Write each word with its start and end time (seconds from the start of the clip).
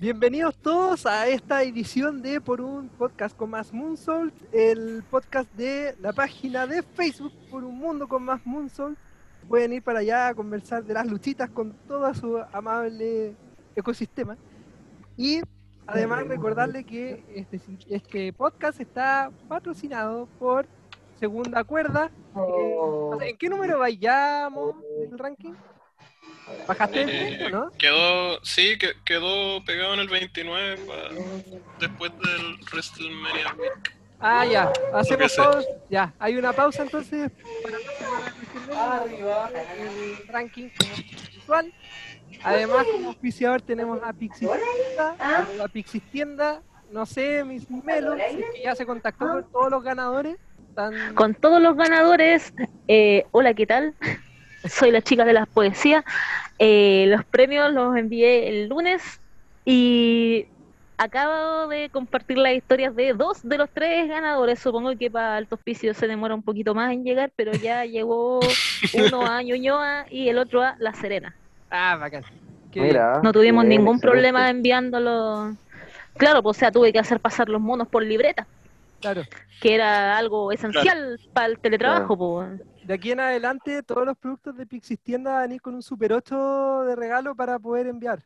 Bienvenidos 0.00 0.56
todos 0.56 1.06
a 1.06 1.26
esta 1.26 1.64
edición 1.64 2.22
de 2.22 2.40
Por 2.40 2.60
un 2.60 2.88
Podcast 2.88 3.36
con 3.36 3.50
Más 3.50 3.72
Moonsoul, 3.72 4.32
el 4.52 5.02
podcast 5.10 5.52
de 5.54 5.96
la 6.00 6.12
página 6.12 6.68
de 6.68 6.84
Facebook 6.84 7.32
Por 7.50 7.64
un 7.64 7.76
Mundo 7.76 8.06
con 8.06 8.22
Más 8.22 8.46
Moonsoul. 8.46 8.96
Pueden 9.48 9.72
ir 9.72 9.82
para 9.82 9.98
allá 9.98 10.28
a 10.28 10.34
conversar 10.36 10.84
de 10.84 10.94
las 10.94 11.04
luchitas 11.04 11.50
con 11.50 11.72
todo 11.88 12.14
su 12.14 12.38
amable 12.52 13.34
ecosistema. 13.74 14.36
Y 15.16 15.40
además 15.84 16.28
recordarle 16.28 16.84
que 16.84 17.24
este, 17.34 17.60
este 17.90 18.32
podcast 18.32 18.80
está 18.80 19.32
patrocinado 19.48 20.28
por 20.38 20.64
Segunda 21.18 21.64
Cuerda. 21.64 22.08
Oh. 22.36 23.18
¿En 23.20 23.36
qué 23.36 23.48
número 23.48 23.80
vayamos 23.80 24.76
del 25.00 25.18
ranking? 25.18 25.54
¿Bajaste 26.66 27.02
el 27.02 27.08
Eh, 27.10 27.36
tiempo, 27.38 27.56
no? 27.56 27.72
Quedó, 27.78 28.44
sí, 28.44 28.76
que- 28.78 28.94
quedó 29.04 29.64
pegado 29.64 29.94
en 29.94 30.00
el 30.00 30.08
29 30.08 30.76
pa- 30.86 31.14
después 31.80 32.12
del 32.18 32.56
WrestleMania 32.72 33.54
Week. 33.58 33.94
Ah, 34.20 34.44
ya, 34.44 34.72
hacemos 34.92 35.34
todos. 35.34 35.66
Ya, 35.88 36.12
hay 36.18 36.36
una 36.36 36.52
pausa 36.52 36.82
entonces 36.82 37.30
para 37.62 39.04
el 39.04 40.26
ranking 40.28 40.68
como 40.78 40.92
usual. 41.38 41.72
Además, 42.42 42.86
como 42.92 43.08
auspiciador 43.08 43.62
tenemos 43.62 44.00
a 44.02 44.12
Pixis 44.12 44.48
Tienda, 44.48 45.16
a 45.64 45.68
Pixis 45.68 46.02
Tienda, 46.10 46.62
no 46.90 47.06
sé, 47.06 47.44
mis 47.44 47.68
melos, 47.70 48.16
que 48.16 48.62
ya 48.64 48.74
se 48.74 48.84
contactó 48.86 49.26
con 49.26 49.50
todos 49.50 49.70
los 49.70 49.82
ganadores. 49.82 50.36
Están- 50.68 51.14
Con 51.14 51.34
todos 51.34 51.60
los 51.60 51.76
ganadores, 51.76 52.52
eh, 52.86 53.26
hola, 53.32 53.54
¿qué 53.54 53.66
tal? 53.66 53.94
Soy 54.64 54.90
la 54.90 55.02
chica 55.02 55.24
de 55.24 55.32
las 55.32 55.48
poesías. 55.48 56.04
Eh, 56.58 57.06
los 57.08 57.24
premios 57.24 57.72
los 57.72 57.96
envié 57.96 58.48
el 58.48 58.68
lunes 58.68 59.20
y 59.64 60.46
acabo 60.96 61.68
de 61.68 61.90
compartir 61.90 62.38
las 62.38 62.54
historias 62.54 62.94
de 62.96 63.12
dos 63.12 63.38
de 63.42 63.58
los 63.58 63.70
tres 63.70 64.08
ganadores. 64.08 64.58
Supongo 64.58 64.96
que 64.96 65.10
para 65.10 65.36
Alto 65.36 65.54
Hospicio 65.54 65.94
se 65.94 66.06
demora 66.08 66.34
un 66.34 66.42
poquito 66.42 66.74
más 66.74 66.92
en 66.92 67.04
llegar, 67.04 67.30
pero 67.36 67.52
ya 67.52 67.84
llegó 67.84 68.40
uno 68.94 69.26
a 69.26 69.42
Ñuñoa 69.42 70.06
y 70.10 70.28
el 70.28 70.38
otro 70.38 70.62
a 70.62 70.74
La 70.78 70.92
Serena. 70.94 71.34
Ah, 71.70 71.96
bacán. 72.00 72.24
Mira. 72.74 73.20
No 73.22 73.32
tuvimos 73.32 73.64
bien, 73.64 73.80
ningún 73.80 73.96
excelente. 73.96 74.06
problema 74.08 74.50
enviándolo. 74.50 75.54
Claro, 76.16 76.42
pues 76.42 76.56
o 76.56 76.60
sea, 76.60 76.70
tuve 76.72 76.92
que 76.92 76.98
hacer 76.98 77.20
pasar 77.20 77.48
los 77.48 77.60
monos 77.60 77.88
por 77.88 78.02
libreta, 78.04 78.46
Claro. 79.00 79.22
que 79.60 79.74
era 79.74 80.16
algo 80.16 80.50
esencial 80.52 81.18
para 81.32 81.46
el 81.46 81.58
teletrabajo. 81.58 82.16
pues. 82.16 82.60
De 82.88 82.94
aquí 82.94 83.12
en 83.12 83.20
adelante, 83.20 83.82
todos 83.82 84.06
los 84.06 84.16
productos 84.16 84.56
de 84.56 84.66
Pixis 84.66 84.98
Tienda 84.98 85.32
van 85.34 85.50
a 85.50 85.54
ir 85.54 85.60
con 85.60 85.74
un 85.74 85.82
Super 85.82 86.10
8 86.10 86.84
de 86.86 86.96
regalo 86.96 87.34
para 87.34 87.58
poder 87.58 87.86
enviar. 87.86 88.22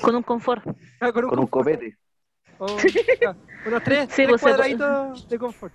Con 0.00 0.16
un 0.16 0.22
confort. 0.22 0.64
Ah, 0.98 1.12
Con 1.12 1.24
un 1.24 1.30
confort. 1.30 1.50
copete. 1.50 1.98
O- 2.58 2.66
ya, 3.20 3.36
unos 3.66 3.82
tres, 3.84 4.08
Sí, 4.08 4.24
tres 4.24 4.28
pues, 4.30 4.40
puede. 4.40 4.54
cuadraditos 4.54 5.28
de 5.28 5.38
confort. 5.38 5.74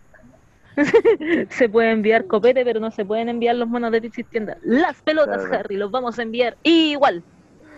Se 1.51 1.69
puede 1.69 1.91
enviar 1.91 2.25
copete, 2.25 2.63
pero 2.65 2.79
no 2.79 2.89
se 2.89 3.05
pueden 3.05 3.29
enviar 3.29 3.55
los 3.55 3.67
monos 3.67 3.91
de 3.91 4.01
Pixis 4.01 4.25
Tienda. 4.27 4.57
Las 4.63 4.99
pelotas, 5.03 5.43
Claro. 5.45 5.59
Harry, 5.59 5.75
los 5.77 5.91
vamos 5.91 6.17
a 6.17 6.23
enviar 6.23 6.57
igual. 6.63 7.23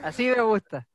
Así 0.04 0.30
me 0.30 0.42
gusta. 0.42 0.88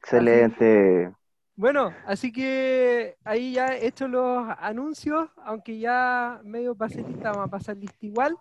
Excelente. 0.00 1.12
Bueno, 1.54 1.92
así 2.04 2.32
que 2.32 3.16
ahí 3.22 3.52
ya 3.52 3.68
he 3.76 3.86
hecho 3.86 4.08
los 4.08 4.44
anuncios, 4.58 5.30
aunque 5.44 5.78
ya 5.78 6.40
medio 6.42 6.74
pasé 6.74 7.00
lista, 7.02 7.30
vamos 7.30 7.46
a 7.46 7.50
pasar 7.50 7.76
lista 7.76 8.04
igual. 8.04 8.36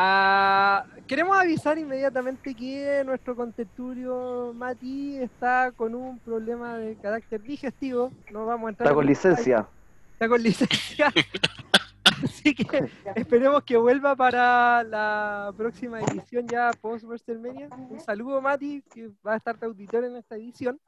Ah, 0.00 0.86
queremos 1.08 1.36
avisar 1.36 1.76
inmediatamente 1.76 2.54
que 2.54 3.02
nuestro 3.04 3.34
contertulio 3.34 4.52
Mati 4.54 5.16
está 5.18 5.72
con 5.72 5.92
un 5.92 6.20
problema 6.20 6.78
de 6.78 6.94
carácter 6.94 7.42
digestivo. 7.42 8.12
No 8.30 8.46
vamos 8.46 8.68
a 8.68 8.70
entrar 8.70 8.86
Está 8.86 8.90
en 8.90 8.94
con 8.94 9.06
licencia. 9.06 9.68
está 10.12 10.28
con 10.28 10.40
licencia. 10.40 11.12
Así 12.22 12.54
que 12.54 12.88
esperemos 13.16 13.64
que 13.64 13.76
vuelva 13.76 14.14
para 14.14 14.84
la 14.84 15.52
próxima 15.56 16.00
edición 16.00 16.46
ya 16.46 16.70
post 16.80 17.04
WrestleMania. 17.04 17.68
Un 17.90 17.98
saludo 17.98 18.40
Mati, 18.40 18.84
que 18.94 19.10
va 19.26 19.32
a 19.32 19.36
estar 19.38 19.58
de 19.58 19.66
auditor 19.66 20.04
en 20.04 20.14
esta 20.14 20.36
edición. 20.36 20.78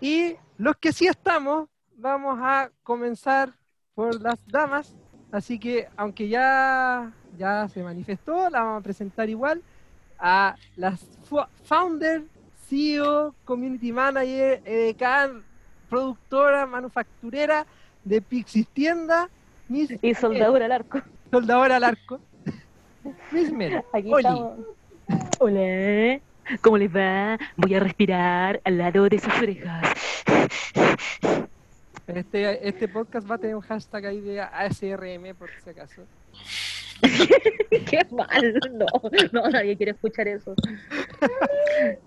Y 0.00 0.36
los 0.58 0.76
que 0.76 0.92
sí 0.92 1.08
estamos, 1.08 1.68
vamos 1.96 2.38
a 2.40 2.70
comenzar 2.84 3.52
por 3.96 4.20
las 4.20 4.38
damas. 4.46 4.94
Así 5.32 5.58
que 5.58 5.88
aunque 5.96 6.28
ya, 6.28 7.10
ya 7.38 7.66
se 7.68 7.82
manifestó, 7.82 8.48
la 8.50 8.60
vamos 8.62 8.80
a 8.80 8.84
presentar 8.84 9.28
igual 9.30 9.62
a 10.18 10.54
las 10.76 11.00
fu- 11.24 11.40
founder, 11.64 12.22
CEO, 12.68 13.34
community 13.44 13.90
manager, 13.92 14.60
EDK, 14.64 15.42
productora, 15.88 16.66
manufacturera 16.66 17.66
de 18.04 18.20
Pixis 18.20 18.68
Tienda, 18.68 19.28
Miss 19.68 19.92
Y 20.02 20.14
soldadura 20.14 20.66
al 20.66 20.72
arco. 20.72 21.00
Soldadora 21.30 21.76
al 21.76 21.84
arco. 21.84 22.20
Miss 23.32 23.50
Mel, 23.52 23.82
Aquí 23.92 24.12
Oli. 24.12 24.26
estamos. 24.28 24.58
Hola, 25.38 26.20
¿cómo 26.60 26.78
les 26.78 26.94
va? 26.94 27.38
Voy 27.56 27.74
a 27.74 27.80
respirar 27.80 28.60
al 28.64 28.78
lado 28.78 29.08
de 29.08 29.18
sus 29.18 29.32
orejas. 29.38 29.82
Este, 32.14 32.68
este 32.68 32.88
podcast 32.88 33.30
va 33.30 33.36
a 33.36 33.38
tener 33.38 33.56
un 33.56 33.62
hashtag 33.62 34.06
ahí 34.06 34.20
de 34.20 34.40
ASRM 34.40 35.34
por 35.38 35.50
si 35.62 35.70
acaso. 35.70 36.02
Qué 37.70 38.00
mal, 38.10 38.60
no, 38.72 38.86
no, 39.32 39.50
nadie 39.50 39.76
quiere 39.76 39.92
escuchar 39.92 40.28
eso. 40.28 40.54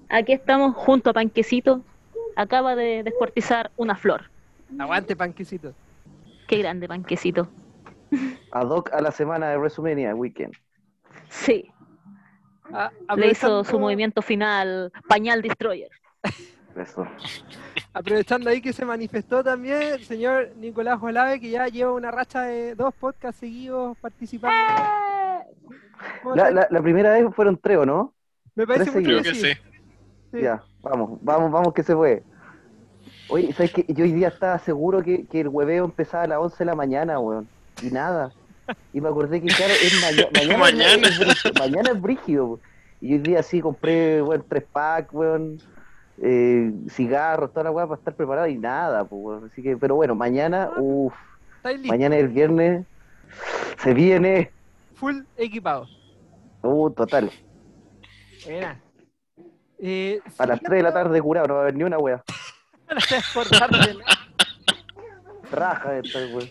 Aquí 0.09 0.33
estamos 0.33 0.75
junto 0.75 1.09
a 1.09 1.13
Panquecito. 1.13 1.81
Acaba 2.35 2.75
de 2.75 3.03
descuartizar 3.03 3.71
una 3.77 3.95
flor. 3.95 4.29
Aguante, 4.77 5.15
panquecito. 5.15 5.73
Qué 6.47 6.57
grande 6.57 6.87
Panquecito. 6.87 7.47
Ad 8.51 8.67
hoc 8.69 8.91
a 8.93 9.01
la 9.01 9.11
semana 9.11 9.49
de 9.49 9.57
WrestleMania 9.57 10.13
Weekend. 10.15 10.53
Sí, 11.29 11.69
A- 12.73 12.91
le 13.15 13.31
hizo 13.31 13.63
su 13.63 13.79
movimiento 13.79 14.21
final, 14.21 14.91
Pañal 15.07 15.41
Destroyer. 15.41 15.89
Eso. 16.75 17.07
Aprovechando 17.93 18.49
ahí 18.49 18.61
que 18.61 18.73
se 18.73 18.83
manifestó 18.83 19.43
también 19.43 19.81
el 19.81 20.03
señor 20.03 20.49
Nicolás 20.57 20.99
Olave, 21.01 21.39
que 21.39 21.49
ya 21.49 21.67
lleva 21.67 21.93
una 21.93 22.11
racha 22.11 22.41
de 22.43 22.75
dos 22.75 22.93
podcasts 22.93 23.39
seguidos 23.39 23.97
participando. 23.99 24.57
¿Cómo 26.21 26.35
La, 26.35 26.51
la, 26.51 26.67
la 26.69 26.81
primera 26.81 27.11
vez 27.13 27.25
fueron 27.33 27.57
tres, 27.57 27.77
¿o 27.77 27.85
no? 27.85 28.13
Me 28.55 28.67
parece 28.67 28.91
mucho 28.91 29.03
Creo 29.03 29.23
que 29.23 29.35
sí. 29.35 29.53
Ya, 30.33 30.61
vamos, 30.81 31.17
vamos, 31.21 31.49
vamos 31.51 31.73
que 31.73 31.83
se 31.83 31.95
puede. 31.95 32.23
Oye, 33.29 33.53
¿sabes 33.53 33.71
qué? 33.71 33.85
Yo 33.87 34.03
hoy 34.03 34.11
día 34.11 34.27
estaba 34.27 34.59
seguro 34.59 35.01
que, 35.01 35.25
que 35.25 35.41
el 35.41 35.47
hueveo 35.47 35.85
empezaba 35.85 36.23
a 36.23 36.27
las 36.27 36.39
11 36.39 36.57
de 36.59 36.65
la 36.65 36.75
mañana, 36.75 37.19
weón. 37.19 37.47
Y 37.81 37.87
nada. 37.87 38.33
Y 38.91 38.99
me 38.99 39.07
acordé 39.09 39.41
que, 39.41 39.47
claro, 39.47 39.73
es 39.81 40.01
maya- 40.01 40.29
mañana. 40.57 40.57
Mañana. 40.57 41.07
Es, 41.07 41.19
brígido, 41.19 41.53
mañana 41.57 41.91
es 41.91 42.01
brígido. 42.01 42.45
weón. 42.45 42.59
Y 43.01 43.13
hoy 43.13 43.19
día 43.19 43.43
sí 43.43 43.61
compré, 43.61 44.21
weón, 44.21 44.43
tres 44.47 44.63
packs, 44.71 45.13
weón. 45.13 45.57
Eh, 46.21 46.71
cigarros, 46.89 47.51
toda 47.51 47.65
la 47.65 47.71
weá 47.71 47.85
para 47.87 47.99
estar 47.99 48.13
preparado 48.15 48.47
y 48.47 48.57
nada, 48.57 49.03
pues. 49.05 49.43
Así 49.43 49.61
que, 49.61 49.75
pero 49.77 49.95
bueno, 49.95 50.15
mañana, 50.15 50.71
uff, 50.77 51.13
¿Estáis 51.57 51.77
listos? 51.79 51.89
mañana 51.97 52.15
es 52.15 52.23
el 52.23 52.29
viernes. 52.29 52.85
Se 53.79 53.93
viene. 53.93 54.51
Full 54.95 55.21
equipado. 55.37 55.87
Uh, 56.61 56.89
total. 56.91 57.29
Buena. 58.45 58.79
Eh, 59.77 60.21
A 60.37 60.45
las 60.45 60.61
3 60.61 60.77
de 60.77 60.83
la 60.83 60.93
tarde 60.93 61.21
curado, 61.21 61.47
no 61.47 61.53
va 61.55 61.59
a 61.59 61.63
haber 61.63 61.75
ni 61.75 61.83
una 61.83 61.97
nada. 63.97 64.19
Raja 65.51 65.97
esta, 65.97 66.19
weón. 66.19 66.49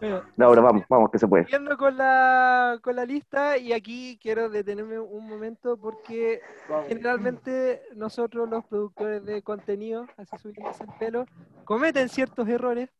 Bueno, 0.00 0.22
No, 0.36 0.46
ahora 0.46 0.62
vamos, 0.62 0.84
vamos, 0.88 1.10
que 1.10 1.18
se 1.18 1.26
puede. 1.26 1.44
Siguiendo 1.44 1.76
con 1.76 1.96
la, 1.96 2.78
con 2.82 2.96
la 2.96 3.04
lista, 3.04 3.56
y 3.56 3.72
aquí 3.72 4.18
quiero 4.20 4.50
detenerme 4.50 4.98
un 4.98 5.26
momento 5.26 5.76
porque 5.76 6.40
generalmente 6.88 7.82
nosotros 7.94 8.48
los 8.48 8.64
productores 8.66 9.24
de 9.24 9.42
contenido, 9.42 10.06
así 10.16 10.36
subimos 10.38 10.80
el 10.80 10.88
pelo, 10.98 11.26
cometen 11.64 12.08
ciertos 12.08 12.48
errores. 12.48 12.90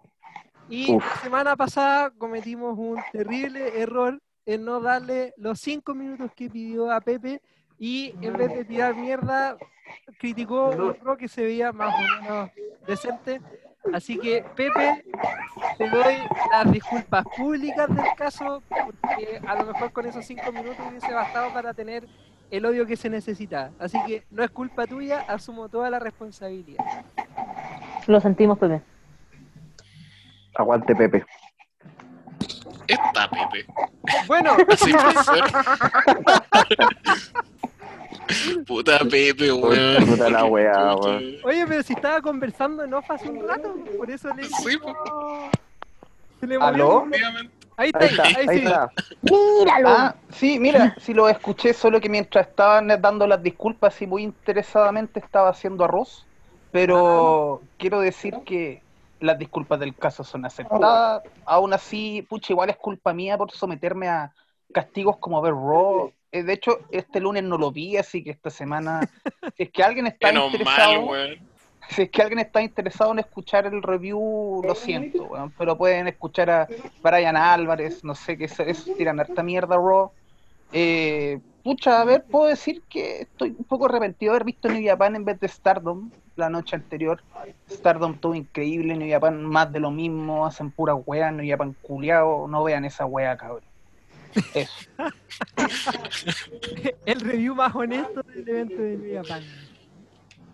Y 0.68 0.94
Uf. 0.94 1.04
la 1.04 1.22
semana 1.22 1.56
pasada 1.56 2.10
cometimos 2.10 2.76
un 2.78 2.98
terrible 3.12 3.80
error 3.80 4.20
en 4.46 4.64
no 4.64 4.80
darle 4.80 5.34
los 5.36 5.60
cinco 5.60 5.94
minutos 5.94 6.30
que 6.34 6.48
pidió 6.48 6.90
a 6.90 7.00
Pepe 7.00 7.40
y 7.78 8.14
en 8.22 8.36
vez 8.36 8.52
de 8.54 8.64
tirar 8.64 8.96
mierda, 8.96 9.56
criticó 10.18 10.70
un 10.70 10.96
rock 11.00 11.20
que 11.20 11.28
se 11.28 11.42
veía 11.42 11.72
más 11.72 11.94
o 11.94 12.22
menos 12.22 12.50
decente. 12.86 13.40
Así 13.92 14.18
que, 14.18 14.44
Pepe, 14.56 15.04
te 15.78 15.88
doy 15.88 16.16
las 16.50 16.72
disculpas 16.72 17.24
públicas 17.36 17.88
del 17.88 18.14
caso, 18.16 18.62
porque 18.68 19.40
a 19.46 19.54
lo 19.62 19.72
mejor 19.72 19.92
con 19.92 20.06
esos 20.06 20.24
cinco 20.24 20.50
minutos 20.50 20.84
hubiese 20.88 21.12
bastado 21.12 21.52
para 21.52 21.72
tener 21.72 22.08
el 22.50 22.66
odio 22.66 22.86
que 22.86 22.96
se 22.96 23.08
necesita. 23.08 23.70
Así 23.78 23.98
que 24.06 24.24
no 24.30 24.42
es 24.42 24.50
culpa 24.50 24.86
tuya, 24.86 25.20
asumo 25.28 25.68
toda 25.68 25.90
la 25.90 25.98
responsabilidad. 25.98 26.84
Lo 28.06 28.20
sentimos, 28.20 28.58
Pepe. 28.58 28.82
Aguante, 30.56 30.94
Pepe. 30.94 31.24
Está 32.88 33.28
Pepe. 33.28 33.66
Bueno, 34.26 34.56
Así 34.68 34.92
puede 34.92 35.22
ser. 35.24 35.44
Puta 38.66 38.98
Pepe, 39.00 39.52
weón. 39.52 40.06
Puta 40.06 40.30
la 40.30 40.44
weá, 40.44 40.94
weón. 40.96 41.24
Oye, 41.44 41.66
pero 41.66 41.82
si 41.82 41.92
estaba 41.92 42.20
conversando 42.20 42.82
en 42.84 42.94
off 42.94 43.10
hace 43.10 43.28
un 43.28 43.46
rato, 43.46 43.74
por 43.98 44.10
eso 44.10 44.32
le 44.34 44.44
Sí, 44.44 44.76
po. 44.78 44.92
se 46.40 46.46
le. 46.46 46.56
¿Aló? 46.56 47.06
Ahí 47.78 47.88
está, 47.88 47.98
Ahí 48.00 48.08
está, 48.08 48.22
ahí, 48.22 48.34
ahí 48.48 48.58
sí. 48.58 48.64
está. 48.64 48.90
Míralo. 49.22 49.88
Ah, 49.90 50.14
sí, 50.30 50.58
mira, 50.58 50.96
sí 50.98 51.12
lo 51.12 51.28
escuché, 51.28 51.74
solo 51.74 52.00
que 52.00 52.08
mientras 52.08 52.48
estaban 52.48 52.88
dando 53.00 53.26
las 53.26 53.42
disculpas 53.42 54.00
y 54.00 54.06
muy 54.06 54.22
interesadamente 54.22 55.20
estaba 55.20 55.50
haciendo 55.50 55.84
arroz, 55.84 56.24
pero 56.72 57.60
quiero 57.76 58.00
decir 58.00 58.34
que 58.46 58.82
las 59.20 59.38
disculpas 59.38 59.78
del 59.78 59.94
caso 59.94 60.24
son 60.24 60.46
aceptadas. 60.46 61.22
Aún 61.44 61.74
así, 61.74 62.22
pucha, 62.28 62.52
igual 62.54 62.70
es 62.70 62.76
culpa 62.76 63.12
mía 63.12 63.36
por 63.36 63.50
someterme 63.50 64.08
a 64.08 64.32
castigos 64.72 65.18
como 65.18 65.40
ver 65.42 65.52
Raw. 65.52 66.12
Eh, 66.36 66.42
De 66.42 66.52
hecho, 66.52 66.80
este 66.90 67.18
lunes 67.20 67.44
no 67.44 67.56
lo 67.56 67.72
vi, 67.72 67.96
así 67.96 68.22
que 68.22 68.30
esta 68.30 68.50
semana, 68.50 69.00
si 69.56 69.62
es 69.62 69.70
que 69.70 69.82
alguien 69.82 70.06
está 70.06 70.32
interesado, 70.32 71.10
si 71.88 72.02
es 72.02 72.10
que 72.10 72.20
alguien 72.20 72.40
está 72.40 72.60
interesado 72.60 73.12
en 73.12 73.20
escuchar 73.20 73.66
el 73.66 73.82
review, 73.82 74.60
lo 74.62 74.74
siento, 74.74 75.24
weón, 75.24 75.50
pero 75.56 75.78
pueden 75.78 76.08
escuchar 76.08 76.50
a 76.50 76.68
Brian 77.02 77.36
Álvarez, 77.36 78.04
no 78.04 78.14
sé 78.14 78.36
qué 78.36 78.44
es, 78.44 78.60
es 78.60 78.84
tiran 78.96 79.18
harta 79.18 79.42
mierda, 79.42 79.76
Raw. 79.76 80.10
Eh, 80.72 81.38
pucha, 81.62 82.02
a 82.02 82.04
ver, 82.04 82.24
puedo 82.24 82.46
decir 82.46 82.82
que 82.88 83.22
estoy 83.22 83.54
un 83.56 83.64
poco 83.64 83.86
arrepentido 83.86 84.32
de 84.32 84.36
haber 84.36 84.46
visto 84.46 84.68
New 84.68 84.84
Japan 84.84 85.16
en 85.16 85.24
vez 85.24 85.40
de 85.40 85.48
Stardom 85.48 86.10
la 86.34 86.50
noche 86.50 86.76
anterior. 86.76 87.22
Stardom 87.70 88.12
estuvo 88.12 88.34
increíble, 88.34 88.94
New 88.94 89.10
Japan 89.10 89.42
más 89.42 89.72
de 89.72 89.80
lo 89.80 89.90
mismo, 89.90 90.44
hacen 90.44 90.70
puras 90.70 90.98
weas, 91.06 91.32
New 91.32 91.48
Japan 91.48 91.74
culiao, 91.80 92.46
no 92.46 92.62
vean 92.62 92.84
esa 92.84 93.06
wea, 93.06 93.38
cabrón. 93.38 93.75
Eso. 94.54 94.88
El 97.06 97.20
review 97.20 97.54
más 97.54 97.74
honesto 97.74 98.22
del 98.22 98.48
evento 98.48 98.76
de 98.82 98.96
New 98.96 99.22
Japan. 99.22 99.42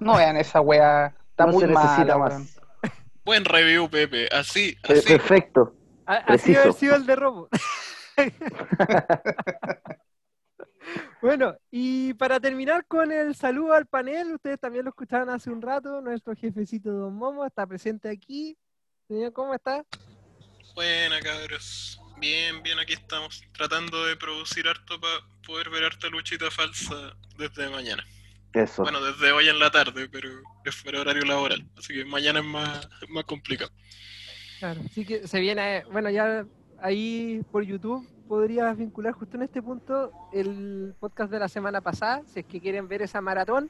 No 0.00 0.16
vean 0.16 0.36
esa 0.36 0.60
wea, 0.60 1.14
está 1.30 1.46
No 1.46 1.52
muy 1.52 1.60
se 1.62 1.68
necesita 1.68 1.96
mala, 1.98 2.16
weón. 2.16 2.42
más. 2.42 2.60
Buen 3.24 3.44
review, 3.44 3.88
Pepe. 3.88 4.28
Así, 4.32 4.76
así. 4.82 5.06
Perfecto. 5.06 5.74
A- 6.06 6.16
Así 6.16 6.52
Preciso. 6.52 6.60
haber 6.60 6.72
sido 6.74 6.96
el 6.96 7.06
de 7.06 7.16
robo. 7.16 7.48
bueno, 11.22 11.54
y 11.70 12.14
para 12.14 12.40
terminar 12.40 12.84
con 12.86 13.12
el 13.12 13.36
saludo 13.36 13.74
al 13.74 13.86
panel, 13.86 14.34
ustedes 14.34 14.58
también 14.58 14.84
lo 14.84 14.90
escucharon 14.90 15.30
hace 15.30 15.50
un 15.50 15.62
rato, 15.62 16.00
nuestro 16.00 16.34
jefecito 16.34 16.90
Don 16.90 17.14
Momo 17.14 17.46
está 17.46 17.64
presente 17.66 18.10
aquí. 18.10 18.58
Señor, 19.06 19.32
¿cómo 19.32 19.54
está? 19.54 19.84
Buena, 20.74 21.20
cabros. 21.20 22.00
Bien, 22.22 22.62
bien, 22.62 22.78
aquí 22.78 22.92
estamos. 22.92 23.42
Tratando 23.52 24.06
de 24.06 24.14
producir 24.14 24.68
harto 24.68 25.00
para 25.00 25.26
poder 25.44 25.70
ver 25.70 25.82
harta 25.82 26.06
luchita 26.06 26.52
falsa 26.52 27.16
desde 27.36 27.68
mañana. 27.68 28.04
Eso. 28.52 28.84
Bueno, 28.84 29.00
desde 29.02 29.32
hoy 29.32 29.48
en 29.48 29.58
la 29.58 29.72
tarde, 29.72 30.08
pero 30.08 30.28
es 30.64 30.72
fuera 30.72 31.00
horario 31.00 31.24
laboral. 31.24 31.66
Así 31.76 31.92
que 31.92 32.04
mañana 32.04 32.38
es 32.38 32.44
más, 32.44 32.88
es 33.02 33.10
más 33.10 33.24
complicado. 33.24 33.72
Claro, 34.60 34.82
así 34.86 35.04
que 35.04 35.26
se 35.26 35.40
viene, 35.40 35.82
bueno, 35.90 36.10
ya 36.10 36.46
ahí 36.80 37.42
por 37.50 37.64
YouTube 37.64 38.08
podrías 38.28 38.78
vincular 38.78 39.14
justo 39.14 39.36
en 39.36 39.42
este 39.42 39.60
punto 39.60 40.12
el 40.32 40.94
podcast 41.00 41.32
de 41.32 41.40
la 41.40 41.48
semana 41.48 41.80
pasada, 41.80 42.22
si 42.32 42.38
es 42.38 42.46
que 42.46 42.60
quieren 42.60 42.86
ver 42.86 43.02
esa 43.02 43.20
maratón, 43.20 43.68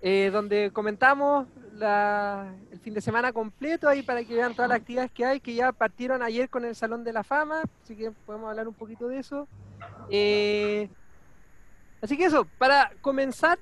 eh, 0.00 0.30
donde 0.32 0.70
comentamos 0.72 1.46
la- 1.74 2.52
el 2.70 2.78
fin 2.80 2.94
de 2.94 3.00
semana 3.00 3.32
completo 3.32 3.88
ahí 3.88 4.02
para 4.02 4.24
que 4.24 4.34
vean 4.34 4.52
todas 4.54 4.68
las 4.68 4.78
actividades 4.80 5.10
que 5.12 5.24
hay, 5.24 5.40
que 5.40 5.54
ya 5.54 5.72
partieron 5.72 6.22
ayer 6.22 6.48
con 6.48 6.64
el 6.64 6.74
Salón 6.74 7.04
de 7.04 7.12
la 7.12 7.22
Fama, 7.24 7.62
así 7.82 7.96
que 7.96 8.10
podemos 8.24 8.48
hablar 8.50 8.66
un 8.68 8.74
poquito 8.74 9.08
de 9.08 9.18
eso. 9.18 9.48
Eh, 10.10 10.88
así 12.00 12.16
que 12.16 12.24
eso, 12.24 12.46
para 12.58 12.90
comenzar, 13.00 13.58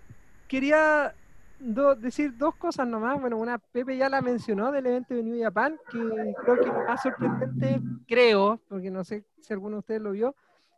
quería 0.49 1.15
do- 1.59 1.95
decir 1.95 2.37
dos 2.37 2.55
cosas 2.57 2.87
nomás. 2.87 3.21
Bueno, 3.21 3.37
una 3.39 3.59
Pepe 3.59 3.97
ya 3.97 4.09
la 4.09 4.21
mencionó 4.21 4.71
del 4.73 4.87
evento 4.87 5.15
de 5.15 5.23
New 5.23 5.43
Japan, 5.43 5.79
que 5.91 5.99
creo 6.43 6.59
que 6.59 6.67
lo 6.67 6.85
más 6.87 7.03
sorprendente, 7.03 7.81
creo, 8.07 8.61
porque 8.69 8.91
no 8.91 9.05
sé 9.05 9.25
si 9.41 9.53
alguno 9.53 9.77
de 9.77 9.81
ustedes 9.81 10.01
lo 10.03 10.13
vio, 10.13 10.35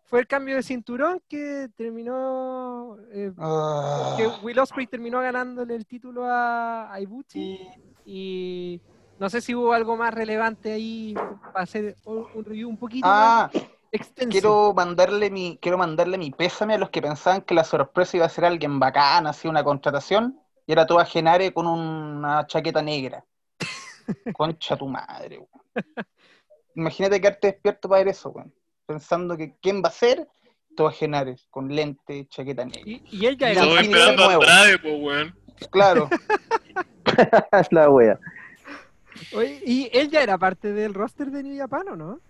fue 0.08 0.20
el 0.20 0.26
cambio 0.26 0.56
de 0.56 0.62
cinturón 0.62 1.20
que 1.28 1.68
terminó, 1.76 2.96
eh, 3.12 3.32
Ah. 3.38 4.14
que 4.16 4.26
Will 4.42 4.58
Ospreay 4.58 4.86
terminó 4.86 5.20
ganándole 5.20 5.74
el 5.74 5.86
título 5.86 6.24
a, 6.26 6.92
a 6.92 7.00
Ibushi 7.00 7.58
y 8.06 8.80
no 9.18 9.28
sé 9.28 9.40
si 9.40 9.54
hubo 9.54 9.72
algo 9.72 9.96
más 9.96 10.14
relevante 10.14 10.72
ahí 10.72 11.14
para 11.52 11.62
hacer 11.64 11.96
un, 12.04 12.26
un 12.34 12.44
review 12.44 12.68
un 12.68 12.78
poquito 12.78 13.06
Ah, 13.10 13.50
más 13.52 13.62
extenso. 13.92 14.30
quiero 14.30 14.72
mandarle 14.74 15.30
mi 15.30 15.58
quiero 15.60 15.76
mandarle 15.76 16.16
mi 16.18 16.30
pésame 16.30 16.74
a 16.74 16.78
los 16.78 16.90
que 16.90 17.02
pensaban 17.02 17.42
que 17.42 17.54
la 17.54 17.64
sorpresa 17.64 18.16
iba 18.16 18.26
a 18.26 18.30
ser 18.30 18.44
alguien 18.46 18.78
bacán, 18.80 19.26
así 19.26 19.46
una 19.48 19.62
contratación, 19.64 20.40
y 20.66 20.72
era 20.72 20.86
toda 20.86 21.04
Genare 21.04 21.52
con 21.52 21.66
una 21.66 22.46
chaqueta 22.46 22.80
negra. 22.82 23.24
Concha 24.32 24.76
tu 24.76 24.86
madre, 24.88 25.38
weón. 25.38 25.84
Imagínate 26.74 27.20
quedarte 27.20 27.46
despierto 27.48 27.88
para 27.88 27.98
ver 28.00 28.08
eso, 28.08 28.30
weón. 28.30 28.54
Pensando 28.88 29.36
que 29.36 29.54
quién 29.60 29.82
va 29.84 29.88
a 29.88 29.92
ser, 29.92 30.26
toda 30.74 30.90
Genare, 30.90 31.36
con 31.50 31.68
lente, 31.68 32.26
chaqueta 32.28 32.64
negra. 32.64 32.80
Y, 32.86 33.02
y 33.10 33.26
él 33.26 33.36
ya 33.36 33.52
esperando 33.52 34.24
a 34.24 34.26
nuevo. 34.26 34.42
Andrade, 34.42 34.78
pues, 34.78 34.94
weón. 34.98 35.36
Claro, 35.70 36.08
la 37.70 37.90
wea. 37.90 38.18
Oye, 39.34 39.60
y 39.66 39.90
él 39.92 40.08
ya 40.08 40.22
era 40.22 40.38
parte 40.38 40.72
del 40.72 40.94
roster 40.94 41.30
de 41.30 41.42
New 41.42 41.58
Japan, 41.58 41.88
¿o 41.90 41.96
no? 41.96 42.20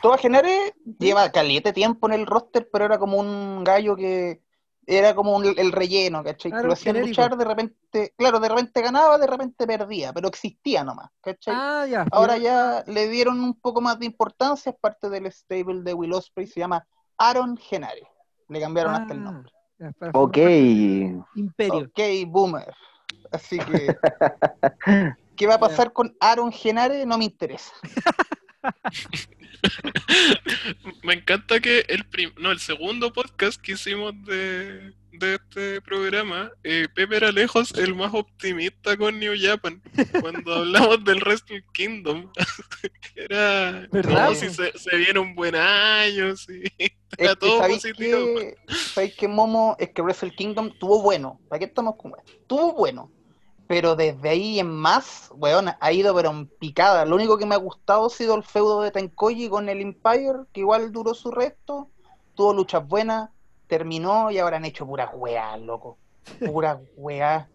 toda 0.00 0.18
Genare 0.18 0.74
lleva 0.98 1.30
caliente 1.30 1.72
tiempo 1.72 2.08
en 2.08 2.14
el 2.14 2.26
roster, 2.26 2.68
pero 2.72 2.86
era 2.86 2.98
como 2.98 3.18
un 3.18 3.62
gallo 3.64 3.96
que 3.96 4.40
era 4.86 5.14
como 5.14 5.36
un- 5.36 5.54
el 5.58 5.72
relleno, 5.72 6.24
¿cachai? 6.24 6.50
Claro, 6.50 6.62
que 6.62 6.66
lo 6.68 6.72
hacían 6.72 6.94
genérico. 6.96 7.22
luchar, 7.22 7.36
de 7.36 7.44
repente, 7.44 8.14
claro, 8.16 8.40
de 8.40 8.48
repente 8.48 8.80
ganaba, 8.82 9.18
de 9.18 9.26
repente 9.26 9.66
perdía, 9.66 10.12
pero 10.12 10.28
existía 10.28 10.82
nomás, 10.84 11.10
¿cachai? 11.20 11.54
Ah, 11.56 11.86
ya. 11.86 12.06
Ahora 12.10 12.36
ya 12.38 12.82
le 12.86 13.08
dieron 13.08 13.40
un 13.40 13.58
poco 13.60 13.80
más 13.80 13.98
de 13.98 14.06
importancia, 14.06 14.70
es 14.70 14.76
parte 14.80 15.08
del 15.10 15.26
stable 15.32 15.82
de 15.82 15.94
Will 15.94 16.12
Ospreay, 16.12 16.46
se 16.46 16.60
llama 16.60 16.86
Aaron 17.18 17.56
Genare. 17.56 18.06
Le 18.48 18.60
cambiaron 18.60 18.94
hasta 18.94 19.14
el 19.14 19.20
Ah, 19.20 19.24
nombre. 19.24 19.52
ya, 19.78 19.92
Ok. 20.12 20.36
Imperio. 21.36 21.84
Ok, 21.86 22.00
boomer. 22.26 22.74
Así 23.30 23.58
que, 23.58 23.96
¿qué 25.36 25.46
va 25.46 25.54
a 25.54 25.60
pasar 25.60 25.92
con 25.92 26.16
Aaron 26.20 26.50
Genare? 26.50 27.06
No 27.06 27.16
me 27.18 27.26
interesa. 27.26 27.72
Me 31.02 31.14
encanta 31.14 31.60
que 31.60 31.80
el 31.88 32.04
prim- 32.06 32.32
no, 32.38 32.50
el 32.50 32.58
segundo 32.60 33.12
podcast 33.12 33.60
que 33.60 33.72
hicimos 33.72 34.14
de, 34.24 34.92
de 35.12 35.34
este 35.34 35.80
programa, 35.82 36.50
eh, 36.64 36.88
Pepe 36.94 37.16
era 37.16 37.30
lejos 37.32 37.72
el 37.76 37.94
más 37.94 38.12
optimista 38.14 38.96
con 38.96 39.18
New 39.18 39.34
Japan. 39.38 39.82
Cuando 40.20 40.54
hablamos 40.54 41.04
del 41.04 41.22
Wrestle 41.22 41.64
Kingdom, 41.72 42.30
era 43.16 43.86
no, 43.92 44.34
si 44.34 44.50
se, 44.50 44.76
se 44.78 44.96
viene 44.96 45.18
un 45.18 45.34
buen 45.34 45.54
año, 45.54 46.36
sí. 46.36 46.62
Es 47.18 47.18
Era 47.18 47.30
que 47.34 47.40
todo 47.40 47.58
sabéis 47.58 47.82
positivo. 47.82 48.18
que, 48.36 48.54
sabéis 48.94 49.14
que 49.16 49.26
Momo, 49.26 49.74
es 49.80 49.90
que 49.90 50.00
Wrestle 50.00 50.30
Kingdom 50.30 50.70
tuvo 50.78 51.02
bueno. 51.02 51.40
¿Para 51.48 51.58
qué 51.58 51.64
estamos 51.64 51.96
con? 51.96 52.12
Tuvo 52.46 52.72
bueno. 52.74 53.10
Pero 53.70 53.94
desde 53.94 54.28
ahí 54.28 54.58
en 54.58 54.68
más, 54.68 55.30
weón, 55.32 55.68
ha 55.78 55.92
ido 55.92 56.12
pero 56.12 56.30
en 56.30 56.48
picada. 56.48 57.04
Lo 57.04 57.14
único 57.14 57.38
que 57.38 57.46
me 57.46 57.54
ha 57.54 57.58
gustado 57.58 58.06
ha 58.06 58.10
sido 58.10 58.34
el 58.34 58.42
feudo 58.42 58.82
de 58.82 58.90
Tenkoji 58.90 59.48
con 59.48 59.68
el 59.68 59.80
Empire, 59.80 60.40
que 60.52 60.58
igual 60.58 60.90
duró 60.90 61.14
su 61.14 61.30
resto. 61.30 61.88
Tuvo 62.34 62.52
luchas 62.52 62.84
buenas, 62.84 63.30
terminó 63.68 64.32
y 64.32 64.38
ahora 64.38 64.56
han 64.56 64.64
hecho 64.64 64.84
puras 64.84 65.10
weas, 65.14 65.60
loco. 65.60 65.98
Puras 66.52 66.80
weas. 66.96 67.46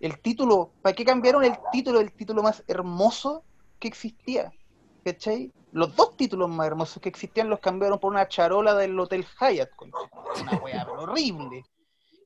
El 0.00 0.20
título, 0.20 0.72
¿para 0.82 0.94
qué 0.94 1.02
cambiaron 1.02 1.42
el 1.44 1.56
título? 1.72 1.98
El 2.00 2.12
título 2.12 2.42
más 2.42 2.62
hermoso 2.66 3.42
que 3.78 3.88
existía. 3.88 4.52
¿Cachai? 5.02 5.50
Los 5.72 5.96
dos 5.96 6.14
títulos 6.14 6.50
más 6.50 6.66
hermosos 6.66 7.02
que 7.02 7.08
existían 7.08 7.48
los 7.48 7.60
cambiaron 7.60 7.98
por 7.98 8.12
una 8.12 8.28
charola 8.28 8.74
del 8.74 9.00
Hotel 9.00 9.24
Hyatt. 9.40 9.70
Una 10.42 10.58
wea 10.58 10.86
horrible. 10.90 11.64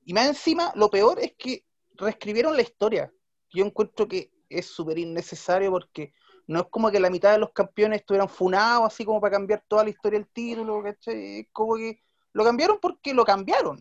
Y 0.05 0.13
más 0.13 0.27
encima, 0.27 0.73
lo 0.75 0.91
peor 0.91 1.21
es 1.21 1.35
que 1.39 1.63
reescribieron 1.95 2.57
la 2.57 2.63
historia. 2.63 3.13
Yo 3.51 3.65
encuentro 3.65 4.07
que 4.09 4.31
es 4.49 4.67
súper 4.67 4.99
innecesario 4.99 5.71
porque 5.71 6.13
no 6.47 6.61
es 6.61 6.67
como 6.71 6.91
que 6.91 7.01
la 7.01 7.11
mitad 7.11 7.33
de 7.33 7.39
los 7.39 7.53
campeones 7.53 8.01
estuvieran 8.01 8.29
funados 8.29 8.87
así 8.87 9.05
como 9.05 9.21
para 9.21 9.33
cambiar 9.33 9.63
toda 9.69 9.85
la 9.85 9.91
historia 9.91 10.19
del 10.19 10.29
título, 10.29 10.83
¿cachai? 10.83 11.41
Es 11.41 11.47
como 11.53 11.77
que 11.77 12.03
lo 12.33 12.45
cambiaron 12.45 12.79
porque 12.81 13.13
lo 13.15 13.25
cambiaron. 13.25 13.79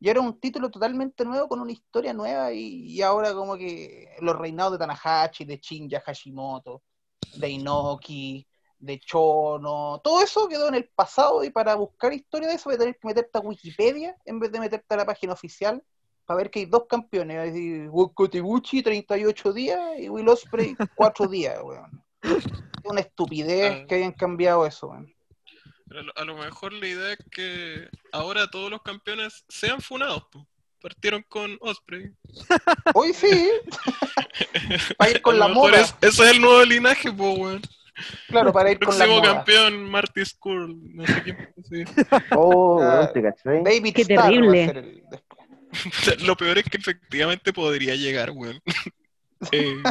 Y 0.00 0.10
era 0.10 0.20
un 0.20 0.38
título 0.38 0.70
totalmente 0.70 1.24
nuevo 1.24 1.48
con 1.48 1.60
una 1.60 1.72
historia 1.72 2.12
nueva 2.12 2.52
y, 2.52 2.92
y 2.92 3.00
ahora 3.02 3.32
como 3.32 3.56
que 3.56 4.10
los 4.20 4.36
reinados 4.36 4.72
de 4.72 4.78
Tanahashi, 4.78 5.44
de 5.46 5.56
Shinya 5.56 6.00
Hashimoto, 6.00 6.82
de 7.36 7.48
Inoki, 7.48 8.46
de 8.78 9.00
Chono, 9.00 10.00
todo 10.04 10.22
eso 10.22 10.46
quedó 10.46 10.68
en 10.68 10.74
el 10.74 10.88
pasado 10.90 11.42
y 11.42 11.50
para 11.50 11.74
buscar 11.74 12.12
historia 12.12 12.48
de 12.48 12.54
eso 12.54 12.64
voy 12.68 12.74
a 12.74 12.78
tener 12.78 12.98
que 12.98 13.08
meterte 13.08 13.38
a 13.38 13.40
Wikipedia 13.40 14.16
en 14.26 14.40
vez 14.40 14.52
de 14.52 14.60
meterte 14.60 14.92
a 14.94 14.98
la 14.98 15.06
página 15.06 15.32
oficial 15.32 15.82
para 16.26 16.38
ver 16.38 16.50
que 16.50 16.60
hay 16.60 16.66
dos 16.66 16.84
campeones, 16.88 17.36
es 17.48 17.52
decir, 17.54 17.88
Kotebuchi 18.14 18.82
38 18.82 19.52
días 19.52 19.80
y 19.98 20.08
Will 20.08 20.28
Ospreay 20.28 20.74
4 20.96 21.26
días, 21.28 21.58
weón. 21.62 22.02
Es 22.22 22.44
una 22.84 23.00
estupidez 23.00 23.72
Ah. 23.82 23.86
que 23.86 23.94
hayan 23.96 24.12
cambiado 24.12 24.66
eso, 24.66 24.88
weón. 24.88 25.12
A 26.16 26.24
lo- 26.24 26.36
mejor 26.36 26.72
la 26.72 26.88
idea 26.88 27.12
es 27.12 27.18
que 27.30 27.88
ahora 28.10 28.48
todos 28.50 28.70
los 28.70 28.82
campeones 28.82 29.44
sean 29.48 29.80
funados, 29.80 30.24
po. 30.32 30.46
partieron 30.80 31.24
con 31.28 31.56
Osprey. 31.60 32.10
Hoy 32.94 33.12
sí. 33.14 33.48
para 34.98 35.10
ir 35.10 35.22
con 35.22 35.38
la 35.38 35.48
moda. 35.48 35.80
es- 35.80 35.94
ese 36.00 36.24
es 36.24 36.30
el 36.32 36.40
nuevo 36.40 36.64
linaje, 36.64 37.12
po, 37.12 37.32
weón. 37.32 37.62
Claro, 38.26 38.52
para 38.52 38.72
ir 38.72 38.78
con 38.80 38.88
la 38.98 39.04
Próximo 39.04 39.20
moda. 39.20 39.34
campeón, 39.36 39.84
Marty 39.88 40.24
Skull. 40.24 40.94
No 40.96 41.06
sé 41.06 41.22
quién 41.22 41.54
ser. 41.62 41.86
Oh, 42.36 42.80
Ah. 42.82 43.08
David 43.14 43.94
Qué 43.94 44.02
a 44.02 44.06
terrible. 44.06 45.04
Lo 46.26 46.36
peor 46.36 46.58
es 46.58 46.64
que 46.64 46.76
efectivamente 46.78 47.52
podría 47.52 47.94
llegar, 47.94 48.30
weón. 48.30 48.60
Eh, 49.52 49.82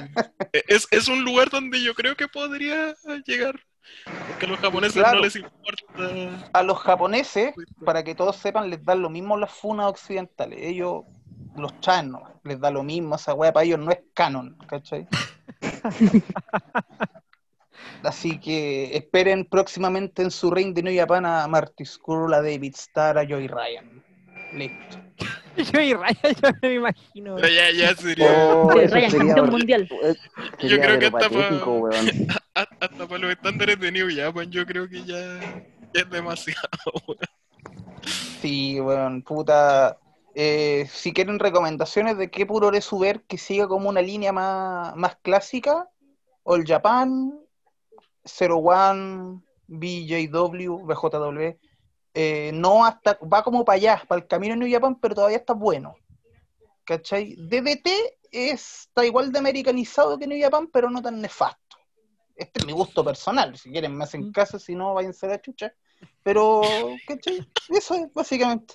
es, 0.68 0.88
es 0.90 1.08
un 1.08 1.24
lugar 1.24 1.50
donde 1.50 1.82
yo 1.84 1.94
creo 1.94 2.16
que 2.16 2.28
podría 2.28 2.96
llegar. 3.26 3.60
Porque 4.28 4.46
a 4.46 4.50
los 4.50 4.60
japoneses 4.60 5.02
Claro. 5.02 5.18
no 5.18 5.24
les 5.24 5.36
importa. 5.36 6.50
A 6.54 6.64
los 6.64 6.80
japoneses, 6.80 7.54
para 7.86 8.04
que 8.04 8.16
todos 8.16 8.36
sepan, 8.38 8.70
les 8.70 8.84
dan 8.84 9.02
lo 9.02 9.10
mismo 9.10 9.38
las 9.38 9.52
funas 9.52 9.88
occidentales. 9.88 10.60
Ellos 10.62 11.04
los 11.56 11.80
traen 11.82 12.12
nomás. 12.12 12.32
Les 12.44 12.60
da 12.60 12.72
lo 12.72 12.82
mismo. 12.82 13.16
Esa 13.16 13.34
weá 13.34 13.52
para 13.54 13.66
ellos 13.66 13.80
no 13.80 13.92
es 13.92 14.00
canon, 14.14 14.58
¿cachai? 14.68 15.08
Así 18.04 18.40
que 18.40 18.96
esperen 18.96 19.46
próximamente 19.46 20.22
en 20.24 20.32
su 20.32 20.50
ring 20.52 20.74
de 20.74 20.84
New 20.84 20.98
Japan 20.98 21.26
a 21.26 21.48
Marty 21.48 21.86
Scurll, 21.86 22.34
a 22.34 22.42
David 22.42 22.74
Starr, 22.76 23.18
a 23.18 23.26
Joey 23.28 23.48
Ryan. 23.48 24.04
Listo. 24.54 24.98
Yo 25.74 25.82
y 25.82 25.94
Raya, 25.94 26.20
yo 26.24 26.50
me 26.62 26.70
lo 26.70 26.74
imagino. 26.76 27.36
Pero 27.36 27.48
ya, 27.48 27.72
ya 27.72 27.96
sería. 27.96 28.26
Oh, 28.50 28.70
campeón 29.18 29.50
mundial. 29.52 29.88
eh, 30.04 30.16
sería 30.60 30.82
creo 30.82 31.00
que 31.00 31.06
hasta 31.06 31.20
pa- 31.20 31.30
patético, 31.30 31.78
weón. 31.80 32.08
a- 32.56 32.68
Hasta 32.80 33.08
para 33.08 33.20
los 33.20 33.32
estándares 33.32 33.80
de 33.80 33.92
New 33.92 34.08
Japan, 34.16 34.50
yo 34.52 34.66
creo 34.66 34.88
que 34.90 35.04
ya 35.04 35.40
es 35.94 36.10
demasiado. 36.10 36.60
weón. 37.08 37.20
Sí, 38.42 38.80
weón, 38.80 39.22
puta. 39.22 39.98
Eh, 40.36 40.88
si 40.92 41.14
quieren 41.14 41.38
recomendaciones 41.38 42.18
de 42.18 42.32
qué 42.32 42.46
puro 42.48 42.72
su 42.82 42.98
ver 42.98 43.22
que 43.24 43.38
siga 43.38 43.68
como 43.68 43.90
una 43.90 44.02
línea 44.02 44.34
más, 44.34 44.96
más 44.96 45.16
clásica, 45.22 45.88
All 46.44 46.66
Japan, 46.66 47.40
Zero 48.26 48.58
One, 48.58 49.42
BJW, 49.68 50.86
BJW, 50.86 51.58
eh, 52.14 52.52
no 52.54 52.86
hasta, 52.86 53.18
va 53.22 53.44
como 53.44 53.66
para 53.66 53.76
allá, 53.78 54.04
para 54.08 54.22
el 54.22 54.28
camino 54.28 54.54
de 54.54 54.60
New 54.60 54.72
Japan, 54.72 54.96
pero 55.00 55.16
todavía 55.16 55.38
está 55.38 55.54
bueno. 55.54 55.96
¿Cachai? 56.86 57.36
DDT 57.36 57.88
está 58.32 59.06
igual 59.06 59.32
de 59.32 59.40
americanizado 59.40 60.18
que 60.20 60.28
New 60.28 60.42
Japan, 60.42 60.68
pero 60.68 60.90
no 60.90 61.02
tan 61.02 61.22
nefasto. 61.22 61.78
Este 62.36 62.60
es 62.60 62.66
mi 62.66 62.74
gusto 62.74 63.04
personal, 63.04 63.56
si 63.58 63.72
quieren 63.72 63.96
me 63.96 64.04
hacen 64.04 64.32
caso, 64.32 64.58
si 64.60 64.76
no, 64.76 64.94
váyanse 64.94 65.26
a 65.26 65.30
la 65.30 65.42
chucha. 65.42 65.74
Pero, 66.24 66.62
¿cachai? 67.08 67.48
Eso 67.70 67.96
es 67.96 68.14
básicamente. 68.14 68.74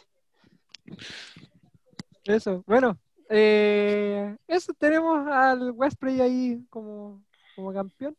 Eso, 2.25 2.63
bueno. 2.67 2.99
eh, 3.29 4.37
eso 4.47 4.73
tenemos 4.75 5.27
al 5.27 5.73
Westbury 5.73 6.21
ahí 6.21 6.67
como, 6.71 7.23
como 7.55 7.73
campeón. 7.73 8.17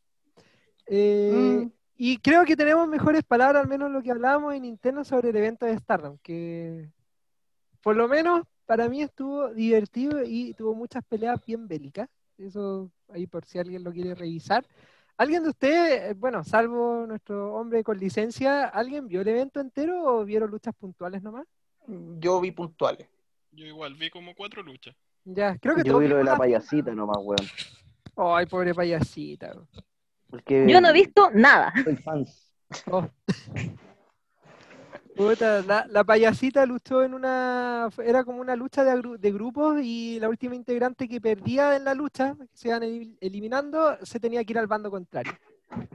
Eh, 0.87 1.65
Mm. 1.65 1.78
Y 2.01 2.17
creo 2.19 2.45
que 2.45 2.55
tenemos 2.55 2.87
mejores 2.87 3.23
palabras, 3.25 3.61
al 3.61 3.67
menos 3.67 3.91
lo 3.91 4.01
que 4.01 4.11
hablábamos 4.11 4.53
en 4.53 4.61
Nintendo 4.61 5.03
sobre 5.03 5.31
el 5.31 5.35
evento 5.35 5.65
de 5.65 5.77
Stardom, 5.77 6.17
que 6.23 6.87
por 7.83 7.97
lo 7.97 8.07
menos 8.07 8.43
para 8.65 8.87
mí 8.87 9.01
estuvo 9.01 9.49
divertido 9.49 10.23
y 10.23 10.53
tuvo 10.53 10.73
muchas 10.73 11.03
peleas 11.03 11.45
bien 11.45 11.67
bélicas. 11.67 12.07
Eso 12.37 12.89
ahí 13.09 13.27
por 13.27 13.43
si 13.43 13.59
alguien 13.59 13.83
lo 13.83 13.91
quiere 13.91 14.15
revisar. 14.15 14.65
¿Alguien 15.17 15.43
de 15.43 15.49
ustedes, 15.49 16.11
eh, 16.11 16.13
bueno, 16.13 16.41
salvo 16.45 17.05
nuestro 17.05 17.53
hombre 17.53 17.83
con 17.83 17.99
licencia, 17.99 18.63
¿alguien 18.63 19.09
vio 19.09 19.19
el 19.19 19.27
evento 19.27 19.59
entero 19.59 20.01
o 20.05 20.23
vieron 20.23 20.49
luchas 20.49 20.73
puntuales 20.75 21.21
nomás? 21.21 21.47
Yo 21.85 22.39
vi 22.39 22.51
puntuales. 22.51 23.09
Yo 23.51 23.65
igual 23.65 23.95
vi 23.95 24.09
como 24.09 24.33
cuatro 24.35 24.63
luchas. 24.63 24.95
Ya, 25.25 25.57
creo 25.57 25.75
que 25.75 25.83
Yo 25.83 25.99
vi 25.99 26.07
lo 26.07 26.15
de 26.15 26.23
la 26.23 26.37
payasita 26.37 26.95
nomás, 26.95 27.17
weón. 27.19 27.45
Ay, 28.15 28.45
pobre 28.45 28.73
payasita. 28.73 29.47
weón. 29.47 29.67
Porque 30.29 30.65
Yo 30.69 30.79
no 30.81 30.89
he 30.89 30.93
visto 30.93 31.29
nada. 31.33 31.73
soy 31.83 31.95
fans. 31.97 32.53
Oh. 32.91 33.07
Puta, 35.15 35.61
la, 35.63 35.85
la 35.89 36.03
payasita 36.05 36.65
luchó 36.65 37.03
en 37.03 37.13
una. 37.13 37.89
Era 38.05 38.23
como 38.23 38.39
una 38.39 38.55
lucha 38.55 38.85
de, 38.85 38.91
agru- 38.91 39.17
de 39.17 39.31
grupos 39.33 39.79
y 39.83 40.17
la 40.19 40.29
última 40.29 40.55
integrante 40.55 41.09
que 41.09 41.19
perdía 41.19 41.75
en 41.75 41.83
la 41.83 41.93
lucha, 41.93 42.35
que 42.39 42.47
se 42.57 42.69
iban 42.69 42.83
el- 42.83 43.17
eliminando, 43.19 43.97
se 44.03 44.19
tenía 44.19 44.43
que 44.45 44.53
ir 44.53 44.59
al 44.59 44.67
bando 44.67 44.89
contrario. 44.89 45.33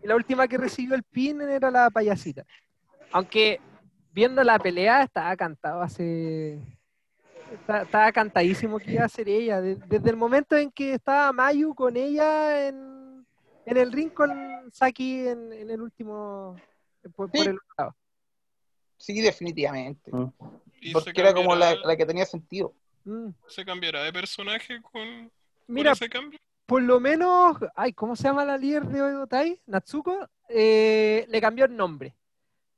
Y 0.03 0.07
la 0.07 0.15
última 0.17 0.47
que 0.47 0.59
recibió 0.59 0.95
el 0.95 1.05
pin 1.05 1.41
era 1.41 1.71
la 1.71 1.89
payasita. 1.91 2.45
Aunque 3.13 3.61
viendo 4.13 4.45
la 4.45 4.59
pelea 4.59 5.03
estaba 5.05 5.35
cantado 5.37 5.81
hace. 5.81 6.61
Estaba 7.69 8.13
cantadísimo 8.13 8.79
que 8.79 8.93
iba 8.93 9.05
a 9.05 9.09
ser 9.09 9.29
ella. 9.29 9.61
De- 9.63 9.77
Desde 9.77 10.11
el 10.11 10.17
momento 10.17 10.55
en 10.57 10.71
que 10.71 10.93
estaba 10.95 11.33
Mayu 11.33 11.75
con 11.75 11.97
ella 11.97 12.69
en, 12.69 12.94
en 13.67 13.77
el 13.77 13.93
ring 13.93 14.11
con 14.13 14.31
Saki 14.73 15.29
en, 15.29 15.53
en 15.53 15.71
el 15.71 15.81
último. 15.81 16.57
Por, 17.15 17.31
por 17.31 17.41
Sí. 17.43 17.49
el 17.49 17.57
otro 17.57 17.75
lado. 17.79 17.97
Sí, 18.97 19.21
definitivamente. 19.21 20.11
Mm. 20.13 20.33
Porque 20.93 21.21
era 21.21 21.35
como 21.35 21.55
la, 21.55 21.75
la 21.77 21.97
que 21.97 22.07
tenía 22.07 22.25
sentido. 22.27 22.75
Mm. 23.05 23.29
¿Se 23.49 23.65
cambiará 23.65 24.03
de 24.03 24.13
personaje 24.13 24.81
con, 24.83 24.93
con 24.93 25.31
Mira, 25.67 25.93
ese 25.93 26.09
cambio? 26.09 26.39
por 26.67 26.83
lo 26.83 26.99
menos, 27.01 27.59
ay, 27.77 27.93
¿cómo 27.93 28.17
se 28.17 28.23
llama 28.25 28.45
la 28.45 28.57
líder 28.57 28.87
de 28.87 29.03
Oedotai? 29.03 29.61
Natsuko, 29.67 30.29
eh, 30.49 31.27
le 31.29 31.41
cambió 31.41 31.67
el 31.67 31.77
nombre. 31.77 32.15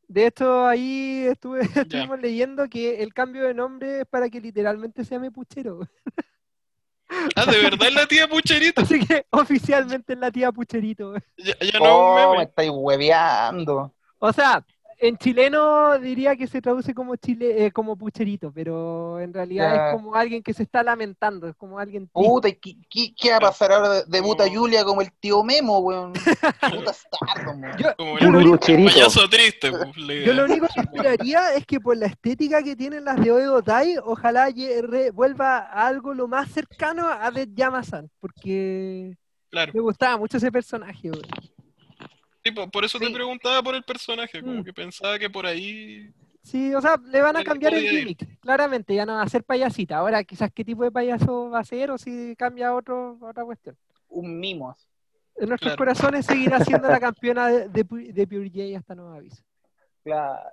De 0.09 0.27
hecho, 0.27 0.67
ahí 0.67 1.27
estuve, 1.29 1.61
estuvimos 2.11 2.21
leyendo 2.21 2.69
que 2.69 3.03
el 3.03 3.13
cambio 3.15 3.45
de 3.45 3.55
nombre 3.55 4.01
es 4.01 4.07
para 4.07 4.29
que 4.29 4.41
literalmente 4.41 5.05
se 5.05 5.15
llame 5.15 5.31
Puchero. 5.31 5.81
Ah, 7.35 7.47
de 7.47 7.59
verdad 7.63 7.89
es 7.89 7.95
la 7.95 8.07
tía 8.07 8.29
Pucherita. 8.29 8.83
Así 8.83 8.99
que 9.07 9.27
oficialmente 9.31 10.13
es 10.15 10.19
la 10.19 10.31
tía 10.31 10.53
Pucherito. 10.53 11.15
Ya, 11.37 11.55
ya 11.61 11.81
no 11.81 11.91
es 11.91 11.97
un 11.97 12.15
Oh, 12.15 12.35
me 12.37 12.45
estáis 12.45 12.71
hueveando. 12.73 13.95
O 14.19 14.33
sea, 14.33 14.65
en 14.99 15.17
chileno 15.19 15.99
diría 15.99 16.37
que 16.37 16.47
se 16.47 16.61
traduce 16.63 16.95
como 16.95 17.17
chile, 17.17 17.67
eh, 17.67 17.73
como 17.73 17.97
Pucherito, 17.97 18.51
pero 18.53 19.21
en 19.21 19.33
realidad 19.35 19.75
Ya. 19.75 19.87
es 19.89 19.93
como 19.95 20.15
alguien 20.15 20.43
que 20.43 20.55
se 20.55 20.63
está 20.63 20.83
lamentando, 20.83 21.49
es 21.49 21.55
como 21.57 21.79
alguien. 21.79 22.09
Puta, 22.09 22.49
¿y 22.49 22.55
¿qué, 22.55 22.77
qué, 22.89 23.15
qué 23.15 23.31
va 23.31 23.37
a 23.37 23.41
pasar 23.41 23.73
ahora? 23.73 24.03
Debuta 24.07 24.47
No. 24.47 24.53
Julia 24.59 24.85
como 24.85 25.03
el 25.03 25.13
tío 25.13 25.43
Memo, 25.45 25.79
weón. 25.81 26.13
Puta. 26.71 26.93
Yo, 27.79 27.95
Como 27.97 28.19
yo 28.19 28.29
el, 28.29 28.33
lo 28.45 28.59
payaso 28.59 29.29
triste. 29.29 29.71
pues, 29.71 30.25
Yo 30.25 30.33
lo 30.33 30.45
único 30.45 30.67
que 30.75 30.81
esperaría 30.81 31.55
es 31.55 31.67
que 31.67 31.79
por 31.81 31.97
la 31.97 32.07
estética 32.07 32.63
que 32.63 32.75
tienen 32.77 33.05
las 33.05 33.21
de 33.23 33.31
Oedo 33.31 33.63
Tai, 33.63 33.97
ojalá 34.05 34.49
vuelva 35.13 35.59
a 35.59 35.87
algo 35.87 36.15
lo 36.15 36.27
más 36.29 36.51
cercano 36.51 37.07
a 37.09 37.31
Dead 37.31 37.49
Yama-san, 37.55 38.11
porque 38.21 39.17
Claro. 39.51 39.73
me 39.75 39.81
gustaba 39.81 40.17
mucho 40.17 40.37
ese 40.39 40.51
personaje. 40.51 41.11
weón. 41.11 41.23
Sí, 42.47 42.53
po- 42.53 42.71
por 42.71 42.85
eso 42.85 42.99
te 42.99 43.11
preguntaba 43.11 43.61
por 43.63 43.75
el 43.75 43.83
personaje, 43.83 44.41
como 44.41 44.61
Mm. 44.61 44.65
que 44.65 44.73
pensaba 44.73 45.19
que 45.19 45.29
por 45.29 45.47
ahí. 45.47 46.11
Sí, 46.43 46.73
o 46.75 46.81
sea, 46.81 46.97
le 47.05 47.21
van 47.21 47.37
a 47.37 47.43
cambiar 47.43 47.75
el 47.75 47.85
ir. 47.85 47.91
gimmick, 47.91 48.39
claramente, 48.41 48.95
ya 48.95 49.05
no 49.05 49.15
va 49.15 49.23
a 49.23 49.29
ser 49.29 49.43
payasita. 49.43 49.97
Ahora 49.99 50.23
quizás 50.23 50.51
qué 50.55 50.65
tipo 50.65 50.85
de 50.85 50.93
payaso 50.93 51.51
va 51.51 51.59
a 51.59 51.65
ser 51.65 51.91
o 51.91 51.99
si 51.99 52.37
cambia 52.37 52.69
a 52.69 52.75
otro, 52.77 53.19
otra 53.21 53.45
cuestión. 53.45 53.77
Un 54.09 54.39
mimo. 54.39 54.77
En 55.35 55.49
nuestros 55.49 55.73
Claro. 55.75 55.79
corazones 55.79 56.25
seguirá 56.25 56.61
siendo 56.65 56.87
la 56.89 57.01
campeona 57.01 57.49
de, 57.49 57.69
de, 57.69 58.13
de 58.13 58.27
Pure 58.29 58.49
J 58.49 58.79
hasta 58.79 58.95
nuevo 58.95 59.11
aviso. 59.13 59.43
Claro. 60.05 60.51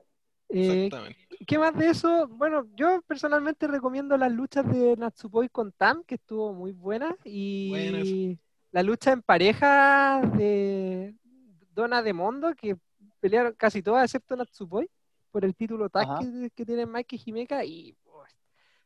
Eh, 0.50 0.86
Exactamente. 0.88 1.20
¿Qué 1.46 1.58
más 1.60 1.76
de 1.78 1.90
eso? 1.90 2.28
Bueno, 2.28 2.66
yo 2.76 3.02
personalmente 3.08 3.68
recomiendo 3.68 4.18
las 4.18 4.32
luchas 4.32 4.68
de 4.68 4.96
Natsupoi 4.98 5.48
con 5.50 5.72
Tam, 5.74 6.04
que 6.06 6.16
estuvo 6.16 6.54
muy 6.54 6.72
buena, 6.72 7.16
y 7.24 7.70
Buenas. 7.70 8.40
la 8.72 8.82
lucha 8.84 9.12
en 9.12 9.22
pareja 9.22 10.22
de 10.36 11.14
Dona 11.74 12.01
de 12.01 12.13
Mondo, 12.13 12.53
que 12.56 12.77
pelearon 13.20 13.53
casi 13.53 13.82
todas 13.82 14.06
excepto 14.06 14.36
Natsupoi 14.36 14.89
por 15.32 15.44
el 15.46 15.56
título 15.56 15.89
tag 15.89 16.20
que, 16.20 16.50
que 16.51 16.65
tienen 16.65 16.92
Mike 16.92 17.15
y 17.15 17.22
Himeka, 17.25 17.65
y 17.65 17.98
oh, 18.06 18.24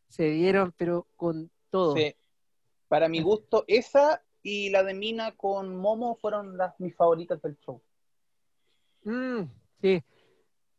se 0.07 0.29
dieron, 0.29 0.73
pero 0.77 1.07
con 1.15 1.51
todo. 1.69 1.95
Sí. 1.95 2.15
Para 2.87 3.09
mi 3.09 3.21
gusto, 3.21 3.65
esa 3.67 4.23
y 4.41 4.69
la 4.69 4.83
de 4.83 4.93
Mina 4.93 5.35
con 5.35 5.75
Momo 5.75 6.15
fueron 6.15 6.57
las 6.57 6.79
mis 6.79 6.95
favoritas 6.95 7.41
del 7.41 7.57
show. 7.59 7.81
Mm, 9.03 9.41
sí. 9.81 10.01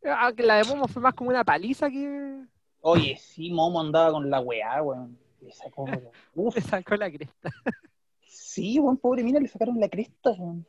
Aunque 0.03 0.43
la 0.43 0.55
de 0.55 0.63
Momo 0.63 0.87
fue 0.87 1.01
más 1.01 1.13
como 1.13 1.29
una 1.29 1.43
paliza 1.43 1.89
que 1.89 2.45
Oye, 2.81 3.17
sí, 3.17 3.51
Momo 3.51 3.79
andaba 3.79 4.11
con 4.11 4.29
la 4.29 4.39
weá, 4.39 4.81
weón. 4.81 5.19
Le 5.41 5.51
sacó, 5.51 5.85
Uf, 6.33 6.55
le 6.55 6.61
sacó 6.61 6.95
la 6.95 7.11
cresta. 7.11 7.49
sí, 8.25 8.79
weón, 8.79 8.97
pobre 8.97 9.23
Mina, 9.23 9.39
le 9.39 9.47
sacaron 9.47 9.79
la 9.79 9.89
cresta, 9.89 10.31
weón. 10.31 10.65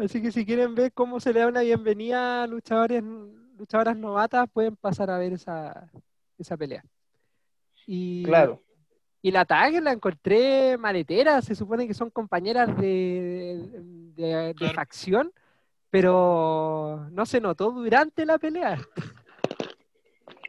Así 0.00 0.22
que 0.22 0.32
si 0.32 0.46
quieren 0.46 0.74
ver 0.74 0.92
cómo 0.92 1.20
se 1.20 1.32
le 1.32 1.40
da 1.40 1.46
una 1.48 1.60
bienvenida 1.60 2.42
a 2.42 2.46
luchadores, 2.46 3.02
luchadoras 3.58 3.96
novatas, 3.96 4.48
pueden 4.50 4.74
pasar 4.74 5.10
a 5.10 5.18
ver 5.18 5.34
esa, 5.34 5.90
esa 6.38 6.56
pelea. 6.56 6.82
Y, 7.86 8.24
Claro. 8.24 8.62
y 9.20 9.30
la 9.30 9.44
tag 9.44 9.82
la 9.82 9.92
encontré 9.92 10.78
maletera, 10.78 11.42
se 11.42 11.54
supone 11.54 11.86
que 11.86 11.92
son 11.92 12.08
compañeras 12.08 12.74
de, 12.78 13.68
de, 14.16 14.24
de 14.26 14.54
Claro. 14.54 14.74
facción, 14.74 15.32
pero 15.90 17.06
no 17.10 17.26
se 17.26 17.40
notó 17.40 17.70
durante 17.70 18.24
la 18.24 18.38
pelea. 18.38 18.78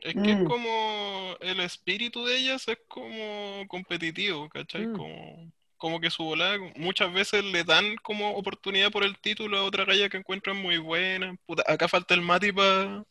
Es 0.02 0.14
que 0.16 0.32
es 0.32 0.40
Mm. 0.40 0.46
como 0.46 1.36
el 1.42 1.60
espíritu 1.60 2.24
de 2.26 2.38
ellas 2.38 2.66
es 2.70 2.78
como 2.88 3.68
competitivo, 3.68 4.48
¿cachai? 4.48 4.88
Mm. 4.88 4.94
Como, 4.94 5.52
como 5.82 6.00
que 6.00 6.12
su 6.12 6.24
volada 6.24 6.60
muchas 6.76 7.12
veces 7.12 7.44
le 7.44 7.64
dan 7.64 7.96
como 8.04 8.36
oportunidad 8.36 8.92
por 8.92 9.04
el 9.04 9.18
título 9.18 9.58
a 9.58 9.64
otra 9.64 9.84
galla 9.84 10.10
que 10.10 10.18
encuentran 10.18 10.56
muy 10.56 10.78
buena. 10.78 11.36
Puta, 11.48 11.64
acá 11.66 11.88
falta 11.88 12.14
el 12.14 12.22
Mati 12.22 12.52
para 12.52 13.04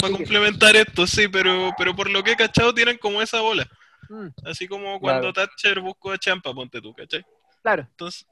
complementar 0.00 0.74
esto, 0.74 1.06
sí, 1.06 1.28
pero, 1.28 1.72
pero 1.76 1.94
por 1.94 2.08
lo 2.08 2.22
que 2.24 2.32
he 2.32 2.36
cachado 2.36 2.72
tienen 2.72 2.96
como 2.96 3.20
esa 3.20 3.42
bola. 3.42 3.68
Mm, 4.08 4.28
Así 4.46 4.66
como 4.66 4.98
cuando 5.00 5.34
Thatcher 5.34 5.80
buscó 5.80 6.12
a 6.12 6.18
Champa, 6.18 6.54
ponte 6.54 6.80
tú, 6.80 6.94
¿cachai? 6.94 7.22
claro. 7.60 7.86
Entonces, 7.90 8.26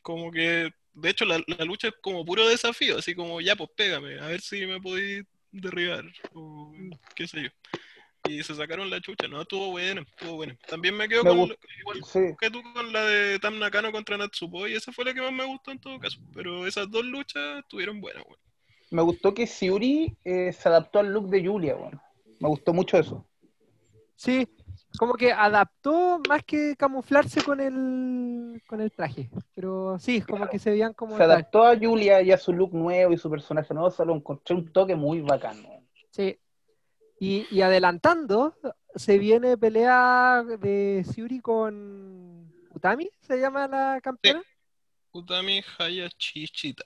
como 0.00 0.30
que, 0.30 0.70
de 0.92 1.10
hecho, 1.10 1.24
la, 1.24 1.42
la 1.48 1.64
lucha 1.64 1.88
es 1.88 1.94
como 2.00 2.24
puro 2.24 2.48
desafío, 2.48 2.98
así 2.98 3.12
como, 3.12 3.40
ya, 3.40 3.56
pues 3.56 3.70
pégame, 3.76 4.20
a 4.20 4.28
ver 4.28 4.40
si 4.40 4.64
me 4.66 4.80
podéis 4.80 5.24
derribar, 5.50 6.04
o 6.32 6.72
qué 7.16 7.26
sé 7.26 7.42
yo. 7.42 7.48
Y 8.28 8.42
se 8.42 8.54
sacaron 8.54 8.90
la 8.90 9.00
chucha, 9.00 9.26
no, 9.28 9.40
estuvo 9.42 9.70
bueno, 9.70 10.02
estuvo 10.02 10.36
bueno. 10.36 10.54
También 10.68 10.96
me 10.96 11.08
quedo 11.08 11.24
Me 11.24 11.30
con, 11.30 11.56
igual 11.80 12.04
Sí. 12.04 12.20
que 12.38 12.50
tú 12.50 12.60
con 12.74 12.92
la 12.92 13.02
de 13.04 13.38
Tam 13.38 13.58
Nakano 13.58 13.90
contra 13.92 14.16
Natsupoi, 14.18 14.72
y 14.72 14.76
esa 14.76 14.92
fue 14.92 15.04
la 15.06 15.14
que 15.14 15.20
más 15.22 15.32
me 15.32 15.44
gustó 15.46 15.70
en 15.70 15.78
todo 15.80 15.98
caso. 15.98 16.18
Pero 16.34 16.66
esas 16.66 16.90
dos 16.90 17.04
luchas 17.04 17.60
estuvieron 17.60 18.00
buenas, 18.00 18.24
weón. 18.26 18.38
Me 18.90 19.02
gustó 19.02 19.32
que 19.34 19.46
Siuri 19.46 20.16
eh, 20.24 20.52
se 20.52 20.68
adaptó 20.68 20.98
al 20.98 21.12
look 21.12 21.28
de 21.28 21.46
Julia, 21.46 21.76
weón. 21.76 22.00
Me 22.40 22.48
gustó 22.48 22.72
mucho 22.72 22.98
eso. 22.98 23.24
Sí, 24.16 24.48
como 24.98 25.14
que 25.14 25.32
adaptó 25.32 26.20
más 26.28 26.42
que 26.44 26.74
camuflarse 26.76 27.42
con 27.42 27.60
el 27.60 28.60
con 28.66 28.80
el 28.80 28.90
traje. 28.90 29.30
Pero 29.54 29.98
sí, 29.98 30.20
como 30.22 30.38
Claro. 30.38 30.50
que 30.50 30.58
se 30.58 30.70
veían 30.70 30.92
como 30.92 31.16
Se 31.16 31.22
adaptó 31.22 31.64
a 31.64 31.76
Julia 31.78 32.20
y 32.22 32.32
a 32.32 32.38
su 32.38 32.52
look 32.52 32.74
nuevo 32.74 33.12
y 33.12 33.18
su 33.18 33.30
personaje 33.30 33.72
nuevo, 33.74 33.90
se 33.90 34.04
lo 34.04 34.14
encontré 34.14 34.54
un 34.56 34.70
toque 34.72 34.94
muy 34.96 35.20
bacano. 35.20 35.68
Sí. 36.10 36.36
Y, 37.20 37.46
y 37.50 37.62
adelantando, 37.62 38.54
se 38.94 39.18
viene 39.18 39.56
pelea 39.58 40.44
de 40.60 41.04
Siuri 41.10 41.40
con 41.40 42.52
Utami, 42.70 43.10
se 43.20 43.40
llama 43.40 43.66
la 43.66 44.00
campeona. 44.02 44.42
Utami 45.12 45.62
Hayachichita. 45.78 46.84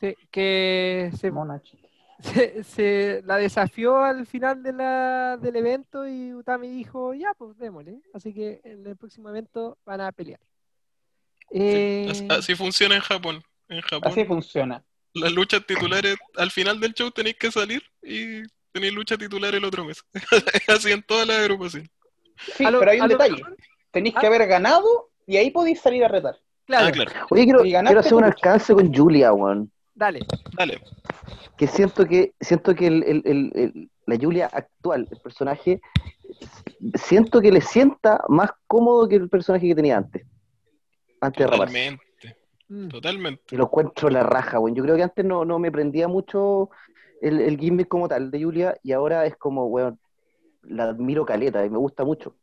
Sí, 0.00 0.14
que 0.30 1.10
se, 1.18 1.30
Monachi. 1.30 1.78
se, 2.20 2.62
se 2.64 3.22
la 3.24 3.36
desafió 3.38 3.98
al 4.02 4.26
final 4.26 4.62
de 4.62 4.72
la, 4.72 5.36
del 5.40 5.56
evento 5.56 6.06
y 6.06 6.32
Utami 6.34 6.68
dijo, 6.68 7.14
ya, 7.14 7.34
pues 7.34 7.56
démosle. 7.58 8.00
Así 8.14 8.32
que 8.32 8.60
en 8.64 8.86
el 8.86 8.96
próximo 8.96 9.28
evento 9.30 9.78
van 9.84 10.00
a 10.00 10.12
pelear. 10.12 10.40
Eh, 11.50 12.06
Así, 12.10 12.26
así 12.30 12.54
funciona 12.54 12.94
en 12.94 13.00
Japón. 13.00 13.42
En 13.68 13.80
Japón, 13.82 14.10
Así 14.12 14.24
funciona. 14.24 14.84
las 15.14 15.32
luchas 15.32 15.64
titulares, 15.66 16.16
al 16.36 16.50
final 16.50 16.78
del 16.80 16.94
show 16.94 17.10
tenéis 17.10 17.36
que 17.36 17.50
salir 17.50 17.82
y 18.02 18.42
tenéis 18.72 18.92
lucha 18.94 19.16
titular 19.16 19.54
el 19.54 19.64
otro 19.64 19.84
mes. 19.84 20.02
así 20.68 20.90
en 20.92 21.02
todas 21.02 21.26
las 21.26 21.38
agrupaciones. 21.38 21.90
Sí, 22.56 22.64
lo- 22.64 22.78
pero 22.80 22.90
hay 22.90 23.00
un 23.00 23.08
detalle. 23.08 23.42
Tenéis 23.90 24.14
Ah. 24.16 24.20
que 24.20 24.26
haber 24.26 24.46
ganado 24.46 25.10
y 25.26 25.36
ahí 25.36 25.50
podéis 25.50 25.80
salir 25.80 26.04
a 26.04 26.08
retar. 26.08 26.36
claro, 26.66 26.86
Ah, 26.86 26.92
claro. 26.92 27.10
Oye, 27.30 27.44
quiero, 27.44 27.60
hacer 28.00 28.14
un 28.14 28.24
alcance 28.24 28.72
con 28.74 28.92
Julia, 28.92 29.32
weón. 29.32 29.70
dale. 29.94 30.20
Dale. 30.56 30.80
Que 31.56 31.66
siento 31.66 32.06
que, 32.06 32.32
siento 32.40 32.74
que 32.74 32.86
el, 32.86 33.02
el- 33.04 33.22
el- 33.26 33.52
el- 33.54 33.90
la 34.06 34.16
Julia 34.16 34.48
actual, 34.52 35.06
el 35.10 35.18
personaje, 35.20 35.80
siento 36.94 37.40
que 37.40 37.52
le 37.52 37.60
sienta 37.60 38.20
más 38.28 38.50
cómodo 38.66 39.06
que 39.08 39.16
el 39.16 39.28
personaje 39.28 39.68
que 39.68 39.74
tenía 39.74 39.98
antes. 39.98 40.24
Antes 41.20 41.38
de 41.38 41.46
raparse. 41.46 41.74
Totalmente. 41.74 42.02
Mm. 42.68 42.88
Totalmente. 42.88 43.42
Y 43.50 43.56
lo 43.56 43.64
encuentro 43.64 44.08
la 44.08 44.22
raja, 44.22 44.58
weón. 44.58 44.74
Yo 44.74 44.82
creo 44.82 44.96
que 44.96 45.02
antes 45.04 45.24
no, 45.24 45.44
no 45.44 45.58
me 45.58 45.70
prendía 45.70 46.08
mucho 46.08 46.70
el, 47.22 47.40
el 47.40 47.58
gimmick 47.58 47.88
como 47.88 48.08
tal 48.08 48.30
de 48.30 48.42
Julia 48.42 48.76
y 48.82 48.92
ahora 48.92 49.26
es 49.26 49.36
como, 49.36 49.66
weón, 49.66 49.98
la 50.62 50.84
admiro 50.90 51.24
caleta 51.26 51.64
y 51.64 51.70
me 51.70 51.78
gusta 51.78 52.04
mucho. 52.04 52.36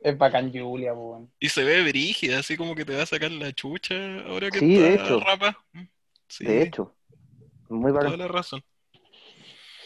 Es 0.00 0.16
bacán 0.16 0.52
Julia, 0.52 0.94
weón. 0.94 1.30
Y 1.40 1.48
se 1.48 1.64
ve 1.64 1.82
brígida, 1.82 2.38
así 2.38 2.56
como 2.56 2.74
que 2.74 2.84
te 2.84 2.96
va 2.96 3.02
a 3.02 3.06
sacar 3.06 3.30
la 3.30 3.52
chucha 3.52 3.94
ahora 4.26 4.50
que 4.50 4.58
Sí, 4.60 4.74
está 4.76 4.88
de 4.88 4.94
hecho. 4.94 5.20
rapa. 5.20 5.58
Sí, 6.28 6.44
De 6.44 6.62
hecho, 6.62 6.94
muy 7.68 7.92
toda 7.92 8.04
bacán. 8.04 8.18
la 8.18 8.28
razón. 8.28 8.62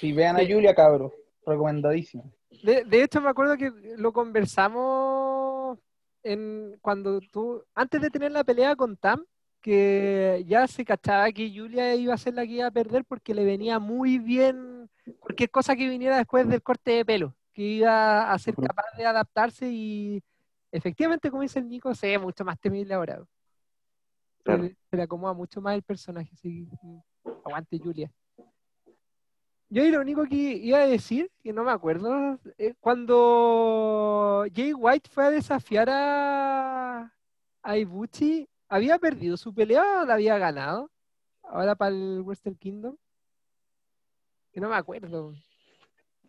Si 0.01 0.13
vean 0.13 0.37
a. 0.37 0.41
Julia, 0.41 0.75
cabros, 0.75 1.13
recomendadísimo. 1.47 2.33
De, 2.63 2.85
de 2.85 3.03
hecho, 3.03 3.21
me 3.21 3.29
acuerdo 3.31 3.57
que 3.57 3.71
lo 3.97 4.13
conversamos 4.13 5.79
en, 6.23 6.79
cuando 6.81 7.21
tú, 7.33 7.65
antes 7.75 8.01
de 8.01 8.11
tener 8.11 8.33
la 8.33 8.45
pelea 8.45 8.77
con 8.77 8.97
Tam, 8.97 9.25
que 9.63 10.45
ya 10.47 10.67
se 10.67 10.85
cachaba 10.85 11.31
que 11.33 11.51
Julia 11.57 11.95
iba 11.95 12.13
a 12.13 12.19
ser 12.19 12.35
la 12.35 12.45
que 12.45 12.53
iba 12.53 12.67
a 12.67 12.71
perder 12.73 13.05
porque 13.05 13.33
le 13.35 13.45
venía 13.45 13.79
muy 13.79 14.19
bien 14.19 14.91
cualquier 15.21 15.51
cosa 15.51 15.77
que 15.77 15.89
viniera 15.89 16.17
después 16.19 16.49
del 16.49 16.63
corte 16.63 16.91
de 16.91 17.05
pelo, 17.05 17.35
que 17.53 17.63
iba 17.63 18.31
a 18.33 18.39
ser 18.39 18.55
capaz 18.57 18.85
de 18.99 19.07
adaptarse 19.07 19.69
y 19.71 20.23
efectivamente, 20.73 21.31
como 21.31 21.43
dice 21.43 21.61
el 21.61 21.69
Nico, 21.69 21.95
se 21.95 22.09
ve 22.09 22.19
mucho 22.19 22.45
más 22.45 22.59
temible 22.59 22.93
ahora. 22.93 23.19
Se, 23.19 23.25
Claro. 24.45 24.63
le- 24.65 24.77
se 24.91 24.97
le 24.97 25.03
acomoda 25.05 25.33
mucho 25.33 25.61
más 25.61 25.75
el 25.77 25.83
personaje, 25.83 26.31
así 26.33 26.67
que, 26.69 26.77
mm, 26.83 26.99
aguante 27.45 27.79
Julia. 27.79 28.11
Yo 29.71 29.85
y 29.85 29.91
lo 29.91 30.01
único 30.01 30.25
que 30.25 30.35
iba 30.37 30.79
a 30.79 30.87
decir, 30.87 31.31
que 31.43 31.53
no 31.53 31.65
me 31.65 31.71
acuerdo, 31.71 32.39
cuando 32.81 34.45
Jay 34.55 34.75
White 34.75 35.09
fue 35.11 35.25
a 35.27 35.31
desafiar 35.31 35.89
a, 35.91 37.13
a 37.63 37.77
Ibuchi, 37.79 38.47
¿había 38.73 38.99
perdido 38.99 39.37
su 39.37 39.53
pelea 39.55 40.03
o 40.03 40.05
la 40.07 40.15
había 40.15 40.39
ganado? 40.39 40.91
Ahora 41.43 41.75
para 41.75 41.95
el 41.95 42.23
Western 42.23 42.57
Kingdom. 42.57 42.97
Que 44.53 44.61
no 44.61 44.69
me 44.69 44.77
acuerdo. 44.77 45.35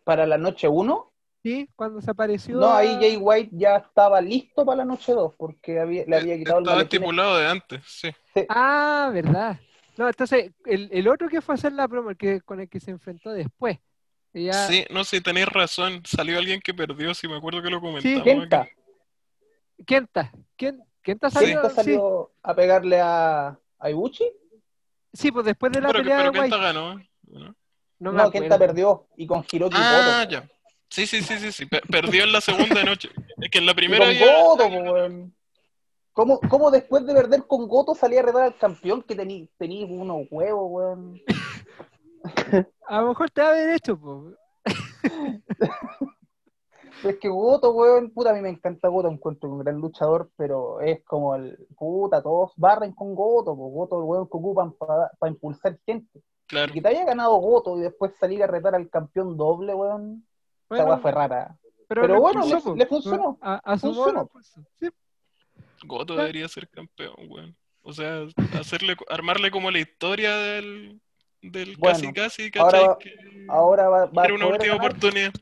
Para 0.04 0.26
la 0.26 0.36
noche 0.38 0.68
1, 0.68 1.10
Sí, 1.42 1.68
cuando 1.76 2.00
se 2.00 2.10
apareció. 2.10 2.56
no, 2.58 2.72
ahí 2.74 2.96
Jay 2.98 3.16
White 3.18 3.50
ya 3.52 3.76
estaba 3.76 4.18
listo 4.20 4.64
para 4.64 4.76
la 4.78 4.84
noche 4.86 5.12
2, 5.12 5.34
porque 5.36 5.78
había, 5.78 6.04
le 6.06 6.16
había 6.16 6.38
quitado 6.38 6.58
el 6.60 6.64
Estaba 6.64 6.82
estipulado 6.82 7.36
de 7.36 7.46
antes, 7.46 7.82
sí. 7.86 8.10
Ah, 8.48 9.10
verdad. 9.12 9.58
No, 9.98 10.08
entonces, 10.08 10.52
el, 10.64 10.88
el 10.90 11.06
otro 11.08 11.28
que 11.28 11.42
fue 11.42 11.54
a 11.54 11.56
hacer 11.56 11.72
la 11.72 11.86
promo, 11.86 12.10
el 12.10 12.16
que, 12.16 12.40
con 12.40 12.60
el 12.60 12.68
que 12.68 12.80
se 12.80 12.90
enfrentó 12.90 13.30
después. 13.30 13.78
ya- 14.32 14.66
Sí, 14.66 14.84
no 14.90 15.04
sé, 15.04 15.20
tenéis 15.20 15.46
razón. 15.46 16.02
Salió 16.06 16.38
alguien 16.38 16.60
que 16.60 16.72
perdió, 16.74 17.12
si 17.14 17.28
me 17.28 17.36
acuerdo 17.36 17.62
que 17.62 17.70
lo 17.70 17.80
comentamos. 17.80 18.24
Sí, 18.24 18.56
aquí. 18.56 18.70
Kenta. 19.86 20.32
Kenta. 20.56 20.84
¿Quién, 21.04 21.18
Kenta 21.18 21.30
Sí. 21.30 21.34
salió? 21.38 21.52
Kenta 21.60 21.68
Sí, 21.68 21.74
salió 21.76 22.30
a 22.42 22.54
pegarle 22.54 23.00
a, 23.00 23.58
a 23.78 23.90
Ibuchi. 23.90 24.24
sí, 25.12 25.30
pues 25.30 25.44
después 25.44 25.70
de 25.72 25.80
la 25.82 25.88
Pero, 25.88 25.98
pelea 26.00 26.16
pero 26.16 26.32
de 26.32 26.40
Kenta 26.40 26.56
ganó. 26.56 27.00
¿no? 27.28 27.54
No, 28.00 28.30
Kenta 28.30 28.58
perdió 28.58 29.06
y 29.16 29.26
con 29.26 29.44
Hiroki 29.50 29.76
Ah, 29.78 30.22
Goto. 30.24 30.30
ya. 30.32 30.50
Sí, 30.88 31.06
sí, 31.06 31.22
sí, 31.22 31.38
sí, 31.38 31.52
sí. 31.52 31.66
Pe- 31.66 31.82
Perdió 31.90 32.24
en 32.24 32.32
la 32.32 32.40
segunda 32.40 32.82
noche. 32.84 33.10
Es 33.38 33.50
que 33.50 33.58
en 33.58 33.66
la 33.66 33.72
Y 33.72 33.74
primera 33.74 34.06
con 34.06 34.14
ya- 34.14 34.42
Goto, 34.42 34.68
po, 34.68 34.92
weón. 34.92 35.34
¿Cómo, 36.12 36.40
¿Cómo 36.48 36.70
después 36.70 37.04
de 37.06 37.12
perder 37.14 37.44
con 37.46 37.66
Goto 37.66 37.94
salía 37.94 38.20
a 38.20 38.22
retar 38.24 38.42
al 38.42 38.56
campeón 38.56 39.02
que 39.02 39.14
tenía 39.16 39.46
tenía 39.58 39.84
unos 39.86 40.26
huevos, 40.30 40.66
weón? 40.70 41.20
A 42.88 43.00
lo 43.00 43.08
mejor 43.08 43.30
te 43.30 43.42
va 43.42 43.48
a 43.48 43.50
haber 43.50 43.70
hecho, 43.70 43.98
pues. 47.04 47.14
Es 47.14 47.20
que 47.20 47.28
Goto, 47.28 47.70
weón, 47.72 48.10
puta, 48.10 48.30
a 48.30 48.34
mí 48.34 48.40
me 48.40 48.48
encanta 48.48 48.88
Goto, 48.88 49.08
encuentro 49.08 49.48
un 49.50 49.60
gran 49.60 49.76
luchador, 49.76 50.30
pero 50.36 50.80
es 50.80 51.04
como 51.04 51.34
el 51.36 51.56
puta, 51.76 52.22
todos 52.22 52.52
barren 52.56 52.92
con 52.92 53.14
Goto, 53.14 53.56
pues 53.56 53.72
Goto, 53.72 53.98
weón 54.04 54.24
que 54.26 54.36
ocupan 54.36 54.72
para 54.72 55.10
impulsar 55.30 55.78
gente. 55.86 56.20
Claro. 56.46 56.70
Y 56.70 56.74
que 56.74 56.82
te 56.82 56.88
haya 56.88 57.04
ganado 57.04 57.36
Goto 57.36 57.78
y 57.78 57.82
después 57.82 58.12
salir 58.18 58.42
a 58.42 58.46
retar 58.46 58.74
al 58.74 58.88
campeón 58.90 59.36
doble, 59.36 59.74
weón, 59.74 60.26
Bueno, 60.68 60.84
weá 60.86 60.98
fue 60.98 61.12
rara. 61.12 61.56
pero, 61.88 62.20
bueno, 62.20 62.42
le- 62.74 62.86
funcionó. 62.86 63.38
A, 63.40 63.54
a 63.64 63.78
su 63.78 63.94
Funcionó. 63.94 64.22
impulsó. 64.22 64.60
Sí, 64.80 64.88
Goto 65.86 66.16
debería 66.16 66.48
ser 66.48 66.68
campeón, 66.68 67.14
weón. 67.28 67.56
O 67.82 67.92
sea, 67.92 68.22
hacerle, 68.58 68.96
armarle 69.10 69.50
como 69.50 69.70
la 69.70 69.78
historia 69.78 70.34
del, 70.36 71.00
del 71.42 71.76
Bueno, 71.76 71.94
casi 71.98 72.12
casi, 72.14 72.50
ahora 72.58 72.78
¿cachai? 72.80 72.98
Que 72.98 73.46
Ahora 73.48 73.88
va, 73.90 74.06
va 74.06 74.22
a 74.22 74.24
era 74.24 74.34
una 74.34 74.46
última 74.46 74.74
ganar, 74.74 74.86
oportunidad. 74.90 75.32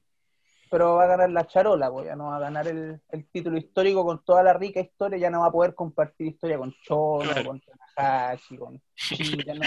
Pero 0.73 0.95
va 0.95 1.05
a 1.05 1.07
ganar 1.07 1.31
la 1.31 1.47
charola, 1.47 1.91
weón, 1.91 2.07
ya 2.07 2.17
no 2.17 2.29
va 2.29 2.37
a 2.39 2.41
ganar 2.41 2.67
el, 2.67 2.99
el 3.11 3.29
título 3.31 3.59
histórico 3.59 4.07
con 4.07 4.25
toda 4.25 4.43
la 4.43 4.55
rica 4.55 4.81
historia, 4.81 5.19
ya 5.19 5.29
no 5.29 5.41
va 5.41 5.49
a 5.49 5.53
poder 5.53 5.75
compartir 5.75 6.29
historia 6.29 6.57
con 6.57 6.75
Chono, 6.83 7.31
Claro. 7.31 7.45
con 7.45 7.61
Tanahashi, 7.95 8.57
con 8.57 8.81
Chilla, 8.97 9.53
no. 9.55 9.61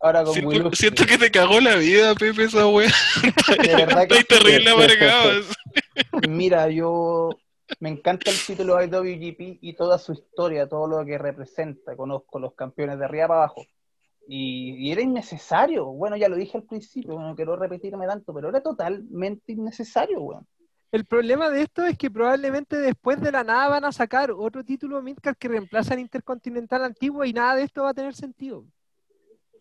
Ahora 0.00 0.22
con 0.22 0.34
Siento, 0.34 0.72
siento 0.74 1.06
que 1.06 1.18
te 1.18 1.28
cagó 1.32 1.60
la 1.60 1.74
vida, 1.74 2.14
Pepe, 2.14 2.44
esa 2.44 2.68
weá. 2.68 2.88
De 3.62 3.74
verdad 3.74 4.06
que 4.06 4.18
Estoy 4.18 4.38
terrible 4.38 4.70
amargado. 4.70 5.40
Mira, 6.28 6.68
yo 6.68 7.30
me 7.80 7.88
encanta 7.88 8.30
el 8.30 8.36
título 8.46 8.80
IWGP 8.80 9.58
y 9.60 9.72
toda 9.74 9.98
su 9.98 10.12
historia, 10.12 10.68
todo 10.68 10.86
lo 10.86 11.04
que 11.04 11.18
representa. 11.18 11.96
Conozco 11.96 12.38
los 12.38 12.54
campeones 12.54 13.00
de 13.00 13.06
arriba 13.06 13.26
para 13.26 13.40
abajo. 13.40 13.66
Y, 14.28 14.74
y 14.88 14.92
era 14.92 15.00
innecesario. 15.02 15.86
Bueno, 15.86 16.16
ya 16.16 16.28
lo 16.28 16.36
dije 16.36 16.56
al 16.56 16.64
principio, 16.64 17.18
no 17.18 17.34
quiero 17.34 17.56
repetirme 17.56 18.06
tanto, 18.06 18.32
pero 18.32 18.48
era 18.48 18.60
totalmente 18.62 19.52
innecesario, 19.52 20.20
weón. 20.20 20.46
El 20.92 21.04
problema 21.06 21.48
de 21.48 21.62
esto 21.62 21.84
es 21.86 21.96
que 21.96 22.10
probablemente 22.10 22.76
después 22.76 23.18
de 23.20 23.32
la 23.32 23.42
nada 23.44 23.68
van 23.68 23.84
a 23.86 23.92
sacar 23.92 24.30
otro 24.30 24.62
título 24.62 25.00
Midcard 25.00 25.36
que 25.36 25.48
reemplaza 25.48 25.94
al 25.94 26.00
Intercontinental 26.00 26.84
antiguo 26.84 27.24
y 27.24 27.32
nada 27.32 27.56
de 27.56 27.62
esto 27.62 27.82
va 27.82 27.90
a 27.90 27.94
tener 27.94 28.14
sentido. 28.14 28.64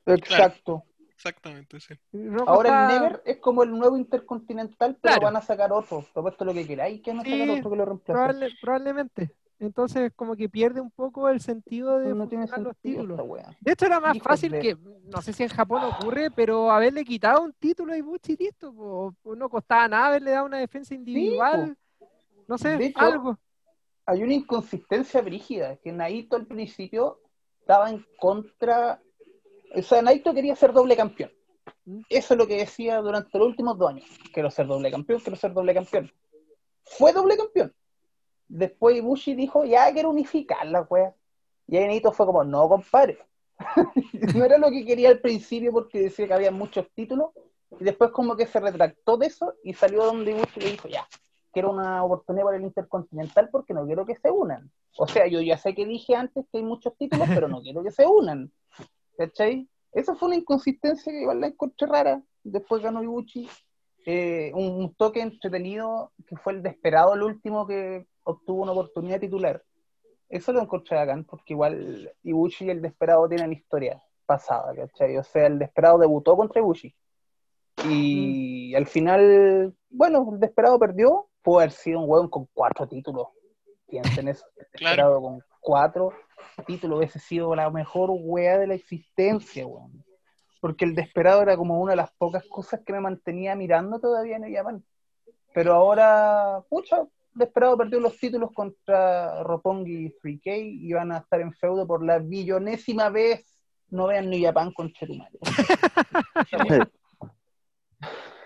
Exacto. 0.06 0.84
Exactamente, 1.15 1.80
sí. 1.80 1.93
Ahora 2.47 2.69
está- 2.69 2.93
el 2.95 3.02
Never 3.02 3.21
es 3.26 3.38
como 3.38 3.62
el 3.63 3.69
nuevo 3.71 3.95
Intercontinental, 3.95 4.97
pero 5.00 5.13
Claro. 5.13 5.21
van 5.26 5.36
a 5.38 5.41
sacar 5.41 5.71
otro. 5.71 6.04
Propuesto 6.13 6.43
lo 6.43 6.54
que 6.54 6.65
queráis, 6.65 7.00
que 7.02 7.12
van 7.12 7.19
a 7.19 7.24
sacar 7.24 7.50
otro 7.52 7.69
que 7.69 7.76
lo 7.78 7.86
reemplace. 7.86 8.12
probable- 8.13 8.58
probablemente. 8.60 9.36
Entonces, 9.62 10.12
como 10.15 10.36
que 10.36 10.50
pierde 10.50 10.82
un 10.82 10.89
poco 10.89 11.30
el 11.30 11.39
sentido 11.39 12.00
de 12.00 12.15
No 12.15 12.28
tiene 12.28 12.47
los 12.58 12.76
títulos. 12.78 13.21
De 13.60 13.74
hecho, 13.74 13.86
era 13.86 14.00
más 14.00 14.17
fácil 14.17 14.54
que, 14.60 14.76
no 15.04 15.21
sé 15.21 15.34
si 15.34 15.43
en 15.43 15.50
Japón 15.50 15.84
ocurre, 15.84 16.32
pero 16.32 16.71
haberle 16.71 17.06
quitado 17.06 17.43
un 17.43 17.54
título 17.54 17.93
a 17.93 17.97
Ibushi 17.97 18.34
y 18.34 18.43
listo. 18.45 18.74
po. 18.74 19.13
No 19.36 19.50
costaba 19.50 19.88
nada 19.88 20.08
haberle 20.08 20.32
dado 20.32 20.47
una 20.47 20.58
defensa 20.58 20.95
individual. 20.95 21.78
no 22.47 22.58
sé, 22.58 22.74
hecho, 22.84 23.00
algo. 23.00 23.38
Hay 24.08 24.24
una 24.24 24.34
inconsistencia 24.34 25.21
brígida, 25.21 25.76
que 25.76 25.91
Naito 25.91 26.38
al 26.38 26.47
principio 26.47 27.19
estaba 27.60 27.91
en 27.91 28.04
contra. 28.19 29.00
O 29.76 29.82
sea, 29.84 30.02
Naito 30.02 30.34
quería 30.34 30.56
ser 30.56 30.74
doble 30.74 30.97
campeón. 30.97 31.32
¿Mm? 31.86 32.02
Eso 32.10 32.34
es 32.34 32.38
lo 32.39 32.47
que 32.47 32.58
decía 32.58 32.97
durante 32.97 33.38
los 33.38 33.47
últimos 33.47 33.78
dos 33.78 33.91
años. 33.91 34.10
Quiero 34.34 34.50
ser 34.50 34.65
doble 34.65 34.89
campeón, 34.89 35.19
quiero 35.19 35.36
ser 35.38 35.54
doble 35.54 35.76
campeón. 35.76 36.12
Fue 36.84 37.13
doble 37.13 37.38
campeón. 37.38 37.71
Después 38.54 38.98
Ibushi 38.98 39.34
dijo, 39.34 39.64
ya 39.64 39.92
quiero 39.94 40.10
unificar 40.10 40.68
la 40.68 40.82
wea. 40.82 41.16
Y 41.68 41.78
ahí 41.78 41.88
Naito 41.88 42.12
fue 42.12 42.26
como, 42.26 42.44
no, 42.44 42.68
compadre. 42.68 43.18
no 44.36 44.44
era 44.44 44.58
lo 44.58 44.70
que 44.70 44.86
quería 44.86 45.08
al 45.08 45.20
principio 45.20 45.72
porque 45.72 46.02
decía 46.02 46.28
que 46.28 46.34
había 46.34 46.52
muchos 46.52 46.86
títulos. 46.94 47.30
Y 47.80 47.86
después 47.86 48.12
como 48.12 48.36
que 48.36 48.46
se 48.46 48.60
retractó 48.60 49.16
de 49.16 49.28
eso 49.28 49.54
y 49.64 49.74
salió 49.74 50.04
donde 50.04 50.32
Ibushi 50.32 50.60
le 50.60 50.72
dijo, 50.72 50.90
ya, 50.90 51.08
quiero 51.54 51.72
una 51.72 52.04
oportunidad 52.04 52.44
para 52.44 52.58
el 52.58 52.64
Intercontinental 52.64 53.48
porque 53.50 53.74
no 53.74 53.86
quiero 53.86 54.06
que 54.06 54.18
se 54.18 54.30
unan. 54.30 54.70
O 54.98 55.08
sea, 55.08 55.28
yo 55.28 55.40
ya 55.40 55.58
sé 55.58 55.74
que 55.74 55.86
dije 55.86 56.16
antes 56.16 56.46
que 56.52 56.58
hay 56.58 56.64
muchos 56.66 56.98
títulos, 56.98 57.30
pero 57.34 57.48
no 57.48 57.62
quiero 57.62 57.82
que 57.82 57.92
se 57.92 58.06
unan. 58.06 58.52
¿Cachai? 59.18 59.66
Esa 59.94 60.14
fue 60.16 60.28
una 60.28 60.38
inconsistencia 60.38 61.10
que 61.10 61.22
igual 61.22 61.40
la 61.40 61.48
encontré 61.48 61.88
rara. 61.88 62.22
Después 62.44 62.84
ganó 62.84 63.02
Ibushi. 63.02 63.48
Eh, 64.06 64.52
un, 64.56 64.72
un 64.72 64.94
toque 64.96 65.22
entretenido 65.22 66.12
que 66.28 66.36
fue 66.36 66.52
el 66.52 66.64
desesperado, 66.64 67.14
el 67.14 67.24
último 67.24 67.66
que 67.66 68.08
obtuvo 68.24 68.64
una 68.64 68.72
oportunidad 68.72 69.20
titular. 69.20 69.64
Eso 70.30 70.54
lo 70.54 70.62
encontré 70.62 70.98
bacán, 70.98 71.26
porque 71.26 71.54
igual 71.54 72.12
Ibushi 72.24 72.66
y 72.66 72.70
el 72.70 72.82
desesperado 72.82 73.28
tienen 73.28 73.52
historia 73.52 74.02
pasada, 74.26 74.74
¿cachai? 74.74 75.18
O 75.18 75.24
sea, 75.24 75.48
el 75.48 75.60
desesperado 75.60 75.98
debutó 75.98 76.38
contra 76.38 76.60
Ibushi. 76.60 76.96
Y 77.86 78.74
al 78.76 78.86
final, 78.86 79.76
bueno, 79.90 80.30
el 80.34 80.40
desesperado 80.40 80.80
perdió. 80.80 81.28
Pudo 81.42 81.60
haber 81.60 81.72
sido 81.72 82.00
un 82.00 82.10
hueón 82.10 82.30
con 82.30 82.48
cuatro 82.54 82.88
títulos. 82.88 83.28
Piensen 83.88 84.28
eso. 84.28 84.46
El 84.56 84.66
desesperado 84.72 85.22
con 85.22 85.44
cuatro 85.60 86.14
títulos 86.66 87.00
hubiese 87.00 87.20
sido 87.20 87.56
la 87.56 87.70
mejor 87.70 88.12
wea 88.14 88.58
de 88.58 88.68
la 88.68 88.76
existencia, 88.76 89.66
weón. 89.66 90.04
Porque 90.62 90.86
el 90.86 90.96
desesperado 90.96 91.42
era 91.42 91.58
como 91.58 91.82
una 91.82 91.94
de 91.94 91.98
las 91.98 92.12
pocas 92.12 92.46
cosas 92.48 92.82
que 92.86 92.94
me 92.94 93.02
mantenía 93.02 93.56
mirando 93.56 94.00
todavía 94.00 94.38
en 94.38 94.44
el 94.44 94.56
Japan. 94.56 94.86
Pero 95.54 95.74
ahora, 95.74 96.64
pucha, 96.70 97.06
Desperado 97.34 97.78
perdió 97.78 98.00
los 98.00 98.17
títulos 98.17 98.52
contra 98.54 99.41
Roppongi 99.44 100.06
y 100.08 100.10
3K 100.22 100.80
y 100.82 100.94
van 100.94 101.12
a 101.12 101.20
estar 101.20 101.39
en 101.41 101.54
feudo 101.54 101.88
por 101.88 102.04
la 102.06 102.20
billonésima 102.20 103.10
vez. 103.10 103.46
No 103.89 104.08
vean 104.08 104.30
New 104.30 104.41
Japan 104.44 104.72
con 104.74 104.91
Chetumal. 104.94 105.30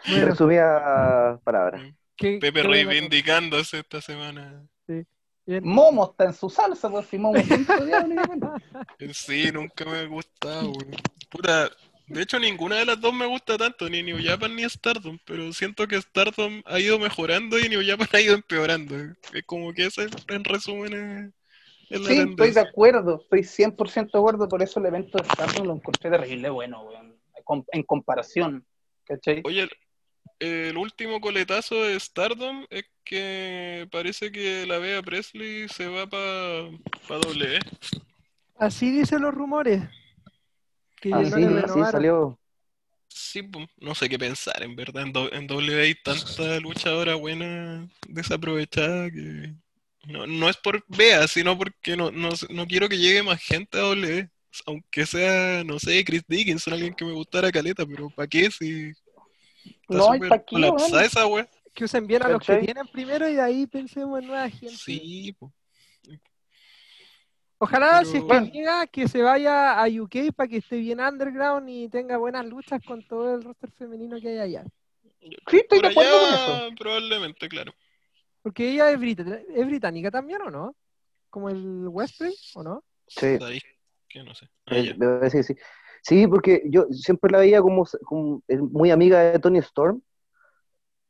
Bueno, 0.08 0.26
Resumida 0.28 1.40
palabra. 1.44 1.82
qué- 2.16 2.38
Pepe 2.40 2.62
qué 2.62 2.68
reivindicándose 2.68 3.80
esta 3.80 4.02
semana. 4.02 4.64
Momo 5.62 6.12
está 6.12 6.26
en 6.26 6.34
su 6.34 6.50
salsa, 6.50 6.90
pues 6.90 7.08
si 7.08 7.18
Momo. 7.18 7.34
Sí, 9.14 9.52
nunca 9.52 9.86
me 9.86 9.98
ha 10.00 10.06
gustado, 10.06 10.72
weón. 10.72 10.92
De 12.08 12.22
hecho 12.22 12.40
ninguna 12.40 12.78
de 12.78 12.86
las 12.86 13.02
dos 13.02 13.14
me 13.14 13.26
gusta 13.26 13.58
tanto, 13.58 13.90
ni 13.90 14.04
New 14.04 14.18
Japan 14.24 14.56
ni 14.56 14.64
Stardom, 14.64 15.18
pero 15.26 15.52
siento 15.54 15.88
que 15.88 16.00
Stardom 16.00 16.62
ha 16.66 16.80
ido 16.80 17.00
mejorando 17.00 17.58
y 17.58 17.68
New 17.68 17.82
Japan 17.86 18.08
ha 18.14 18.22
ido 18.22 18.36
empeorando. 18.36 18.96
Es 19.34 19.44
como 19.46 19.74
que 19.74 19.86
ese, 19.86 20.08
en 20.30 20.44
resumen, 20.44 20.94
es, 20.94 21.98
es 21.98 22.02
la 22.02 22.10
Sí, 22.10 22.20
estoy 22.20 22.52
de 22.52 22.60
acuerdo, 22.60 23.22
estoy 23.22 23.42
100% 23.42 24.12
de 24.12 24.20
acuerdo, 24.20 24.48
por 24.48 24.62
eso 24.62 24.80
el 24.80 24.86
evento 24.86 25.18
de 25.18 25.26
Stardom 25.30 25.66
lo 25.66 25.76
encontré 25.76 26.12
terrible 26.12 26.50
bueno, 26.50 26.84
weón, 26.84 27.16
en 27.72 27.84
comparación, 27.84 28.66
¿cachai? 29.06 29.42
Oye, 29.44 29.62
el, 29.62 29.70
el 30.40 30.78
último 30.78 31.20
coletazo 31.22 31.84
de 31.84 32.00
Stardom 32.00 32.66
es 32.70 32.86
que 33.04 33.88
parece 33.92 34.32
que 34.32 34.66
la 34.68 34.80
Bea 34.80 35.02
Presley 35.02 35.68
se 35.70 35.88
va 35.88 36.08
para 36.08 36.70
pa 37.08 37.18
W. 37.18 37.60
Así 38.58 38.92
dicen 38.92 39.22
los 39.22 39.34
rumores. 39.34 39.82
Que 41.02 41.10
Ah, 41.12 41.24
no 41.24 41.38
sí, 41.38 41.42
le 41.46 41.68
sí, 41.68 41.86
salió. 41.86 42.38
Sí, 43.08 43.42
no 43.78 43.96
sé 43.96 44.10
qué 44.10 44.20
pensar, 44.20 44.62
en 44.64 44.76
verdad. 44.76 45.04
En, 45.04 45.14
do- 45.14 45.32
en 45.32 45.48
W 45.48 45.82
hay 45.82 45.96
tanta 45.96 46.60
luchadora 46.60 47.16
buena 47.16 47.88
desaprovechada 48.08 49.10
que. 49.12 49.54
No, 50.08 50.28
no 50.28 50.50
es 50.50 50.58
por 50.58 50.84
Bea, 50.88 51.28
sino 51.28 51.58
porque 51.58 51.98
no, 51.98 52.12
no, 52.12 52.30
no 52.50 52.68
quiero 52.68 52.88
que 52.90 52.98
llegue 52.98 53.24
más 53.24 53.42
gente 53.42 53.78
a 53.78 53.82
W. 53.82 54.30
Aunque 54.66 55.06
sea, 55.06 55.64
no 55.64 55.80
sé, 55.80 56.04
Chris 56.06 56.24
Dickinson, 56.28 56.74
alguien 56.74 56.94
que 56.94 57.04
me 57.06 57.12
gustara 57.14 57.52
caleta, 57.52 57.86
pero 57.86 58.10
¿para 58.10 58.28
qué 58.28 58.50
si 58.52 58.92
está 59.84 59.98
No, 59.98 60.16
¿y 60.16 60.20
súper 60.20 60.30
pa' 60.30 60.44
qué, 60.46 60.56
esa 61.06 61.28
wea? 61.28 61.48
Que 61.74 61.86
usen 61.86 62.08
bien 62.08 62.24
a 62.24 62.30
los 62.30 62.42
que 62.42 62.58
tienen 62.58 62.88
primero 62.88 63.28
y 63.30 63.36
de 63.36 63.42
ahí 63.42 63.68
pensemos 63.68 64.20
en 64.20 64.28
nueva 64.28 64.50
gente. 64.50 64.78
Sí, 64.78 65.34
po. 65.40 65.54
Ojalá 67.58 68.00
Pero- 68.00 68.12
si 68.12 68.18
es 68.18 68.24
que 68.24 68.28
Bueno. 68.28 68.48
llega, 68.48 68.88
que 68.88 69.08
se 69.08 69.22
vaya 69.22 69.82
a 69.82 69.88
UK 69.88 70.34
para 70.36 70.48
que 70.48 70.58
esté 70.58 70.78
bien 70.78 71.00
underground 71.00 71.70
y 71.70 71.88
tenga 71.90 72.18
buenas 72.18 72.46
luchas 72.46 72.82
con 72.86 73.02
todo 73.04 73.36
el 73.36 73.44
roster 73.44 73.72
femenino 73.72 74.20
que 74.20 74.30
hay 74.30 74.40
allá. 74.40 74.66
Sí, 75.22 75.58
estoy 75.58 75.80
de 75.80 75.82
Por 75.82 75.86
acuerdo 75.92 76.20
con 76.20 76.34
eso. 76.34 76.76
probablemente, 76.78 77.48
claro. 77.48 77.74
Porque 78.42 78.70
ella 78.72 78.92
es, 78.92 79.00
británica 79.00 80.12
también, 80.12 80.42
¿o 80.42 80.52
no? 80.52 80.76
Como 81.30 81.50
el 81.50 81.88
Westbury, 81.88 82.36
¿o 82.56 82.64
no? 82.64 82.84
Sí, 83.08 83.38
que 84.08 84.24
no 84.24 84.36
sé. 84.36 84.48
Ah, 84.68 84.78
eh, 84.78 84.96
parece 84.98 85.38
que 85.38 85.44
sí. 85.44 85.56
Sí, 86.02 86.28
porque 86.28 86.62
yo 86.66 86.86
siempre 86.92 87.32
la 87.32 87.40
veía 87.40 87.62
como, 87.62 87.84
como 88.04 88.44
eh, 88.48 88.58
muy 88.58 88.92
amiga 88.92 89.20
de 89.20 89.40
Tony 89.40 89.58
Storm. 89.60 90.02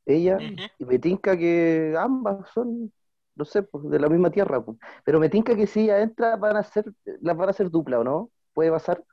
Ella, 0.05 0.39
y 0.79 0.85
me 0.85 0.99
tinca 0.99 1.37
que 1.37 1.93
ambas 1.97 2.47
son, 2.53 2.93
no 3.35 3.45
sé, 3.45 3.63
pues, 3.63 3.89
de 3.89 3.99
la 3.99 4.09
misma 4.09 4.31
tierra. 4.31 4.63
pues. 4.63 4.77
Pero 5.03 5.19
me 5.19 5.29
tinca 5.29 5.55
que 5.55 5.67
si 5.67 5.81
ella 5.81 6.01
entra, 6.01 6.35
van 6.37 6.57
a 6.57 6.63
ser, 6.63 6.85
las 7.21 7.35
van 7.35 7.49
a 7.49 7.51
hacer 7.51 7.69
dupla, 7.69 7.99
¿o 7.99 8.03
no? 8.03 8.31
¿Puede 8.53 8.71
pasar 8.71 9.03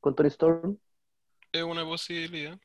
con 0.00 0.14
Tony 0.14 0.28
Storm? 0.28 0.78
Es 1.52 1.62
una 1.62 1.84
posibilidad. 1.84 2.58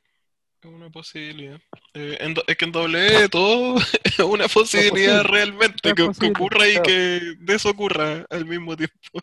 Es 0.62 0.70
una 0.70 0.90
posibilidad. 0.90 1.60
Eh, 1.94 2.16
en 2.20 2.34
es 2.46 2.56
que 2.56 2.64
en 2.64 2.72
doble 2.72 3.28
todo 3.28 3.76
es 4.04 4.18
una 4.20 4.48
posibilidad 4.48 5.22
realmente 5.24 5.94
que, 5.94 6.10
que 6.18 6.26
ocurra 6.30 6.68
y 6.68 6.80
que 6.82 7.34
desobocurra 7.40 8.24
al 8.30 8.46
mismo 8.46 8.76
tiempo. 8.76 9.20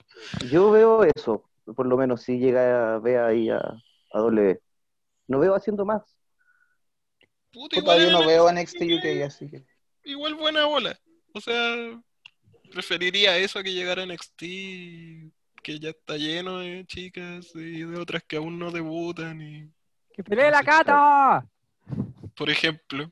Yo 0.49 0.71
veo 0.71 1.03
eso, 1.15 1.49
por 1.75 1.87
lo 1.87 1.97
menos 1.97 2.21
si 2.21 2.37
llega 2.37 2.95
a 2.95 2.99
ver 2.99 3.19
ahí 3.19 3.49
a, 3.49 3.57
a 3.57 4.19
W. 4.19 4.59
No 5.27 5.39
veo 5.39 5.55
haciendo 5.55 5.85
más. 5.85 6.03
Puta, 7.51 7.77
igual, 7.77 8.01
yo 8.01 8.11
no 8.11 8.25
veo 8.25 8.51
NXT 8.51 8.81
UK, 8.81 9.23
así 9.25 9.49
que. 9.49 9.65
igual 10.03 10.35
buena 10.35 10.65
bola. 10.65 10.97
O 11.33 11.41
sea, 11.41 11.99
preferiría 12.71 13.37
eso 13.37 13.59
a 13.59 13.63
que 13.63 13.73
llegara 13.73 14.05
NXT, 14.05 14.41
que 15.63 15.79
ya 15.79 15.89
está 15.89 16.15
lleno 16.15 16.59
de 16.59 16.85
chicas 16.85 17.51
y 17.55 17.83
de 17.83 17.99
otras 17.99 18.23
que 18.23 18.37
aún 18.37 18.59
no 18.59 18.71
debutan. 18.71 19.41
Y, 19.41 19.71
¡Que 20.13 20.23
pelee 20.23 20.51
la 20.51 20.63
cata! 20.63 21.45
por 22.35 22.49
ejemplo, 22.49 23.11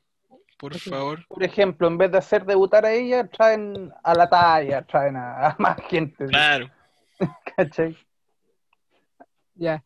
por 0.56 0.78
favor. 0.78 1.26
Por 1.26 1.42
ejemplo, 1.42 1.88
en 1.88 1.98
vez 1.98 2.12
de 2.12 2.18
hacer 2.18 2.44
debutar 2.44 2.84
a 2.86 2.92
ella, 2.92 3.26
traen 3.26 3.92
a 4.02 4.14
la 4.14 4.28
talla, 4.28 4.82
traen 4.82 5.16
a, 5.16 5.48
a 5.48 5.56
más 5.58 5.76
gente. 5.88 6.26
Claro. 6.26 6.70
¿Cachai? 7.56 7.96
Ya. 9.54 9.82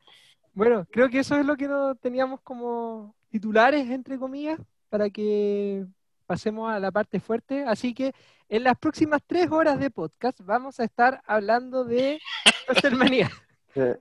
Bueno, 0.52 0.86
creo 0.90 1.08
que 1.08 1.20
eso 1.20 1.36
es 1.38 1.46
lo 1.46 1.56
que 1.56 1.68
no 1.68 1.94
teníamos 1.94 2.40
como 2.42 3.14
titulares, 3.30 3.90
entre 3.90 4.18
comillas, 4.18 4.58
para 4.88 5.10
que 5.10 5.86
pasemos 6.26 6.70
a 6.70 6.78
la 6.80 6.90
parte 6.90 7.20
fuerte. 7.20 7.64
Así 7.64 7.94
que 7.94 8.12
en 8.48 8.64
las 8.64 8.76
próximas 8.78 9.22
tres 9.26 9.50
horas 9.50 9.78
de 9.78 9.90
podcast 9.90 10.40
vamos 10.42 10.78
a 10.80 10.84
estar 10.84 11.22
hablando 11.26 11.84
de 11.84 12.20
WrestleMania. 12.68 13.30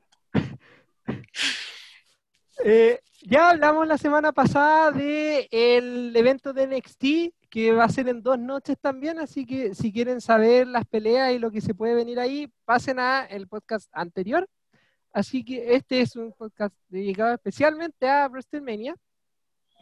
Eh, 2.64 3.00
ya 3.22 3.50
hablamos 3.50 3.86
la 3.86 3.98
semana 3.98 4.32
pasada 4.32 4.90
de 4.90 5.48
el 5.52 6.16
evento 6.16 6.54
de 6.54 6.66
NXT 6.68 7.36
que 7.50 7.72
va 7.72 7.86
a 7.86 7.90
ser 7.90 8.10
en 8.10 8.22
dos 8.22 8.38
noches 8.38 8.78
también, 8.80 9.20
así 9.20 9.46
que 9.46 9.74
si 9.76 9.92
quieren 9.92 10.20
saber 10.20 10.68
las 10.68 10.86
peleas 10.86 11.32
y 11.32 11.40
lo 11.40 11.52
que 11.52 11.62
se 11.62 11.74
puede 11.74 11.96
venir 11.96 12.20
ahí, 12.20 12.52
pasen 12.66 13.00
a 13.00 13.26
el 13.26 13.48
podcast 13.48 13.90
anterior. 13.94 14.48
Así 15.14 15.46
que 15.46 15.76
este 15.76 16.02
es 16.02 16.18
un 16.18 16.34
podcast 16.34 16.76
dedicado 16.90 17.34
especialmente 17.34 18.10
a 18.10 18.28
WrestleMania, 18.28 18.96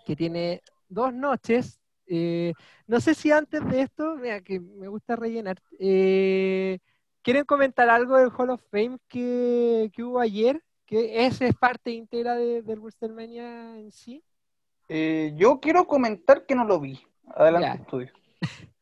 que 0.05 0.15
tiene 0.15 0.61
dos 0.87 1.11
noches. 1.13 1.79
Eh, 2.07 2.53
no 2.87 2.99
sé 2.99 3.13
si 3.15 3.31
antes 3.31 3.65
de 3.69 3.81
esto, 3.81 4.15
mira, 4.15 4.41
que 4.41 4.59
me 4.59 4.87
gusta 4.87 5.15
rellenar, 5.15 5.61
eh, 5.79 6.79
¿quieren 7.21 7.45
comentar 7.45 7.89
algo 7.89 8.17
del 8.17 8.29
Hall 8.37 8.49
of 8.49 8.61
Fame 8.71 8.97
que, 9.07 9.89
que 9.93 10.03
hubo 10.03 10.19
ayer? 10.19 10.61
Que 10.85 11.25
ese 11.25 11.47
es 11.47 11.55
parte 11.55 11.91
íntegra 11.91 12.35
de, 12.35 12.61
del 12.61 12.79
WrestleMania 12.79 13.79
en 13.79 13.91
sí. 13.91 14.21
Eh, 14.89 15.33
yo 15.37 15.59
quiero 15.61 15.87
comentar 15.87 16.45
que 16.45 16.55
no 16.55 16.65
lo 16.65 16.79
vi. 16.79 16.99
Adelante, 17.35 17.67
Ya. 17.67 17.73
estudio. 17.75 18.11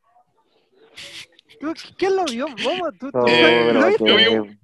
¿Tú- 1.60 1.74
¿Quién 1.98 2.16
lo 2.16 2.26
vio? 2.26 2.48
Momo? 2.48 2.92
¿Tú, 2.94 3.12
tú- 3.12 3.20
No, 3.20 3.28
Eh, 3.28 3.72
¿lo 3.74 3.82
que- 3.82 3.88
viste? 3.90 4.06
Yo 4.08 4.16
vi 4.18 4.28
un- 4.28 4.60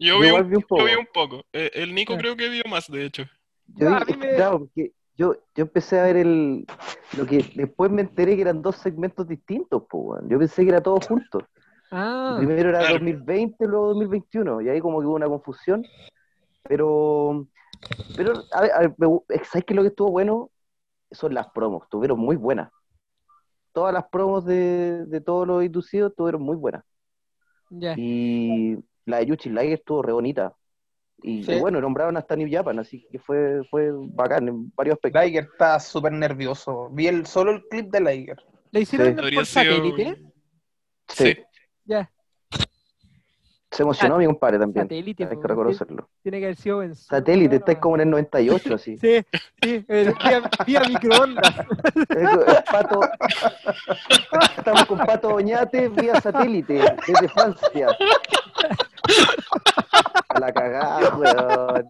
Yo 0.00 0.14
Yo 0.14 0.20
vi, 0.20 0.30
un, 0.30 0.48
vi 0.48 0.54
un 0.56 0.60
yo 0.62 0.66
poco. 0.68 0.84
vi 0.84 0.94
un 0.94 1.08
poco. 1.12 1.44
Eh, 1.52 1.70
el 1.74 1.92
Nico 1.92 2.12
Ya. 2.12 2.18
creo 2.20 2.36
que 2.36 2.48
vio 2.48 2.62
más, 2.68 2.88
de 2.88 3.04
hecho. 3.04 3.24
Yo, 3.66 3.88
A 3.92 4.04
vi- 4.04 4.12
mí 4.12 4.18
me- 4.20 4.34
claro, 4.36 4.60
porque 4.60 4.92
yo, 5.18 5.34
yo 5.54 5.62
empecé 5.64 6.00
a 6.00 6.04
ver 6.04 6.16
el. 6.16 6.66
Lo 7.16 7.26
que 7.26 7.44
después 7.54 7.90
me 7.90 8.02
enteré 8.02 8.36
que 8.36 8.42
eran 8.42 8.62
dos 8.62 8.76
segmentos 8.76 9.26
distintos, 9.26 9.82
pues. 9.90 10.22
Yo 10.28 10.38
pensé 10.38 10.62
que 10.62 10.70
era 10.70 10.82
todo 10.82 11.00
junto. 11.00 11.42
Ah, 11.90 12.36
Primero 12.38 12.68
era 12.70 12.80
Claro. 12.80 12.94
2020, 12.94 13.66
luego 13.66 13.88
2021, 13.88 14.60
y 14.60 14.68
ahí 14.68 14.80
como 14.80 15.00
que 15.00 15.06
hubo 15.06 15.16
una 15.16 15.26
confusión. 15.26 15.84
Pero, 16.64 17.46
pero 18.16 18.44
a 18.52 18.60
ver, 18.62 18.72
a 18.72 18.80
ver, 18.80 18.94
¿sabes 19.44 19.64
qué 19.64 19.72
es 19.72 19.76
lo 19.76 19.82
que 19.82 19.88
estuvo 19.88 20.10
bueno? 20.10 20.50
Son 21.10 21.32
las 21.34 21.48
promos, 21.50 21.84
estuvieron 21.84 22.18
muy 22.18 22.36
buenas. 22.36 22.70
Todas 23.72 23.94
las 23.94 24.06
promos 24.08 24.44
de, 24.44 25.04
de 25.06 25.20
todos 25.20 25.46
los 25.46 25.64
inducidos 25.64 26.10
estuvieron 26.10 26.42
muy 26.42 26.56
buenas. 26.56 26.84
Y 27.96 28.76
la 29.06 29.18
de 29.18 29.26
Yuchi 29.26 29.50
Liger 29.50 29.74
estuvo 29.74 30.02
re 30.02 30.12
bonita. 30.12 30.54
Y, 31.22 31.42
Sí. 31.42 31.52
y 31.52 31.60
bueno, 31.60 31.80
nombraron 31.80 32.16
hasta 32.16 32.36
New 32.36 32.48
Japan, 32.50 32.78
así 32.78 33.06
que 33.10 33.18
fue, 33.18 33.62
fue 33.70 33.90
bacán 33.92 34.48
en 34.48 34.72
varios 34.76 34.94
aspectos. 34.94 35.22
Liger 35.24 35.48
está 35.52 35.80
súper 35.80 36.12
nervioso. 36.12 36.88
Vi 36.92 37.08
el, 37.08 37.26
solo 37.26 37.52
el 37.52 37.64
clip 37.68 37.90
de 37.90 38.00
Liger. 38.00 38.36
¿Le 38.70 38.80
hicieron 38.80 39.08
Sí. 39.08 39.14
Por 39.14 39.24
sido- 39.30 39.44
satélite? 39.44 40.16
Sí. 41.08 41.24
Sí, 41.34 41.38
Ya, 41.86 42.10
se 43.70 43.82
emocionó 43.82 44.16
mi 44.18 44.26
compadre 44.26 44.58
también. 44.58 44.84
satélite. 44.86 45.24
Hay 45.24 45.36
que 45.40 45.46
reconocerlo. 45.48 46.08
Tiene 46.22 46.38
que 46.38 46.44
haber 46.46 46.56
sido 46.56 46.82
en 46.82 46.94
Satélite, 46.94 47.48
weón, 47.48 47.58
estáis 47.60 47.78
como 47.78 47.94
en 47.96 48.00
el 48.02 48.10
98, 48.10 48.74
así. 48.74 48.96
Sí, 48.98 49.24
sí, 49.62 49.84
vía, 49.88 50.50
vía 50.66 50.80
microondas. 50.88 51.54
Pato, 52.70 53.00
estamos 54.56 54.86
con 54.86 54.98
Pato 54.98 55.34
Oñate 55.34 55.88
vía 55.88 56.20
satélite 56.20 56.74
desde 57.06 57.28
Francia. 57.28 57.88
A 60.28 60.40
la 60.40 60.52
cagada, 60.52 61.16
weón. 61.16 61.88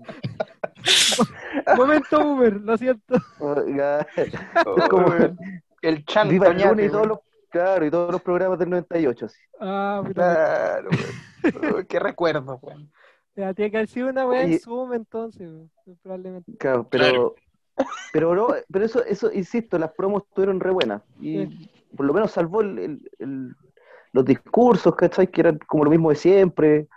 Momento 1.76 2.24
Uber, 2.24 2.52
lo 2.60 2.76
siento. 2.76 3.16
Oh, 3.40 3.56
como- 4.88 5.14
el 5.82 6.04
Chan 6.06 6.28
Viva 6.28 6.46
el 6.48 6.52
Toñate, 6.54 6.70
lunes 6.70 6.86
y 6.86 6.90
todos 6.90 7.06
los, 7.06 7.18
claro, 7.50 7.86
y 7.86 7.90
todos 7.90 8.10
los 8.12 8.22
programas 8.22 8.58
del 8.58 8.70
98, 8.70 9.26
así. 9.26 9.38
Ah, 9.60 10.02
Claro, 10.14 10.88
weón. 11.62 11.86
Qué 11.86 11.98
recuerdo, 12.00 12.58
weón. 12.62 12.90
ya, 13.36 13.54
tiene 13.54 13.70
que 13.70 13.76
haber 13.78 13.88
sido 13.88 14.08
una 14.08 14.26
weá 14.26 14.42
en. 14.42 14.58
Zoom 14.58 14.94
entonces, 14.94 15.48
weón, 15.48 15.70
probablemente. 16.02 16.56
Claro, 16.58 16.86
pero, 16.88 17.34
pero 18.12 18.34
no, 18.34 18.48
pero 18.72 18.84
eso, 18.84 19.04
eso, 19.04 19.30
insisto, 19.32 19.78
las 19.78 19.92
promos 19.92 20.24
estuvieron 20.28 20.58
re 20.60 20.70
buenas. 20.70 21.02
Y 21.20 21.68
por 21.96 22.06
lo 22.06 22.12
menos 22.14 22.32
salvó 22.32 22.60
el, 22.62 22.78
el- 22.78 23.10
el- 23.18 23.56
los 24.12 24.24
discursos, 24.24 24.96
¿cachai? 24.96 25.26
Que 25.28 25.42
eran 25.42 25.58
como 25.66 25.84
lo 25.84 25.90
mismo 25.90 26.10
de 26.10 26.16
siempre. 26.16 26.88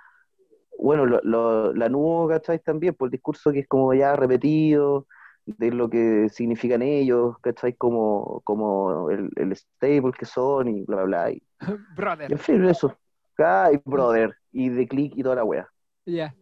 Bueno, 0.81 1.05
lo, 1.05 1.21
lo- 1.23 1.73
la 1.73 1.87
nuevo, 1.89 2.27
¿cachai? 2.27 2.59
También, 2.59 2.95
por 2.95 3.07
el 3.07 3.11
discurso 3.11 3.51
que 3.51 3.59
es 3.59 3.67
como 3.67 3.93
ya 3.93 4.15
repetido, 4.15 5.05
de 5.45 5.71
lo 5.71 5.89
que 5.89 6.27
significan 6.29 6.81
ellos, 6.81 7.37
¿cachai? 7.39 7.73
Como, 7.73 8.41
como 8.43 9.09
el, 9.11 9.29
el 9.35 9.55
stable 9.55 10.11
que 10.17 10.25
son 10.25 10.67
y 10.69 10.83
bla, 10.85 11.03
bla, 11.03 11.05
bla. 11.05 11.31
Y, 11.31 11.35
y 11.61 11.95
Brother, 11.95 12.31
en 12.31 12.37
fin, 12.39 12.65
eso. 12.65 12.97
Ay, 13.37 13.79
brother, 13.85 14.35
y 14.51 14.69
de 14.69 14.87
click 14.87 15.13
y 15.15 15.23
toda 15.23 15.35
la 15.35 15.43
wea. 15.43 15.67
ya. 16.05 16.35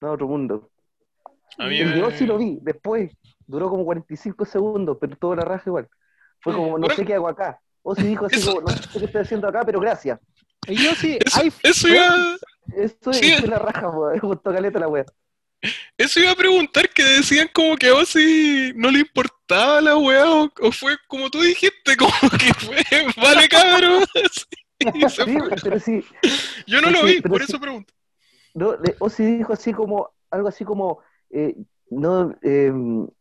No, 0.00 0.12
otro 0.12 0.28
mundo. 0.28 0.70
A 1.58 1.66
mí 1.66 1.80
El 1.80 1.90
de 1.94 1.96
me- 2.00 2.02
Ozzy 2.06 2.24
lo 2.26 2.38
vi 2.38 2.58
después, 2.62 3.12
duró 3.46 3.68
como 3.68 3.84
45 3.84 4.44
segundos, 4.44 4.96
pero 5.00 5.16
toda 5.16 5.36
la 5.36 5.44
raja 5.44 5.64
igual. 5.68 5.88
Fue 6.40 6.54
como, 6.54 6.78
no 6.78 6.88
sé 6.90 7.04
qué 7.04 7.14
hago 7.14 7.26
acá. 7.28 7.60
Ozzy 7.82 8.06
dijo 8.06 8.26
así 8.26 8.36
Eso- 8.36 8.54
como, 8.54 8.68
no 8.68 8.68
sé 8.76 8.98
qué 9.00 9.04
estoy 9.06 9.22
haciendo 9.22 9.48
acá, 9.48 9.62
pero 9.66 9.80
gracias. 9.80 10.20
Y 10.68 10.76
yo 10.76 10.94
sí, 10.94 11.18
Eso, 11.24 11.42
eso 11.62 11.88
iba, 11.88 12.36
Esto 12.76 13.12
Sí. 13.12 13.32
es 13.32 13.48
la 13.48 13.58
raja, 13.58 13.88
weón. 13.88 14.18
Gustó 14.20 14.52
caleta 14.52 14.78
la 14.78 14.88
eso 15.96 16.20
iba 16.20 16.30
a 16.30 16.36
preguntar 16.36 16.88
que 16.90 17.02
decían 17.02 17.48
como 17.52 17.76
que 17.76 17.88
a 17.88 17.94
Ozzy 17.94 18.72
no 18.76 18.90
le 18.90 19.00
importaba 19.00 19.80
la 19.80 19.96
weá 19.96 20.30
o, 20.30 20.48
o 20.60 20.70
fue 20.72 20.96
como 21.08 21.28
tú 21.30 21.40
dijiste, 21.40 21.96
como 21.96 22.12
que 22.38 22.54
fue, 22.54 22.76
vale 23.16 23.48
cabrón. 23.48 24.04
Sí, 24.80 25.36
pero 25.64 25.80
sí, 25.80 26.04
Yo 26.68 26.80
no 26.80 26.90
lo 26.90 27.02
vi, 27.02 27.20
por 27.20 27.42
eso 27.42 27.58
pregunto. 27.58 27.92
no, 28.54 28.76
Ozzy 29.00 29.38
dijo 29.38 29.52
así 29.52 29.72
como, 29.72 30.08
algo 30.30 30.46
así 30.46 30.64
como, 30.64 31.00
eh, 31.30 31.56
no, 31.90 32.32
eh, 32.42 32.72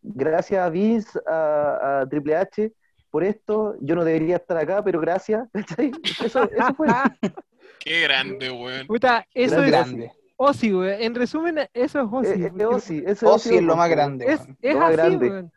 gracias 0.03 0.61
a 0.63 0.69
Vince, 0.69 1.19
a, 1.25 2.01
a 2.01 2.07
Triple 2.07 2.35
H, 2.35 2.71
por 3.09 3.23
esto, 3.23 3.75
yo 3.81 3.95
no 3.95 4.03
debería 4.03 4.35
estar 4.37 4.57
acá, 4.57 4.83
pero 4.83 4.99
gracias. 4.99 5.47
¿cachai? 5.53 5.91
Eso, 6.23 6.43
eso 6.49 6.73
fue. 6.75 6.87
Qué 7.79 8.01
grande, 8.01 8.51
weón. 8.51 8.87
Puta, 8.87 9.25
eso 9.33 9.55
Grande, 9.55 9.65
es 9.67 9.71
Grande. 9.71 10.11
Ozzy, 10.35 10.73
weón. 10.73 11.01
En 11.01 11.15
resumen, 11.15 11.57
eso 11.73 12.01
es 12.01 12.07
Ozzy. 12.11 12.43
Eh, 12.43 12.51
eh, 12.59 12.65
Ozzy, 12.65 13.03
eso 13.05 13.33
Ozzy 13.33 13.55
es 13.55 13.63
lo 13.63 13.75
más 13.75 13.89
grande, 13.89 14.25
Es, 14.25 14.41
es 14.61 14.73
Lo 14.73 14.79
más 14.79 14.89
así, 14.89 14.97
grande. 14.97 15.29
weón. 15.29 15.51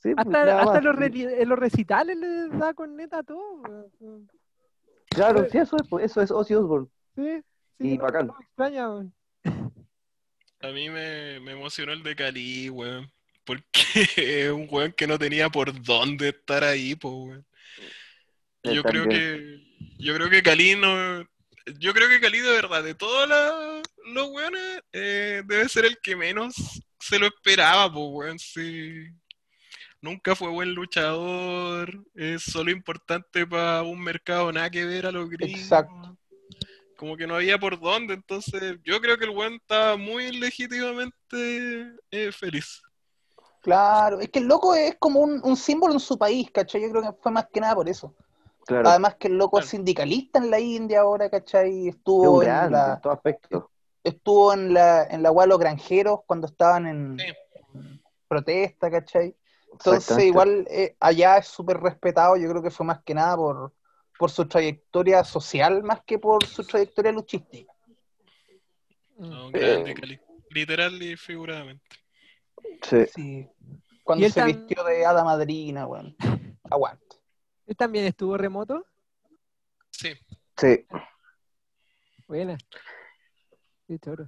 Sí, 0.00 0.14
pues, 0.14 0.26
Hasta, 0.26 0.60
hasta 0.62 0.80
los, 0.80 0.94
re- 0.94 1.42
en 1.42 1.48
los 1.48 1.58
recitales 1.58 2.16
les 2.16 2.56
da 2.58 2.72
con 2.74 2.94
neta 2.96 3.22
todo, 3.24 3.62
weón. 4.00 4.30
Claro, 5.10 5.46
sí, 5.50 5.58
eso 5.58 5.76
es, 5.76 5.88
pues, 5.88 6.04
eso 6.04 6.22
es 6.22 6.30
Ozzy 6.30 6.54
Osbourne. 6.54 6.86
Sí, 7.16 7.42
sí, 7.78 7.94
Y 7.94 7.98
bacán. 7.98 8.28
no 8.28 8.36
me 8.38 8.44
extraña, 8.44 8.88
weón. 8.90 9.12
A 10.60 10.68
mí 10.68 10.88
me, 10.90 11.40
me 11.40 11.52
emocionó 11.52 11.92
el 11.92 12.02
de 12.02 12.14
Cali, 12.16 12.70
weón. 12.70 13.10
Porque 13.48 13.62
es 14.44 14.50
un 14.50 14.68
weón 14.70 14.92
que 14.92 15.06
no 15.06 15.18
tenía 15.18 15.48
por 15.48 15.72
dónde 15.82 16.28
estar 16.28 16.62
ahí, 16.62 16.94
pues, 16.94 17.14
weón. 17.14 17.46
Yo 18.62 18.82
creo 18.82 19.08
que. 19.08 19.64
Yo 19.98 20.14
creo 20.14 20.28
que 20.28 20.42
Cali 20.42 20.76
no. 20.76 21.22
Yo 21.78 21.94
creo 21.94 22.10
que 22.10 22.20
Cali, 22.20 22.40
de 22.40 22.52
verdad, 22.52 22.84
de 22.84 22.94
todos 22.94 23.26
los 24.04 24.28
weones, 24.28 24.82
eh, 24.92 25.42
debe 25.46 25.66
ser 25.70 25.86
el 25.86 25.96
que 26.02 26.14
menos 26.14 26.54
se 27.00 27.18
lo 27.18 27.26
esperaba, 27.26 27.90
pues, 27.90 28.06
weón. 28.10 28.38
Sí. 28.38 29.06
Nunca 30.02 30.36
fue 30.36 30.50
buen 30.50 30.74
luchador. 30.74 32.04
Es 32.14 32.42
solo 32.42 32.70
importante 32.70 33.46
para 33.46 33.82
un 33.82 33.98
mercado 33.98 34.52
nada 34.52 34.68
que 34.68 34.84
ver 34.84 35.06
a 35.06 35.10
los 35.12 35.26
gringos. 35.30 35.58
Exacto. 35.58 36.18
Como 36.98 37.16
que 37.16 37.26
no 37.26 37.36
había 37.36 37.56
por 37.58 37.80
dónde. 37.80 38.12
Entonces, 38.12 38.76
yo 38.84 39.00
creo 39.00 39.16
que 39.16 39.24
el 39.24 39.30
weón 39.30 39.54
estaba 39.54 39.96
muy 39.96 40.32
legítimamente 40.32 41.94
eh, 42.10 42.30
feliz. 42.30 42.82
Claro, 43.68 44.18
es 44.20 44.30
que 44.30 44.38
el 44.38 44.46
loco 44.46 44.74
es 44.74 44.96
como 44.98 45.20
un, 45.20 45.42
un 45.44 45.54
símbolo 45.54 45.92
en 45.92 46.00
su 46.00 46.16
país, 46.16 46.50
¿cachai? 46.50 46.80
Yo 46.80 46.90
creo 46.90 47.02
que 47.02 47.12
fue 47.20 47.30
más 47.30 47.48
que 47.52 47.60
nada 47.60 47.74
por 47.74 47.86
eso. 47.86 48.14
Claro, 48.66 48.88
Además 48.88 49.16
que 49.16 49.28
el 49.28 49.36
loco 49.36 49.58
es 49.58 49.66
sindicalista 49.66 50.38
en 50.38 50.50
la 50.50 50.58
India 50.58 51.00
ahora, 51.00 51.28
¿cachai? 51.28 51.88
Estuvo 51.88 52.42
en 52.42 52.48
la, 52.72 52.94
en 52.94 53.00
todo 53.02 53.12
aspecto. 53.12 53.70
estuvo 54.02 54.54
en 54.54 54.72
la, 54.72 55.04
en 55.04 55.22
la 55.22 55.30
los 55.30 55.58
granjeros 55.58 56.20
cuando 56.24 56.46
estaban 56.46 56.86
en 56.86 57.18
Sí. 57.18 57.26
protesta, 58.26 58.90
¿cachai? 58.90 59.36
Entonces, 59.70 60.24
igual 60.24 60.66
eh, 60.70 60.96
allá 60.98 61.36
es 61.36 61.48
súper 61.48 61.76
respetado, 61.78 62.38
yo 62.38 62.48
creo 62.48 62.62
que 62.62 62.70
fue 62.70 62.86
más 62.86 63.02
que 63.04 63.12
nada 63.12 63.36
por, 63.36 63.74
por 64.18 64.30
su 64.30 64.48
trayectoria 64.48 65.24
social, 65.24 65.82
más 65.82 66.00
que 66.06 66.18
por 66.18 66.46
su 66.46 66.64
trayectoria 66.64 67.12
luchística. 67.12 67.70
No, 69.18 69.50
Mm. 69.50 69.52
grande, 69.52 69.90
Eh. 69.90 70.20
Literal 70.52 71.02
y 71.02 71.18
figuradamente. 71.18 71.84
Sí. 72.82 73.06
Sí. 73.14 73.48
¿Y 73.60 74.02
Cuando 74.02 74.26
él 74.26 74.32
se 74.32 74.40
tam- 74.40 74.46
vistió 74.46 74.84
de 74.84 75.04
hada 75.06 75.24
madrina, 75.24 75.86
weón. 75.86 76.16
Aguante. 76.70 77.16
¿Él 77.66 77.76
también 77.76 78.06
estuvo 78.06 78.36
remoto? 78.36 78.84
Sí. 79.90 80.12
Sí. 80.56 80.86
Buena. 82.26 82.56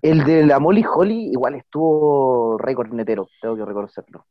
El 0.00 0.24
de 0.24 0.46
la 0.46 0.58
Molly 0.58 0.82
Holly 0.84 1.32
igual 1.32 1.54
estuvo 1.54 2.56
re 2.56 2.74
cornetero, 2.74 3.28
tengo 3.42 3.56
que 3.56 3.64
reconocerlo. 3.66 4.26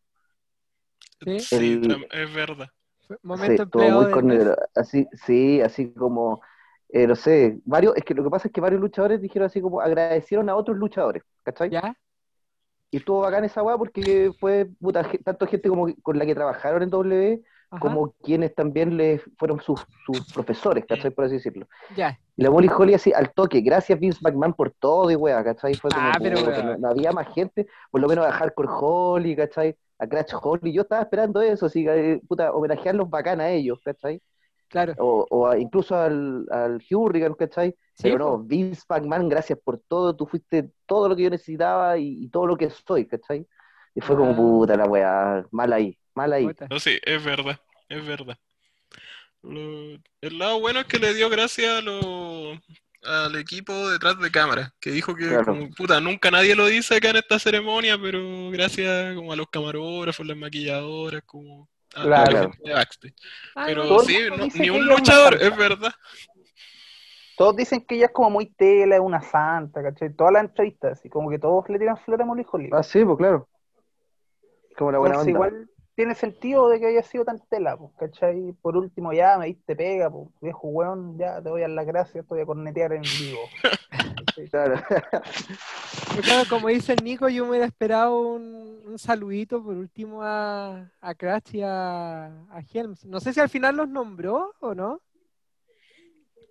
Sí. 1.24 1.40
Sí, 1.40 1.56
El- 1.84 2.08
es 2.12 2.34
verdad. 2.34 2.68
Sí, 3.08 3.14
Momento 3.22 3.64
estuvo 3.64 3.82
empleado 3.84 4.02
muy 4.04 4.12
cornetero. 4.12 4.56
Así, 4.76 5.08
sí, 5.26 5.62
así 5.62 5.92
como, 5.94 6.42
eh, 6.90 7.06
no 7.06 7.16
sé, 7.16 7.60
varios, 7.66 7.96
es 7.96 8.04
que 8.04 8.16
lo 8.16 8.24
que 8.24 8.30
pasa 8.32 8.48
es 8.48 8.54
que 8.54 8.62
varios 8.62 8.82
luchadores 8.82 9.22
dijeron 9.22 9.46
así 9.48 9.62
como 9.62 9.82
agradecieron 9.82 10.50
a 10.50 10.56
otros 10.56 10.78
luchadores, 10.78 11.24
¿cachai? 11.44 11.70
¿Ya? 11.70 11.96
Y 12.92 12.98
estuvo 12.98 13.22
bacán 13.22 13.44
esa 13.46 13.62
weá 13.64 13.78
porque 13.78 14.32
fue 14.40 14.68
puta, 14.80 15.06
tanto 15.24 15.46
gente 15.48 15.70
como 15.70 15.88
con 16.02 16.18
la 16.18 16.26
que 16.26 16.34
trabajaron 16.36 16.82
en 16.84 16.90
W, 16.90 17.42
Ajá. 17.72 17.80
como 17.80 18.14
quienes 18.24 18.56
también 18.56 18.98
les 18.98 19.22
fueron 19.38 19.60
sus, 19.62 19.80
sus 20.06 20.26
profesores, 20.34 20.86
¿cachai? 20.88 21.12
Por 21.12 21.26
así 21.26 21.36
decirlo. 21.36 21.68
Ya. 21.96 22.18
Y 22.36 22.42
la 22.44 22.50
Molly 22.50 22.68
Holly 22.68 22.96
así 22.96 23.14
al 23.14 23.32
toque, 23.34 23.62
gracias 23.62 24.00
Vince 24.00 24.20
McMahon 24.24 24.54
por 24.54 24.72
todo 24.72 25.12
y 25.12 25.16
weá, 25.16 25.44
¿cachai? 25.44 25.76
Fue 25.76 25.92
como, 25.92 26.02
Ah, 26.08 26.18
pero 26.20 26.38
puta, 26.40 26.52
weá. 26.52 26.64
no, 26.64 26.78
no 26.78 26.88
había 26.90 27.12
más 27.12 27.28
gente, 27.36 27.68
por 27.92 28.02
lo 28.02 28.08
menos 28.08 28.26
a 28.26 28.32
Hardcore 28.32 28.70
Holly, 28.72 29.36
¿cachai? 29.36 29.76
A 30.00 30.08
Crash 30.08 30.32
Holly, 30.42 30.72
yo 30.74 30.82
estaba 30.84 31.02
esperando 31.04 31.42
eso, 31.42 31.68
así 31.68 31.84
que, 31.84 32.14
eh, 32.14 32.22
puta, 32.28 32.54
homenajearlos 32.54 33.10
bacán 33.10 33.40
a 33.42 33.50
ellos, 33.50 33.80
¿cachai? 33.84 34.20
Claro. 34.70 34.94
O, 34.98 35.26
o 35.30 35.48
a- 35.48 35.60
incluso 35.60 35.96
al, 35.96 36.48
al 36.52 36.82
Hurricane, 36.90 37.36
¿cachai? 37.36 37.76
Sí, 38.02 38.04
Pero 38.12 38.38
no. 38.38 38.40
Vince 38.40 38.84
McMahon, 38.88 39.28
gracias 39.28 39.60
por 39.62 39.78
todo, 39.78 40.16
tú 40.16 40.26
fuiste 40.26 40.70
todo 40.86 41.10
lo 41.10 41.16
que 41.18 41.24
yo 41.24 41.30
necesitaba 41.30 41.98
y, 41.98 42.24
y 42.24 42.30
todo 42.30 42.48
lo 42.48 42.56
que 42.56 42.70
soy, 42.70 43.06
¿cachai? 43.06 43.46
Y 43.94 44.00
fue 44.00 44.16
como 44.16 44.32
Ah. 44.32 44.36
puta 44.38 44.78
la 44.78 44.86
weá, 44.86 45.46
mal 45.52 45.74
ahí, 45.74 45.98
mal 46.16 46.32
ahí. 46.32 46.50
No, 46.70 46.80
sí, 46.80 46.98
es 47.04 47.22
verdad, 47.24 47.60
es 47.90 48.06
verdad. 48.08 48.38
Lo- 49.42 50.00
el 50.22 50.38
lado 50.38 50.60
bueno 50.60 50.80
es 50.82 50.86
que 50.86 51.00
le 51.00 51.14
dio 51.14 51.30
gracias 51.30 51.80
a 51.80 51.82
lo- 51.82 52.60
al 53.04 53.36
equipo 53.38 53.90
detrás 53.90 54.20
de 54.20 54.30
cámara, 54.32 54.74
que 54.80 54.92
dijo 54.92 55.16
que 55.16 55.28
Claro. 55.28 55.46
como, 55.46 55.70
puta, 55.72 56.00
nunca 56.02 56.30
nadie 56.32 56.56
lo 56.56 56.68
dice 56.68 56.96
acá 56.96 57.10
en 57.12 57.18
esta 57.18 57.40
ceremonia, 57.40 57.98
pero 58.02 58.50
gracias 58.52 59.16
como 59.16 59.32
a 59.32 59.36
los 59.38 59.48
camarógrafos, 59.50 60.26
las 60.26 60.36
maquilladoras, 60.38 61.22
como 61.26 61.68
a, 61.96 62.02
a 62.02 62.06
la 62.06 62.24
Claro. 62.26 62.42
gente 62.52 62.58
de 62.70 62.74
backstage. 62.74 63.14
Pero 63.66 64.00
sí, 64.00 64.18
no- 64.38 64.48
ni 64.54 64.70
un 64.70 64.86
luchador, 64.86 65.36
es 65.42 65.56
verdad. 65.58 65.94
Todos 67.40 67.56
dicen 67.56 67.86
que 67.86 67.96
ella 67.96 68.08
es 68.08 68.12
como 68.12 68.32
muy 68.32 68.48
tela, 68.48 68.98
es 68.98 69.02
una 69.02 69.22
santa, 69.22 69.82
¿cachai? 69.82 70.10
Todas 70.14 70.34
las 70.34 70.44
entrevistas, 70.44 71.06
y 71.06 71.10
como 71.10 71.30
que 71.30 71.40
todos 71.40 71.70
le 71.70 71.80
tiran 71.80 71.96
flores 71.96 72.26
a 72.26 72.28
Molly 72.28 72.46
Holly. 72.52 72.70
Ah, 72.74 72.84
sí, 72.84 73.06
pues 73.06 73.18
claro. 73.18 73.48
Como 74.78 74.92
la 74.92 74.98
buena 74.98 75.16
Entonces, 75.16 75.36
onda. 75.36 75.48
igual 75.48 75.70
tiene 75.96 76.16
sentido 76.16 76.68
de 76.68 76.82
que 76.82 76.88
haya 76.88 77.02
sido 77.02 77.24
tan 77.24 77.40
tela, 77.50 77.78
pues, 77.78 77.92
¿cachai? 77.98 78.52
Por 78.62 78.76
último, 78.76 79.14
ya 79.14 79.38
me 79.38 79.46
diste 79.46 79.74
pega, 79.74 80.10
pues, 80.10 80.28
viejo 80.42 80.68
weón, 80.68 81.18
ya 81.18 81.42
te 81.42 81.50
voy 81.50 81.62
a 81.62 81.70
dar 81.70 81.76
las 81.76 81.86
gracias, 81.86 82.28
te 82.28 82.34
voy 82.34 82.42
a 82.42 82.46
cornetear 82.46 82.92
en 82.92 83.04
vivo. 83.04 83.40
¿cachai? 84.26 84.50
Claro. 84.50 84.76
Pero 84.90 86.22
claro, 86.22 86.50
como 86.50 86.68
dice 86.68 86.92
el 86.92 87.06
Nico, 87.06 87.30
yo 87.30 87.46
me 87.46 87.52
hubiera 87.52 87.68
esperado 87.68 88.20
un, 88.20 88.82
un 88.86 89.00
saludito 89.00 89.64
por 89.64 89.78
último 89.78 90.24
a, 90.24 90.92
a 91.00 91.16
Crash 91.16 91.56
y 91.56 91.62
a, 91.62 92.26
a 92.26 92.62
Helms. 92.74 93.06
No 93.06 93.22
sé 93.22 93.32
si 93.32 93.40
al 93.40 93.48
final 93.48 93.78
los 93.78 93.88
nombró 93.88 94.56
o 94.60 94.76
no. 94.76 95.00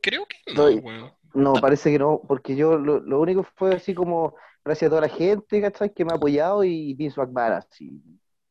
Creo 0.00 0.26
que 0.26 0.38
No, 1.34 1.54
parece 1.54 1.90
que 1.92 1.98
no, 1.98 2.20
porque 2.26 2.56
yo 2.56 2.76
lo, 2.76 3.00
lo 3.00 3.20
único 3.20 3.44
fue 3.56 3.74
así 3.74 3.94
como 3.94 4.34
gracias 4.64 4.88
a 4.88 4.90
toda 4.90 5.02
la 5.02 5.08
gente, 5.08 5.60
¿cachai? 5.60 5.92
Que 5.92 6.04
me 6.04 6.12
ha 6.12 6.16
apoyado 6.16 6.64
y 6.64 6.94
Vince 6.94 7.20
McMahon, 7.20 7.52
así. 7.54 8.00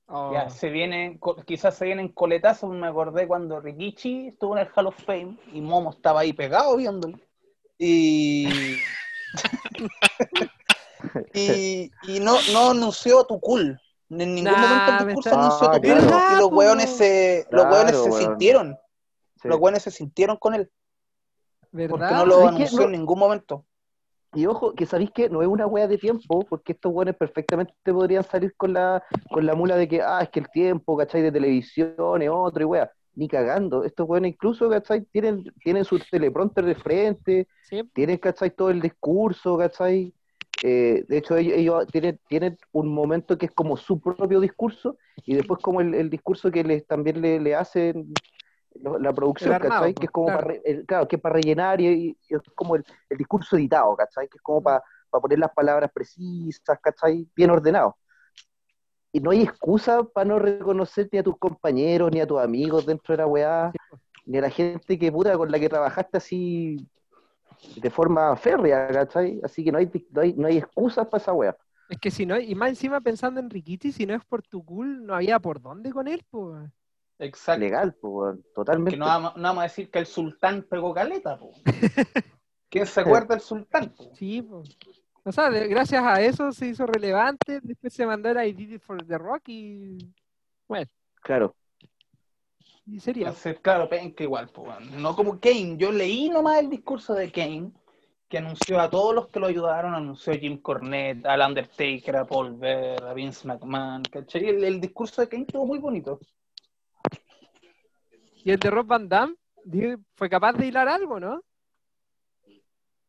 Oh, 0.08 0.32
Ya, 0.34 0.50
se 0.50 0.70
vienen, 0.70 1.18
co- 1.18 1.36
quizás 1.36 1.76
se 1.76 1.86
vienen 1.86 2.10
coletazos, 2.10 2.70
me 2.70 2.88
acordé 2.88 3.28
cuando 3.28 3.60
Rikichi 3.60 4.28
estuvo 4.30 4.58
en 4.58 4.66
el 4.66 4.72
Hall 4.76 4.88
of 4.88 5.04
Fame 5.04 5.38
y 5.52 5.60
Momo 5.62 5.90
estaba 5.92 6.22
ahí 6.22 6.32
pegado 6.34 6.78
viéndolo. 6.78 7.20
Y, 7.78 8.78
y, 11.34 11.92
y 12.08 12.20
no, 12.20 12.38
no 12.52 12.72
anunció 12.72 13.24
tu 13.26 13.40
cool. 13.40 13.80
En 14.10 14.18
ningún 14.36 14.44
Nah, 14.54 14.62
momento 15.04 15.20
está- 15.20 15.36
anunció 15.40 15.68
Ah, 15.68 15.72
tu 15.74 15.82
cool. 15.82 15.96
¿Verdad, 15.96 16.24
Y 16.32 16.40
los 16.40 16.52
hueones 16.52 16.90
se, 16.90 17.46
los 17.52 17.66
Claro, 17.66 17.76
hueones 17.76 17.98
se 17.98 18.12
sintieron. 18.14 18.78
Sí. 19.42 19.48
Los 19.50 19.60
hueones 19.60 19.84
se 19.84 19.92
sintieron 19.92 20.38
con 20.38 20.56
él. 20.56 20.72
¿Verdad? 21.72 21.90
Porque 21.92 22.16
no 22.16 22.26
lo 22.26 22.48
anunció 22.48 22.84
No- 22.84 22.86
en 22.86 22.92
ningún 22.94 23.20
momento. 23.20 23.66
Y 24.34 24.46
ojo, 24.46 24.74
que 24.76 24.86
sabéis 24.86 25.12
que 25.12 25.30
no 25.30 25.42
es 25.42 25.48
una 25.48 25.66
wea 25.68 25.88
de 25.88 25.98
tiempo, 25.98 26.46
porque 26.50 26.74
estos 26.74 26.92
weones 26.94 27.16
perfectamente 27.16 27.74
podrían 27.86 28.24
salir 28.24 28.54
con 28.56 28.74
la, 28.74 29.04
con 29.32 29.46
la 29.46 29.56
mula 29.56 29.76
de 29.78 29.88
que, 29.88 30.02
ah, 30.02 30.20
es 30.22 30.30
que 30.30 30.42
el 30.42 30.50
tiempo, 30.50 30.98
¿cachai? 30.98 31.22
De 31.22 31.32
televisión 31.32 32.22
es 32.22 32.30
otro 32.32 32.62
y 32.62 32.66
wea. 32.66 32.92
Ni 33.16 33.28
cagando. 33.28 33.84
Estos 33.84 34.08
weones 34.08 34.34
incluso, 34.34 34.70
¿cachai? 34.70 35.06
Tienen, 35.06 35.44
tienen 35.64 35.86
su 35.86 35.98
teleprompter 36.00 36.66
de 36.66 36.76
frente, 36.76 37.48
Sí, 37.62 37.82
tienen, 37.94 38.18
¿cachai? 38.18 38.52
Todo 38.52 38.70
el 38.70 38.82
discurso, 38.82 39.58
¿cachai? 39.58 40.14
Eh, 40.62 41.06
de 41.08 41.18
hecho, 41.18 41.36
ellos, 41.38 41.54
ellos 41.58 41.88
tienen, 41.92 42.20
tienen 42.28 42.58
un 42.72 42.90
momento 42.94 43.38
que 43.38 43.48
es 43.48 43.52
como 43.52 43.78
su 43.78 44.00
propio 44.02 44.40
discurso 44.40 44.98
y 45.26 45.36
después 45.36 45.60
como 45.62 45.82
el, 45.82 45.94
el 45.96 46.10
discurso 46.10 46.52
que 46.52 46.64
les, 46.64 46.86
también 46.86 47.22
le, 47.22 47.40
le 47.40 47.56
hacen 47.56 48.20
la 48.82 49.14
producción, 49.14 49.54
armado, 49.54 49.82
¿cachai? 49.82 49.94
pues, 49.94 50.00
Que 50.00 50.06
es 50.08 50.12
como 50.12 50.28
claro. 50.28 50.48
para, 50.48 50.54
el- 50.66 50.86
claro, 50.86 51.08
que 51.08 51.16
es 51.18 51.22
para 51.22 51.34
rellenar 51.34 51.82
y, 51.82 52.18
y 52.30 52.36
es 52.36 52.42
como 52.56 52.76
el, 52.76 52.84
el 53.10 53.18
discurso 53.18 53.56
editado, 53.58 53.96
¿cachai? 53.96 54.28
Que 54.30 54.38
es 54.38 54.42
como 54.42 54.62
para, 54.64 54.84
para 55.10 55.22
poner 55.22 55.40
las 55.40 55.52
palabras 55.54 55.92
precisas, 55.94 56.80
¿cachai? 56.82 57.28
Bien 57.36 57.50
ordenado. 57.52 57.98
Y 59.12 59.20
no 59.20 59.32
hay 59.32 59.42
excusa 59.42 60.04
para 60.04 60.26
no 60.28 60.40
reconocer 60.40 61.10
ni 61.12 61.20
a 61.20 61.24
tus 61.24 61.38
compañeros, 61.38 62.12
ni 62.12 62.20
a 62.20 62.28
tus 62.28 62.40
amigos 62.40 62.86
dentro 62.86 63.14
de 63.14 63.18
la 63.18 63.28
weá, 63.28 63.76
pues. 63.90 64.02
ni 64.26 64.38
a 64.38 64.42
la 64.42 64.50
gente 64.50 65.00
que 65.00 65.12
puta 65.12 65.38
con 65.38 65.52
la 65.52 65.60
que 65.60 65.70
trabajaste 65.70 66.18
así 66.18 66.78
de 67.76 67.90
forma 67.90 68.36
férrea, 68.38 68.88
¿cachai? 68.90 69.40
Así 69.44 69.64
que 69.64 69.72
no 69.72 69.80
hay, 69.80 69.90
no 70.12 70.22
hay, 70.22 70.34
no 70.34 70.48
hay 70.48 70.58
excusas 70.58 71.08
para 71.08 71.22
esa 71.22 71.34
weá. 71.34 71.58
Es 71.90 71.98
que 72.00 72.12
si 72.12 72.26
no, 72.26 72.40
y 72.40 72.56
más 72.56 72.70
encima 72.70 73.02
pensando 73.02 73.40
en 73.40 73.50
Rikichi, 73.50 73.92
si 73.92 74.06
no 74.06 74.14
es 74.16 74.24
por 74.26 74.42
tu 74.44 74.64
cool, 74.64 75.06
no 75.06 75.16
había 75.16 75.40
por 75.40 75.62
dónde 75.62 75.92
con 75.92 76.08
él, 76.08 76.24
pues. 76.30 76.70
Exacto. 77.20 77.60
Legal, 77.62 77.96
weón, 78.02 78.38
Que 78.44 78.50
totalmente. 78.54 78.98
no 78.98 79.06
vamos, 79.06 79.36
no 79.36 79.42
vamos 79.44 79.62
a 79.62 79.64
decir 79.64 79.90
que 79.90 80.00
el 80.00 80.06
sultán 80.06 80.64
pegó 80.70 80.94
caleta, 80.94 81.38
po. 81.38 81.52
¿Quién 82.70 82.86
se 82.86 83.02
acuerda 83.02 83.36
del 83.36 83.42
sultán? 83.42 83.90
po? 83.96 84.12
Sí, 84.16 84.42
pues. 84.42 84.78
O 85.24 85.32
sea, 85.32 85.50
de- 85.50 85.68
gracias 85.68 86.04
a 86.04 86.22
eso 86.22 86.52
se 86.52 86.68
hizo 86.68 86.86
relevante, 86.86 87.60
después 87.62 87.94
se 87.94 88.06
mandó 88.06 88.30
el 88.30 88.48
I 88.48 88.54
Did 88.54 88.74
It 88.76 88.82
for 88.82 89.04
the 89.04 89.18
Rock 89.18 89.50
y. 89.50 89.98
Bueno, 90.68 90.86
Claro. 91.22 91.56
y 92.86 93.00
sería. 93.00 93.28
Entonces, 93.28 93.60
claro, 93.62 93.90
penca 93.90 94.24
igual, 94.24 94.50
po. 94.50 94.68
No 94.98 95.16
como 95.16 95.40
Kane. 95.40 95.76
Yo 95.78 95.92
leí 95.92 96.30
nomás 96.30 96.60
el 96.60 96.70
discurso 96.70 97.14
de 97.14 97.32
Kane, 97.32 97.72
que 98.30 98.38
anunció 98.38 98.80
a 98.80 98.90
todos 98.90 99.16
los 99.16 99.28
que 99.30 99.40
lo 99.40 99.48
ayudaron, 99.48 99.94
anunció 99.96 100.34
a 100.34 100.38
Jim 100.38 100.62
Cornette, 100.62 101.26
al 101.26 101.42
Undertaker, 101.42 102.16
a 102.18 102.26
Paul 102.26 102.54
Bear, 102.58 103.04
a 103.04 103.14
Vince 103.14 103.48
McMahon, 103.48 104.04
¿cachai? 104.04 104.46
El, 104.50 104.64
el 104.64 104.80
discurso 104.80 105.22
de 105.22 105.28
Kane 105.30 105.44
estuvo 105.44 105.66
muy 105.66 105.80
bonito. 105.80 106.20
Y 108.48 108.52
el 108.52 108.60
de 108.60 108.70
Rob 108.70 108.86
Van 108.86 109.10
Damme 109.10 109.36
fue 110.16 110.30
capaz 110.30 110.54
de 110.54 110.68
hilar 110.68 110.88
algo, 110.88 111.20
¿no? 111.20 111.44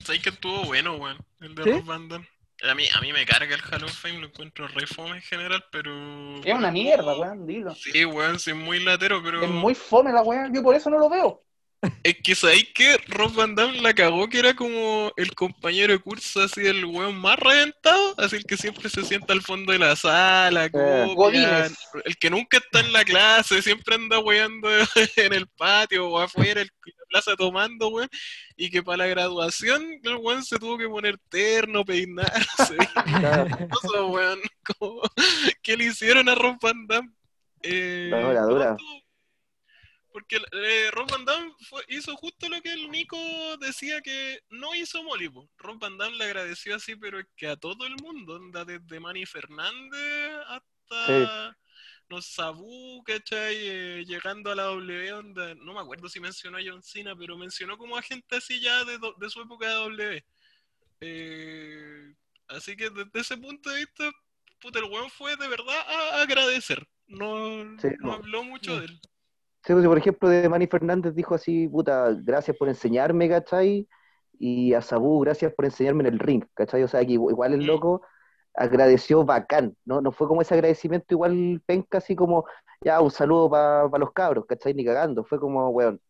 ¿Sabes 0.00 0.20
que 0.20 0.30
estuvo 0.30 0.64
bueno, 0.64 0.96
weón? 0.96 1.16
El 1.38 1.54
de 1.54 1.62
¿Sí? 1.62 1.70
Rob 1.70 1.84
Van 1.84 2.08
Damme. 2.08 2.28
A 2.68 2.74
mí, 2.74 2.82
a 2.92 3.00
mí 3.00 3.12
me 3.12 3.24
carga 3.24 3.54
el 3.54 3.62
Hall 3.62 3.84
of 3.84 3.92
Fame, 3.92 4.18
lo 4.18 4.26
encuentro 4.26 4.66
re 4.66 4.84
fome 4.88 5.14
en 5.14 5.22
general, 5.22 5.64
pero... 5.70 5.92
Es 6.42 6.52
una 6.52 6.72
mierda, 6.72 7.16
weón, 7.16 7.46
dilo. 7.46 7.72
Sí, 7.76 8.04
weón, 8.04 8.40
sí, 8.40 8.50
es 8.50 8.56
muy 8.56 8.82
latero, 8.82 9.22
pero... 9.22 9.40
Es 9.40 9.48
muy 9.48 9.76
fome 9.76 10.10
la 10.10 10.22
weá, 10.22 10.50
yo 10.52 10.60
por 10.60 10.74
eso 10.74 10.90
no 10.90 10.98
lo 10.98 11.08
veo. 11.08 11.44
Es 12.02 12.16
que 12.24 12.34
sabéis 12.34 12.68
que 12.74 12.96
Rob 13.06 13.34
Van 13.34 13.54
Damme 13.54 13.80
la 13.80 13.94
cagó, 13.94 14.28
que 14.28 14.40
era 14.40 14.54
como 14.54 15.12
el 15.16 15.32
compañero 15.34 15.92
de 15.92 16.00
curso, 16.00 16.42
así 16.42 16.66
el 16.66 16.84
weón 16.84 17.16
más 17.16 17.38
reventado, 17.38 18.14
así 18.18 18.36
el 18.36 18.44
que 18.44 18.56
siempre 18.56 18.88
se 18.88 19.04
sienta 19.04 19.32
al 19.32 19.42
fondo 19.42 19.72
de 19.72 19.78
la 19.78 19.94
sala, 19.94 20.68
copia, 20.70 21.06
Godínez. 21.14 21.78
el 22.04 22.16
que 22.16 22.30
nunca 22.30 22.58
está 22.58 22.80
en 22.80 22.92
la 22.92 23.04
clase, 23.04 23.62
siempre 23.62 23.94
anda 23.94 24.18
weando 24.18 24.68
en 25.16 25.32
el 25.32 25.46
patio 25.46 26.08
o 26.08 26.18
afuera, 26.18 26.62
en 26.62 26.66
la 26.66 27.04
plaza 27.10 27.36
tomando, 27.36 27.88
weón, 27.88 28.08
y 28.56 28.70
que 28.70 28.82
para 28.82 28.98
la 28.98 29.06
graduación 29.06 30.00
el 30.02 30.16
weón 30.16 30.44
se 30.44 30.58
tuvo 30.58 30.78
que 30.78 30.88
poner 30.88 31.16
terno, 31.28 31.84
peinarse, 31.84 32.76
weón, 34.08 34.40
como, 34.66 35.02
¿qué 35.62 35.76
le 35.76 35.84
hicieron 35.84 36.28
a 36.28 36.34
Rob 36.34 36.56
Van 36.60 36.88
Damme? 36.88 37.10
Eh, 37.62 38.08
La 38.10 38.20
dura, 38.20 38.42
dura. 38.42 38.76
Porque 40.18 40.36
eh, 40.52 40.90
Rob 40.90 41.08
Van 41.10 41.24
Damme 41.24 41.52
fue- 41.68 41.84
hizo 41.88 42.16
justo 42.16 42.48
lo 42.48 42.60
que 42.60 42.72
el 42.72 42.90
Nico 42.90 43.16
decía 43.58 44.00
que 44.00 44.40
no 44.50 44.74
hizo 44.74 45.00
Molly. 45.04 45.28
po. 45.28 45.48
Rob 45.58 45.78
Van 45.78 45.96
Damme 45.96 46.16
le 46.16 46.24
agradeció 46.24 46.74
así, 46.74 46.96
pero 46.96 47.20
es 47.20 47.26
que 47.36 47.46
a 47.46 47.56
todo 47.56 47.86
el 47.86 47.94
mundo, 48.02 48.40
desde 48.64 48.98
Manny 49.00 49.26
Fernández 49.26 50.32
hasta 50.48 51.56
los 52.08 52.26
Sabu, 52.26 53.00
¿cachai? 53.04 53.54
Eh, 53.58 54.04
llegando 54.06 54.50
a 54.50 54.56
la 54.56 54.64
W, 54.64 55.12
onda, 55.12 55.54
no 55.54 55.72
me 55.74 55.80
acuerdo 55.80 56.08
si 56.08 56.18
mencionó 56.18 56.58
a 56.58 56.62
John 56.66 56.82
Cena, 56.82 57.14
pero 57.14 57.36
mencionó 57.38 57.78
como 57.78 57.96
a 57.96 58.02
gente 58.02 58.36
así 58.36 58.58
ya 58.60 58.84
de, 58.84 58.98
su 59.30 59.40
época 59.42 59.68
de 59.68 59.74
W. 59.74 60.24
Eh, 61.00 62.14
así 62.48 62.76
que 62.76 62.90
desde 62.90 63.10
ese 63.20 63.36
punto 63.36 63.70
de 63.70 63.76
vista, 63.80 64.10
puta, 64.60 64.78
el 64.80 64.86
weón 64.86 65.10
fue 65.10 65.36
de 65.36 65.46
verdad 65.48 65.78
a 65.86 66.22
agradecer. 66.22 66.86
No, 67.06 67.62
Sí, 67.80 67.88
no 68.00 68.08
no. 68.08 68.12
habló 68.14 68.42
mucho 68.42 68.78
de 68.80 68.86
él. 68.86 69.00
Sí, 69.64 69.72
pues, 69.72 69.86
por 69.86 69.98
ejemplo, 69.98 70.28
de 70.28 70.48
Manny 70.48 70.66
Fernández 70.66 71.14
dijo 71.14 71.34
así, 71.34 71.68
puta, 71.68 72.14
gracias 72.22 72.56
por 72.56 72.68
enseñarme, 72.68 73.28
¿cachai? 73.28 73.88
Y 74.38 74.72
a 74.72 74.80
Sabu, 74.80 75.20
gracias 75.20 75.52
por 75.52 75.64
enseñarme 75.64 76.04
en 76.06 76.14
el 76.14 76.18
ring, 76.18 76.44
¿cachai? 76.54 76.82
O 76.82 76.88
sea, 76.88 77.04
que 77.04 77.12
igual 77.12 77.54
el 77.54 77.66
loco 77.66 78.02
agradeció 78.54 79.24
bacán, 79.24 79.76
¿no? 79.84 80.00
No 80.00 80.12
fue 80.12 80.26
como 80.26 80.42
ese 80.42 80.54
agradecimiento 80.54 81.14
igual 81.14 81.62
penca, 81.66 81.98
así 81.98 82.16
como, 82.16 82.46
ya, 82.80 83.00
un 83.00 83.10
saludo 83.10 83.50
para 83.50 83.98
los 83.98 84.12
cabros, 84.12 84.46
¿cachai? 84.46 84.74
Ni 84.74 84.84
cagando, 84.84 85.24
fue 85.24 85.38
como, 85.38 85.68
weón, 85.70 86.00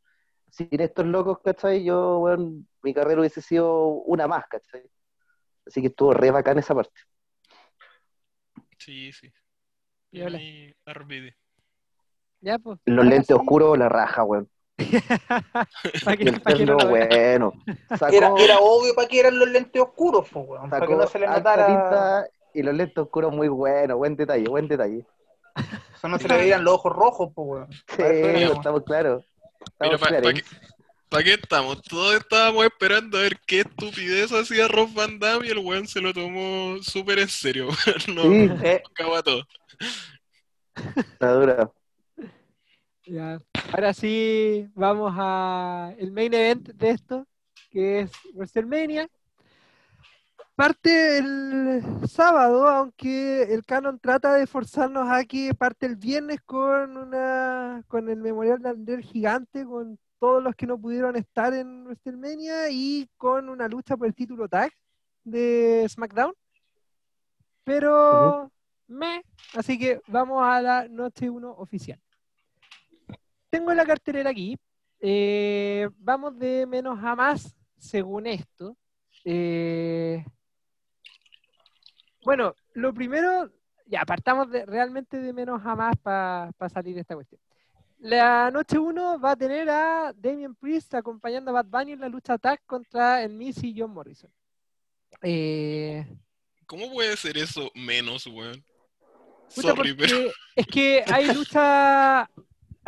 sin 0.50 0.80
estos 0.80 1.06
locos, 1.06 1.38
¿cachai? 1.42 1.84
Yo, 1.84 2.18
weón, 2.20 2.68
mi 2.82 2.94
carrera 2.94 3.20
hubiese 3.20 3.42
sido 3.42 3.88
una 3.88 4.28
más, 4.28 4.46
¿cachai? 4.48 4.82
Así 5.66 5.80
que 5.80 5.88
estuvo 5.88 6.12
re 6.14 6.30
bacán 6.30 6.58
esa 6.58 6.74
parte. 6.74 7.00
Sí, 8.78 9.12
sí. 9.12 9.32
Y 10.10 10.20
RBD. 10.86 11.34
Ya, 12.40 12.58
pues. 12.58 12.78
Los 12.84 13.04
lentes 13.04 13.26
sí. 13.28 13.32
oscuros, 13.32 13.78
la 13.78 13.88
raja, 13.88 14.24
weón. 14.24 14.48
El 16.18 16.42
terno, 16.42 16.76
bueno. 16.88 17.52
Sacó, 17.98 18.14
Era, 18.14 18.32
era 18.38 18.58
obvio 18.58 18.94
para 18.94 19.08
que 19.08 19.20
eran 19.20 19.38
los 19.38 19.48
lentes 19.48 19.82
oscuros, 19.82 20.28
po, 20.28 20.40
weón, 20.40 20.70
para 20.70 20.86
que 20.86 20.92
sacó 20.92 21.02
no 21.02 21.08
se 21.08 21.18
le 21.18 21.26
notara, 21.26 22.28
y 22.54 22.62
los 22.62 22.74
lentes 22.74 22.98
oscuros 22.98 23.32
muy 23.32 23.48
buenos, 23.48 23.96
buen 23.98 24.16
detalle, 24.16 24.48
buen 24.48 24.68
detalle. 24.68 25.04
eso 25.94 26.08
no 26.08 26.18
se 26.18 26.28
le 26.28 26.36
veían 26.36 26.62
los 26.62 26.74
ojos 26.74 26.92
rojos, 26.92 27.32
po, 27.34 27.42
weón. 27.42 27.72
Sí, 27.72 28.02
eso 28.02 28.52
estamos 28.54 28.84
claros. 28.84 29.24
Estamos 29.60 30.00
para 30.00 30.20
claros. 30.20 30.40
que, 30.40 30.56
¿Para 31.08 31.24
qué 31.24 31.34
estamos? 31.34 31.80
Todos 31.82 32.16
estábamos 32.16 32.64
esperando 32.66 33.16
a 33.16 33.22
ver 33.22 33.38
qué 33.46 33.60
estupidez 33.60 34.30
hacía 34.30 34.68
Rob 34.68 34.92
Van 34.92 35.18
Damme 35.18 35.46
y 35.46 35.50
el 35.50 35.58
weón 35.58 35.88
se 35.88 36.00
lo 36.00 36.12
tomó 36.12 36.76
súper 36.82 37.18
en 37.18 37.28
serio. 37.28 37.68
No, 38.14 38.22
Sí. 38.22 38.50
Eh, 38.62 38.82
acaba 38.90 39.22
todo. 39.22 39.42
La 41.18 41.32
dura. 41.32 41.72
Ya. 43.08 43.40
Ahora 43.72 43.94
sí, 43.94 44.68
vamos 44.74 45.14
a 45.16 45.94
el 45.98 46.12
main 46.12 46.34
event 46.34 46.68
de 46.68 46.90
esto, 46.90 47.26
que 47.70 48.00
es 48.00 48.12
WrestleMania. 48.34 49.08
Parte 50.54 51.16
el 51.16 51.82
sábado, 52.06 52.68
aunque 52.68 53.44
el 53.44 53.64
canon 53.64 53.98
trata 53.98 54.34
de 54.34 54.46
forzarnos 54.46 55.08
a 55.08 55.24
que 55.24 55.54
parte 55.54 55.86
el 55.86 55.96
viernes 55.96 56.40
con 56.44 56.98
una 56.98 57.82
con 57.88 58.10
el 58.10 58.20
memorial 58.20 58.60
de 58.84 59.02
Gigante, 59.02 59.64
con 59.64 59.98
todos 60.18 60.42
los 60.42 60.54
que 60.54 60.66
no 60.66 60.78
pudieron 60.78 61.16
estar 61.16 61.54
en 61.54 61.84
WrestleMania 61.84 62.68
y 62.70 63.08
con 63.16 63.48
una 63.48 63.68
lucha 63.68 63.96
por 63.96 64.06
el 64.06 64.14
título 64.14 64.48
tag 64.48 64.70
de 65.24 65.86
SmackDown. 65.88 66.34
Pero 67.64 68.50
me, 68.86 69.22
así 69.54 69.78
que 69.78 70.02
vamos 70.08 70.42
a 70.42 70.60
la 70.60 70.88
noche 70.88 71.30
1 71.30 71.50
oficial. 71.52 71.98
Tengo 73.50 73.72
la 73.74 73.86
cartelera 73.86 74.30
aquí. 74.30 74.56
Eh, 75.00 75.88
vamos 75.98 76.38
de 76.38 76.66
menos 76.66 76.98
a 77.02 77.14
más, 77.14 77.54
según 77.78 78.26
esto. 78.26 78.76
Eh, 79.24 80.24
bueno, 82.24 82.54
lo 82.74 82.92
primero, 82.92 83.50
ya 83.86 84.04
partamos 84.04 84.50
de, 84.50 84.66
realmente 84.66 85.18
de 85.18 85.32
menos 85.32 85.64
a 85.64 85.74
más 85.74 85.96
para 85.98 86.52
salir 86.72 86.94
de 86.94 87.02
esta 87.02 87.14
cuestión. 87.14 87.40
La 88.00 88.50
noche 88.50 88.78
1 88.78 89.18
va 89.18 89.32
a 89.32 89.36
tener 89.36 89.68
a 89.68 90.12
Damien 90.14 90.54
Priest 90.54 90.94
acompañando 90.94 91.50
a 91.50 91.54
Bad 91.62 91.66
Bunny 91.66 91.92
en 91.92 92.00
la 92.00 92.08
lucha 92.08 92.38
tag 92.38 92.60
contra 92.64 93.24
el 93.24 93.34
Miz 93.34 93.62
y 93.64 93.74
John 93.76 93.90
Morrison. 93.90 94.30
Eh, 95.22 96.06
¿Cómo 96.66 96.92
puede 96.92 97.16
ser 97.16 97.36
eso 97.38 97.70
menos, 97.74 98.26
weón? 98.26 98.62
Sorry, 99.48 99.94
pero 99.94 100.30
es 100.54 100.66
que 100.66 101.02
hay 101.06 101.26
lucha, 101.34 102.30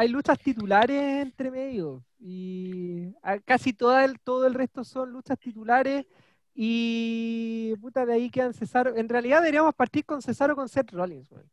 hay 0.00 0.08
luchas 0.08 0.38
titulares 0.38 1.22
entre 1.22 1.50
medio 1.50 2.02
y 2.18 3.12
a- 3.22 3.38
casi 3.38 3.72
todo 3.72 3.98
el, 4.00 4.18
todo 4.20 4.46
el 4.46 4.54
resto 4.54 4.82
son 4.82 5.10
luchas 5.12 5.38
titulares 5.38 6.06
y 6.54 7.74
puta 7.80 8.04
de 8.06 8.14
ahí 8.14 8.30
quedan 8.30 8.54
Cesaro. 8.54 8.96
En 8.96 9.08
realidad 9.08 9.40
deberíamos 9.40 9.74
partir 9.74 10.04
con 10.04 10.22
Cesaro 10.22 10.56
con 10.56 10.68
Seth 10.68 10.90
Rollins, 10.92 11.30
weón. 11.30 11.50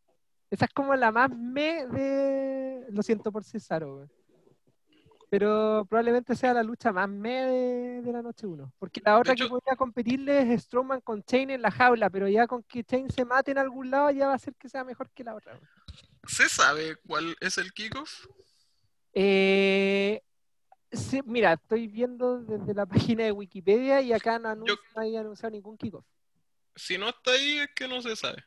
Esa 0.49 0.65
es 0.65 0.71
como 0.73 0.95
la 0.95 1.11
más 1.11 1.29
me 1.35 1.85
de. 1.87 2.85
Lo 2.89 3.03
siento 3.03 3.31
por 3.31 3.43
Cesaro, 3.43 3.95
weón. 3.97 4.11
Pero 5.29 5.85
probablemente 5.89 6.35
sea 6.35 6.53
la 6.53 6.63
lucha 6.63 6.93
más 6.93 7.09
me 7.09 7.33
de, 7.43 8.01
de 8.01 8.11
la 8.13 8.21
noche 8.21 8.47
1. 8.47 8.71
Porque 8.79 9.01
la 9.03 9.19
otra 9.19 9.33
hecho- 9.33 9.43
que 9.45 9.49
podría 9.49 9.75
competirle 9.75 10.53
es 10.53 10.63
Strowman 10.63 11.01
con 11.01 11.21
Chain 11.23 11.49
en 11.49 11.61
la 11.61 11.69
jaula, 11.71 12.09
pero 12.09 12.29
ya 12.29 12.47
con 12.47 12.63
que 12.63 12.83
Chain 12.85 13.09
se 13.09 13.25
mate 13.25 13.51
en 13.51 13.57
algún 13.57 13.91
lado 13.91 14.09
ya 14.11 14.27
va 14.27 14.35
a 14.35 14.39
ser 14.39 14.55
que 14.55 14.69
sea 14.69 14.85
mejor 14.85 15.09
que 15.09 15.25
la 15.25 15.35
otra. 15.35 15.59
¿Se 16.27 16.49
sabe 16.49 16.95
cuál 17.07 17.35
es 17.39 17.57
el 17.57 17.71
kickoff? 17.73 18.25
Eh, 19.13 20.21
sí, 20.91 21.21
mira, 21.25 21.53
estoy 21.53 21.87
viendo 21.87 22.39
desde 22.39 22.73
la 22.73 22.85
página 23.15 23.23
de 23.25 23.31
Wikipedia 23.31 24.01
y 24.01 24.13
acá 24.13 24.39
no, 24.39 24.49
anuncio- 24.49 24.79
no 24.95 25.01
hay 25.01 25.15
anunciado 25.17 25.51
ningún 25.51 25.77
kickoff. 25.77 26.05
Si 26.75 26.97
no 26.97 27.09
está 27.09 27.31
ahí 27.31 27.57
es 27.59 27.69
que 27.75 27.87
no 27.87 28.01
se 28.01 28.15
sabe. 28.15 28.43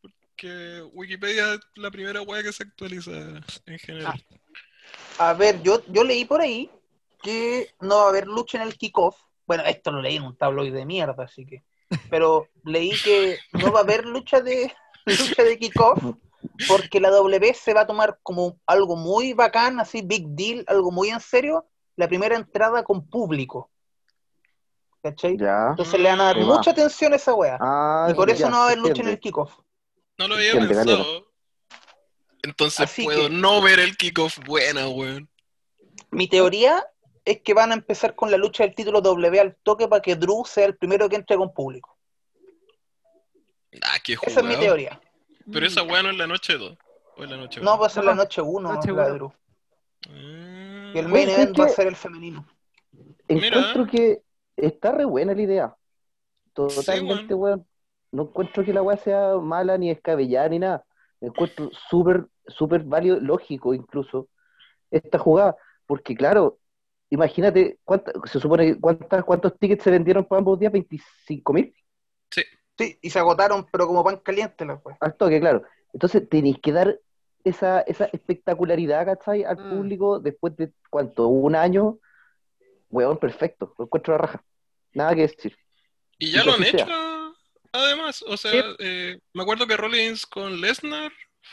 Porque 0.00 0.82
Wikipedia 0.92 1.54
es 1.54 1.60
la 1.74 1.90
primera 1.90 2.22
weá 2.22 2.42
que 2.42 2.52
se 2.52 2.62
actualiza 2.62 3.10
en 3.66 3.78
general. 3.78 4.24
a 5.18 5.32
ver, 5.34 5.60
yo, 5.62 5.82
yo 5.88 6.04
leí 6.04 6.24
por 6.24 6.40
ahí 6.40 6.70
que 7.22 7.74
no 7.80 7.96
va 7.96 8.04
a 8.06 8.08
haber 8.10 8.26
lucha 8.26 8.58
en 8.62 8.68
el 8.68 8.76
kickoff. 8.78 9.16
Bueno, 9.46 9.64
esto 9.64 9.90
lo 9.90 10.00
leí 10.00 10.16
en 10.16 10.22
un 10.22 10.36
tabloide 10.36 10.78
de 10.78 10.86
mierda, 10.86 11.24
así 11.24 11.44
que. 11.44 11.64
Pero 12.08 12.48
leí 12.64 12.92
que 13.02 13.38
no 13.52 13.72
va 13.72 13.80
a 13.80 13.82
haber 13.82 14.06
lucha 14.06 14.40
de 14.40 14.72
lucha 15.06 15.42
de 15.42 15.58
kickoff 15.58 16.14
porque 16.68 17.00
la 17.00 17.10
W 17.10 17.54
se 17.54 17.74
va 17.74 17.82
a 17.82 17.86
tomar 17.86 18.18
como 18.22 18.58
algo 18.66 18.96
muy 18.96 19.32
bacán, 19.32 19.80
así 19.80 20.02
big 20.02 20.26
deal, 20.28 20.64
algo 20.66 20.90
muy 20.90 21.08
en 21.10 21.20
serio, 21.20 21.66
la 21.96 22.08
primera 22.08 22.36
entrada 22.36 22.82
con 22.84 23.06
público. 23.08 23.70
¿Cachai? 25.02 25.36
Ya. 25.38 25.68
Entonces 25.70 25.98
le 25.98 26.08
van 26.10 26.20
a 26.20 26.24
dar 26.24 26.36
Ahí 26.36 26.42
va. 26.42 26.56
mucha 26.56 26.70
atención 26.72 27.12
a 27.12 27.16
esa 27.16 27.32
wea. 27.34 27.56
Ah, 27.60 28.08
y 28.10 28.14
por 28.14 28.28
eso 28.30 28.40
ya, 28.40 28.50
no 28.50 28.56
va 28.58 28.62
a 28.62 28.66
haber 28.66 28.78
lucha 28.78 29.02
en 29.02 29.08
el 29.08 29.18
kickoff. 29.18 29.58
No 30.18 30.28
lo 30.28 30.34
había 30.34 30.52
Entiende, 30.52 30.74
pensado. 30.74 31.26
Entonces 32.42 32.80
Así 32.80 33.04
puedo 33.04 33.28
que- 33.28 33.34
no 33.34 33.60
ver 33.62 33.80
el 33.80 33.96
kickoff 33.96 34.38
buena, 34.46 34.88
weón. 34.88 35.28
Mi 36.10 36.28
teoría 36.28 36.84
es 37.24 37.40
que 37.42 37.54
van 37.54 37.70
a 37.70 37.74
empezar 37.74 38.14
con 38.14 38.30
la 38.30 38.36
lucha 38.36 38.64
del 38.64 38.74
título 38.74 39.00
W 39.00 39.40
al 39.40 39.56
toque 39.62 39.86
para 39.88 40.02
que 40.02 40.16
Drew 40.16 40.44
sea 40.44 40.66
el 40.66 40.76
primero 40.76 41.08
que 41.08 41.16
entre 41.16 41.36
con 41.36 41.52
público. 41.52 41.96
Ah, 43.82 43.98
qué 44.02 44.14
Esa 44.20 44.40
es 44.40 44.46
mi 44.46 44.56
teoría. 44.56 45.00
Pero 45.52 45.66
esa 45.66 45.82
weá 45.82 46.02
no 46.02 46.10
es 46.10 46.16
la 46.16 46.26
noche 46.26 46.56
2. 46.58 46.76
O 47.16 47.24
es 47.24 47.30
la 47.30 47.36
noche 47.36 47.60
No, 47.60 47.72
1. 47.74 47.80
va 47.80 47.86
a 47.86 47.90
ser 47.90 48.04
la 48.04 48.14
noche 48.14 48.40
1 48.42 48.72
noche 48.74 48.92
la 48.92 49.04
de 49.06 49.12
uno. 49.12 49.14
Drew. 49.18 49.32
Ah, 50.08 50.92
Y 50.94 50.98
el 50.98 51.08
main 51.08 51.28
¿sabes 51.28 51.38
event 51.44 51.60
va 51.60 51.64
a 51.64 51.68
ser 51.68 51.86
el 51.86 51.96
femenino. 51.96 52.46
Encuentro 53.28 53.84
Mira. 53.84 53.90
que 53.90 54.22
está 54.56 54.92
re 54.92 55.04
buena 55.04 55.34
la 55.34 55.42
idea. 55.42 55.76
Totalmente, 56.52 57.34
weón. 57.34 57.58
weón. 57.58 57.66
No 58.12 58.22
encuentro 58.24 58.64
que 58.64 58.72
la 58.72 58.82
weá 58.82 58.96
sea 58.96 59.36
mala 59.36 59.78
ni 59.78 59.90
escabellada 59.90 60.48
ni 60.48 60.58
nada. 60.58 60.84
Encuentro 61.20 61.70
súper, 61.88 62.26
súper 62.46 62.82
válido, 62.82 63.20
lógico 63.20 63.72
incluso, 63.74 64.28
esta 64.90 65.18
jugada. 65.18 65.56
Porque 65.86 66.16
claro, 66.16 66.58
imagínate, 67.10 67.78
cuánta- 67.84 68.12
se 68.24 68.40
supone 68.40 68.66
que 68.74 68.80
cuántas, 68.80 69.22
cuántos 69.24 69.56
tickets 69.58 69.84
se 69.84 69.90
vendieron 69.90 70.24
para 70.24 70.38
ambos 70.38 70.58
días, 70.58 70.72
25 70.72 71.52
mil. 71.52 71.72
Sí, 72.30 72.42
y 73.00 73.10
se 73.10 73.18
agotaron, 73.18 73.66
pero 73.70 73.86
como 73.86 74.02
pan 74.04 74.16
caliente 74.18 74.64
la 74.64 74.74
wea. 74.74 74.96
Al 75.00 75.14
toque, 75.16 75.40
claro. 75.40 75.62
Entonces 75.92 76.28
tenéis 76.28 76.58
que 76.62 76.72
dar 76.72 76.98
esa, 77.44 77.80
esa 77.82 78.04
espectacularidad, 78.06 79.04
¿cachai? 79.06 79.44
Al 79.44 79.56
Mm. 79.56 79.70
público 79.76 80.18
después 80.20 80.56
de, 80.56 80.72
¿cuánto? 80.90 81.28
Un 81.28 81.54
año. 81.56 81.98
Weón, 82.90 83.18
perfecto. 83.18 83.74
Lo 83.78 83.84
encuentro 83.84 84.14
la 84.14 84.18
raja. 84.18 84.44
Nada 84.92 85.14
que 85.14 85.22
decir. 85.22 85.56
Y 86.18 86.32
ya 86.32 86.42
Y 86.42 86.46
lo 86.46 86.54
han 86.54 86.62
hecho, 86.64 86.84
sea. 86.86 87.32
además. 87.72 88.22
O 88.26 88.36
sea, 88.36 88.50
Sí. 88.52 88.60
eh, 88.80 89.18
me 89.32 89.42
acuerdo 89.42 89.66
que 89.66 89.76
Rollins 89.76 90.26
con 90.26 90.60
Lesnar 90.60 91.12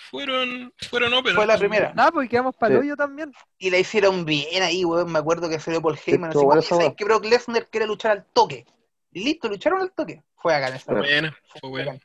fueron, 0.10 0.74
fueron 0.90 1.14
open. 1.14 1.36
Fue 1.36 1.46
la 1.46 1.58
primera. 1.58 1.94
Ah, 1.96 2.10
pues 2.12 2.28
quedamos 2.30 2.56
para 2.56 2.74
el 2.76 2.82
Sí. 2.82 2.88
hoyo 2.88 2.96
también. 2.98 3.32
Y 3.58 3.70
la 3.70 3.78
hicieron 3.78 4.26
bien 4.26 4.64
ahí, 4.64 4.84
weón. 4.84 5.12
Me 5.12 5.20
acuerdo 5.20 5.48
que 5.50 5.60
salió 5.60 5.82
Paul 5.82 5.98
Heyman. 6.06 6.32
Estuvo 6.32 6.42
Así, 6.42 6.46
buena 6.46 6.60
"Oye, 6.60 6.66
esa 6.66 6.76
¿sabes 6.76 6.88
wea". 6.90 6.96
que 6.96 7.06
Brock 7.06 7.26
Lesnar 7.26 7.68
quiere 7.68 7.86
luchar 7.88 8.12
al 8.12 8.26
toque. 8.34 8.66
Y 9.12 9.24
listo, 9.24 9.48
lucharon 9.50 9.82
al 9.82 9.92
toque. 9.94 10.24
Fue 10.36 10.54
acá 10.54 10.70
en 10.70 10.76
esa 10.76 10.92
Fue 10.92 11.02
buena, 11.02 11.38
fue 11.60 11.70
buena. 11.70 12.00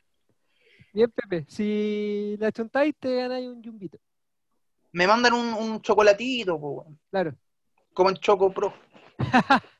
Bien, 0.93 1.11
Pepe. 1.11 1.45
Si 1.47 2.35
la 2.39 2.51
chuntáis, 2.51 2.93
te 2.99 3.15
ganáis 3.15 3.47
un 3.47 3.61
yumbito. 3.61 3.97
Me 4.91 5.07
mandan 5.07 5.33
un, 5.33 5.53
un 5.53 5.81
chocolatito, 5.81 6.59
po. 6.59 6.85
Claro. 7.09 7.35
como 7.93 8.09
en 8.09 8.15
Choco 8.17 8.53
Pro. 8.53 8.73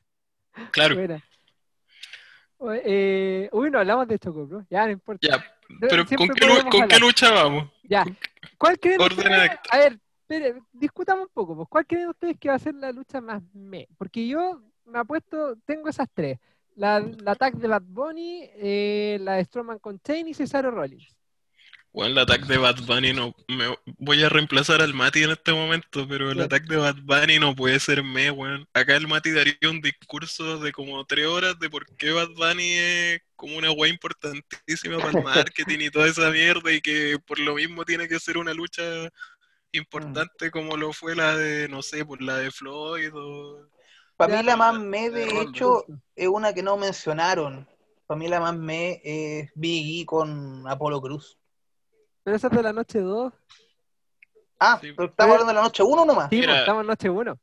Claro, 0.70 0.94
Buena. 0.94 1.20
Eh, 2.84 3.48
uy, 3.52 3.70
no 3.70 3.80
hablamos 3.80 4.06
de 4.06 4.18
Choco, 4.18 4.46
bro. 4.46 4.64
Ya, 4.70 4.86
no 4.86 4.92
importa. 4.92 5.26
ya. 5.26 5.44
Pero 5.80 6.06
Siempre 6.06 6.16
¿con 6.16 6.28
qué, 6.28 6.70
¿con 6.70 6.88
qué 6.88 7.26
vamos? 7.30 7.70
Ya. 7.82 8.04
¿Cuál 8.58 8.78
creen 8.78 9.00
ustedes? 9.00 9.50
A 9.70 9.78
ver, 9.78 9.98
espere, 10.20 10.60
discutamos 10.72 11.24
un 11.26 11.32
poco. 11.32 11.56
Pues, 11.56 11.68
¿Cuál 11.68 11.86
creen 11.86 12.08
ustedes 12.08 12.36
que 12.38 12.48
va 12.48 12.54
a 12.54 12.58
ser 12.58 12.74
la 12.74 12.92
lucha 12.92 13.20
más 13.20 13.42
me? 13.52 13.88
Porque 13.98 14.26
yo 14.26 14.60
me 14.84 14.98
apuesto, 14.98 15.56
tengo 15.64 15.88
esas 15.88 16.08
tres. 16.12 16.38
La, 16.76 17.00
la 17.00 17.32
attack 17.32 17.54
de 17.54 17.68
Bad 17.68 17.82
Bunny, 17.86 18.40
eh, 18.56 19.18
la 19.20 19.34
de 19.34 19.44
Strowman 19.44 19.78
con 19.78 20.00
Chain 20.00 20.28
y 20.28 20.34
Cesaro 20.34 20.70
Rollins. 20.70 21.14
Bueno, 21.92 22.10
el 22.10 22.18
ataque 22.18 22.46
de 22.46 22.58
Bad 22.58 22.80
Bunny 22.84 23.12
no. 23.12 23.36
Me, 23.46 23.66
voy 23.98 24.24
a 24.24 24.28
reemplazar 24.28 24.82
al 24.82 24.92
Mati 24.94 25.22
en 25.22 25.30
este 25.30 25.52
momento, 25.52 26.08
pero 26.08 26.32
el 26.32 26.38
Ya. 26.38 26.44
ataque 26.46 26.66
de 26.68 26.76
Bad 26.78 26.96
Bunny 27.04 27.38
no 27.38 27.54
puede 27.54 27.78
ser 27.78 28.02
me, 28.02 28.32
weón. 28.32 28.66
Acá 28.74 28.96
el 28.96 29.06
Mati 29.06 29.30
daría 29.30 29.54
un 29.70 29.80
discurso 29.80 30.58
de 30.58 30.72
como 30.72 31.04
tres 31.04 31.26
horas 31.26 31.56
de 31.60 31.70
por 31.70 31.86
qué 31.96 32.10
Bad 32.10 32.30
Bunny 32.30 32.72
es 32.72 33.20
como 33.36 33.56
una 33.56 33.70
weá 33.70 33.92
importantísima 33.92 34.98
para 34.98 35.10
el 35.20 35.24
marketing 35.24 35.78
y 35.82 35.90
toda 35.90 36.08
esa 36.08 36.30
mierda 36.30 36.72
y 36.72 36.80
que 36.80 37.16
por 37.24 37.38
lo 37.38 37.54
mismo 37.54 37.84
tiene 37.84 38.08
que 38.08 38.18
ser 38.18 38.38
una 38.38 38.52
lucha 38.54 38.82
importante 39.70 40.50
como 40.50 40.76
lo 40.76 40.92
fue 40.92 41.14
la 41.14 41.36
de, 41.36 41.68
no 41.68 41.80
sé, 41.82 42.04
por 42.04 42.20
la 42.20 42.38
de 42.38 42.50
Floyd 42.50 43.10
o... 43.14 43.68
Para 44.16 44.36
mí 44.36 44.42
la 44.44 44.56
más 44.56 44.78
me, 44.78 45.10
de 45.10 45.40
hecho, 45.42 45.84
es 46.14 46.28
una 46.28 46.52
que 46.52 46.62
no 46.62 46.76
mencionaron. 46.76 47.68
Para 48.06 48.18
mí 48.18 48.28
la 48.28 48.40
más 48.40 48.54
me 48.56 49.00
es 49.04 49.50
Big 49.54 50.02
E 50.02 50.06
con 50.06 50.66
Apolo 50.68 51.00
Cruz. 51.00 51.38
Pero 52.22 52.36
esa 52.36 52.46
es 52.48 52.52
de 52.56 52.62
la 52.62 52.72
noche 52.72 53.00
2. 53.00 53.32
Ah, 54.60 54.78
Sí. 54.80 54.92
pero 54.92 55.08
estamos 55.08 55.32
hablando 55.32 55.52
de 55.52 55.54
la 55.56 55.62
noche 55.62 55.82
1 55.82 56.04
nomás. 56.04 56.28
Sí, 56.30 56.36
Mira. 56.36 56.52
pues, 56.52 56.60
estamos 56.60 56.80
en 56.82 56.86
noche 56.86 57.10
1. 57.10 57.38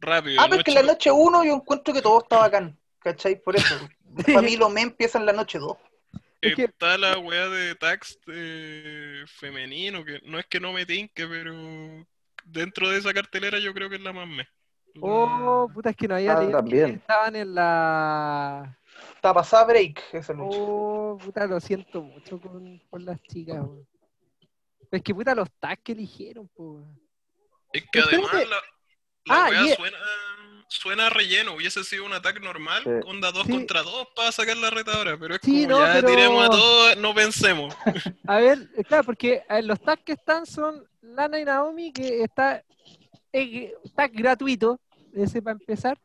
Rápido. 0.00 0.40
Ah, 0.40 0.46
pero 0.48 0.56
es 0.60 0.64
que 0.64 0.70
en 0.72 0.86
la 0.86 0.92
noche 0.92 1.10
1 1.10 1.44
yo 1.44 1.54
encuentro 1.54 1.94
que 1.94 2.02
todo 2.02 2.18
está 2.22 2.38
bacán. 2.38 2.78
¿Cachai? 3.00 3.40
Por 3.40 3.56
eso. 3.56 3.74
Para 4.40 4.42
mí 4.42 4.56
lo 4.56 4.68
me 4.68 4.82
empieza 4.82 5.18
en 5.18 5.26
la 5.26 5.32
noche 5.32 5.58
2. 5.58 5.76
Es 6.40 6.54
que- 6.54 6.64
Está 6.64 6.98
la 6.98 7.18
weá 7.18 7.48
de 7.48 7.74
tax 7.74 8.18
eh, 8.28 9.24
femenino, 9.26 10.04
que 10.04 10.20
no 10.24 10.38
es 10.38 10.46
que 10.46 10.60
no 10.60 10.72
me 10.72 10.84
tinque, 10.86 11.26
pero 11.26 11.52
dentro 12.44 12.90
de 12.90 12.98
esa 12.98 13.12
cartelera 13.12 13.58
yo 13.58 13.72
creo 13.74 13.88
que 13.88 13.96
es 13.96 14.02
la 14.02 14.12
más 14.12 14.26
me. 14.28 14.48
Oh, 15.00 15.68
puta, 15.72 15.90
es 15.90 15.96
que 15.96 16.08
no 16.08 16.14
había 16.16 16.32
Ah, 16.36 16.40
leído 16.42 16.64
que 16.64 16.84
estaban 16.94 17.36
en 17.36 17.54
la. 17.54 18.78
Está 19.14 19.32
pasada 19.34 19.64
break 19.66 20.02
esa 20.12 20.32
lucha. 20.32 20.58
Oh, 20.60 21.18
puta, 21.22 21.46
lo 21.46 21.60
siento 21.60 22.02
mucho 22.02 22.40
con, 22.40 22.78
con 22.90 23.04
las 23.04 23.20
chicas, 23.22 23.56
weón. 23.58 23.86
Es 24.90 25.02
que 25.02 25.14
puta 25.14 25.34
los 25.34 25.50
tags 25.60 25.82
que 25.82 25.92
eligieron, 25.92 26.48
po. 26.48 26.82
Es 27.72 27.84
que 27.92 28.00
además 28.00 28.32
la, 28.32 28.44
la 28.46 28.60
Ah, 29.28 29.50
y- 29.64 29.74
suena, 29.74 29.98
suena 30.68 31.06
a 31.06 31.10
relleno. 31.10 31.54
Hubiese 31.54 31.84
sido 31.84 32.06
un 32.06 32.12
ataque 32.14 32.40
normal, 32.40 32.82
Sí. 32.84 32.90
onda 33.06 33.30
2 33.30 33.44
Sí. 33.46 33.52
contra 33.52 33.82
2 33.82 34.08
para 34.16 34.32
sacar 34.32 34.56
la 34.56 34.70
retadora. 34.70 35.18
Pero 35.18 35.34
es 35.34 35.40
Sí, 35.42 35.66
como 35.66 35.78
no, 35.80 35.86
ya 35.86 35.92
pero- 35.94 36.08
tiremos 36.08 36.46
a 36.46 36.50
todos, 36.50 36.96
no 36.96 37.14
pensemos. 37.14 37.74
A 38.26 38.38
ver, 38.38 38.70
eh, 38.76 38.84
claro, 38.84 39.04
porque 39.04 39.42
eh, 39.48 39.62
los 39.62 39.80
tags 39.80 40.02
que 40.04 40.12
están 40.12 40.46
son 40.46 40.82
Lana 41.02 41.38
y 41.38 41.44
Naomi, 41.44 41.92
que 41.92 42.22
está, 42.22 42.64
eh, 43.32 43.74
tag 43.94 44.10
gratuito, 44.12 44.80
ese 45.14 45.42
para 45.42 45.58
empezar. 45.58 45.98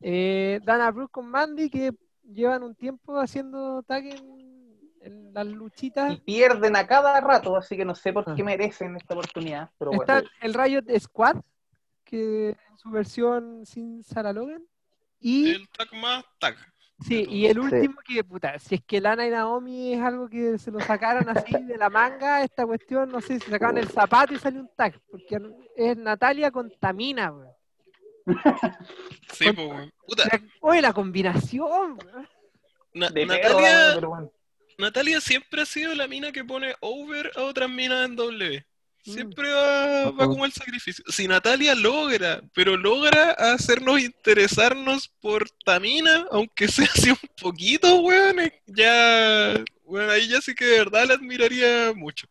Eh, 0.00 0.60
Dana 0.64 0.90
Brooke 0.90 1.12
con 1.12 1.26
Mandy, 1.28 1.70
que 1.70 1.92
llevan 2.24 2.62
un 2.62 2.74
tiempo 2.74 3.18
haciendo 3.18 3.82
tag 3.82 4.04
en, 4.06 4.78
en 5.00 5.32
las 5.34 5.46
luchitas. 5.46 6.12
Y 6.12 6.16
pierden 6.18 6.76
a 6.76 6.86
cada 6.86 7.20
rato, 7.20 7.56
así 7.56 7.76
que 7.76 7.84
no 7.84 7.94
sé 7.94 8.12
por 8.12 8.24
Ah. 8.26 8.34
qué 8.36 8.42
merecen 8.44 8.96
esta 8.96 9.14
oportunidad. 9.14 9.70
Pero 9.78 9.92
bueno. 9.92 10.02
Está 10.02 10.22
el 10.40 10.54
Riot 10.54 10.84
Squad, 10.98 11.36
que 12.04 12.50
en 12.50 12.78
su 12.78 12.90
versión 12.90 13.64
sin 13.66 14.02
Sarah 14.02 14.32
Logan. 14.32 14.62
Y, 15.20 15.50
El 15.52 15.68
tag 15.70 15.88
más 15.94 16.22
tag. 16.38 16.54
sí, 17.00 17.24
y 17.28 17.46
el 17.46 17.54
Sí. 17.54 17.60
último 17.60 17.94
que, 18.06 18.22
puta, 18.24 18.58
si 18.58 18.74
es 18.74 18.82
que 18.84 19.00
Lana 19.00 19.26
y 19.26 19.30
Naomi 19.30 19.94
es 19.94 20.02
algo 20.02 20.28
que 20.28 20.58
se 20.58 20.70
lo 20.70 20.80
sacaran 20.80 21.28
así 21.30 21.52
de 21.66 21.78
la 21.78 21.88
manga, 21.88 22.42
esta 22.42 22.66
cuestión, 22.66 23.10
no 23.10 23.20
sé, 23.22 23.40
si 23.40 23.50
sacaban 23.50 23.78
el 23.78 23.88
zapato 23.88 24.34
y 24.34 24.38
salió 24.38 24.60
un 24.60 24.70
tag, 24.76 25.00
porque 25.10 25.38
es 25.76 25.96
Natalia 25.96 26.50
con 26.50 26.70
Tamina, 26.78 27.32
weón. 27.32 27.48
Sí, 29.32 29.44
pues, 29.52 29.56
weón. 29.56 29.92
Puta, 30.06 30.24
La- 30.30 30.40
Oye, 30.60 30.80
la 30.82 30.92
combinación. 30.92 31.98
Na- 32.92 33.08
de 33.10 33.26
perro, 33.26 33.60
Natalia, 33.60 33.92
pero 33.94 34.08
bueno. 34.10 34.32
Natalia 34.78 35.20
siempre 35.20 35.62
ha 35.62 35.66
sido 35.66 35.94
la 35.94 36.06
mina 36.08 36.32
que 36.32 36.44
pone 36.44 36.74
over 36.80 37.30
a 37.36 37.42
otras 37.42 37.68
minas 37.70 38.04
en 38.06 38.16
W. 38.16 38.64
Mm. 39.06 39.12
Siempre 39.12 39.52
va, 39.52 40.12
como 40.16 40.44
el 40.46 40.52
sacrificio. 40.52 41.04
Si 41.08 41.28
Natalia 41.28 41.74
logra, 41.74 42.40
pero 42.54 42.76
logra 42.76 43.32
hacernos 43.32 44.00
interesarnos 44.00 45.08
por 45.20 45.48
Tamina, 45.64 46.26
aunque 46.30 46.68
sea 46.68 46.86
así 46.86 47.10
un 47.10 47.18
poquito, 47.40 48.00
weón, 48.00 48.36
ya, 48.66 49.62
bueno, 49.84 50.10
ahí 50.10 50.26
ya 50.28 50.40
sí 50.40 50.54
que 50.54 50.64
de 50.64 50.78
verdad 50.78 51.06
la 51.08 51.14
admiraría 51.14 51.92
mucho. 51.94 52.26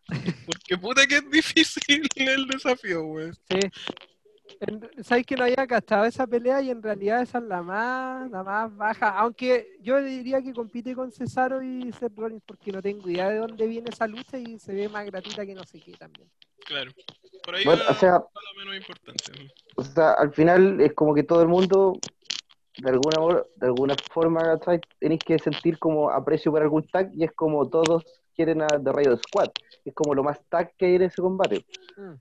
Porque 0.45 0.77
puta 0.77 1.05
que 1.05 1.17
es 1.17 1.29
difícil 1.31 2.07
el 2.15 2.47
desafío, 2.47 3.03
weón. 3.05 3.35
Sí. 3.49 3.59
En- 4.59 5.03
Sabes 5.03 5.25
que 5.25 5.35
no 5.35 5.43
había 5.43 5.67
cachado 5.67 6.05
esa 6.05 6.25
pelea 6.27 6.61
y 6.61 6.69
en 6.69 6.81
realidad 6.81 7.21
esa 7.21 7.37
es 7.39 7.43
la 7.45 7.61
más, 7.61 8.29
la 8.31 8.43
más 8.43 8.75
baja. 8.75 9.09
Aunque 9.19 9.77
yo 9.81 10.01
diría 10.01 10.41
que 10.41 10.53
compite 10.53 10.95
con 10.95 11.11
Cesaro 11.11 11.61
y 11.61 11.91
Seth 11.93 12.17
Rollins 12.17 12.43
porque 12.45 12.71
no 12.71 12.81
tengo 12.81 13.09
idea 13.09 13.29
de 13.29 13.37
dónde 13.37 13.67
viene 13.67 13.89
esa 13.89 14.07
lucha 14.07 14.37
y 14.37 14.59
se 14.59 14.73
ve 14.73 14.89
más 14.89 15.05
gratuita 15.05 15.45
que 15.45 15.53
no 15.55 15.63
sé 15.63 15.79
qué 15.79 15.93
también. 15.93 16.29
Claro. 16.65 16.91
Por 17.43 17.55
ahí 17.55 17.65
Bueno, 17.65 17.83
va, 17.83 17.91
o 17.91 17.95
sea, 17.95 18.11
va 18.13 18.19
lo 18.53 18.59
menos 18.59 18.75
importante. 18.77 19.23
o 19.75 19.83
sea, 19.83 20.11
al 20.13 20.33
final 20.33 20.79
es 20.79 20.93
como 20.93 21.13
que 21.13 21.23
todo 21.23 21.41
el 21.41 21.49
mundo, 21.49 21.99
de 22.77 22.89
alguna, 22.89 23.43
de 23.57 23.65
alguna 23.67 23.95
forma, 24.11 24.57
tenéis 24.99 25.19
que 25.25 25.37
sentir 25.39 25.77
como 25.77 26.09
aprecio 26.09 26.51
por 26.51 26.61
algún 26.61 26.87
tag 26.87 27.11
y 27.13 27.25
es 27.25 27.33
como 27.33 27.67
todos 27.69 28.05
quieren 28.33 28.61
a 28.61 28.67
The 28.67 28.91
Riot 28.93 29.17
Squad. 29.27 29.49
Es 29.83 29.93
como 29.93 30.15
lo 30.15 30.23
más 30.23 30.39
tag 30.47 30.73
que 30.77 30.85
hay 30.85 30.95
en 30.95 31.01
ese 31.03 31.21
combate. 31.21 31.65
Mm. 31.97 32.13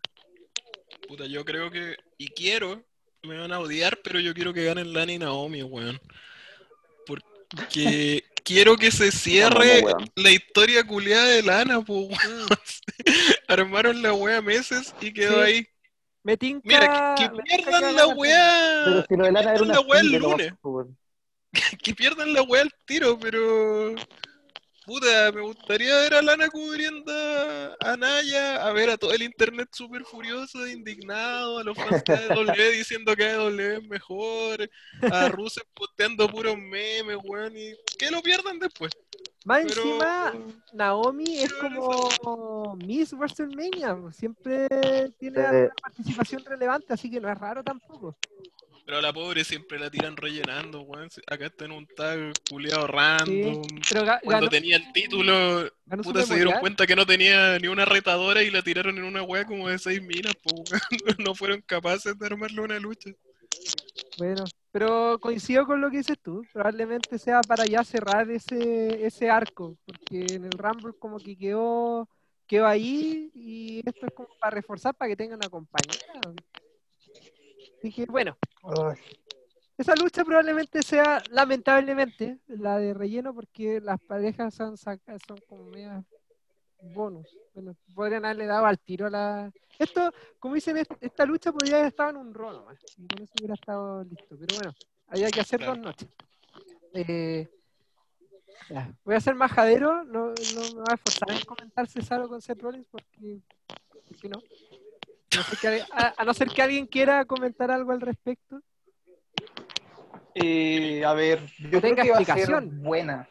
Puta, 1.08 1.26
yo 1.26 1.44
creo 1.44 1.70
que, 1.70 1.94
y 2.22 2.28
quiero, 2.28 2.84
me 3.24 3.36
van 3.36 3.52
a 3.52 3.58
odiar, 3.58 3.98
pero 4.04 4.20
yo 4.20 4.32
quiero 4.32 4.54
que 4.54 4.62
ganen 4.64 4.92
Lana 4.92 5.12
y 5.12 5.18
Naomi, 5.18 5.64
weón. 5.64 6.00
Porque 7.04 8.22
quiero 8.44 8.76
que 8.76 8.92
se 8.92 9.10
cierre 9.10 9.82
la 10.14 10.30
historia 10.30 10.86
culiada 10.86 11.26
de 11.26 11.42
Lana, 11.42 11.80
po, 11.80 12.02
weón. 12.02 12.44
Mm. 12.44 12.48
Armaron 13.48 14.02
la 14.02 14.12
wea 14.12 14.40
meses 14.40 14.94
y 15.00 15.12
quedó 15.12 15.34
Sí. 15.34 15.40
ahí. 15.40 15.66
Me 16.22 16.36
tinca. 16.36 16.60
Mira, 16.64 17.14
que, 17.18 17.28
tinca 17.28 17.42
pierdan 17.42 17.96
la 17.96 18.06
wea. 18.06 18.82
Pero 18.84 19.04
si 19.08 19.16
lo 19.16 19.24
de 19.24 19.32
Lana 19.32 19.54
era 19.54 19.62
una 19.62 19.74
la 19.74 19.80
wea 19.80 20.00
el 20.00 20.12
lunes. 20.12 20.52
pues. 20.60 20.86
Que 21.82 21.92
pierdan 21.92 22.32
la 22.32 22.42
wea 22.42 22.62
al 22.62 22.70
tiro, 22.86 23.18
pero. 23.18 23.96
Puta, 24.84 25.30
me 25.32 25.42
gustaría 25.42 25.94
ver 25.96 26.14
a 26.14 26.22
Lana 26.22 26.48
cubriendo 26.48 27.12
a 27.12 27.96
Naya, 27.96 28.66
a 28.66 28.72
ver 28.72 28.90
a 28.90 28.96
todo 28.96 29.12
el 29.12 29.22
internet 29.22 29.68
súper 29.72 30.04
furioso, 30.04 30.66
indignado, 30.66 31.58
a 31.58 31.64
los 31.64 31.76
fans 31.76 32.02
de 32.04 32.14
AEW 32.14 32.44
diciendo 32.72 33.14
que 33.14 33.24
AEW 33.24 33.60
es 33.60 33.88
mejor, 33.88 34.70
a 35.02 35.28
Rusev 35.28 35.64
posteando 35.72 36.28
puros 36.28 36.56
memes, 36.56 37.16
weón, 37.22 37.56
y 37.56 37.74
que 37.96 38.10
lo 38.10 38.20
pierdan 38.22 38.58
después. 38.58 38.92
Más 39.44 39.64
Pero. 39.66 39.82
encima, 39.82 40.32
Naomi 40.72 41.38
es 41.38 41.52
como 41.52 42.76
Miss 42.76 43.12
WrestleMania. 43.12 43.96
Siempre 44.12 44.68
tiene 45.18 45.40
alguna 45.40 45.74
participación 45.80 46.44
relevante, 46.44 46.92
así 46.92 47.10
que 47.10 47.20
no 47.20 47.30
es 47.30 47.38
raro 47.38 47.62
tampoco. 47.62 48.16
Pero 48.92 48.98
a 48.98 49.02
la 49.08 49.12
pobre 49.14 49.42
siempre 49.42 49.78
la 49.78 49.90
tiran 49.90 50.18
rellenando, 50.18 50.82
weón. 50.82 51.08
Acá 51.26 51.46
está 51.46 51.64
en 51.64 51.72
un 51.72 51.86
tag 51.86 52.34
culiado 52.50 52.86
random. 52.86 53.62
Pero 53.88 54.04
Cuando 54.04 54.28
ganó, 54.28 54.48
tenía 54.50 54.76
el 54.76 54.92
título, 54.92 55.66
puta, 56.02 56.26
se 56.26 56.34
dieron 56.34 56.60
cuenta 56.60 56.86
que 56.86 56.94
no 56.94 57.06
tenía 57.06 57.58
ni 57.58 57.68
una 57.68 57.86
retadora 57.86 58.42
y 58.42 58.50
la 58.50 58.60
tiraron 58.60 58.98
en 58.98 59.04
una 59.04 59.22
wea 59.22 59.46
como 59.46 59.70
de 59.70 59.78
seis 59.78 60.02
minas, 60.02 60.34
po, 60.34 60.56
weón. 60.56 60.80
No 61.26 61.34
fueron 61.34 61.62
capaces 61.62 62.18
de 62.18 62.26
armarle 62.26 62.60
una 62.60 62.78
lucha. 62.78 63.08
Bueno, 64.18 64.44
pero 64.70 65.18
coincido 65.22 65.64
con 65.64 65.80
lo 65.80 65.90
que 65.90 65.96
dices 65.96 66.18
tú. 66.22 66.44
Probablemente 66.52 67.18
sea 67.18 67.40
para 67.40 67.64
ya 67.64 67.82
cerrar 67.84 68.30
ese, 68.30 69.06
ese 69.06 69.30
arco, 69.30 69.74
porque 69.86 70.34
en 70.34 70.44
el 70.44 70.52
Rumble 70.52 70.92
como 70.98 71.18
que 71.18 71.34
quedó, 71.34 72.06
quedó 72.46 72.66
ahí 72.66 73.30
y 73.34 73.78
esto 73.88 74.04
es 74.04 74.12
como 74.12 74.28
para 74.38 74.54
reforzar 74.56 74.94
para 74.94 75.08
que 75.08 75.16
tengan 75.16 75.38
una 75.38 75.48
compañera. 75.48 76.20
Así 77.82 77.92
que 77.92 78.06
bueno, 78.06 78.36
Ay, 78.62 78.96
esa 79.76 79.96
lucha 79.96 80.24
probablemente 80.24 80.82
sea 80.84 81.20
lamentablemente 81.30 82.38
la 82.46 82.78
de 82.78 82.94
relleno 82.94 83.34
porque 83.34 83.80
las 83.80 84.00
parejas 84.02 84.54
son, 84.54 84.76
son 84.76 85.00
como 85.48 85.64
medias 85.70 86.04
bonus. 86.94 87.26
Bueno, 87.54 87.74
podrían 87.92 88.24
haberle 88.24 88.46
dado 88.46 88.66
al 88.66 88.78
tiro 88.78 89.06
a 89.06 89.10
la... 89.10 89.52
Esto, 89.80 90.12
como 90.38 90.54
dicen, 90.54 90.76
est- 90.76 90.92
esta 91.00 91.24
lucha 91.26 91.50
podría 91.50 91.76
haber 91.76 91.88
estado 91.88 92.10
en 92.10 92.16
un 92.18 92.32
rol 92.32 92.54
nomás. 92.58 92.78
Y 92.96 93.06
con 93.08 93.20
eso 93.20 93.32
hubiera 93.38 93.54
estado 93.54 94.04
listo. 94.04 94.36
Pero 94.38 94.54
bueno, 94.56 94.72
había 95.08 95.28
que 95.30 95.40
hacer 95.40 95.58
Claro. 95.58 95.74
dos 95.74 95.84
noches. 95.84 96.08
Eh, 96.94 97.48
ya, 98.70 98.94
Voy 99.04 99.16
a 99.16 99.20
ser 99.20 99.34
majadero, 99.34 100.04
no, 100.04 100.26
no 100.28 100.34
me 100.34 100.80
voy 100.82 100.84
a 100.88 100.94
esforzar 100.94 101.30
en 101.32 101.44
comentar 101.44 101.88
Cesaro 101.88 102.28
con 102.28 102.40
Seth 102.40 102.62
Rollins 102.62 102.86
porque, 102.90 103.40
porque 104.06 104.28
no. 104.28 104.40
A 105.32 105.36
no 105.38 105.42
ser 105.44 105.58
que 105.58 105.68
alguien- 105.68 105.86
a- 105.92 106.14
a 106.16 106.24
no 106.24 106.34
ser 106.34 106.48
que 106.48 106.62
alguien 106.62 106.86
quiera 106.86 107.24
comentar 107.24 107.70
algo 107.70 107.92
al 107.92 108.00
respecto. 108.00 108.60
Eh, 110.34 111.04
a 111.04 111.12
ver, 111.12 111.40
yo 111.70 111.80
creo 111.80 111.94
que 111.94 112.10
va 112.10 112.18
a 112.18 112.24
ser 112.24 112.34
explicación. 112.36 112.82
buena. 112.82 113.28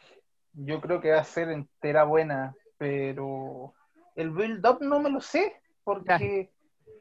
Yo 0.54 0.80
creo 0.80 1.00
que 1.00 1.10
va 1.10 1.20
a 1.20 1.24
ser 1.24 1.50
entera 1.50 2.04
buena, 2.04 2.54
pero 2.78 3.74
el 4.14 4.30
build-up 4.30 4.78
no 4.82 5.00
me 5.00 5.10
lo 5.10 5.20
sé, 5.20 5.60
porque 5.82 6.50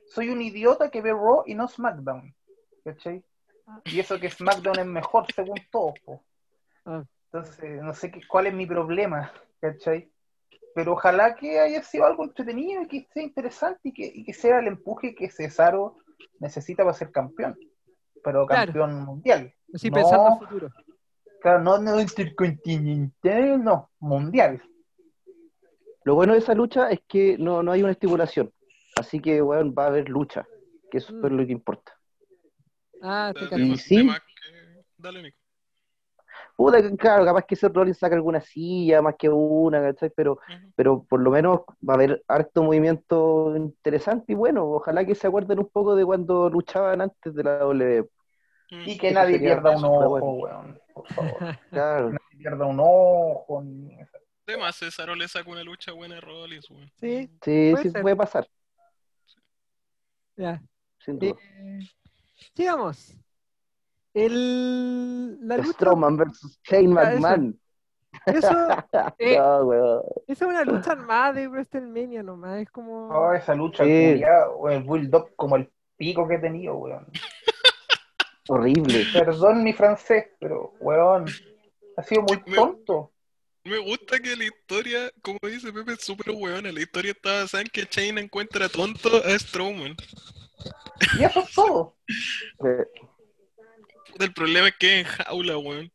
soy 0.07 0.29
un 0.29 0.41
idiota 0.41 0.89
que 0.89 1.01
ve 1.01 1.11
Raw 1.11 1.43
y 1.45 1.53
no 1.55 1.67
SmackDown. 1.67 2.33
¿Cachai? 2.83 3.23
Y 3.85 3.99
eso 3.99 4.19
que 4.19 4.29
SmackDown 4.29 4.79
es 4.79 4.85
mejor 4.85 5.25
según 5.33 5.59
todos. 5.71 5.93
Ah. 6.85 7.03
Entonces, 7.31 7.81
no 7.81 7.93
sé 7.93 8.11
qué, 8.11 8.21
cuál 8.27 8.47
es 8.47 8.53
mi 8.53 8.65
problema, 8.65 9.31
¿cachai? 9.61 10.09
Pero 10.73 10.93
ojalá 10.93 11.35
que 11.35 11.59
haya 11.59 11.83
sido 11.83 12.05
algo 12.05 12.23
entretenido 12.23 12.83
y 12.83 12.87
que 12.87 13.07
sea 13.13 13.23
interesante 13.23 13.89
y 13.89 13.93
que, 13.93 14.11
y 14.13 14.23
que 14.23 14.33
sea 14.33 14.59
el 14.59 14.67
empuje 14.67 15.13
que 15.15 15.29
Cesaro 15.29 15.97
necesita 16.39 16.83
para 16.83 16.93
ser 16.95 17.11
campeón. 17.11 17.57
Pero 18.23 18.45
Claro. 18.47 18.65
campeón 18.71 19.03
mundial. 19.03 19.53
Así 19.73 19.89
No. 19.89 19.95
pensando 19.95 20.27
a 20.27 20.37
futuro. 20.39 20.69
Claro, 21.41 21.59
no, 21.61 21.77
no 21.79 21.99
intercontinental, 21.99 23.63
no, 23.63 23.89
mundial. 23.99 24.61
Lo 26.03 26.15
bueno 26.15 26.33
de 26.33 26.39
esa 26.39 26.53
lucha 26.53 26.89
es 26.89 26.99
que 27.07 27.37
no, 27.37 27.63
no 27.63 27.71
hay 27.71 27.81
una 27.83 27.91
estipulación. 27.91 28.51
Así 28.97 29.19
que, 29.19 29.41
weón, 29.41 29.73
va 29.77 29.85
a 29.85 29.87
haber 29.87 30.09
lucha. 30.09 30.47
Que 30.91 30.97
eso 30.99 31.13
Mm. 31.13 31.25
es 31.25 31.31
lo 31.31 31.45
que 31.45 31.51
importa. 31.51 31.93
Ah, 33.01 33.33
te. 33.33 33.59
Y 33.59 33.77
sí. 33.77 34.07
que- 34.07 34.13
Dale, 34.97 35.23
Nico. 35.23 35.37
Puta, 36.61 36.95
claro, 36.95 37.25
capaz 37.25 37.45
que 37.47 37.55
Seth 37.55 37.73
Rollins 37.75 37.97
saca 37.97 38.13
alguna 38.13 38.39
silla, 38.39 39.01
más 39.01 39.15
que 39.17 39.27
una, 39.27 39.81
¿cachai? 39.81 40.11
Pero, 40.15 40.37
pero 40.75 41.03
por 41.09 41.19
lo 41.19 41.31
menos 41.31 41.61
va 41.87 41.93
a 41.93 41.95
haber 41.95 42.23
harto 42.27 42.61
movimiento 42.61 43.55
interesante 43.57 44.33
y 44.33 44.35
bueno, 44.35 44.65
ojalá 44.65 45.03
que 45.03 45.15
se 45.15 45.25
acuerden 45.25 45.57
un 45.57 45.69
poco 45.69 45.95
de 45.95 46.05
cuando 46.05 46.51
luchaban 46.51 47.01
antes 47.01 47.33
de 47.33 47.43
la 47.43 47.57
W. 47.57 48.03
Mm. 48.69 48.89
Y 48.89 48.95
que 48.95 49.11
nadie 49.11 49.39
pierda 49.39 49.75
un 49.75 49.85
ojo, 49.85 50.09
bueno. 50.09 50.25
weón. 50.33 50.79
Por 50.93 51.07
favor. 51.07 51.31
Claro, 51.71 52.09
nadie 52.11 52.37
pierda 52.37 52.65
un 52.67 52.79
ojo. 52.79 53.63
Ni... 53.63 53.97
Además, 54.45 54.75
Cesaro 54.75 55.15
le 55.15 55.27
saca 55.27 55.49
una 55.49 55.63
lucha 55.63 55.93
buena 55.93 56.19
a 56.19 56.21
Rollins, 56.21 56.69
weón. 56.69 56.91
Sí, 56.99 57.27
sí, 57.43 57.71
Puede 57.71 57.77
sí 57.81 57.89
ser. 57.89 58.01
puede 58.03 58.15
pasar, 58.15 58.47
ya. 60.35 60.61
sin 60.99 61.17
duda. 61.17 61.39
Eh, 61.41 61.79
sigamos. 62.55 63.17
El, 64.13 65.47
la 65.47 65.57
lucha, 65.57 65.71
Strowman 65.73 66.17
versus 66.17 66.59
Shane 66.63 66.93
Ah, 66.99 67.03
eso. 67.03 67.21
McMahon. 67.21 67.59
eso, 68.25 68.49
eh, 69.19 69.37
no, 69.37 69.59
weón. 69.65 70.01
esa 70.27 70.45
es 70.45 70.49
una 70.49 70.63
lucha 70.65 70.95
más 70.95 71.33
de 71.35 71.47
WrestleMania 71.47 72.21
nomás, 72.23 72.61
es 72.61 72.69
como... 72.71 73.07
Oh, 73.07 73.33
esa 73.33 73.55
lucha, 73.55 73.83
Sí. 73.85 74.21
el 74.69 74.83
Bulldog 74.83 75.35
como 75.35 75.55
el 75.55 75.71
pico 75.97 76.27
que 76.27 76.35
he 76.35 76.39
tenido, 76.39 76.75
weón. 76.75 77.07
Horrible. 78.49 79.05
Perdón 79.13 79.63
mi 79.63 79.71
francés, 79.73 80.25
pero, 80.39 80.73
weón, 80.79 81.25
ha 81.95 82.03
sido 82.03 82.23
muy 82.23 82.41
tonto. 82.53 83.11
Me 83.63 83.77
gusta 83.77 84.19
que 84.19 84.35
la 84.35 84.45
historia, 84.45 85.11
como 85.21 85.37
dice 85.43 85.71
Pepe, 85.71 85.93
es 85.93 86.01
súper 86.03 86.31
hueona. 86.35 86.71
La 86.71 86.81
historia 86.81 87.11
está 87.11 87.43
basada 87.43 87.61
en 87.61 87.69
que 87.69 87.87
Shane 87.89 88.19
encuentra 88.19 88.67
tonto 88.67 89.09
a 89.23 89.37
Strowman. 89.37 89.95
Y 91.19 91.23
eso 91.23 91.41
es 91.41 91.53
todo. 91.53 91.95
El 94.19 94.33
problema 94.33 94.67
es 94.69 94.75
que 94.79 94.99
es 95.01 95.07
en 95.07 95.13
jaula, 95.13 95.57
weón. 95.57 95.91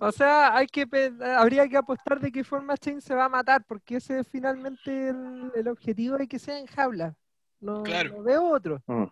O 0.00 0.10
sea, 0.10 0.56
hay 0.56 0.66
que 0.66 0.86
habría 1.36 1.68
que 1.68 1.76
apostar 1.76 2.18
de 2.18 2.32
qué 2.32 2.42
forma 2.42 2.74
Shane 2.80 3.00
se 3.00 3.14
va 3.14 3.26
a 3.26 3.28
matar, 3.28 3.64
porque 3.66 3.96
ese 3.96 4.20
es 4.20 4.28
finalmente 4.28 5.08
el, 5.10 5.52
el 5.54 5.68
objetivo 5.68 6.16
de 6.18 6.26
que 6.26 6.38
sea 6.38 6.58
en 6.58 6.66
jaula. 6.66 7.14
No, 7.60 7.82
Claro. 7.84 8.10
no 8.16 8.22
veo 8.22 8.50
otro. 8.52 8.82
mm. 8.86 9.04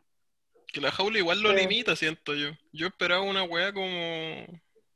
Que 0.73 0.81
la 0.81 0.91
jaula 0.91 1.19
igual 1.19 1.41
lo 1.43 1.51
Sí. 1.51 1.57
limita, 1.57 1.95
siento 1.97 2.35
yo. 2.35 2.51
Yo 2.73 2.87
esperaba 2.89 3.23
una 3.23 3.43
weá 3.45 3.73
como, 3.73 4.47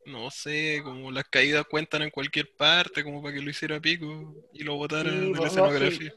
no 0.06 0.30
sé, 0.30 0.80
como 0.84 1.10
las 1.10 1.24
caídas 1.24 1.64
cuentan 1.68 2.02
en 2.02 2.10
cualquier 2.10 2.48
parte, 2.56 3.02
como 3.04 3.22
para 3.22 3.34
que 3.34 3.42
lo 3.42 3.50
hiciera 3.50 3.80
pico 3.80 4.34
y 4.52 4.62
lo 4.64 4.76
botara 4.76 5.10
Sí, 5.10 5.32
de 5.32 5.40
la 5.40 5.46
escenografía. 5.48 6.12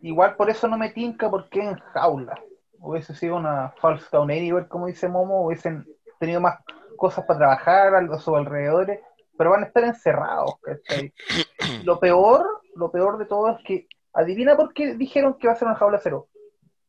Igual 0.00 0.34
por 0.36 0.50
eso 0.50 0.66
no 0.68 0.76
me 0.78 0.90
tinca 0.90 1.30
porque 1.30 1.60
en 1.60 1.76
jaula. 1.78 2.40
Hubiese 2.78 3.14
sido 3.14 3.36
una 3.36 3.72
false 3.80 4.04
count 4.10 4.30
anywhere, 4.32 4.66
como 4.66 4.86
dice 4.88 5.08
Momo, 5.08 5.46
hubiesen 5.46 5.86
tenido 6.22 6.40
más 6.40 6.60
cosas 6.96 7.24
para 7.26 7.38
trabajar 7.40 7.96
a 7.96 8.18
sus 8.20 8.34
alrededores, 8.36 9.00
pero 9.36 9.50
van 9.50 9.64
a 9.64 9.66
estar 9.66 9.82
encerrados, 9.82 10.54
¿cachai? 10.62 11.12
Lo 11.84 11.98
peor, 11.98 12.46
lo 12.76 12.92
peor 12.92 13.18
de 13.18 13.26
todo 13.26 13.50
es 13.50 13.64
que, 13.64 13.88
adivina 14.12 14.56
por 14.56 14.72
qué 14.72 14.94
dijeron 14.94 15.36
que 15.36 15.48
va 15.48 15.54
a 15.54 15.56
ser 15.56 15.66
una 15.66 15.76
jaula 15.76 15.98
cero. 16.00 16.28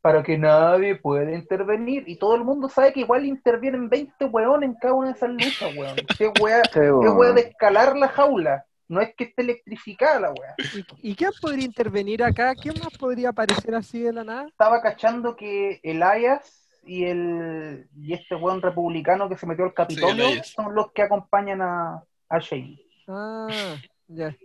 Para 0.00 0.22
que 0.22 0.38
nadie 0.38 0.96
pueda 0.96 1.32
intervenir. 1.32 2.04
Y 2.06 2.16
todo 2.18 2.36
el 2.36 2.44
mundo 2.44 2.68
sabe 2.68 2.92
que 2.92 3.00
igual 3.00 3.24
intervienen 3.24 3.88
20 3.88 4.26
weones 4.26 4.68
en 4.68 4.76
cada 4.76 4.94
una 4.94 5.08
de 5.08 5.14
esas 5.14 5.30
luchas, 5.30 5.76
weón. 5.76 5.96
Qué 6.18 6.30
wea, 6.40 6.62
Sí, 6.64 6.80
qué 6.80 7.08
wea 7.08 7.32
de 7.32 7.40
escalar 7.40 7.96
la 7.96 8.08
jaula. 8.08 8.64
No 8.86 9.00
es 9.00 9.14
que 9.16 9.24
esté 9.24 9.42
electrificada 9.42 10.20
la 10.20 10.28
wea. 10.28 10.54
¿Y, 11.02 11.10
y 11.10 11.16
quién 11.16 11.30
podría 11.40 11.64
intervenir 11.64 12.22
acá? 12.22 12.54
¿Quién 12.54 12.74
más 12.84 12.96
podría 12.98 13.30
aparecer 13.30 13.74
así 13.74 14.02
de 14.02 14.12
la 14.12 14.24
nada? 14.24 14.46
estaba 14.46 14.82
cachando 14.82 15.34
que 15.34 15.80
Elias 15.82 16.63
y 16.86 17.04
el 17.04 17.88
y 17.96 18.12
este 18.12 18.34
weón 18.34 18.60
republicano 18.62 19.28
que 19.28 19.36
se 19.36 19.46
metió 19.46 19.64
al 19.64 19.74
Capitolio 19.74 20.42
son 20.44 20.74
los 20.74 20.92
que 20.92 21.02
acompañan 21.02 21.62
a, 21.62 22.02
a 22.28 22.38
Shane. 22.38 22.80
Ah, 23.08 23.76
ya. 24.08 24.36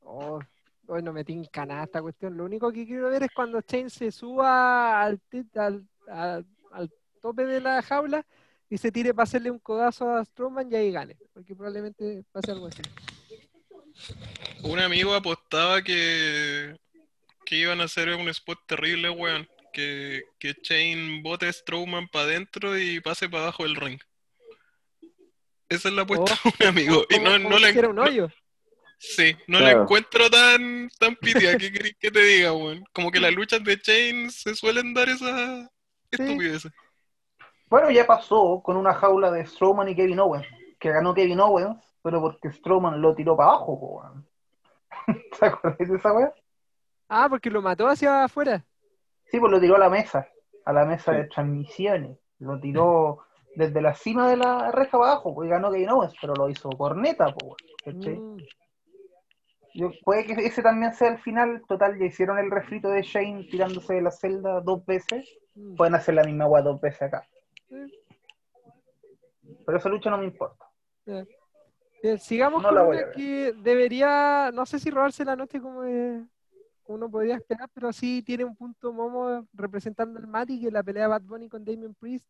Oh, 0.00 0.40
hoy 0.86 1.02
no 1.02 1.12
me 1.12 1.24
tinca 1.24 1.66
nada 1.66 1.84
esta 1.84 2.00
cuestión. 2.02 2.36
Lo 2.36 2.44
único 2.44 2.72
que 2.72 2.86
quiero 2.86 3.10
ver 3.10 3.22
es 3.22 3.30
cuando 3.34 3.60
Shane 3.60 3.90
se 3.90 4.10
suba 4.10 5.02
al, 5.02 5.20
al, 5.56 5.86
al- 6.08 6.46
al 6.72 6.90
tope 7.20 7.44
de 7.46 7.60
la 7.60 7.82
jaula 7.82 8.24
y 8.70 8.78
se 8.78 8.92
tire 8.92 9.12
para 9.14 9.24
hacerle 9.24 9.50
un 9.50 9.58
codazo 9.58 10.10
a 10.14 10.24
Strowman 10.24 10.70
y 10.70 10.76
ahí 10.76 10.90
gane. 10.92 11.16
Porque 11.32 11.54
probablemente 11.54 12.24
pase 12.32 12.52
algo 12.52 12.66
así. 12.66 12.82
Un 14.62 14.78
amigo 14.78 15.14
apostaba 15.14 15.82
que, 15.82 16.76
que 17.44 17.56
iban 17.56 17.80
a 17.80 17.84
hacer 17.84 18.10
un 18.14 18.28
spot 18.28 18.58
terrible, 18.66 19.10
weón. 19.10 19.48
Que, 19.72 20.22
que 20.38 20.54
Shane 20.62 21.20
bote 21.22 21.46
a 21.46 21.52
Strowman 21.52 22.08
para 22.08 22.24
adentro 22.24 22.78
y 22.78 23.00
pase 23.00 23.28
para 23.28 23.44
abajo 23.44 23.62
del 23.64 23.76
ring. 23.76 24.00
Esa 25.68 25.88
es 25.88 25.94
la 25.94 26.02
apuesta 26.02 26.34
de 26.44 26.50
un 26.60 26.66
amigo. 26.68 27.04
Y 27.10 27.18
no, 27.18 27.38
no 27.38 27.58
hiciera 27.58 27.88
un 27.88 27.96
no- 27.96 28.02
hoyo. 28.02 28.28
Sí, 29.00 29.36
no 29.46 29.60
la 29.60 29.72
encuentro 29.72 30.28
tan, 30.28 30.90
tan 30.98 31.14
pitia. 31.14 31.56
¿Qué 31.56 31.70
querés 31.70 31.96
que 32.00 32.10
te 32.10 32.20
diga, 32.20 32.52
weón? 32.52 32.84
Como 32.92 33.12
que 33.12 33.20
las 33.20 33.32
luchas 33.32 33.62
de 33.62 33.80
Chain 33.80 34.28
se 34.30 34.56
suelen 34.56 34.92
dar 34.92 35.08
esas 35.08 35.68
estupideces. 36.10 36.72
Bueno, 37.66 37.90
ya 37.90 38.06
pasó 38.06 38.60
con 38.64 38.76
una 38.76 38.94
jaula 38.94 39.30
de 39.30 39.46
Strowman 39.46 39.88
y 39.88 39.94
Kevin 39.94 40.18
Owens, 40.18 40.46
que 40.80 40.90
ganó 40.90 41.14
Kevin 41.14 41.38
Owens, 41.38 41.76
pero 42.02 42.20
porque 42.20 42.50
Strowman 42.50 43.00
lo 43.00 43.14
tiró 43.14 43.36
para 43.36 43.50
abajo, 43.50 43.72
weón. 43.74 44.28
¿Te 45.38 45.46
acuerdas 45.46 45.88
de 45.88 45.96
esa 45.96 46.12
weá? 46.12 46.32
Ah, 47.08 47.28
porque 47.30 47.50
lo 47.50 47.62
mató 47.62 47.86
hacia 47.86 48.24
afuera. 48.24 48.64
Sí, 49.30 49.38
pues 49.38 49.52
lo 49.52 49.60
tiró 49.60 49.76
a 49.76 49.78
la 49.78 49.90
mesa, 49.90 50.28
a 50.64 50.72
la 50.72 50.84
mesa 50.84 51.12
de 51.12 51.24
transmisiones. 51.24 52.18
Lo 52.38 52.58
tiró 52.60 53.18
desde 53.56 53.80
la 53.82 53.94
cima 53.94 54.28
de 54.28 54.36
la 54.36 54.70
reja 54.70 54.98
para 54.98 55.12
abajo, 55.12 55.34
pues 55.34 55.48
y 55.48 55.50
ganó 55.50 55.70
Kevin 55.70 55.90
Owens, 55.90 56.14
pero 56.20 56.34
lo 56.34 56.48
hizo 56.48 56.70
por 56.70 56.96
neta, 56.96 57.32
po, 57.34 57.46
weón, 57.46 57.56
¿cachai? 57.84 58.14
Mm. 58.14 58.36
Yo- 59.74 59.90
puede 60.04 60.24
que 60.24 60.32
ese 60.32 60.62
también 60.62 60.92
sea 60.94 61.08
el 61.08 61.18
final. 61.18 61.62
Total, 61.68 61.98
ya 61.98 62.06
hicieron 62.06 62.38
el 62.38 62.50
refrito 62.50 62.88
de 62.88 63.02
Shane 63.02 63.44
tirándose 63.50 63.94
de 63.94 64.02
la 64.02 64.10
celda 64.10 64.60
dos 64.60 64.84
veces. 64.86 65.28
Mm. 65.54 65.74
Pueden 65.76 65.94
hacer 65.94 66.14
la 66.14 66.24
misma 66.24 66.44
agua 66.44 66.62
dos 66.62 66.80
veces 66.80 67.02
acá. 67.02 67.26
Pero 69.66 69.78
esa 69.78 69.88
lucha 69.88 70.10
no 70.10 70.18
me 70.18 70.24
importa. 70.24 70.64
Bien, 72.02 72.18
sigamos 72.18 72.62
No 72.62 72.68
con 72.68 72.76
la 72.76 72.84
una 72.84 73.10
que 73.12 73.52
debería, 73.52 74.50
no 74.52 74.64
sé 74.66 74.78
si 74.78 74.90
robarse 74.90 75.24
la 75.24 75.36
noche 75.36 75.60
como 75.60 75.84
eh, 75.84 76.24
uno 76.88 77.10
podría 77.10 77.36
esperar, 77.36 77.68
pero 77.72 77.92
sí 77.92 78.22
tiene 78.22 78.44
un 78.44 78.56
punto 78.56 78.92
Momo 78.92 79.46
representando 79.52 80.18
el 80.18 80.26
Mati, 80.26 80.60
que 80.60 80.70
la 80.70 80.82
pelea 80.82 81.04
de 81.04 81.08
Bad 81.08 81.22
Bunny 81.22 81.48
con 81.48 81.64
Damien 81.64 81.94
Priest 81.94 82.26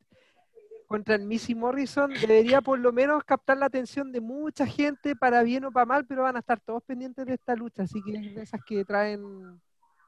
contra 0.87 1.15
el 1.17 1.23
Missy 1.23 1.55
Morrison 1.55 2.11
debería 2.15 2.61
por 2.63 2.79
lo 2.79 2.93
menos 2.93 3.23
captar 3.25 3.59
la 3.59 3.67
atención 3.67 4.11
de 4.11 4.21
mucha 4.21 4.67
gente 4.67 5.15
para 5.15 5.43
bien 5.43 5.65
o 5.67 5.71
para 5.73 5.85
mal, 5.87 6.07
pero 6.07 6.23
van 6.23 6.37
a 6.37 6.39
estar 6.41 6.59
todos 6.61 6.83
pendientes 6.83 7.27
de 7.27 7.35
esta 7.35 7.55
lucha, 7.55 7.83
así 7.83 8.01
que 8.03 8.13
es 8.17 8.35
de 8.35 8.43
esas 8.43 8.61
que 8.67 8.85
traen, 8.85 9.61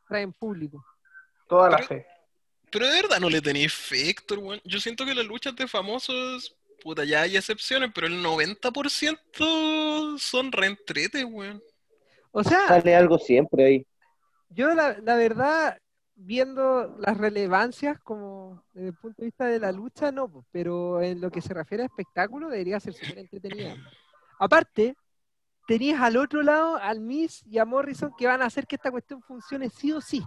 traen 0.08 0.32
público. 0.32 0.84
Toda 1.48 1.68
la 1.70 1.76
Pero- 1.76 1.88
fe. 1.88 2.06
Pero 2.72 2.86
de 2.86 3.02
verdad 3.02 3.18
no 3.20 3.28
le 3.28 3.40
tenéis 3.42 3.74
fe, 3.74 4.10
Héctor, 4.10 4.38
weón. 4.38 4.60
Yo 4.64 4.78
siento 4.78 5.04
que 5.04 5.12
las 5.14 5.26
luchas 5.26 5.56
de 5.56 5.66
famosos, 5.66 6.56
puta, 6.80 7.04
ya 7.04 7.22
hay 7.22 7.36
excepciones, 7.36 7.90
pero 7.92 8.06
el 8.06 8.22
90% 8.22 10.18
son 10.18 10.52
reentretes, 10.52 11.24
weón. 11.24 11.60
O 12.30 12.44
sea, 12.44 12.68
Sale 12.68 12.94
algo 12.94 13.18
siempre 13.18 13.64
ahí. 13.64 13.86
Yo 14.50 14.74
la, 14.74 14.92
verdad, 15.16 15.78
viendo 16.16 16.96
las 16.98 17.16
relevancias 17.16 17.98
como 18.00 18.64
desde 18.72 18.88
el 18.88 18.94
punto 18.94 19.22
de 19.22 19.26
vista 19.26 19.46
de 19.46 19.60
la 19.60 19.72
lucha, 19.72 20.10
no, 20.10 20.44
pero 20.50 21.00
en 21.00 21.20
lo 21.20 21.30
que 21.30 21.40
se 21.40 21.54
refiere 21.54 21.84
a 21.84 21.86
espectáculo 21.86 22.48
debería 22.48 22.80
ser 22.80 22.94
súper 22.94 23.18
entretenida. 23.18 23.76
Aparte, 24.38 24.96
tenías 25.68 26.00
al 26.00 26.16
otro 26.16 26.42
lado 26.42 26.76
al 26.76 27.00
Miss 27.00 27.44
y 27.46 27.58
a 27.58 27.64
Morrison 27.64 28.12
que 28.18 28.26
van 28.26 28.42
a 28.42 28.46
hacer 28.46 28.66
que 28.66 28.74
esta 28.74 28.90
cuestión 28.90 29.22
funcione 29.22 29.70
sí 29.70 29.92
o 29.92 30.00
sí. 30.00 30.22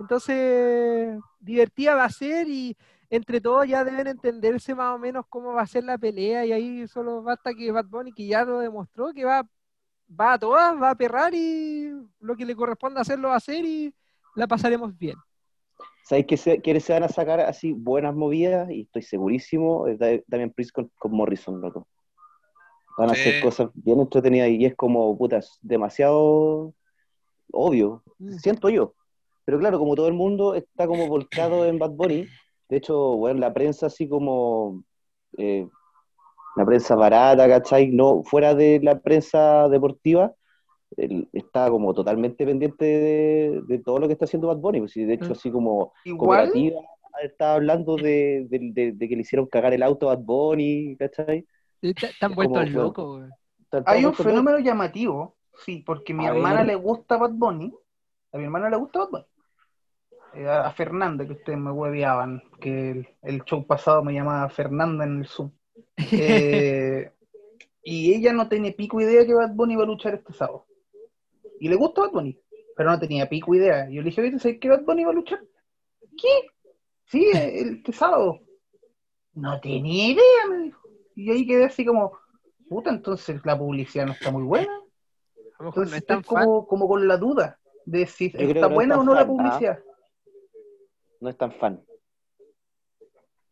Entonces, 0.00 1.18
divertida 1.38 1.94
va 1.94 2.04
a 2.04 2.10
ser 2.10 2.48
y 2.48 2.76
entre 3.08 3.40
todos 3.40 3.66
ya 3.68 3.84
deben 3.84 4.08
entenderse 4.08 4.74
más 4.74 4.94
o 4.94 4.98
menos 4.98 5.24
cómo 5.28 5.52
va 5.52 5.62
a 5.62 5.66
ser 5.66 5.84
la 5.84 5.96
pelea 5.96 6.44
y 6.44 6.52
ahí 6.52 6.88
solo 6.88 7.22
basta 7.22 7.54
que 7.54 7.70
Bad 7.70 7.86
Bunny, 7.86 8.12
que 8.12 8.26
ya 8.26 8.44
lo 8.44 8.58
demostró, 8.58 9.12
que 9.12 9.24
va, 9.24 9.46
va 10.08 10.34
a 10.34 10.38
todas, 10.38 10.80
va 10.80 10.90
a 10.90 10.94
perrar 10.94 11.34
y 11.34 11.90
lo 12.20 12.36
que 12.36 12.44
le 12.44 12.54
corresponde 12.56 13.00
hacer 13.00 13.18
lo 13.18 13.28
va 13.28 13.34
a 13.34 13.38
hacer 13.38 13.64
y 13.64 13.94
la 14.34 14.46
pasaremos 14.46 14.96
bien. 14.96 15.16
¿Sabéis 16.04 16.26
que 16.26 16.36
se, 16.36 16.62
que 16.62 16.78
se 16.80 16.92
van 16.92 17.02
a 17.02 17.08
sacar 17.08 17.40
así 17.40 17.72
buenas 17.72 18.14
movidas? 18.14 18.70
Y 18.70 18.82
estoy 18.82 19.02
segurísimo, 19.02 19.88
es 19.88 19.98
Da- 19.98 20.20
Damian 20.28 20.50
Priest 20.50 20.72
con, 20.72 20.90
con 20.98 21.12
Morrison, 21.12 21.60
loco. 21.60 21.88
Van 22.96 23.10
a 23.10 23.14
Sí. 23.14 23.20
hacer 23.28 23.40
cosas 23.40 23.70
bien 23.74 24.00
entretenidas 24.00 24.48
y 24.50 24.64
es 24.64 24.74
como, 24.76 25.16
puta, 25.18 25.38
es 25.38 25.58
demasiado 25.62 26.72
obvio, 27.52 28.02
Mm. 28.18 28.32
siento 28.38 28.68
yo. 28.68 28.94
Pero 29.44 29.58
claro, 29.58 29.78
como 29.78 29.94
todo 29.94 30.08
el 30.08 30.14
mundo 30.14 30.54
está 30.54 30.86
como 30.86 31.06
volcado 31.08 31.66
en 31.66 31.78
Bad 31.78 31.90
Bunny, 31.90 32.28
de 32.68 32.76
hecho, 32.76 33.16
bueno, 33.16 33.38
la 33.40 33.52
prensa 33.52 33.86
así 33.86 34.08
como, 34.08 34.82
eh, 35.38 35.68
la 36.56 36.64
prensa 36.64 36.94
barata, 36.96 37.48
¿cachai? 37.48 37.88
No, 37.88 38.22
fuera 38.24 38.54
de 38.54 38.80
la 38.82 38.98
prensa 39.00 39.68
deportiva, 39.68 40.34
el- 40.96 41.28
está 41.32 41.68
como 41.70 41.92
totalmente 41.94 42.44
pendiente 42.46 42.84
de, 42.84 43.62
de 43.66 43.78
todo 43.78 43.98
lo 43.98 44.06
que 44.06 44.14
está 44.14 44.24
haciendo 44.24 44.48
Bad 44.48 44.58
Bunny. 44.58 44.80
Pues, 44.80 44.96
y 44.96 45.04
de 45.04 45.14
hecho, 45.14 45.28
Mm. 45.30 45.32
así 45.32 45.50
como 45.50 45.92
Igual, 46.04 46.48
cooperativa 46.50 46.80
está 47.22 47.54
hablando 47.54 47.96
de, 47.96 48.46
de- 48.48 48.70
de- 48.72 48.92
de 48.92 49.08
que 49.08 49.14
le 49.16 49.22
hicieron 49.22 49.46
cagar 49.46 49.72
el 49.72 49.82
auto 49.82 50.10
a 50.10 50.16
Bad 50.16 50.24
Bunny, 50.24 50.96
¿cachai? 50.98 51.46
Están 51.82 52.30
Es 52.30 52.36
vueltos 52.36 52.70
locos, 52.70 53.24
hay 53.84 54.04
un 54.04 54.14
fenómeno 54.14 54.58
llamativo, 54.58 55.36
sí, 55.64 55.82
porque 55.86 56.14
mi 56.14 56.26
A 56.26 56.30
hermana 56.30 56.58
ver. 56.58 56.66
le 56.68 56.74
gusta 56.76 57.16
Bad 57.16 57.32
Bunny. 57.32 57.72
A 58.32 58.38
mi 58.38 58.44
hermana 58.44 58.70
le 58.70 58.76
gusta 58.76 59.00
Bad 59.00 59.08
Bunny. 59.10 59.24
Eh, 60.34 60.48
a 60.48 60.70
Fernanda, 60.72 61.24
que 61.26 61.32
ustedes 61.32 61.58
me 61.58 61.70
hueveaban, 61.70 62.42
que 62.60 62.90
el, 62.90 63.08
el 63.22 63.42
show 63.44 63.66
pasado 63.66 64.02
me 64.02 64.12
llamaba 64.12 64.48
Fernanda 64.50 65.04
en 65.04 65.20
el 65.20 65.26
Zoom. 65.26 65.50
Eh, 65.98 67.10
y 67.82 68.14
ella 68.14 68.32
no 68.32 68.48
tiene 68.48 68.72
pico 68.72 69.00
idea 69.00 69.24
que 69.24 69.34
Bad 69.34 69.54
Bunny 69.54 69.76
va 69.76 69.84
a 69.84 69.86
luchar 69.86 70.14
este 70.14 70.32
sábado. 70.32 70.66
Y 71.60 71.68
le 71.68 71.76
gusta 71.76 72.02
Bad 72.02 72.10
Bunny, 72.10 72.40
pero 72.76 72.90
no 72.90 72.98
tenía 72.98 73.28
pico 73.28 73.54
idea. 73.54 73.88
Yo 73.88 74.02
le 74.02 74.10
dije, 74.10 74.20
oye, 74.20 74.38
¿sabes 74.38 74.58
que 74.58 74.68
Bad 74.68 74.82
Bunny 74.82 75.04
va 75.04 75.10
a 75.10 75.14
luchar? 75.14 75.40
¿Qué? 76.16 76.48
Sí, 77.06 77.30
el, 77.34 77.76
este 77.76 77.92
sábado. 77.92 78.40
No 79.34 79.60
tenía 79.60 80.08
idea, 80.08 80.46
me 80.50 80.58
dijo. 80.64 80.88
Y 81.14 81.30
ahí 81.30 81.46
quedé 81.46 81.64
así 81.64 81.84
como, 81.84 82.18
puta, 82.68 82.90
entonces 82.90 83.40
la 83.44 83.56
publicidad 83.56 84.06
no 84.06 84.12
está 84.12 84.30
muy 84.30 84.42
buena. 84.42 84.80
Entonces 85.58 85.90
no 85.90 85.96
es 85.96 86.06
tan 86.06 86.22
como, 86.22 86.66
como 86.66 86.88
con 86.88 87.06
la 87.08 87.16
duda 87.16 87.58
de 87.86 88.06
si 88.06 88.26
está 88.34 88.68
no 88.68 88.74
buena 88.74 88.94
es 88.96 89.00
o 89.00 89.04
no 89.04 89.14
la 89.14 89.20
¿ah? 89.22 89.26
publicidad. 89.26 89.78
No 91.20 91.30
es 91.30 91.38
tan 91.38 91.52
fan 91.52 91.82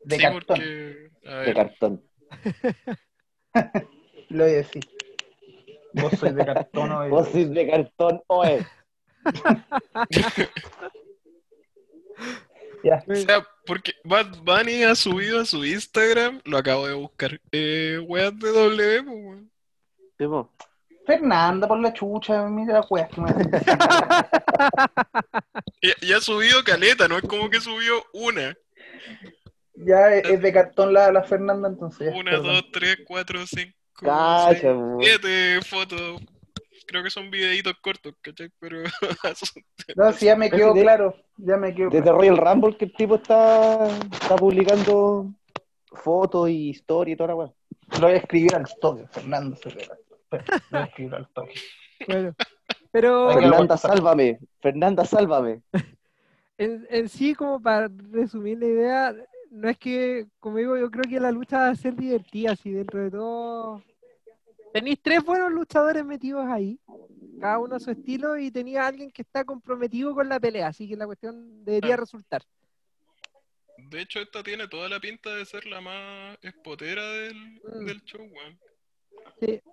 De 0.00 0.16
sí, 0.16 0.22
cartón, 0.22 0.40
porque. 0.46 1.10
De 1.22 1.54
cartón. 1.54 2.04
lo 4.30 4.44
voy 4.44 4.52
a 4.52 4.56
decir. 4.56 4.84
Vos 5.94 6.12
sois 6.18 6.34
de 6.34 6.44
cartón 6.44 6.92
o 6.92 7.02
de- 7.02 7.08
Vos 7.10 7.28
sois 7.28 7.50
de 7.50 7.70
cartón, 7.70 8.22
oe. 8.26 8.66
Ya. 12.82 13.02
o 13.08 13.14
sea, 13.14 13.46
porque 13.64 13.92
Bad 14.04 14.36
Bunny 14.42 14.82
ha 14.84 14.94
subido 14.94 15.40
a 15.40 15.46
su 15.46 15.64
Instagram, 15.64 16.42
lo 16.44 16.58
acabo 16.58 16.86
de 16.86 16.92
buscar, 16.92 17.40
eh, 17.50 17.98
weas 18.06 18.38
de 18.38 18.52
W, 18.52 19.02
pues, 19.04 19.16
weón. 19.24 19.50
Sí, 20.18 20.26
po. 20.26 20.52
Fernanda, 21.06 21.66
por 21.66 21.80
la 21.80 21.94
chucha, 21.94 22.46
mira 22.48 22.74
la 22.74 22.86
wea 22.90 23.08
que 23.08 23.20
me 23.22 23.30
hace. 23.30 23.44
Y, 25.80 26.06
y 26.06 26.12
ha 26.14 26.20
subido 26.20 26.62
caleta, 26.64 27.08
no 27.08 27.16
es 27.18 27.22
como 27.24 27.50
que 27.50 27.60
subió 27.60 28.02
una. 28.14 28.56
Ya 29.76 30.14
es 30.14 30.28
es 30.28 30.40
de 30.40 30.52
cartón 30.52 30.92
la, 30.92 31.10
la 31.10 31.22
Fernanda, 31.24 31.68
entonces. 31.68 32.12
ya, 32.12 32.18
Una, 32.18 32.30
perdón. 32.32 32.46
dos, 32.54 32.64
tres, 32.72 32.98
cuatro, 33.06 33.46
cinco, 33.46 33.72
Cacha, 33.94 34.60
seis, 34.60 34.72
siete 35.00 35.60
fotos. 35.62 36.20
Creo 36.86 37.02
que 37.02 37.10
son 37.10 37.30
videitos 37.30 37.74
cortos, 37.80 38.14
¿cachai? 38.20 38.50
Pero 38.60 38.82
No, 39.96 40.12
sí, 40.12 40.26
ya 40.26 40.36
me 40.36 40.50
quedó 40.50 40.74
de- 40.74 40.82
claro. 40.82 41.16
Ya 41.38 41.56
me 41.56 41.74
quedó 41.74 41.90
Desde 41.90 42.12
Royal 42.12 42.36
Rumble 42.36 42.76
que 42.76 42.84
el 42.84 42.92
tipo 42.94 43.16
está, 43.16 43.88
está 44.12 44.36
publicando 44.36 45.32
fotos 45.92 46.50
y 46.50 46.70
historia 46.70 47.14
y 47.14 47.16
toda 47.16 47.28
la 47.28 47.34
weá. 47.36 47.52
Lo 48.00 48.06
voy 48.06 48.12
a 48.12 48.16
escribir 48.18 48.54
al 48.54 48.66
toque, 48.80 49.06
Fernando. 49.10 49.56
se 49.56 49.68
ve. 49.70 49.88
Lo 50.30 50.38
voy 50.70 50.80
a 50.80 50.84
escribir 50.84 51.14
al 51.14 51.28
toque. 51.28 51.54
Bueno, 52.06 52.34
pero 52.92 53.32
Fernanda, 53.32 53.76
sálvame. 53.76 54.38
Fernanda, 54.60 55.04
sálvame. 55.04 55.62
en, 56.58 56.86
en 56.90 57.08
sí, 57.08 57.34
como 57.34 57.60
para 57.60 57.88
resumir 58.10 58.58
la 58.58 58.66
idea, 58.66 59.14
no 59.54 59.68
es 59.68 59.78
que, 59.78 60.26
como 60.40 60.56
digo, 60.58 60.76
yo 60.76 60.90
creo 60.90 61.04
que 61.08 61.20
la 61.20 61.30
lucha 61.30 61.58
va 61.58 61.68
a 61.68 61.76
ser 61.76 61.94
divertida, 61.94 62.52
así 62.52 62.72
dentro 62.72 63.00
de 63.00 63.10
todo. 63.10 63.82
Tenéis 64.72 64.98
tres 65.00 65.24
buenos 65.24 65.52
luchadores 65.52 66.04
metidos 66.04 66.44
ahí, 66.46 66.80
cada 67.40 67.60
uno 67.60 67.76
a 67.76 67.80
su 67.80 67.92
estilo, 67.92 68.36
y 68.36 68.50
tenía 68.50 68.86
alguien 68.86 69.12
que 69.12 69.22
está 69.22 69.44
comprometido 69.44 70.12
con 70.12 70.28
la 70.28 70.40
pelea, 70.40 70.66
así 70.68 70.88
que 70.88 70.96
la 70.96 71.06
cuestión 71.06 71.64
debería 71.64 71.96
resultar. 71.96 72.42
de 73.76 74.00
hecho 74.00 74.20
esta 74.20 74.42
tiene 74.42 74.66
toda 74.66 74.88
la 74.88 74.98
pinta 74.98 75.34
de 75.34 75.44
ser 75.44 75.66
la 75.66 75.80
más 75.80 76.38
espotera 76.42 77.04
del, 77.06 77.60
Mm. 77.62 77.84
del 77.84 78.02
show, 78.04 78.22
weón. 78.22 78.58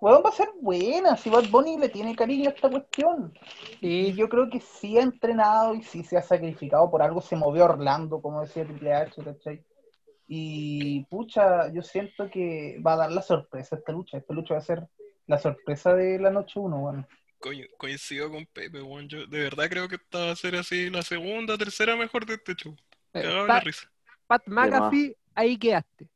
Weón, 0.00 0.22
va 0.24 0.28
a 0.28 0.32
ser 0.32 0.48
buena. 0.60 1.16
Si 1.16 1.30
Bad 1.30 1.48
Bunny 1.50 1.78
le 1.78 1.88
tiene 1.88 2.14
cariño 2.14 2.50
a 2.50 2.52
esta 2.52 2.68
cuestión. 2.70 3.32
Y 3.80 4.12
yo 4.12 4.28
creo 4.28 4.50
que 4.50 4.60
sí 4.60 4.98
ha 4.98 5.02
entrenado 5.02 5.74
y 5.74 5.82
sí 5.82 6.04
se 6.04 6.16
ha 6.16 6.22
sacrificado. 6.22 6.90
Por 6.90 7.02
algo 7.02 7.20
se 7.20 7.36
movió 7.36 7.64
Orlando, 7.64 8.20
como 8.20 8.42
decía 8.42 8.64
Triple 8.64 8.92
H, 8.92 9.22
¿cachai? 9.22 9.64
Y 10.28 11.04
pucha, 11.04 11.72
yo 11.72 11.82
siento 11.82 12.30
que 12.30 12.80
va 12.84 12.94
a 12.94 12.96
dar 12.96 13.12
la 13.12 13.22
sorpresa 13.22 13.76
esta 13.76 13.92
lucha. 13.92 14.16
Esta 14.18 14.32
lucha 14.34 14.54
va 14.54 14.60
a 14.60 14.64
ser 14.64 14.86
la 15.26 15.38
sorpresa 15.38 15.94
de 15.94 16.18
la 16.18 16.30
noche 16.30 16.58
1, 16.58 16.76
bueno. 16.78 17.06
Co- 17.38 17.50
coincido 17.76 18.30
con 18.30 18.46
Pepe, 18.46 18.80
weón. 18.82 19.08
Yo 19.08 19.26
de 19.26 19.40
verdad 19.40 19.68
creo 19.68 19.88
que 19.88 19.96
esta 19.96 20.26
va 20.26 20.30
a 20.32 20.36
ser 20.36 20.54
así 20.56 20.88
la 20.90 21.02
segunda, 21.02 21.58
tercera 21.58 21.96
mejor 21.96 22.24
de 22.24 22.34
este 22.34 22.54
show. 22.54 22.76
eh, 23.14 23.22
la 23.24 23.46
Pat, 23.46 23.64
risa. 23.64 23.90
Pat 24.26 24.42
McAfee, 24.46 25.16
ahí 25.34 25.58
quedaste. 25.58 26.08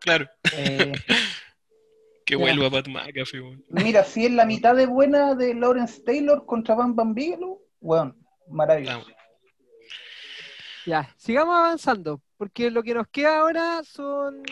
Claro, 0.00 0.28
Eh, 0.56 0.92
que 2.24 2.36
vuelva 2.36 2.70
Pat 2.70 2.86
McAfee, 2.88 3.40
weón. 3.40 3.64
mira, 3.68 4.04
si 4.04 4.26
es 4.26 4.32
la 4.32 4.44
mitad 4.46 4.74
de 4.76 4.86
buena 4.86 5.34
de 5.34 5.54
Lawrence 5.54 6.02
Taylor 6.02 6.46
contra 6.46 6.74
Van 6.76 6.94
Van 6.94 7.14
Bigelow, 7.14 7.60
weón, 7.80 8.16
maravilloso. 8.48 9.06
Ah, 9.10 9.21
Ya, 10.84 11.08
sigamos 11.16 11.54
avanzando, 11.56 12.20
porque 12.36 12.70
lo 12.70 12.82
que 12.82 12.94
nos 12.94 13.06
queda 13.08 13.38
ahora 13.38 13.82
son 13.84 14.42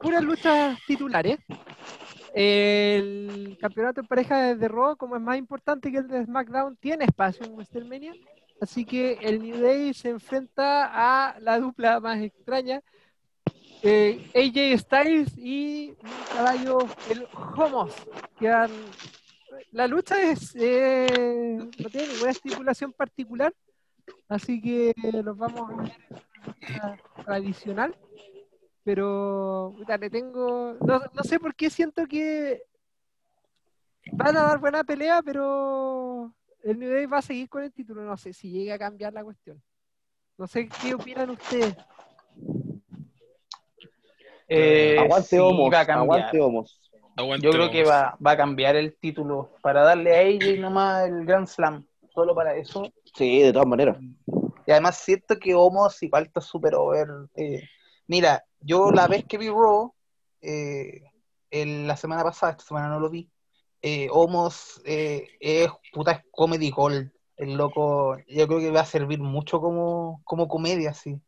puras 0.00 0.22
luchas 0.22 0.78
titulares. 0.86 1.38
El 2.34 3.56
campeonato 3.60 4.00
en 4.00 4.06
pareja 4.06 4.54
de 4.54 4.68
Raw, 4.68 4.96
como 4.96 5.16
es 5.16 5.22
más 5.22 5.38
importante 5.38 5.90
que 5.90 5.98
el 5.98 6.08
de 6.08 6.24
SmackDown, 6.24 6.76
tiene 6.76 7.06
espacio 7.06 7.46
en 7.46 7.54
WrestleMania. 7.54 8.12
Así 8.60 8.84
que 8.84 9.18
el 9.22 9.40
New 9.42 9.60
Day 9.60 9.94
se 9.94 10.10
enfrenta 10.10 10.90
a 10.92 11.38
la 11.40 11.58
dupla 11.58 11.98
más 12.00 12.20
extraña, 12.20 12.82
eh, 13.82 14.30
AJ 14.34 14.78
Styles 14.78 15.38
y 15.38 15.94
un 16.02 16.36
caballo, 16.36 16.78
el 17.10 17.26
Homos. 17.56 17.94
que 18.38 18.48
han- 18.48 18.70
La 19.72 19.86
lucha 19.88 20.20
es, 20.22 20.54
eh, 20.56 21.56
no 21.56 21.88
tiene 21.90 22.08
ninguna 22.12 22.30
estipulación 22.30 22.92
particular, 22.92 23.52
Así 24.28 24.60
que 24.60 24.94
los 25.22 25.36
vamos 25.36 25.70
a 25.70 25.82
ver 25.82 25.92
en 26.60 27.24
tradicional. 27.24 27.96
Pero 28.84 29.74
le 30.00 30.10
tengo. 30.10 30.74
No, 30.80 31.00
no 31.12 31.22
sé 31.22 31.38
por 31.38 31.54
qué 31.54 31.68
siento 31.68 32.06
que 32.06 32.62
van 34.12 34.36
a 34.36 34.42
dar 34.42 34.58
buena 34.58 34.84
pelea, 34.84 35.22
pero 35.22 36.32
el 36.62 36.78
New 36.78 36.90
Day 36.90 37.06
va 37.06 37.18
a 37.18 37.22
seguir 37.22 37.48
con 37.48 37.62
el 37.62 37.72
título. 37.72 38.02
No 38.02 38.16
sé 38.16 38.32
si 38.32 38.50
llega 38.50 38.74
a 38.74 38.78
cambiar 38.78 39.12
la 39.12 39.24
cuestión. 39.24 39.62
No 40.38 40.46
sé 40.46 40.68
qué 40.68 40.94
opinan 40.94 41.30
ustedes. 41.30 41.76
Eh, 44.48 44.96
aguante 44.98 45.28
sí, 45.28 45.38
homos, 45.38 45.72
va 45.72 45.80
a 45.80 45.86
cambiar. 45.86 46.20
aguante 46.20 46.40
homos. 46.40 46.80
aguante, 47.16 47.44
Yo 47.44 47.50
creo 47.50 47.70
que 47.70 47.84
va, 47.84 48.16
va 48.24 48.30
a 48.30 48.36
cambiar 48.36 48.76
el 48.76 48.96
título 48.96 49.50
para 49.60 49.82
darle 49.82 50.16
a 50.16 50.20
AJ 50.20 50.60
nomás 50.60 51.06
el 51.08 51.26
Grand 51.26 51.46
Slam. 51.46 51.86
Solo 52.14 52.34
para 52.34 52.56
eso. 52.56 52.90
Sí, 53.18 53.42
de 53.42 53.52
todas 53.52 53.66
maneras. 53.68 53.98
Y 54.66 54.70
además 54.70 54.96
siento 54.98 55.36
que 55.38 55.54
Homos 55.54 56.00
igual 56.02 56.24
está 56.26 56.40
súper 56.40 56.74
over. 56.76 57.06
eh. 57.34 57.62
Mira, 58.06 58.44
yo 58.60 58.90
la 58.92 59.06
vez 59.08 59.24
que 59.26 59.36
vi 59.36 59.48
Raw, 59.48 59.92
eh, 60.40 61.02
en 61.50 61.86
la 61.86 61.96
semana 61.96 62.22
pasada, 62.22 62.52
esta 62.52 62.64
semana 62.64 62.88
no 62.88 63.00
lo 63.00 63.10
vi, 63.10 63.28
eh, 63.82 64.08
Homos 64.10 64.80
eh, 64.84 65.26
es 65.40 65.68
puta 65.92 66.12
es 66.12 66.20
comedy 66.30 66.70
gold. 66.70 67.10
El 67.36 67.54
loco, 67.54 68.16
yo 68.28 68.46
creo 68.48 68.58
que 68.58 68.70
va 68.70 68.80
a 68.80 68.84
servir 68.84 69.20
mucho 69.20 69.60
como, 69.60 70.20
como 70.24 70.48
comedia, 70.48 70.92
sí. 70.94 71.20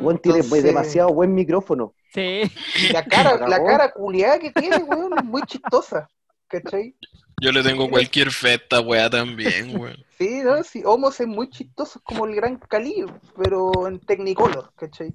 Buen 0.00 0.18
tiene 0.18 0.38
Entonces- 0.38 0.64
demasiado 0.64 1.12
buen 1.12 1.34
micrófono. 1.34 1.94
Sí. 2.14 2.42
Y 2.88 2.92
la 2.92 3.04
cara, 3.04 3.46
la 3.48 3.62
cara 3.64 3.92
culiada 3.92 4.38
que 4.38 4.50
tiene, 4.52 4.76
weón, 4.78 5.16
es 5.18 5.24
muy 5.24 5.42
chistosa. 5.42 6.08
¿Cachai? 6.52 6.94
Yo 7.40 7.50
le 7.50 7.62
tengo 7.62 7.88
cualquier 7.88 8.30
fe 8.30 8.50
a 8.50 8.54
esta 8.54 8.80
weá 8.80 9.08
también, 9.08 9.74
weón. 9.80 10.04
Sí, 10.18 10.42
¿no? 10.42 10.62
Sí, 10.62 10.82
Homos 10.84 11.18
es 11.18 11.26
muy 11.26 11.48
chistoso, 11.48 11.98
es 11.98 12.04
como 12.04 12.26
el 12.26 12.36
gran 12.36 12.56
Cali, 12.56 13.04
pero 13.42 13.88
en 13.88 13.98
Technicolor, 13.98 14.70
¿cachai? 14.76 15.12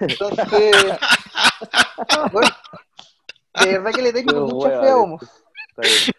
Entonces, 0.00 0.74
bueno, 2.32 2.48
de 3.60 3.78
verdad 3.78 3.92
que 3.92 4.02
le 4.02 4.12
tengo 4.12 4.32
Pero, 4.32 4.46
mucha 4.46 4.80
fe 4.80 4.88
a 4.88 4.96
Homos. 4.96 5.22
Está 5.68 5.82
bien. 5.82 6.14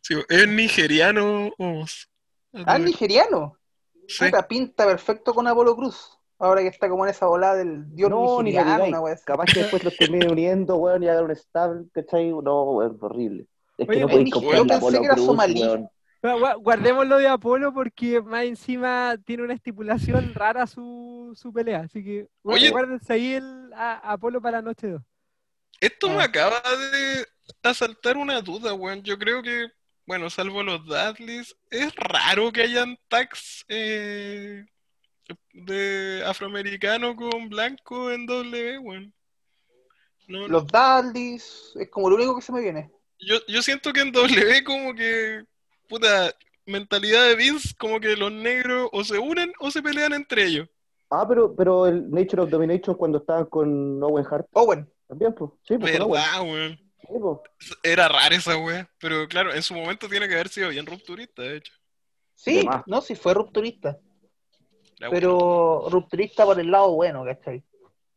Sí, 0.00 0.14
es 0.28 0.48
nigeriano, 0.48 1.52
vamos. 1.58 2.08
Ah, 2.64 2.78
nigeriano. 2.78 3.58
Sí. 4.06 4.24
Puta, 4.24 4.46
pinta 4.46 4.86
perfecto 4.86 5.34
con 5.34 5.46
Apolo 5.46 5.76
Cruz. 5.76 6.18
Ahora 6.42 6.60
que 6.62 6.66
está 6.68 6.88
como 6.88 7.04
en 7.04 7.10
esa 7.10 7.26
volada 7.26 7.54
del 7.54 7.84
dios 7.94 8.10
No, 8.10 8.42
ni 8.42 8.50
digáis. 8.50 8.88
una 8.88 9.00
wea. 9.00 9.16
Capaz 9.24 9.44
que 9.46 9.60
después 9.60 9.84
los 9.84 9.96
termine 9.96 10.26
uniendo, 10.26 10.76
weón, 10.76 11.02
y 11.04 11.08
hagan 11.08 11.24
un 11.26 11.36
stable, 11.36 11.84
¿cachai? 11.92 12.30
No, 12.30 12.62
weón, 12.72 12.98
horrible. 13.00 13.46
Es 13.78 13.86
que 13.86 13.92
Oye, 13.92 14.00
no 14.00 14.06
me- 14.08 14.12
podéis 14.12 14.30
yo 14.30 14.34
comprar 14.40 14.58
la 14.60 14.66
pensé 14.66 14.80
Polo 14.80 14.98
que 14.98 15.04
era 15.06 15.14
Cruz, 15.14 15.26
somalí. 15.26 15.60
weón. 15.62 15.88
Gua- 16.22 16.38
gua- 16.38 16.56
Guardémoslo 16.62 17.18
de 17.18 17.28
Apolo 17.28 17.72
porque 17.72 18.20
más 18.20 18.44
encima 18.44 19.16
tiene 19.24 19.42
una 19.44 19.54
estipulación 19.54 20.34
rara 20.34 20.66
su, 20.66 21.32
su 21.36 21.52
pelea. 21.52 21.80
Así 21.80 22.02
que 22.04 22.26
Oye. 22.42 22.70
guárdense 22.70 23.12
ahí 23.12 23.34
el 23.34 23.70
a- 23.74 24.12
Apolo 24.12 24.40
para 24.40 24.58
la 24.58 24.62
noche 24.62 24.88
2. 24.88 25.02
Esto 25.80 26.08
me 26.10 26.22
Ah. 26.22 26.24
acaba 26.24 26.60
de 26.92 27.26
asaltar 27.62 28.16
una 28.16 28.40
duda, 28.40 28.74
weón. 28.74 29.02
Yo 29.02 29.18
creo 29.18 29.42
que, 29.42 29.66
bueno, 30.06 30.28
salvo 30.30 30.62
los 30.62 30.84
Dudleys, 30.86 31.56
es 31.70 31.92
raro 31.96 32.52
que 32.52 32.62
hayan 32.62 32.96
tags 33.08 33.64
eh, 33.68 34.64
de 35.52 36.22
afroamericano 36.26 37.14
con 37.16 37.48
blanco 37.48 38.10
en 38.10 38.26
W, 38.26 38.78
weón. 38.78 39.14
No, 40.28 40.48
Los 40.48 40.66
Daldis, 40.66 41.72
es 41.74 41.90
como 41.90 42.08
lo 42.08 42.16
único 42.16 42.36
que 42.36 42.42
se 42.42 42.52
me 42.52 42.60
viene. 42.60 42.90
yo, 43.18 43.36
yo 43.48 43.60
siento 43.62 43.92
que 43.92 44.00
en 44.00 44.12
W 44.12 44.64
como 44.64 44.94
que, 44.94 45.44
puta, 45.88 46.32
mentalidad 46.66 47.26
de 47.26 47.36
Vince, 47.36 47.74
como 47.76 48.00
que 48.00 48.16
los 48.16 48.30
negros 48.32 48.88
o 48.92 49.04
se 49.04 49.18
unen 49.18 49.52
o 49.58 49.70
se 49.70 49.82
pelean 49.82 50.12
entre 50.12 50.44
ellos. 50.44 50.68
Ah, 51.10 51.26
pero, 51.28 51.54
pero 51.54 51.86
el 51.86 52.10
Nature 52.10 52.42
of 52.42 52.50
Domination 52.50 52.96
cuando 52.96 53.18
estaban 53.18 53.44
con 53.46 54.02
Owen 54.02 54.24
Hart 54.30 54.46
Owen, 54.52 54.90
también, 55.08 55.34
pues. 55.34 55.50
Sí, 55.64 55.76
pues 55.76 55.92
con 55.98 56.02
Owen. 56.02 56.22
¿Verdad, 56.22 56.42
weón? 56.42 56.76
Sí, 57.00 57.14
pues. 57.20 57.38
Era 57.82 58.08
rara 58.08 58.34
esa 58.34 58.56
wea, 58.56 58.88
pero 58.98 59.26
claro, 59.28 59.52
en 59.52 59.62
su 59.62 59.74
momento 59.74 60.08
tiene 60.08 60.28
que 60.28 60.34
haber 60.34 60.48
sido 60.48 60.70
bien 60.70 60.86
rupturista, 60.86 61.42
de 61.42 61.56
hecho. 61.58 61.72
sí, 62.34 62.66
no, 62.86 63.00
sí 63.02 63.14
fue 63.14 63.34
rupturista. 63.34 63.98
Pero 65.10 65.88
rupturista 65.90 66.44
por 66.44 66.58
el 66.60 66.70
lado 66.70 66.92
bueno, 66.94 67.24
¿cachai? 67.24 67.62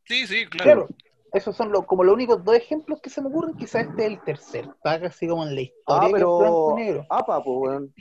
Sí, 0.05 0.27
sí, 0.27 0.45
claro. 0.47 0.86
Claro, 0.86 0.88
esos 1.33 1.55
son 1.55 1.71
lo- 1.71 1.86
como 1.86 2.03
los 2.03 2.13
únicos 2.13 2.43
dos 2.43 2.55
ejemplos 2.55 3.01
que 3.01 3.09
se 3.09 3.21
me 3.21 3.27
ocurren. 3.27 3.55
Quizás 3.57 3.88
este 3.88 4.05
es 4.05 4.11
el 4.11 4.21
tercer 4.21 4.69
pack, 4.83 5.03
así 5.05 5.27
como 5.27 5.43
en 5.43 5.55
la 5.55 5.61
historia. 5.61 6.01
Ah, 6.01 6.05
es 6.07 6.11
blanco 6.13 6.39
pero. 6.75 6.79
y 6.79 6.83
negro. 6.86 7.05
APA, 7.09 7.43
pues, 7.43 7.57
weón. 7.59 7.93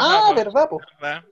Ah, 0.00 0.32
verdad, 0.34 0.68
po. 0.68 0.80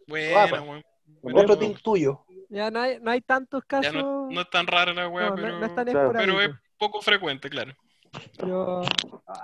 Guapa. 0.09 0.61
weón. 0.63 0.85
Bueno, 1.23 1.41
Otro 1.41 1.57
team 1.59 1.75
tuyo. 1.83 2.21
Ya 2.51 2.71
no 2.71 2.81
hay, 2.81 3.01
no 3.01 3.11
hay 3.11 3.21
tantos 3.23 3.63
Ya 3.63 3.81
casos. 3.81 3.95
no, 3.95 4.29
no 4.31 4.41
es 4.43 4.51
tan 4.51 4.67
rara 4.67 4.93
la 4.93 5.09
weá, 5.09 5.31
no, 5.31 5.35
pero, 5.37 5.59
no 5.59 5.67
es 5.67 5.75
tan 5.75 5.87
Claro. 5.87 6.13
pero 6.15 6.41
es 6.41 6.51
poco 6.79 7.01
frecuente, 7.01 7.49
claro. 7.49 7.73
Pero 8.39 8.83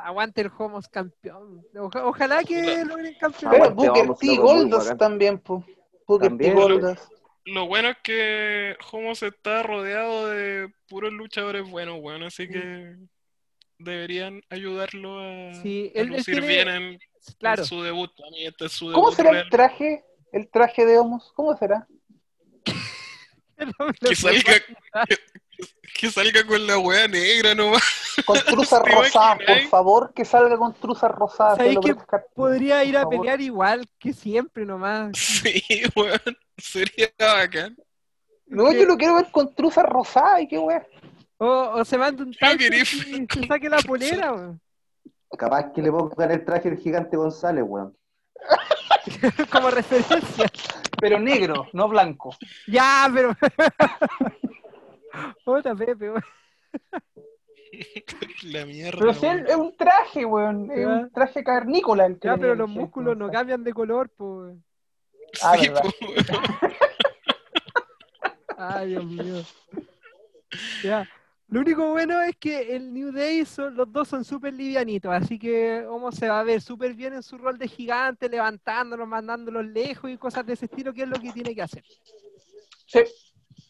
aguante 0.04 0.42
el 0.42 0.50
Homos 0.58 0.88
campeón. 0.88 1.64
Oja- 1.76 2.04
ojalá 2.06 2.44
que 2.44 2.84
logren 2.84 3.14
campeón. 3.18 3.50
Pero 3.50 3.70
Booker 3.74 4.10
T. 4.14 4.38
bacán. 4.70 4.98
también, 4.98 5.38
po. 5.38 5.64
Booker 6.10 6.28
También. 6.28 6.54
T. 6.54 6.60
Goldas. 6.60 7.08
Lo 7.46 7.66
bueno 7.66 7.88
es 7.90 7.96
que 8.02 8.76
Homos 8.92 9.22
está 9.22 9.62
rodeado 9.62 10.28
de 10.28 10.72
puros 10.88 11.12
luchadores 11.12 11.68
buenos, 11.68 11.98
weón, 12.00 12.22
así 12.24 12.48
que 12.48 12.96
deberían 13.78 14.42
ayudarlo 14.50 15.20
a, 15.20 15.54
Sí, 15.54 15.90
a 15.94 16.00
él- 16.00 16.08
él 16.08 16.16
lucir 16.18 16.34
tiene- 16.40 16.46
bien 16.46 16.68
en, 16.68 17.64
su 17.64 17.82
debut. 17.82 18.10
A 18.26 18.30
mí 18.30 18.44
este 18.46 18.66
es 18.66 18.72
su 18.72 18.86
¿Cómo 18.92 19.06
debut 19.10 19.16
será 19.16 19.30
real. 19.30 19.44
el 19.44 19.50
traje? 19.50 20.04
El 20.32 20.50
traje 20.50 20.84
de 20.86 20.98
Homos. 20.98 21.32
¿Cómo 21.34 21.56
será? 21.56 21.86
Que 24.00 24.16
salga, 24.16 24.54
que, 25.08 25.16
que 25.98 26.10
salga 26.10 26.46
con 26.46 26.66
la 26.66 26.78
wea 26.78 27.06
negra 27.08 27.54
nomás. 27.54 27.82
Con 28.24 28.38
truzas 28.46 28.82
¿Te 28.82 28.90
rosadas, 28.90 29.38
por 29.46 29.60
favor, 29.68 30.12
que 30.14 30.24
salga 30.24 30.56
con 30.56 30.74
truzas 30.74 31.10
rosadas. 31.10 31.58
Ofrezco. 31.58 32.04
Podría 32.34 32.84
ir 32.84 32.96
a 32.96 33.08
pelear 33.08 33.40
igual 33.40 33.86
que 33.98 34.12
siempre 34.12 34.64
nomás. 34.64 35.10
Sí, 35.16 35.62
weón. 35.96 36.20
Sería 36.58 37.08
bacán. 37.18 37.76
No, 38.46 38.72
yo 38.72 38.84
lo 38.84 38.96
quiero 38.96 39.14
ver 39.14 39.30
con 39.30 39.54
truzas 39.54 39.84
rosadas 39.84 40.42
y 40.42 40.48
qué 40.48 40.58
wea. 40.58 40.84
O, 41.38 41.46
o 41.46 41.84
se 41.84 41.96
manda 41.96 42.24
un 42.24 42.32
quería- 42.32 42.82
y 42.82 42.84
se 42.84 43.46
saque 43.46 43.68
la 43.68 43.78
polera. 43.78 44.32
weón. 44.34 44.60
Capaz 45.38 45.72
que 45.72 45.80
le 45.80 45.90
pongan 45.90 46.30
el 46.32 46.44
traje 46.44 46.70
del 46.70 46.78
gigante 46.78 47.16
González, 47.16 47.64
weón. 47.66 47.96
Como 49.50 49.70
referencia. 49.70 50.50
Pero 51.00 51.18
negro, 51.20 51.68
no 51.72 51.88
blanco. 51.88 52.34
Ya, 52.66 53.08
pero. 53.14 53.36
Puta, 55.44 55.74
Pepe, 55.74 56.10
weón. 56.10 56.22
La 58.42 58.66
mierda. 58.66 58.98
Pero 58.98 59.14
si 59.14 59.26
weón. 59.26 59.38
él 59.38 59.46
es 59.48 59.56
un 59.56 59.76
traje, 59.76 60.24
weón. 60.24 60.70
Es 60.70 60.86
un 60.86 61.10
traje 61.12 61.44
cavernícola. 61.44 62.06
el 62.06 62.18
que 62.18 62.28
Ya, 62.28 62.36
pero 62.36 62.54
los 62.54 62.68
músculos 62.68 63.16
no 63.16 63.30
cambian 63.30 63.62
de 63.64 63.72
color, 63.72 64.10
pues. 64.16 64.56
Ah, 65.42 65.56
Sí, 65.56 65.68
verdad. 65.68 65.82
po, 65.82 66.06
weón. 66.06 66.16
Ay, 68.58 68.88
Dios 68.88 69.04
mío. 69.04 69.42
Ya. 70.82 71.08
Lo 71.48 71.60
único 71.60 71.90
bueno 71.90 72.20
es 72.22 72.36
que 72.36 72.76
el 72.76 72.92
New 72.94 73.10
Day, 73.10 73.44
son, 73.44 73.74
los 73.74 73.90
dos 73.90 74.06
son 74.06 74.24
súper 74.24 74.54
livianitos, 74.54 75.10
así 75.12 75.36
que 75.36 75.84
Homo 75.88 76.12
se 76.12 76.28
va 76.28 76.38
a 76.38 76.44
ver 76.44 76.60
súper 76.60 76.94
bien 76.94 77.14
en 77.14 77.24
su 77.24 77.36
rol 77.38 77.58
de 77.58 77.66
gigante, 77.66 78.28
levantándolos, 78.28 79.08
mandándolos 79.08 79.64
lejos 79.66 80.08
y 80.10 80.16
cosas 80.16 80.46
de 80.46 80.52
ese 80.52 80.66
estilo, 80.66 80.92
que 80.92 81.02
es 81.02 81.08
lo 81.08 81.18
que 81.18 81.32
tiene 81.32 81.52
que 81.54 81.62
hacer. 81.62 81.82
Sí. 82.86 83.00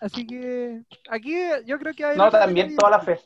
Así 0.01 0.27
que 0.27 0.83
aquí 1.11 1.35
yo 1.67 1.79
creo 1.79 1.95
que 1.95 2.05
haber 2.05 2.17
No, 2.17 2.31
también 2.31 2.75
toda 2.75 2.91
la 2.91 3.01
fe. 3.01 3.21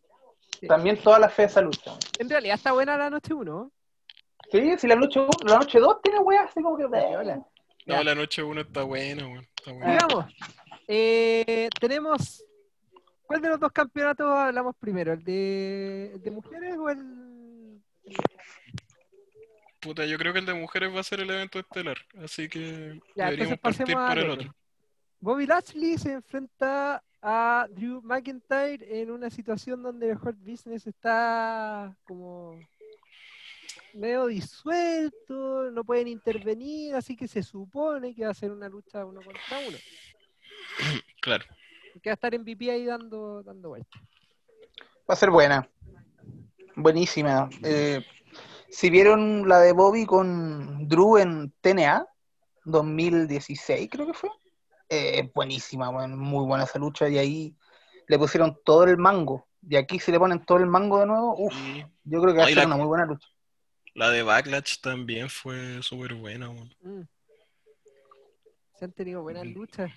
Sí. 0.61 0.67
También 0.67 0.97
toda 0.99 1.19
la 1.19 1.29
fe 1.29 1.43
de 1.43 1.47
esa 1.49 1.61
lucha. 1.61 1.93
En 2.19 2.29
realidad 2.29 2.57
está 2.57 2.73
buena 2.73 2.97
la 2.97 3.11
noche 3.11 3.33
1. 3.33 3.71
Sí, 4.51 4.79
si 4.79 4.87
la 4.87 4.97
noche 4.97 5.21
uno- 5.21 5.31
la 5.47 5.59
noche 5.59 5.79
2 5.79 6.03
tiene 6.03 6.19
weá, 6.19 6.43
así 6.43 6.63
como 6.63 6.77
que. 6.77 6.85
No, 7.87 8.03
la 8.03 8.15
noche 8.15 8.43
uno 8.43 8.61
está 8.63 8.83
buena, 8.83 9.27
weón. 9.27 9.47
Está 9.57 9.73
buena. 9.73 9.93
Digamos, 9.93 10.25
eh, 10.89 11.69
tenemos. 11.81 12.45
¿Cuál 13.27 13.41
de 13.41 13.49
los 13.49 13.61
dos 13.61 13.73
campeonatos 13.73 14.27
hablamos 14.27 14.77
primero? 14.77 15.13
¿El 15.15 15.25
de, 15.25 16.13
el 16.15 16.23
de 16.23 16.31
mujeres 16.31 16.77
o 16.77 16.91
el.? 16.91 17.81
Puta, 19.81 20.05
yo 20.07 20.17
creo 20.19 20.33
que 20.33 20.39
el 20.39 20.47
de 20.47 20.55
mujeres 20.55 20.95
va 20.95 21.01
a 21.01 21.05
ser 21.05 21.21
el 21.21 21.31
evento 21.31 21.59
estelar, 21.59 21.97
así 22.23 22.49
que 22.49 23.01
Ya, 23.15 23.27
deberíamos 23.27 23.59
partir 23.59 23.85
pasemos 23.87 24.09
por 24.09 24.19
el 24.19 24.31
otro. 24.31 24.55
Bobby 25.25 25.47
Lashley 25.47 25.97
se 25.97 26.13
enfrenta 26.13 27.03
a 27.23 27.67
Drew 27.71 28.03
McIntyre 28.03 29.01
en 29.01 29.11
una 29.11 29.31
situación 29.31 29.83
donde 29.83 30.11
el 30.11 30.19
Hurt 30.19 30.37
Business 30.39 30.87
está 30.87 31.97
como 32.07 32.61
medio 33.95 34.27
disuelto, 34.27 35.71
no 35.71 35.83
pueden 35.83 36.09
intervenir, 36.09 36.95
así 36.95 37.17
que 37.17 37.27
se 37.27 37.43
supone 37.43 38.15
que 38.15 38.27
va 38.27 38.33
a 38.33 38.35
ser 38.35 38.53
una 38.53 38.69
lucha 38.69 39.07
uno 39.07 39.23
contra 39.23 39.61
uno. 39.67 39.79
Claro. 41.23 41.45
Que 42.03 42.11
va 42.11 42.13
a 42.13 42.21
estar 42.21 42.39
MVP 42.39 42.71
ahí 42.71 42.85
dando, 42.85 43.43
dando 43.43 43.71
vueltas. 43.71 44.03
Va 45.09 45.15
a 45.15 45.17
ser 45.17 45.31
buena. 45.31 45.67
Buenísima. 46.77 47.49
Eh, 47.63 48.05
si 48.69 48.91
vieron 48.91 49.49
la 49.49 49.61
de 49.61 49.73
Bobby 49.73 50.05
con 50.05 50.87
Drew 50.87 51.17
en 51.17 51.51
TNA, 51.63 52.07
2016 52.67 53.89
creo 53.91 54.07
que 54.07 54.13
fue, 54.13 54.29
eh, 54.95 55.31
buenísima, 55.35 55.91
weón, 55.91 56.19
muy 56.19 56.45
buena 56.47 56.65
esa 56.65 56.79
lucha 56.79 57.09
y 57.09 57.19
ahí 57.19 57.57
le 58.07 58.19
pusieron 58.19 58.59
todo 58.65 58.85
el 58.85 58.97
mango. 58.97 59.47
Y 59.69 59.77
aquí 59.77 59.99
si 59.99 60.13
le 60.13 60.19
ponen 60.19 60.45
todo 60.45 60.59
el 60.59 60.67
mango 60.67 61.01
de 61.01 61.07
nuevo, 61.07 61.35
uff, 61.39 61.55
yo 62.05 62.21
creo 62.21 62.35
que 62.35 62.39
va 62.41 62.45
a 62.45 62.49
ser 62.49 62.67
una 62.67 62.77
muy 62.77 62.87
buena 62.87 63.07
lucha. 63.07 63.29
la 63.95 64.11
de 64.11 64.23
Backlash 64.23 64.81
también 64.81 65.29
fue 65.29 65.83
súper 65.83 66.15
buena, 66.15 66.51
weón. 66.51 66.75
Mm. 66.83 67.09
Se 68.75 68.85
han 68.85 68.93
tenido 68.93 69.23
buenas 69.23 69.47
luchas. 69.47 69.91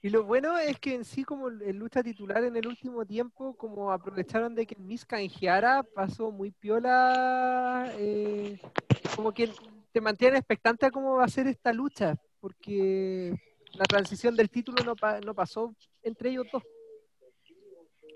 Y 0.00 0.10
lo 0.10 0.22
bueno 0.22 0.56
es 0.58 0.78
que 0.78 0.94
en 0.94 1.04
sí, 1.04 1.24
como 1.24 1.48
el 1.48 1.60
el 1.62 1.76
lucha 1.76 2.02
titular 2.02 2.44
en 2.44 2.54
el 2.54 2.68
último 2.68 3.04
tiempo, 3.04 3.56
como 3.56 3.90
aprovecharon 3.90 4.54
de 4.54 4.64
que 4.64 4.76
el 4.76 4.82
Miss 4.82 5.04
canjeara, 5.04 5.82
pasó 5.82 6.30
muy 6.30 6.52
piola. 6.52 7.92
eh, 7.96 8.60
como 9.16 9.32
que 9.32 9.50
te 9.90 10.00
mantiene 10.00 10.38
expectante 10.38 10.86
a 10.86 10.92
cómo 10.92 11.16
va 11.16 11.24
a 11.24 11.28
ser 11.28 11.48
esta 11.48 11.72
lucha, 11.72 12.14
porque 12.38 13.34
la 13.74 13.84
transición 13.84 14.34
del 14.36 14.50
título 14.50 14.82
no, 14.84 14.96
pa- 14.96 15.20
no 15.20 15.34
pasó 15.34 15.74
entre 16.02 16.30
ellos 16.30 16.46
dos. 16.52 16.62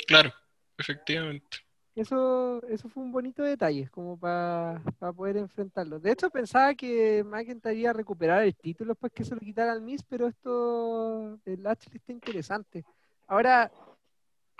Claro, 0.06 0.32
efectivamente. 0.78 1.58
Eso, 1.94 2.62
eso 2.68 2.88
fue 2.88 3.02
un 3.02 3.12
bonito 3.12 3.42
detalle, 3.42 3.86
como 3.90 4.18
para 4.18 4.80
poder 5.14 5.36
enfrentarlo. 5.36 6.00
De 6.00 6.12
hecho, 6.12 6.30
pensaba 6.30 6.74
que 6.74 7.22
McIntyre 7.22 7.74
iba 7.74 7.90
a 7.90 7.94
recuperar 7.94 8.42
el 8.44 8.56
título 8.56 8.92
después 8.92 9.12
que 9.12 9.24
se 9.24 9.34
lo 9.34 9.40
quitara 9.40 9.72
al 9.72 9.82
Miss, 9.82 10.02
pero 10.02 10.26
esto 10.26 11.36
del 11.44 11.62
Lashley 11.62 11.96
está 11.96 12.12
interesante. 12.12 12.84
Ahora, 13.26 13.70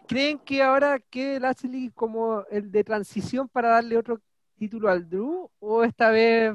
¿creen 0.07 0.38
que 0.40 0.62
ahora 0.62 0.99
que 1.01 1.40
Lashley 1.40 1.90
como 1.95 2.45
el 2.51 2.70
de 2.70 2.84
transición 2.84 3.49
para 3.49 3.70
darle 3.70 3.97
otro 3.97 4.20
título 4.59 4.90
al 4.90 5.09
Drew? 5.09 5.51
¿O 5.59 5.84
esta 5.84 6.11
vez 6.11 6.53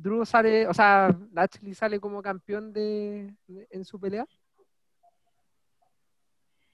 Drew 0.00 0.24
sale, 0.24 0.68
o 0.68 0.72
sea, 0.74 1.10
Lashley 1.32 1.74
sale 1.74 1.98
como 1.98 2.22
campeón 2.22 2.72
de, 2.72 3.34
de- 3.48 3.66
en 3.70 3.84
su 3.84 3.98
pelea? 3.98 4.24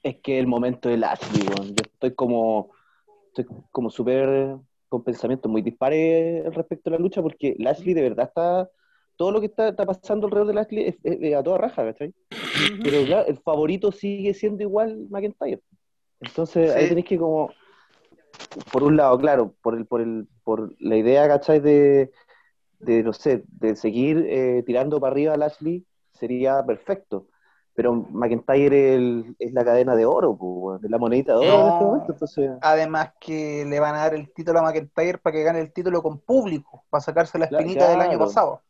Es 0.02 0.16
que 0.20 0.38
el 0.38 0.46
momento 0.46 0.88
de 0.90 0.98
Lashley, 0.98 1.46
weón. 1.48 1.68
Yo 1.68 1.82
estoy 1.82 2.14
como, 2.14 2.70
estoy 3.28 3.46
como 3.70 3.88
súper 3.90 4.56
con 4.90 5.02
pensamientos 5.02 5.50
muy 5.50 5.62
dispares 5.62 6.44
respecto 6.54 6.90
a 6.90 6.92
la 6.92 6.98
lucha, 6.98 7.22
porque 7.22 7.56
Lashley 7.58 7.94
de 7.94 8.02
verdad 8.02 8.26
está, 8.26 8.70
todo 9.16 9.32
lo 9.32 9.40
que 9.40 9.46
está, 9.46 9.68
está 9.68 9.86
pasando 9.86 10.26
alrededor 10.26 10.48
de 10.48 10.54
Lashley 10.54 10.84
es, 10.88 10.96
es- 11.02 11.18
es 11.22 11.34
a 11.34 11.42
toda 11.42 11.56
raja, 11.58 11.82
¿cachai? 11.84 12.12
Pero 12.82 13.04
claro, 13.06 13.26
el 13.26 13.38
favorito 13.38 13.90
sigue 13.90 14.34
siendo 14.34 14.62
igual 14.62 15.06
McIntyre. 15.08 15.62
Entonces 16.20 16.70
ahí 16.76 16.82
Sí. 16.82 16.88
tenéis 16.90 17.06
que 17.06 17.18
como, 17.18 17.50
por 18.70 18.82
un 18.82 18.96
lado, 18.98 19.18
claro, 19.18 19.54
por 19.62 19.74
el, 19.76 19.86
por 19.86 20.00
el, 20.02 20.28
por 20.44 20.74
la 20.80 20.96
idea, 20.96 21.26
¿cachai? 21.26 21.60
De, 21.60 22.12
de 22.84 23.02
no 23.02 23.12
sé, 23.12 23.44
de 23.48 23.76
seguir 23.76 24.24
eh, 24.28 24.62
tirando 24.66 25.00
para 25.00 25.12
arriba 25.12 25.34
a 25.34 25.36
Lashley 25.36 25.84
sería 26.12 26.64
perfecto. 26.64 27.28
Pero 27.76 27.92
McIntyre 27.92 28.92
es, 28.94 28.98
el- 28.98 29.36
es 29.38 29.52
la 29.52 29.64
cadena 29.64 29.96
de 29.96 30.06
oro, 30.06 30.36
pues, 30.38 30.84
es 30.84 30.88
la 30.90 30.98
monedita 30.98 31.32
de 31.32 31.38
oro 31.38 31.62
en 31.62 31.68
este 31.72 31.80
No. 31.84 31.90
momento. 31.90 32.12
Entonces, 32.12 32.50
Además 32.60 33.10
que 33.20 33.64
le 33.66 33.80
van 33.80 33.96
a 33.96 33.98
dar 33.98 34.14
el 34.14 34.32
título 34.32 34.60
a 34.60 34.62
McIntyre 34.62 35.18
para 35.18 35.34
que 35.34 35.42
gane 35.42 35.60
el 35.60 35.72
título 35.72 36.00
con 36.00 36.20
público, 36.20 36.84
para 36.88 37.00
sacarse 37.00 37.36
la 37.38 37.46
espinita 37.46 37.88
del 37.88 38.00
año 38.00 38.18
pasado. 38.18 38.62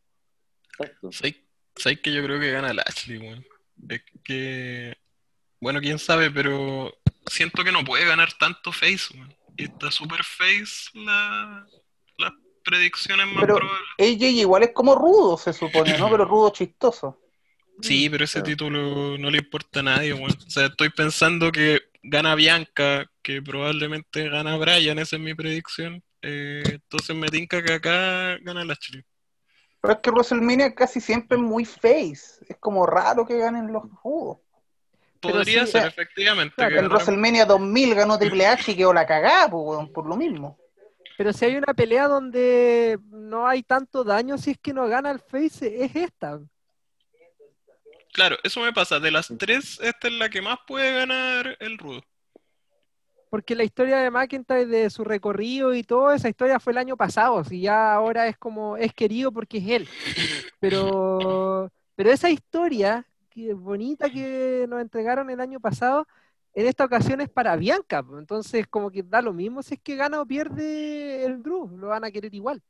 exacto. 0.79 1.09
¿Sabes 1.77 1.99
que 2.01 2.13
yo 2.13 2.23
creo 2.23 2.39
que 2.39 2.51
gana 2.51 2.73
Lashley, 2.73 3.17
weón? 3.19 3.45
Es 3.89 4.01
que, 4.23 4.95
bueno, 5.61 5.79
quién 5.81 5.99
sabe, 5.99 6.31
pero 6.31 6.91
siento 7.27 7.63
que 7.63 7.71
no 7.71 7.83
puede 7.83 8.05
ganar 8.05 8.29
tanto 8.39 8.71
face, 8.71 9.13
está 9.57 9.91
super 9.91 10.23
face 10.23 10.89
la, 10.93 11.65
las 12.17 12.31
predicciones 12.65 13.25
más 13.27 13.41
Pero- 13.45 13.55
probables. 13.57 13.81
AJ 13.99 14.23
igual 14.41 14.63
es 14.63 14.71
como 14.73 14.95
rudo, 14.95 15.37
se 15.37 15.53
supone, 15.53 15.97
¿no? 15.97 16.09
Pero 16.09 16.25
rudo 16.25 16.49
chistoso. 16.49 17.21
Sí, 17.81 18.09
pero 18.09 18.23
ese 18.23 18.41
título 18.41 19.17
no 19.17 19.29
le 19.29 19.37
importa 19.39 19.81
a 19.81 19.83
nadie, 19.83 20.13
weón. 20.13 20.31
O 20.31 20.49
sea, 20.49 20.67
estoy 20.67 20.89
pensando 20.89 21.51
que 21.51 21.79
gana 22.03 22.33
Bianca, 22.35 23.05
que 23.21 23.41
probablemente 23.41 24.29
gana 24.29 24.57
Bryan, 24.57 24.97
esa 24.99 25.17
es 25.17 25.21
mi 25.21 25.33
predicción. 25.33 26.01
Eh, 26.21 26.63
entonces 26.65 27.15
me 27.15 27.27
tinca 27.29 27.61
que 27.61 27.73
acá 27.73 28.37
gana 28.41 28.63
Lashley. 28.65 29.03
Pero 29.81 29.93
es 29.93 29.99
que 29.99 30.09
WrestleMania 30.09 30.73
casi 30.73 30.99
siempre 31.01 31.37
es 31.37 31.43
muy 31.43 31.65
face. 31.65 32.43
Es 32.47 32.57
como 32.59 32.85
raro 32.85 33.25
que 33.25 33.37
ganen 33.37 33.71
los 33.71 33.83
rudos. 34.03 34.37
Podría 35.19 35.65
sí, 35.65 35.73
ser, 35.73 35.83
eh, 35.85 35.87
efectivamente. 35.87 36.55
claro, 36.55 36.69
que 36.71 36.75
En 36.77 36.83
ganara- 36.83 36.95
WrestleMania 36.95 37.45
2000 37.45 37.93
ganó 37.95 38.17
Triple 38.17 38.47
H 38.47 38.71
y 38.71 38.75
quedó 38.77 38.93
la 38.93 39.05
cagada, 39.05 39.47
weón, 39.47 39.91
por 39.91 40.05
lo 40.07 40.15
mismo. 40.15 40.57
Pero 41.17 41.33
si 41.33 41.45
hay 41.45 41.55
una 41.55 41.73
pelea 41.73 42.07
donde 42.07 42.99
no 43.09 43.47
hay 43.47 43.63
tanto 43.63 44.03
daño 44.03 44.37
si 44.37 44.51
es 44.51 44.57
que 44.57 44.73
no 44.73 44.87
gana 44.87 45.11
el 45.11 45.19
face, 45.19 45.83
es 45.83 45.95
esta. 45.95 46.39
Claro, 48.11 48.37
eso 48.43 48.61
me 48.61 48.73
pasa. 48.73 48.99
De 48.99 49.11
las 49.11 49.33
tres, 49.37 49.79
esta 49.81 50.07
es 50.07 50.13
la 50.13 50.29
que 50.29 50.41
más 50.41 50.59
puede 50.65 50.93
ganar 50.93 51.57
el 51.59 51.77
rudo. 51.77 52.01
Porque 53.29 53.55
la 53.55 53.65
historia 53.65 53.97
de 53.97 54.11
McIntyre, 54.11 54.65
de 54.65 54.89
su 54.89 55.03
recorrido 55.03 55.73
y 55.73 55.83
todo, 55.83 56.13
esa 56.13 56.29
historia 56.29 56.59
fue 56.59 56.71
el 56.71 56.77
año 56.77 56.95
pasado. 56.95 57.43
Si 57.43 57.59
ya 57.59 57.93
ahora 57.93 58.27
es 58.27 58.37
como, 58.37 58.77
es 58.77 58.93
querido 58.93 59.31
porque 59.31 59.57
es 59.57 59.67
él. 59.67 59.89
Pero, 60.59 61.69
pero 61.95 62.11
esa 62.11 62.29
historia, 62.29 63.05
que 63.29 63.53
bonita 63.53 64.09
que 64.09 64.65
nos 64.69 64.79
entregaron 64.79 65.29
el 65.29 65.41
año 65.41 65.59
pasado, 65.59 66.07
en 66.55 66.65
esta 66.67 66.85
ocasión 66.85 67.21
es 67.21 67.29
para 67.29 67.55
Bianca. 67.55 68.03
Entonces, 68.17 68.65
como 68.67 68.89
que 68.89 69.03
da 69.03 69.21
lo 69.21 69.33
mismo 69.33 69.61
si 69.61 69.75
es 69.75 69.81
que 69.81 69.95
gana 69.95 70.21
o 70.21 70.25
pierde 70.25 71.23
el 71.25 71.43
Drew. 71.43 71.67
Lo 71.77 71.87
van 71.89 72.05
a 72.05 72.11
querer 72.11 72.33
igual. 72.33 72.61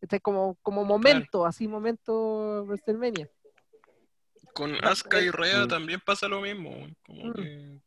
Este 0.00 0.16
es 0.16 0.22
como, 0.22 0.56
como 0.62 0.84
momento, 0.84 1.44
así 1.44 1.68
momento 1.68 2.64
WrestleMania. 2.64 3.28
Con 4.54 4.74
Asuka 4.84 5.20
y 5.20 5.30
Rhea 5.30 5.64
Mm. 5.64 5.68
también 5.68 6.00
pasa 6.04 6.28
lo 6.28 6.40
mismo. 6.40 6.70
Como 7.06 7.24
Mm. 7.26 7.32
que... 7.34 7.80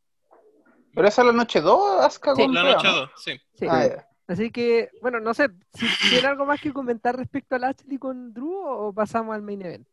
Pero 0.93 1.07
esa 1.09 1.21
es 1.21 1.27
la 1.27 1.33
noche 1.33 1.59
2, 1.61 2.05
Asuka 2.05 2.35
Sí, 2.35 2.41
con 2.43 2.53
La 2.53 2.63
Rhea, 2.63 2.73
noche 2.75 2.87
¿no? 2.87 2.95
2, 2.95 3.11
sí. 3.17 3.41
Sí. 3.59 3.65
Ah. 3.69 4.07
Así 4.27 4.49
que, 4.49 4.89
bueno, 5.01 5.19
no 5.19 5.33
sé, 5.35 5.49
si 5.73 5.85
tiene 6.09 6.27
algo 6.27 6.45
más 6.47 6.59
que 6.59 6.73
comentar 6.73 7.15
respecto 7.15 7.55
al 7.55 7.65
Ashley 7.65 7.97
con 7.99 8.33
Drew 8.33 8.65
o 8.65 8.91
pasamos 8.93 9.35
al 9.35 9.41
main 9.43 9.61
event. 9.61 9.87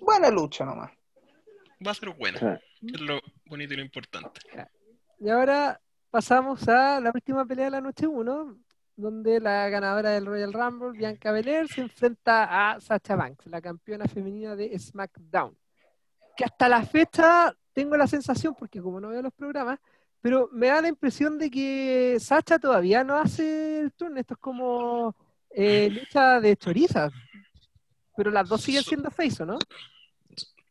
Buena 0.00 0.30
lucha 0.30 0.64
nomás. 0.64 0.90
Va 1.86 1.90
a 1.90 1.94
ser 1.94 2.10
buena. 2.10 2.60
Que 2.80 2.94
Es 2.94 3.00
lo 3.00 3.20
bonito 3.46 3.74
y 3.74 3.76
lo 3.76 3.82
importante. 3.82 4.40
Y 5.18 5.28
ahora 5.28 5.80
pasamos 6.10 6.66
a 6.68 7.00
la 7.00 7.10
última 7.14 7.44
pelea 7.44 7.66
de 7.66 7.70
la 7.72 7.80
noche 7.80 8.06
1, 8.06 8.58
donde 8.96 9.40
la 9.40 9.68
ganadora 9.68 10.10
del 10.10 10.26
Royal 10.26 10.52
Rumble, 10.52 10.98
Bianca 10.98 11.32
Belair, 11.32 11.68
se 11.68 11.82
enfrenta 11.82 12.72
a 12.72 12.80
Sacha 12.80 13.16
Banks, 13.16 13.46
la 13.46 13.60
campeona 13.60 14.06
femenina 14.06 14.56
de 14.56 14.78
SmackDown. 14.78 15.56
Que 16.36 16.44
hasta 16.44 16.68
la 16.68 16.84
fecha 16.84 17.54
tengo 17.72 17.96
la 17.96 18.06
sensación, 18.06 18.54
porque 18.58 18.80
como 18.80 19.00
no 19.00 19.08
veo 19.08 19.22
los 19.22 19.32
programas, 19.32 19.78
pero 20.20 20.48
me 20.52 20.66
da 20.66 20.82
la 20.82 20.88
impresión 20.88 21.38
de 21.38 21.50
que 21.50 22.18
Sacha 22.20 22.58
todavía 22.58 23.04
no 23.04 23.16
hace 23.16 23.80
el 23.80 23.92
turno. 23.92 24.20
Esto 24.20 24.34
es 24.34 24.40
como 24.40 25.16
eh, 25.50 25.88
lucha 25.90 26.40
de 26.40 26.56
chorizas. 26.56 27.12
Pero 28.16 28.30
las 28.30 28.48
dos 28.48 28.60
siguen 28.60 28.82
siendo 28.82 29.10
face, 29.10 29.42
¿o 29.42 29.46
¿no? 29.46 29.58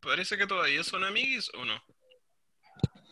Parece 0.02 0.38
que 0.38 0.46
todavía 0.46 0.84
son 0.84 1.04
amiguis 1.04 1.50
o 1.56 1.66
no. 1.66 1.82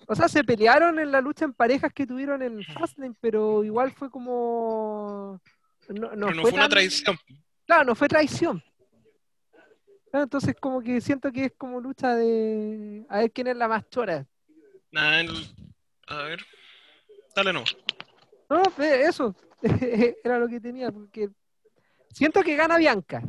O 0.10 0.16
sea, 0.16 0.30
se 0.30 0.43
pelearon 0.43 0.97
en 0.99 1.12
la 1.12 1.20
lucha 1.20 1.43
en 1.43 1.53
parejas 1.53 1.91
que 1.93 2.08
tuvieron 2.08 2.41
en 2.41 2.64
Fastlane, 2.64 3.16
pero 3.20 3.64
igual 3.64 3.91
fue 3.91 4.10
como... 4.10 5.41
No, 5.89 6.16
no 6.16 6.28
Pero 6.28 6.36
no 6.36 6.41
fue 6.43 6.53
una 6.53 6.70
traición. 6.70 7.18
Claro, 7.66 7.84
no 7.84 7.95
fue 7.95 8.08
traición. 8.08 8.64
Claro, 10.10 10.24
entonces 10.24 10.55
como 10.60 10.82
que 10.82 11.01
siento 11.01 11.30
que 11.32 11.45
es 11.45 11.53
como 11.58 11.82
lucha 11.82 12.16
de... 12.16 13.05
A 13.10 13.20
ver 13.20 13.32
quién 13.32 13.47
es 13.47 13.58
la 13.58 13.68
más 13.68 13.89
chora. 13.89 14.26
El- 14.91 15.55
A 16.08 16.24
ver. 16.24 16.39
Dale 17.36 17.51
no. 17.51 17.64
No, 18.49 18.64
eso. 18.82 19.36
Era 20.24 20.39
lo 20.39 20.47
que 20.47 20.62
tenía, 20.62 20.89
porque 20.89 21.30
siento 22.12 22.41
que 22.43 22.55
gana 22.55 22.78
Bianca. 22.78 23.22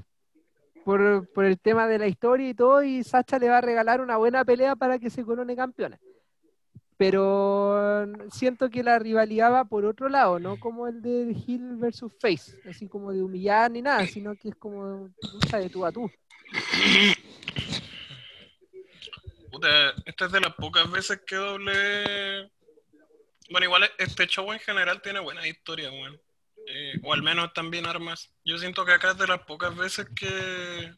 Por, 0.85 1.29
por 1.33 1.45
el 1.45 1.59
tema 1.59 1.89
de 1.89 1.99
la 1.99 2.07
historia 2.07 2.49
y 2.49 2.55
todo, 2.55 2.83
y 2.85 3.03
Sacha 3.03 3.39
le 3.39 3.49
va 3.49 3.59
a 3.59 3.63
regalar 3.63 4.01
una 4.01 4.17
buena 4.17 4.45
pelea 4.45 4.77
para 4.77 4.99
que 4.99 5.11
se 5.11 5.25
corone 5.25 5.57
campeona. 5.57 5.99
Pero 6.99 8.07
siento 8.33 8.71
que 8.71 8.83
la 8.83 8.99
rivalidad 8.99 9.53
va 9.53 9.65
por 9.65 9.85
otro 9.85 10.09
lado, 10.09 10.41
no 10.41 10.59
como 10.59 10.89
el 10.89 11.01
de 11.01 11.33
Hill 11.47 11.77
versus 11.77 12.13
Face, 12.21 12.61
así 12.69 12.89
como 12.89 13.13
de 13.13 13.23
humillar 13.23 13.71
ni 13.71 13.81
nada, 13.81 14.05
sino 14.07 14.35
que 14.35 14.49
es 14.49 14.57
como 14.57 15.09
de 15.53 15.71
tú 15.71 15.87
a 15.87 15.93
tú. 15.93 16.11
Puta, 19.53 19.95
esta 20.05 20.27
es 20.27 20.33
de 20.33 20.41
las 20.41 20.55
pocas 20.55 20.91
veces 20.91 21.21
que 21.25 21.37
doble. 21.37 22.51
Bueno, 23.49 23.67
igual 23.67 23.89
este 23.99 24.27
show 24.27 24.53
en 24.53 24.59
general 24.59 25.01
tiene 25.01 25.21
buena 25.21 25.47
historia, 25.47 25.91
weón. 25.93 26.21
Eh, 26.67 27.01
o 27.05 27.15
al 27.15 27.23
menos 27.23 27.53
también 27.55 27.87
armas. 27.87 28.31
Yo 28.45 28.59
siento 28.59 28.85
que 28.85 28.93
acá 28.93 29.13
es 29.13 29.19
de 29.19 29.29
las 29.29 29.41
pocas 29.45 29.75
veces 29.77 30.07
que 30.17 30.93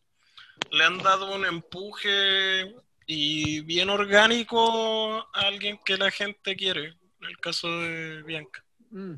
le 0.71 0.85
han 0.85 0.99
dado 0.99 1.35
un 1.35 1.45
empuje 1.45 2.75
y 3.13 3.61
bien 3.63 3.91
orgánico 3.91 5.19
a 5.35 5.41
alguien 5.41 5.81
que 5.85 5.97
la 5.97 6.13
gente 6.13 6.55
quiere. 6.55 6.97
En 7.21 7.29
el 7.29 7.37
caso 7.39 7.69
de 7.81 8.23
Bianca. 8.23 8.65
Mm. 8.91 9.15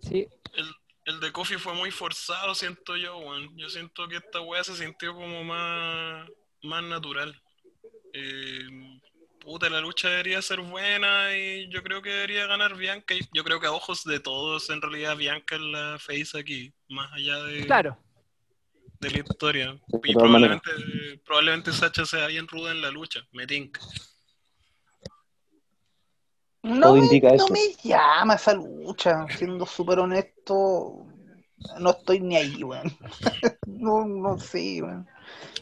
Sí, 0.00 0.28
El, 0.54 0.72
el 1.06 1.18
de 1.18 1.32
Coffee 1.32 1.58
fue 1.58 1.74
muy 1.74 1.90
forzado, 1.90 2.54
siento 2.54 2.96
yo, 2.96 3.18
weón. 3.18 3.58
Yo 3.58 3.68
siento 3.68 4.06
que 4.06 4.18
esta 4.18 4.40
wea 4.40 4.62
se 4.62 4.76
sintió 4.76 5.12
como 5.12 5.42
más, 5.42 6.30
más 6.62 6.84
natural. 6.84 7.34
Eh, 8.12 9.00
puta, 9.40 9.68
la 9.68 9.80
lucha 9.80 10.08
debería 10.08 10.40
ser 10.40 10.60
buena 10.60 11.36
y 11.36 11.68
yo 11.68 11.82
creo 11.82 12.00
que 12.00 12.10
debería 12.10 12.46
ganar 12.46 12.76
Bianca. 12.76 13.12
Y 13.12 13.22
yo 13.32 13.42
creo 13.42 13.58
que 13.58 13.66
a 13.66 13.72
ojos 13.72 14.04
de 14.04 14.20
todos, 14.20 14.70
en 14.70 14.80
realidad, 14.80 15.16
Bianca 15.16 15.56
es 15.56 15.62
la 15.62 15.98
face 15.98 16.38
aquí, 16.38 16.72
más 16.88 17.12
allá 17.12 17.42
de, 17.42 17.66
claro. 17.66 17.98
De 19.08 19.12
la 19.12 19.18
historia. 19.20 19.80
Y 20.04 20.12
todas 20.14 20.30
maneras. 20.30 20.60
probablemente, 20.62 21.22
probablemente 21.24 21.72
Sacha 21.72 22.04
sea 22.04 22.26
bien 22.26 22.46
ruda 22.48 22.72
en 22.72 22.82
la 22.82 22.90
lucha, 22.90 23.20
me 23.32 23.46
tinca. 23.46 23.80
No, 26.62 26.80
Todo 26.80 26.94
me, 26.94 26.98
indica 27.00 27.28
no 27.28 27.34
eso. 27.34 27.52
me 27.52 27.74
llama 27.84 28.34
esa 28.34 28.54
lucha, 28.54 29.26
siendo 29.38 29.64
súper 29.66 30.00
honesto, 30.00 31.06
no 31.78 31.90
estoy 31.90 32.20
ni 32.20 32.36
ahí, 32.36 32.64
weón. 32.64 32.90
no, 33.66 34.04
no 34.04 34.38
sé, 34.38 34.82
weón. 34.82 35.06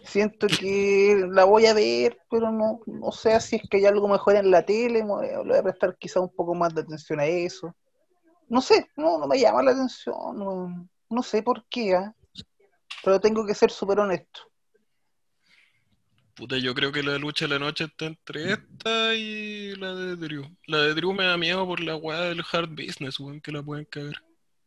Siento 0.05 0.47
que 0.47 1.27
la 1.31 1.45
voy 1.45 1.67
a 1.67 1.75
ver, 1.75 2.19
pero 2.31 2.51
no, 2.51 2.81
no 2.87 3.13
sé 3.13 3.39
si 3.41 3.57
es 3.57 3.63
que 3.69 3.79
hay 3.79 3.87
algo 3.87 4.09
mejor 4.09 4.37
en 4.37 4.51
la 4.51 4.65
tele, 4.65 5.01
a- 5.03 5.43
le 5.43 5.45
voy 5.45 5.59
a 5.59 5.63
prestar 5.63 5.97
quizá 5.99 6.21
un 6.21 6.35
poco 6.35 6.55
más 6.55 6.75
de 6.75 6.81
atención 6.83 7.21
a 7.21 7.27
eso. 7.27 7.75
No 8.49 8.61
sé, 8.63 8.87
no, 8.97 9.19
no 9.19 9.27
me 9.27 9.39
llama 9.39 9.63
la 9.63 9.73
atención, 9.73 10.39
no, 10.39 10.89
no 11.11 11.23
sé 11.23 11.43
por 11.43 11.65
qué, 11.69 11.95
¿ah? 11.97 12.15
Pero 13.05 13.21
tengo 13.21 13.47
que 13.47 13.55
ser 13.55 13.71
súper 13.71 14.01
honesto. 14.01 14.41
Puta, 16.35 16.57
yo 16.59 16.75
creo 16.75 16.91
que 16.91 17.03
la 17.03 17.17
lucha 17.17 17.45
de 17.45 17.51
la 17.51 17.61
noche 17.61 17.85
está 17.85 18.07
entre 18.07 18.55
esta 18.55 19.15
y 19.15 19.77
la 19.77 19.95
de 19.95 20.17
Drew. 20.17 20.45
La 20.67 20.79
de 20.79 20.95
Drew 20.95 21.13
me 21.13 21.25
da 21.25 21.37
miedo 21.37 21.65
por 21.65 21.79
la 21.79 21.95
weá 21.95 22.23
del 22.23 22.43
hard 22.51 22.71
business, 22.71 23.21
weón, 23.21 23.41
que 23.41 23.53
la 23.53 23.63
pueden 23.63 23.85
caer. 23.85 24.17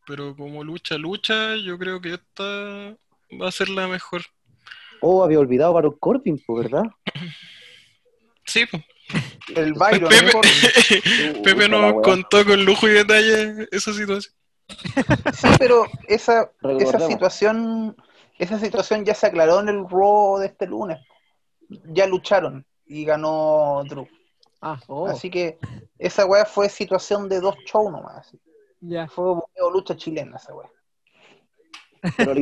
Pero 0.06 0.34
como 0.34 0.64
lucha, 0.64 0.96
lucha, 0.96 1.56
yo 1.56 1.78
creo 1.78 2.00
que 2.00 2.14
esta 2.14 2.96
va 3.38 3.48
a 3.48 3.52
ser 3.52 3.68
la 3.68 3.86
mejor. 3.86 4.22
Oh, 5.02 5.22
había 5.22 5.38
olvidado 5.40 5.74
Baron 5.74 5.96
Corbin, 5.98 6.42
¿verdad? 6.48 6.84
Sí, 8.46 8.64
pues. 8.64 8.82
El 9.54 9.74
Byron, 9.74 10.08
Pepe, 10.08 10.24
mejor. 10.24 10.46
Pepe 11.44 11.68
nos 11.68 12.02
contó 12.02 12.46
con 12.46 12.64
lujo 12.64 12.88
y 12.88 12.92
detalle 12.92 13.68
esa 13.70 13.92
situación. 13.92 14.32
Sí, 15.34 15.48
pero 15.58 15.84
esa, 16.08 16.42
esa 16.42 16.50
Recordemos. 16.62 17.08
situación, 17.08 17.96
esa 18.38 18.58
situación 18.58 19.04
ya 19.04 19.14
se 19.14 19.26
aclaró 19.26 19.60
en 19.60 19.68
el 19.68 19.88
Raw 19.88 20.38
de 20.38 20.46
este 20.46 20.66
lunes. 20.66 20.98
Ya 21.68 22.06
lucharon 22.06 22.64
y 22.86 23.04
ganó 23.04 23.82
Drew. 23.88 24.06
Ah, 24.60 24.80
oh, 24.86 25.06
Así 25.06 25.30
que 25.30 25.58
esa 25.98 26.26
weá 26.26 26.44
fue 26.44 26.68
situación 26.68 27.28
de 27.28 27.40
dos 27.40 27.56
shows 27.66 27.92
nomás. 27.92 28.36
ya. 28.80 29.06
Fue 29.08 29.34
lucha 29.72 29.96
chilena 29.96 30.36
esa 30.36 30.54
weá. 30.54 30.70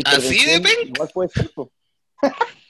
Así 0.07 0.45
de. 0.45 0.63
Igual 0.85 1.11
puede 1.13 1.29
ser, 1.31 1.51
pues. 1.55 1.69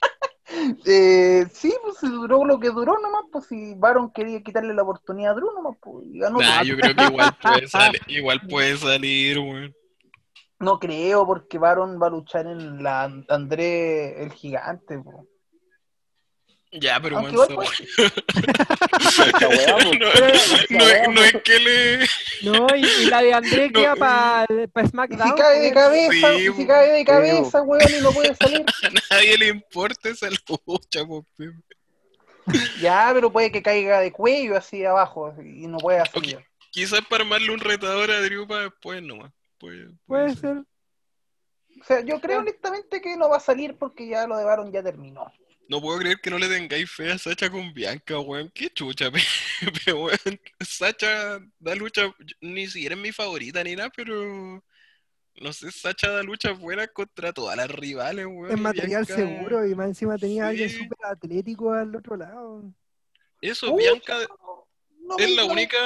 Eh, 0.85 1.45
sí, 1.51 1.73
pues 1.83 1.97
se 1.97 2.07
duró 2.07 2.45
lo 2.45 2.57
que 2.59 2.69
duró 2.69 2.97
nomás, 2.99 3.25
pues 3.31 3.45
si 3.47 3.75
Baron 3.75 4.11
quería 4.11 4.41
quitarle 4.41 4.73
la 4.73 4.83
oportunidad 4.83 5.33
a 5.33 5.35
Drew 5.35 5.53
nomás, 5.53 5.77
pues 5.81 6.05
y 6.07 6.19
ganó. 6.19 6.39
Nah, 6.39 6.63
yo 6.63 6.77
creo 6.77 6.95
que 6.95 7.03
igual 7.03 7.37
puede 7.41 7.67
salir, 7.67 8.01
igual 8.07 8.41
puede 8.49 8.77
salir, 8.77 9.39
weón. 9.39 9.75
No 10.59 10.79
creo, 10.79 11.25
porque 11.25 11.57
Baron 11.57 12.01
va 12.01 12.07
a 12.07 12.11
luchar 12.11 12.47
en 12.47 12.81
la 12.83 13.03
André 13.29 14.21
el 14.23 14.31
gigante. 14.33 14.97
pues. 14.99 15.17
Ya, 16.71 16.99
pero 16.99 17.17
weá- 17.21 17.55
pues. 17.55 17.83
no, 19.41 19.49
no 19.93 20.09
no 21.13 21.23
es 21.23 21.31
pues. 21.31 21.43
que 21.43 21.59
le. 21.59 21.99
No, 22.43 22.67
y, 22.75 22.85
y 22.85 23.05
la 23.05 23.21
de 23.21 23.33
André 23.33 23.69
No. 23.73 23.79
queda 23.79 23.95
para 23.95 24.45
Y 24.49 24.87
SmackDown. 24.89 25.29
si 25.29 25.35
cae 25.35 25.59
de 25.59 25.71
pues. 25.71 25.83
cabeza, 25.83 26.33
Sí, 26.33 26.37
y 26.39 26.43
si 26.45 26.51
pues. 26.51 26.67
cae 26.67 26.91
de 26.91 27.05
cabeza, 27.05 27.61
weón, 27.61 27.81
y 27.97 28.01
no 28.01 28.11
puede 28.11 28.35
salir. 28.35 28.65
A 28.83 28.89
nadie 29.15 29.37
le 29.37 29.47
importa 29.49 30.09
esa 30.09 30.27
lucha, 30.29 31.05
po. 31.05 31.25
Ya, 32.81 33.11
pero 33.13 33.31
puede 33.31 33.51
que 33.51 33.61
caiga 33.61 33.99
de 33.99 34.11
cuello 34.11 34.55
así 34.57 34.83
abajo 34.85 35.33
y 35.43 35.67
no 35.67 35.77
pueda 35.77 36.05
salir. 36.05 36.43
Quizás 36.71 37.01
para 37.09 37.23
armarle 37.23 37.51
un 37.51 37.59
retador 37.59 38.09
a 38.11 38.21
Drew 38.21 38.47
para 38.47 38.63
después 38.63 39.01
nomás. 39.03 39.31
Puede, 39.57 39.89
Puede 40.05 40.35
ser. 40.35 40.57
O 41.79 41.83
sea, 41.83 42.01
yo 42.01 42.19
creo 42.19 42.39
honestamente 42.39 43.01
que 43.01 43.15
no 43.17 43.29
va 43.29 43.37
a 43.37 43.41
salir 43.41 43.77
porque 43.77 44.07
ya 44.07 44.25
lo 44.27 44.37
de 44.37 44.43
Baron 44.45 44.71
ya 44.71 44.81
terminó. 44.83 45.31
No 45.69 45.81
puedo 45.81 45.99
creer 45.99 46.19
que 46.21 46.29
no 46.29 46.39
le 46.39 46.47
tengáis 46.47 46.89
fe 46.89 47.11
a 47.11 47.17
Sacha 47.17 47.49
con 47.49 47.73
Bianca, 47.73 48.19
weón. 48.19 48.49
Qué 48.53 48.69
chucha, 48.69 49.11
Pepe, 49.59 49.93
weón. 49.93 50.17
Sacha 50.61 51.39
da 51.59 51.75
lucha, 51.75 52.03
ni 52.41 52.67
siquiera 52.67 52.95
es 52.95 53.01
mi 53.01 53.11
favorita 53.11 53.63
ni 53.63 53.75
nada, 53.75 53.91
pero 53.95 54.63
no 55.39 55.53
sé, 55.53 55.71
Sacha 55.71 56.09
da 56.09 56.23
lucha 56.23 56.51
buena 56.53 56.87
contra 56.87 57.33
todas 57.33 57.57
las 57.57 57.69
rivales, 57.69 58.25
weón. 58.25 58.51
Es 58.51 58.59
material 58.59 59.05
Bianca- 59.05 59.15
seguro 59.15 59.67
y 59.67 59.75
más 59.75 59.87
encima 59.87 60.17
tenía 60.17 60.45
a 60.45 60.49
alguien 60.49 60.69
súper 60.69 60.97
atlético 61.03 61.73
al 61.73 61.95
otro 61.95 62.15
lado. 62.15 62.63
Eso, 63.41 63.75
Bianca 63.75 64.19
no 64.39 64.66
es 65.17 65.35
la 65.35 65.45
única, 65.45 65.77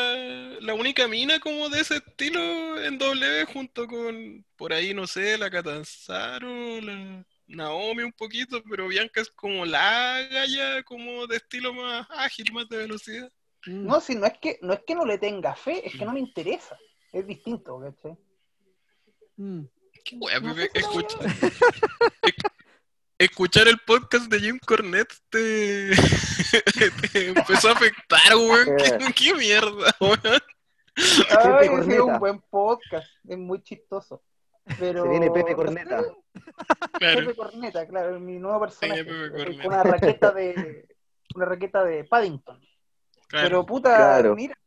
la 0.62 0.74
única 0.74 1.08
mina 1.08 1.40
como 1.40 1.70
de 1.70 1.82
ese 1.82 1.98
estilo 1.98 2.82
en 2.84 2.98
W 2.98 3.46
junto 3.46 3.88
con, 3.88 4.46
por 4.56 4.74
ahí, 4.74 4.94
no 4.94 5.08
sé, 5.08 5.38
la 5.38 5.50
Catanzaro, 5.50 6.82
la 6.82 7.26
Naomi 7.48 8.04
un 8.04 8.14
poquito, 8.14 8.64
pero 8.70 8.88
Bianca 8.88 9.22
es 9.22 9.30
como 9.30 9.66
la 9.66 10.22
galla, 10.32 10.84
como 10.84 11.28
de 11.28 11.38
estilo 11.38 11.74
más 11.74 12.08
ágil, 12.12 12.52
más 12.54 12.68
de 12.70 12.78
velocidad. 12.78 13.32
Mm. 13.66 13.86
No, 13.88 14.00
si 14.02 14.16
no 14.16 14.26
es 14.26 14.34
que 14.42 14.58
no 14.62 14.74
es 14.74 14.80
que 14.88 14.96
no 14.96 15.06
le 15.06 15.18
tenga 15.18 15.54
fe, 15.56 15.86
es 15.86 15.94
que 15.94 16.06
no 16.06 16.14
me 16.14 16.20
interesa. 16.20 16.78
Es 17.12 17.28
distinto, 17.28 17.80
¿cachai? 17.80 18.18
Mm. 19.38 19.64
Qué 20.04 20.16
wea, 20.16 20.40
No 20.40 20.56
Pepe, 20.56 20.62
sé 20.62 20.72
si 20.74 20.80
la 20.80 20.88
escucha- 20.88 21.18
esc- 22.22 22.52
Escuchar 23.22 23.68
el 23.68 23.78
podcast 23.78 24.32
de 24.32 24.40
Jim 24.40 24.58
Cornette 24.66 25.14
te, 25.30 25.92
te 27.14 27.28
empezó 27.28 27.70
a 27.70 27.74
afectar, 27.74 28.36
weón. 28.36 28.76
¿Qué, 28.78 29.14
qué 29.14 29.36
mierda, 29.36 29.96
weón. 30.00 30.20
Ay, 31.40 31.70
sido 31.84 32.08
un 32.08 32.18
buen 32.18 32.42
podcast, 32.50 33.08
es 33.30 33.38
muy 33.38 33.62
chistoso. 33.62 34.24
Pero 34.80 35.04
Se 35.04 35.10
viene 35.10 35.30
Pepe 35.30 35.54
Corneta. 35.54 36.02
Claro. 36.94 37.20
Pepe 37.20 37.36
Corneta, 37.36 37.88
claro, 37.88 38.20
mi 38.20 38.40
nuevo 38.40 38.60
personaje. 38.62 39.06
Pepe 39.06 39.52
eh. 39.52 39.58
Con 39.58 39.68
una 39.68 39.84
raqueta 39.84 40.32
de 40.32 40.88
una 41.36 41.46
raqueta 41.46 41.84
de 41.84 42.04
Paddington. 42.06 42.60
Claro. 43.28 43.48
Pero 43.48 43.66
puta, 43.68 43.96
Claro. 43.98 44.36
mira, 44.36 44.58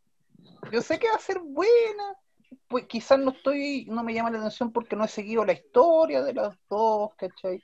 yo 0.71 0.81
sé 0.81 1.01
que 1.01 1.09
va 1.09 1.17
a 1.17 1.19
ser 1.19 1.41
buena. 1.41 2.15
Pues 2.69 2.87
quizás 2.87 3.19
no 3.19 3.33
estoy, 3.33 3.87
no 3.87 4.05
me 4.05 4.15
llama 4.15 4.31
la 4.31 4.39
atención 4.39 4.73
porque 4.73 4.95
no 4.95 5.05
he 5.05 5.09
seguido 5.09 5.45
la 5.45 5.55
historia 5.55 6.23
de 6.23 6.35
las 6.35 6.57
dos, 6.71 7.11
¿cachai? 7.17 7.61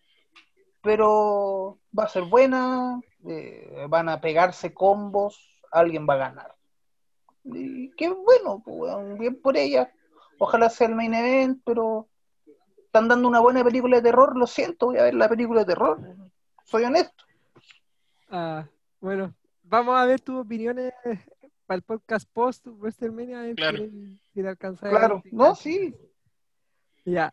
Pero 0.83 1.79
va 1.97 2.05
a 2.05 2.09
ser 2.09 2.25
buena, 2.25 3.01
eh, 3.29 3.87
van 3.89 4.09
a 4.09 4.21
pegarse 4.21 4.73
combos, 4.73 5.61
alguien 5.71 6.07
va 6.09 6.15
a 6.15 6.19
ganar. 6.29 6.55
Y 7.45 7.91
qué 7.97 8.09
bueno, 8.09 8.63
pues, 8.65 9.19
bien 9.19 9.41
por 9.41 9.57
ella. 9.57 9.93
Ojalá 10.39 10.71
sea 10.71 10.87
el 10.89 10.95
main 10.95 11.13
event, 11.15 11.61
pero 11.65 12.09
están 12.79 13.09
dando 13.09 13.29
una 13.29 13.41
buena 13.41 13.63
película 13.63 13.97
de 13.97 14.03
terror, 14.03 14.37
lo 14.37 14.47
siento, 14.47 14.87
voy 14.87 14.99
a 14.99 15.05
ver 15.05 15.15
la 15.15 15.29
película 15.29 15.61
de 15.61 15.67
terror. 15.67 16.01
Soy 16.65 16.85
honesto. 16.85 17.25
Ah, 18.29 18.67
bueno, 19.01 19.35
vamos 19.63 19.97
a 19.99 20.07
ver 20.07 20.21
tus 20.21 20.37
opiniones 20.41 20.93
para 21.67 21.77
el 21.77 21.83
podcast 21.83 22.29
post 22.33 22.67
WrestleMania. 22.67 23.55
Claro. 23.55 23.79
si- 23.79 24.19
si 24.33 24.43
le 24.43 24.49
alcanza 24.49 24.87
a 24.87 24.91
Claro, 24.91 25.15
identificar. 25.17 25.39
no, 25.49 25.55
sí, 25.55 25.95
Ya. 27.05 27.33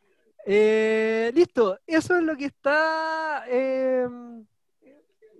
Eh, 0.49 1.29
listo, 1.35 1.77
eso 1.85 2.15
es 2.15 2.23
lo 2.23 2.37
que 2.37 2.45
está 2.45 3.43
eh, 3.49 4.07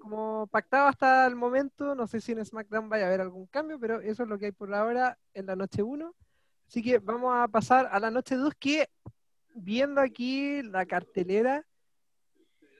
como 0.02 0.48
pactado 0.48 0.88
hasta 0.90 1.26
el 1.26 1.34
momento. 1.34 1.96
No 1.96 2.08
sé 2.08 2.20
si 2.20 2.34
en 2.34 2.44
SmackDown 2.44 2.90
vaya 2.90 3.06
a 3.06 3.08
haber 3.08 3.22
algún 3.22 3.46
cambio, 3.46 3.80
pero 3.80 4.02
eso 4.02 4.24
es 4.24 4.30
lo 4.30 4.38
que 4.38 4.48
hay 4.48 4.52
por 4.52 4.74
ahora 4.74 5.18
en 5.34 5.46
la 5.46 5.56
noche 5.56 5.82
1. 5.82 6.14
Así 6.68 6.84
que 6.84 7.00
vamos 7.00 7.34
a 7.34 7.48
pasar 7.48 7.88
a 7.90 8.02
la 8.02 8.12
noche 8.12 8.36
2, 8.36 8.54
que 8.60 8.90
viendo 9.56 10.02
aquí 10.02 10.62
la 10.62 10.86
cartelera, 10.86 11.66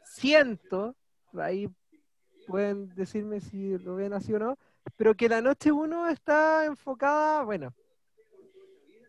siento, 0.04 0.98
ahí 1.32 1.70
pueden 2.46 2.94
decirme 2.94 3.40
si 3.40 3.78
lo 3.78 3.96
ven 3.96 4.12
así 4.12 4.34
o 4.34 4.40
no, 4.40 4.58
pero 4.98 5.16
que 5.16 5.30
la 5.30 5.42
noche 5.42 5.72
1 5.72 6.10
está 6.10 6.66
enfocada, 6.66 7.44
bueno, 7.44 7.74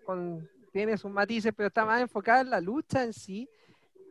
con, 0.04 0.48
tiene 0.72 0.96
sus 0.96 1.10
matices, 1.10 1.52
pero 1.56 1.68
está 1.68 1.84
más 1.84 2.00
enfocada 2.00 2.40
en 2.40 2.50
la 2.50 2.60
lucha 2.60 3.04
en 3.04 3.12
sí. 3.12 3.48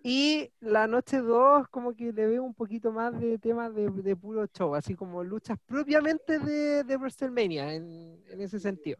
Y 0.04 0.52
la 0.60 0.88
noche 0.88 1.18
2 1.18 1.68
como 1.70 1.94
que 1.94 2.14
le 2.14 2.28
veo 2.28 2.44
un 2.44 2.54
poquito 2.54 2.92
más 2.92 3.20
de 3.20 3.38
temas 3.40 3.74
de, 3.74 3.90
de 3.90 4.16
puro 4.16 4.46
show, 4.48 4.76
así 4.76 4.96
como 4.96 5.24
luchas 5.24 5.58
propiamente 5.66 6.40
de, 6.40 6.84
de 6.84 6.98
WrestleMania 6.98 7.74
en, 7.74 8.24
en 8.28 8.42
ese 8.42 8.60
sentido. 8.60 8.98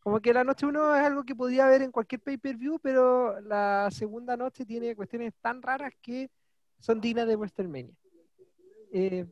Como 0.00 0.18
que 0.20 0.32
la 0.32 0.42
noche 0.42 0.66
1 0.66 0.96
es 0.96 1.02
algo 1.02 1.24
que 1.24 1.36
podría 1.36 1.66
haber 1.66 1.82
en 1.82 1.92
cualquier 1.92 2.22
pay-per-view, 2.22 2.78
pero 2.82 3.40
la 3.42 3.88
segunda 3.92 4.36
noche 4.36 4.64
tiene 4.64 4.96
cuestiones 4.96 5.34
tan 5.40 5.60
raras 5.60 5.92
que 6.00 6.30
son 6.78 7.00
dignas 7.00 7.28
de 7.28 7.36
WrestleMania. 7.36 7.94
Eh, 8.92 9.26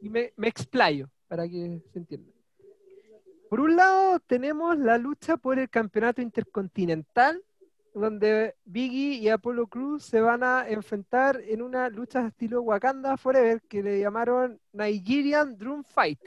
y 0.00 0.10
me, 0.10 0.32
me 0.36 0.48
explayo 0.48 1.10
para 1.26 1.48
que 1.48 1.82
se 1.90 1.98
entienda. 1.98 2.37
Por 3.48 3.60
un 3.60 3.76
lado, 3.76 4.20
tenemos 4.20 4.78
la 4.78 4.98
lucha 4.98 5.38
por 5.38 5.58
el 5.58 5.70
campeonato 5.70 6.20
intercontinental, 6.20 7.42
donde 7.94 8.54
Biggie 8.66 9.14
y 9.14 9.28
Apollo 9.30 9.66
Cruz 9.68 10.04
se 10.04 10.20
van 10.20 10.42
a 10.42 10.68
enfrentar 10.68 11.40
en 11.40 11.62
una 11.62 11.88
lucha 11.88 12.26
estilo 12.26 12.60
Wakanda 12.60 13.16
Forever 13.16 13.62
que 13.62 13.82
le 13.82 14.00
llamaron 14.00 14.60
Nigerian 14.72 15.56
Drum 15.56 15.82
Fight, 15.82 16.20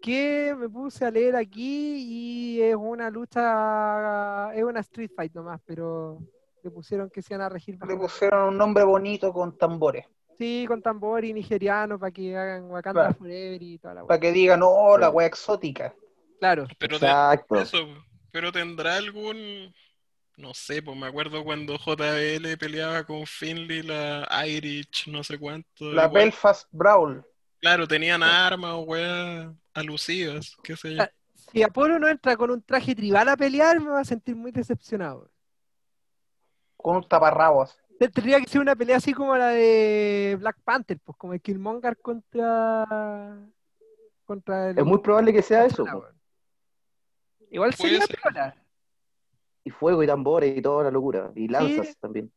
que 0.00 0.54
me 0.58 0.68
puse 0.68 1.04
a 1.04 1.10
leer 1.10 1.36
aquí 1.36 1.96
y 1.98 2.62
es 2.62 2.74
una 2.74 3.10
lucha, 3.10 4.52
es 4.54 4.64
una 4.64 4.80
street 4.80 5.12
fight 5.14 5.32
nomás, 5.34 5.60
pero 5.64 6.18
le 6.62 6.70
pusieron 6.70 7.10
que 7.10 7.22
se 7.22 7.34
van 7.34 7.42
a 7.42 7.48
regir 7.48 7.78
le 7.86 7.96
pusieron 7.96 8.48
un 8.48 8.58
nombre 8.58 8.82
bonito 8.82 9.32
con 9.32 9.56
tambores. 9.56 10.04
Sí, 10.36 10.64
con 10.66 10.82
tambor 10.82 11.24
y 11.24 11.32
nigeriano 11.32 11.96
para 11.96 12.10
que 12.10 12.36
hagan 12.36 12.68
Wakanda 12.68 13.02
Claro. 13.02 13.14
Forever 13.14 13.62
y 13.62 13.78
toda 13.78 13.94
la. 13.94 14.04
Para 14.04 14.18
que 14.18 14.32
digan, 14.32 14.60
oh, 14.64 14.98
la 14.98 15.08
wea 15.10 15.28
exótica. 15.28 15.94
Claro. 16.38 16.66
Pero 16.78 16.96
Exacto. 16.96 17.56
eso, 17.60 17.78
pero 18.30 18.52
tendrá 18.52 18.96
algún, 18.96 19.72
no 20.36 20.52
sé, 20.54 20.82
pues 20.82 20.96
me 20.96 21.06
acuerdo 21.06 21.42
cuando 21.44 21.76
JBL 21.78 22.56
peleaba 22.58 23.04
con 23.04 23.26
Finley, 23.26 23.82
la 23.82 24.26
Irish, 24.46 25.08
no 25.08 25.22
sé 25.24 25.38
cuánto. 25.38 25.92
La 25.92 26.04
igual, 26.06 26.24
Belfast 26.24 26.68
Brawl. 26.72 27.24
claro, 27.60 27.86
tenían 27.88 28.22
armas 28.22 28.72
o 28.74 28.80
weas 28.80 29.48
alusivas, 29.72 30.56
qué 30.62 30.76
sé 30.76 30.94
yo. 30.96 31.02
Ah, 31.02 31.10
Si 31.34 31.62
Apolo 31.62 31.98
no 31.98 32.08
entra 32.08 32.36
con 32.36 32.50
un 32.50 32.62
traje 32.62 32.94
tribal 32.94 33.28
a 33.28 33.36
pelear, 33.36 33.80
me 33.80 33.90
va 33.90 34.00
a 34.00 34.04
sentir 34.04 34.34
muy 34.36 34.50
decepcionado. 34.52 35.30
Con 36.76 36.96
un 36.96 37.08
taparrabos. 37.08 37.76
Te- 37.98 38.08
Tendría 38.08 38.40
que 38.40 38.48
ser 38.48 38.60
una 38.60 38.74
pelea 38.76 38.96
así 38.96 39.14
como 39.14 39.36
la 39.36 39.48
de 39.48 40.36
Black 40.38 40.58
Panther, 40.64 40.98
pues 41.02 41.16
como 41.16 41.32
el 41.32 41.40
Killmonger 41.40 41.96
contra. 41.98 43.38
contra 44.24 44.70
el. 44.70 44.78
Es 44.78 44.84
muy 44.84 44.98
probable 44.98 45.32
que 45.32 45.42
sea 45.42 45.64
eso. 45.64 45.84
Weón. 45.84 46.12
Igual 47.54 47.72
sería 47.74 48.00
ser. 48.02 48.18
piola. 48.20 48.54
Y 49.64 49.70
fuego 49.70 50.02
y 50.02 50.06
tambores 50.06 50.56
y 50.58 50.60
toda 50.60 50.84
la 50.84 50.90
locura. 50.90 51.30
Y 51.34 51.48
lanzas 51.48 51.86
Sí. 51.88 51.94
también. 52.00 52.32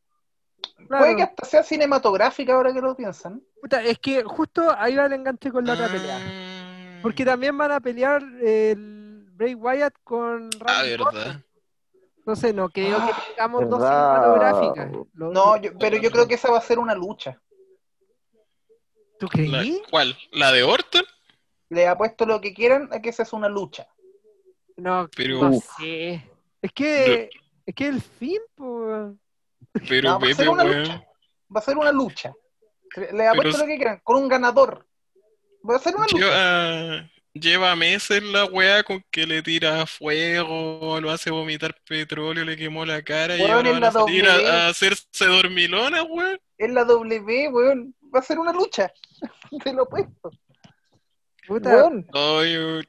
Claro. 0.86 1.04
Puede 1.04 1.16
que 1.16 1.22
hasta 1.22 1.44
sea 1.44 1.62
cinematográfica 1.62 2.54
ahora 2.54 2.72
que 2.72 2.80
lo 2.80 2.96
piensan. 2.96 3.42
Puta, 3.60 3.82
es 3.82 3.98
que 3.98 4.22
justo 4.24 4.74
ahí 4.78 4.96
va 4.96 5.06
el 5.06 5.12
enganche 5.12 5.50
con 5.50 5.64
la 5.66 5.74
otra 5.74 5.88
pelea. 5.88 6.18
Ah, 6.20 6.98
Porque 7.02 7.24
también 7.24 7.56
van 7.58 7.72
a 7.72 7.80
pelear 7.80 8.22
el 8.40 9.26
Bray 9.32 9.54
Wyatt 9.54 9.94
con 10.02 10.48
Ah, 10.60 10.82
Randy 10.82 10.90
verdad. 10.90 11.06
Orton. 11.06 11.44
Entonces 12.18 12.54
no 12.54 12.68
creo 12.68 12.96
Ah, 13.00 13.06
que 13.06 13.32
tengamos 13.32 13.68
dos 13.68 13.80
cinematográficas. 13.82 14.92
Lo- 15.14 15.30
No, 15.32 15.56
yo- 15.56 15.70
pero 15.78 15.96
yo 15.96 16.10
creo 16.10 16.26
que 16.28 16.34
esa 16.34 16.50
va 16.50 16.58
a 16.58 16.62
ser 16.62 16.78
una 16.78 16.94
lucha. 16.94 17.40
¿Tú 19.18 19.26
La- 19.26 19.30
creí? 19.60 19.82
¿Cuál? 19.90 20.16
¿La 20.32 20.52
de 20.52 20.62
Orton? 20.62 21.04
Le 21.70 21.86
apuesto 21.88 22.24
lo 22.26 22.40
que 22.40 22.54
quieran 22.54 22.88
a 22.92 23.00
que 23.00 23.08
esa 23.10 23.22
es 23.24 23.32
una 23.32 23.48
lucha. 23.48 23.88
No, 24.78 25.08
Pero- 25.16 25.42
no 25.50 25.60
sé. 25.78 26.24
Es 26.62 26.72
que, 26.72 27.28
es 27.66 27.74
que 27.74 27.86
el 27.88 28.00
fin, 28.00 28.38
pues. 28.54 29.12
Pero 29.88 30.10
No, 30.10 30.20
va 30.20 30.24
a 30.26 30.28
ser 30.28 30.36
Pepe, 30.36 30.48
una 30.48 30.64
weón. 30.64 30.78
lucha. 30.82 31.04
Va 31.54 31.60
a 31.60 31.62
ser 31.62 31.76
una 31.78 31.92
lucha. 31.92 32.32
Le 33.12 33.26
apuesto 33.28 33.52
si- 33.52 33.58
lo 33.60 33.66
que 33.66 33.76
quieran, 33.76 34.00
con 34.02 34.16
un 34.22 34.28
ganador. 34.28 34.86
Va 35.68 35.76
a 35.76 35.78
ser 35.78 35.94
una 35.94 36.06
lucha. 36.06 36.16
Lleva, 36.24 37.10
lleva 37.34 37.76
meses 37.76 38.22
la 38.22 38.44
weá 38.46 38.82
con 38.82 39.04
que 39.10 39.26
le 39.26 39.42
tira 39.42 39.84
fuego, 39.86 40.98
lo 41.00 41.10
hace 41.10 41.30
vomitar 41.30 41.76
petróleo, 41.86 42.44
le 42.44 42.56
quemó 42.56 42.84
la 42.86 43.02
cara 43.02 43.36
y 43.36 43.40
Weón, 43.40 43.52
ahora 43.52 43.68
es 43.68 43.72
van 43.74 43.80
la 43.82 43.88
a 43.88 43.92
salir 43.92 44.24
W. 44.24 44.46
a, 44.48 44.52
a 44.66 44.68
hacerse 44.68 45.26
dormilonas, 45.26 46.04
weón. 46.08 46.40
Es 46.56 46.70
la 46.70 46.84
W, 46.84 47.48
weón. 47.50 47.94
Va 48.14 48.20
a 48.20 48.22
ser 48.22 48.38
una 48.38 48.52
lucha. 48.52 48.90
Te 49.64 49.72
lo 49.72 49.82
apuesto. 49.82 50.30
Puta, 51.46 51.68
Weón. 51.70 52.06
Ay, 52.12 52.54
eh, 52.56 52.82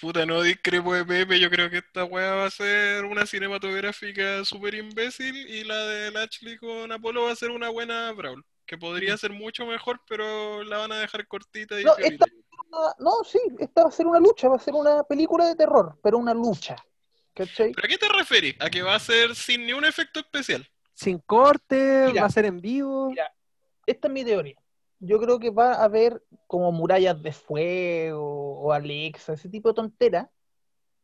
puta, 0.00 0.26
no 0.26 0.42
discrepo 0.42 0.94
de 0.94 1.04
Pepe, 1.04 1.40
yo 1.40 1.50
creo 1.50 1.70
que 1.70 1.78
esta 1.78 2.04
weá 2.04 2.34
va 2.34 2.46
a 2.46 2.50
ser 2.50 3.04
una 3.04 3.26
cinematográfica 3.26 4.44
súper 4.44 4.74
imbécil 4.74 5.34
y 5.36 5.64
la 5.64 5.76
de 5.86 6.10
Lashley 6.10 6.56
con 6.58 6.92
Apolo 6.92 7.24
va 7.24 7.32
a 7.32 7.36
ser 7.36 7.50
una 7.50 7.68
buena 7.70 8.12
Brawl, 8.12 8.44
que 8.66 8.76
podría 8.78 9.16
ser 9.16 9.32
mucho 9.32 9.66
mejor, 9.66 10.00
pero 10.08 10.62
la 10.64 10.78
van 10.78 10.92
a 10.92 10.98
dejar 11.00 11.26
cortita 11.26 11.80
y 11.80 11.84
No. 11.84 11.92
Ah, 12.72 12.94
No, 12.98 13.24
sí, 13.24 13.38
esta 13.58 13.84
va 13.84 13.88
a 13.88 13.92
ser 13.92 14.06
una 14.06 14.18
lucha, 14.20 14.48
va 14.48 14.56
a 14.56 14.60
ser 14.60 14.74
una 14.74 15.02
película 15.04 15.46
de 15.46 15.56
terror, 15.56 15.98
pero 16.02 16.18
una 16.18 16.34
lucha. 16.34 16.76
¿Cachai? 17.34 17.72
¿Pero 17.72 17.86
a 17.86 17.88
qué 17.88 17.98
te 17.98 18.08
referís? 18.08 18.56
¿A 18.60 18.68
que 18.70 18.82
va 18.82 18.94
a 18.94 18.98
ser 18.98 19.34
sin 19.34 19.66
ni 19.66 19.72
un 19.72 19.84
efecto 19.84 20.20
especial? 20.20 20.66
sin 20.96 21.18
corte, 21.18 22.06
Mira. 22.08 22.22
va 22.22 22.26
a 22.26 22.30
ser 22.30 22.46
en 22.46 22.58
vivo. 22.60 23.10
Mira. 23.10 23.30
Esta 23.84 24.08
es 24.08 24.12
mi 24.14 24.24
teoría. 24.24 24.56
Yo 25.06 25.20
creo 25.20 25.38
que 25.38 25.50
va 25.50 25.74
a 25.74 25.84
haber 25.84 26.22
como 26.46 26.72
murallas 26.72 27.20
de 27.22 27.32
fuego 27.32 28.60
o 28.60 28.72
Alexa, 28.72 29.34
ese 29.34 29.48
tipo 29.48 29.68
de 29.70 29.74
tontera, 29.74 30.30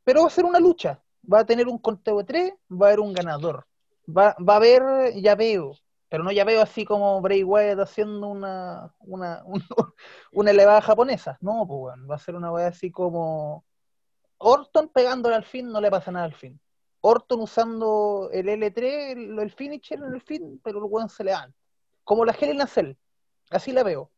pero 0.04 0.22
va 0.22 0.28
a 0.28 0.30
ser 0.30 0.44
una 0.44 0.60
lucha. 0.60 1.02
Va 1.32 1.40
a 1.40 1.46
tener 1.46 1.68
un 1.68 1.78
conteo 1.78 2.18
de 2.18 2.24
tres, 2.24 2.52
va 2.70 2.86
a 2.86 2.88
haber 2.90 3.00
un 3.00 3.12
ganador. 3.14 3.66
Va, 4.08 4.36
va 4.40 4.54
a 4.54 4.56
haber 4.56 5.14
llaveo, 5.14 5.74
pero 6.08 6.24
no 6.24 6.32
llaveo 6.32 6.62
así 6.62 6.84
como 6.84 7.20
Bray 7.20 7.44
Wyatt 7.44 7.80
haciendo 7.80 8.28
una, 8.28 8.94
una, 9.00 9.42
un- 9.46 9.62
una 10.32 10.50
elevada 10.50 10.80
japonesa. 10.82 11.38
No, 11.40 11.66
pues 11.66 11.78
bueno, 11.80 12.06
va 12.08 12.16
a 12.16 12.18
ser 12.18 12.34
una 12.34 12.52
wea 12.52 12.68
así 12.68 12.90
como 12.90 13.64
Orton 14.38 14.88
pegándole 14.88 15.36
al 15.36 15.44
fin, 15.44 15.68
no 15.70 15.80
le 15.80 15.90
pasa 15.90 16.10
nada 16.10 16.26
al 16.26 16.34
fin. 16.34 16.60
Orton 17.00 17.40
usando 17.40 18.28
el 18.32 18.48
L3, 18.48 19.12
el, 19.12 19.38
el 19.38 19.50
finisher 19.50 19.98
en 19.98 20.14
el 20.14 20.20
fin, 20.22 20.60
pero 20.62 20.78
el 20.78 20.84
weón 20.84 21.08
se 21.08 21.24
levanta. 21.24 21.56
Como 22.04 22.24
la 22.24 22.32
a 22.32 22.66
Cell. 22.66 22.94
Así 23.52 23.72
la 23.72 23.82
veo. 23.82 24.10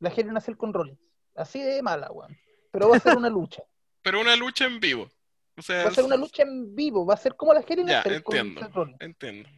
La 0.00 0.10
a 0.10 0.40
Cell 0.40 0.56
con 0.56 0.72
Rollins. 0.72 0.98
Así 1.34 1.60
de 1.62 1.82
mala, 1.82 2.10
weón. 2.10 2.36
Pero 2.70 2.88
va 2.88 2.96
a 2.96 3.00
ser 3.00 3.16
una 3.16 3.28
lucha. 3.28 3.62
Pero 4.02 4.20
una 4.20 4.36
lucha 4.36 4.64
en 4.64 4.80
vivo. 4.80 5.08
O 5.56 5.62
sea, 5.62 5.84
Va 5.84 5.90
a 5.90 5.94
ser 5.94 6.04
una 6.04 6.16
lucha 6.16 6.42
en 6.42 6.74
vivo. 6.74 7.04
Va 7.04 7.14
a 7.14 7.18
ser 7.18 7.34
como 7.34 7.52
la 7.52 7.60
Ya, 7.66 8.02
Cell 8.02 8.22
con 8.22 8.56
Rollins. 8.72 9.00
entiendo. 9.00 9.48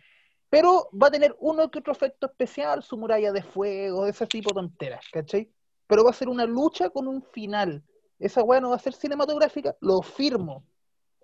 Pero 0.49 0.89
va 1.01 1.07
a 1.07 1.11
tener 1.11 1.37
uno 1.39 1.71
que 1.71 1.79
otro 1.79 1.93
efecto 1.93 2.27
especial, 2.27 2.83
su 2.83 2.97
muralla 2.97 3.31
de 3.33 3.43
fuego, 3.43 4.07
ese 4.07 4.27
tipo 4.27 4.51
de 4.51 4.55
tonteras, 4.55 5.05
¿cachai? 5.13 5.49
Pero 5.87 6.03
va 6.05 6.11
a 6.11 6.15
ser 6.15 6.29
una 6.29 6.45
lucha 6.45 6.91
con 6.91 7.07
un 7.07 7.23
final. 7.23 7.85
Esa 8.19 8.43
weá 8.43 8.61
no 8.61 8.71
va 8.71 8.77
a 8.77 8.81
ser 8.81 8.93
cinematográfica, 8.95 9.77
lo 9.81 10.03
firmo. 10.03 10.67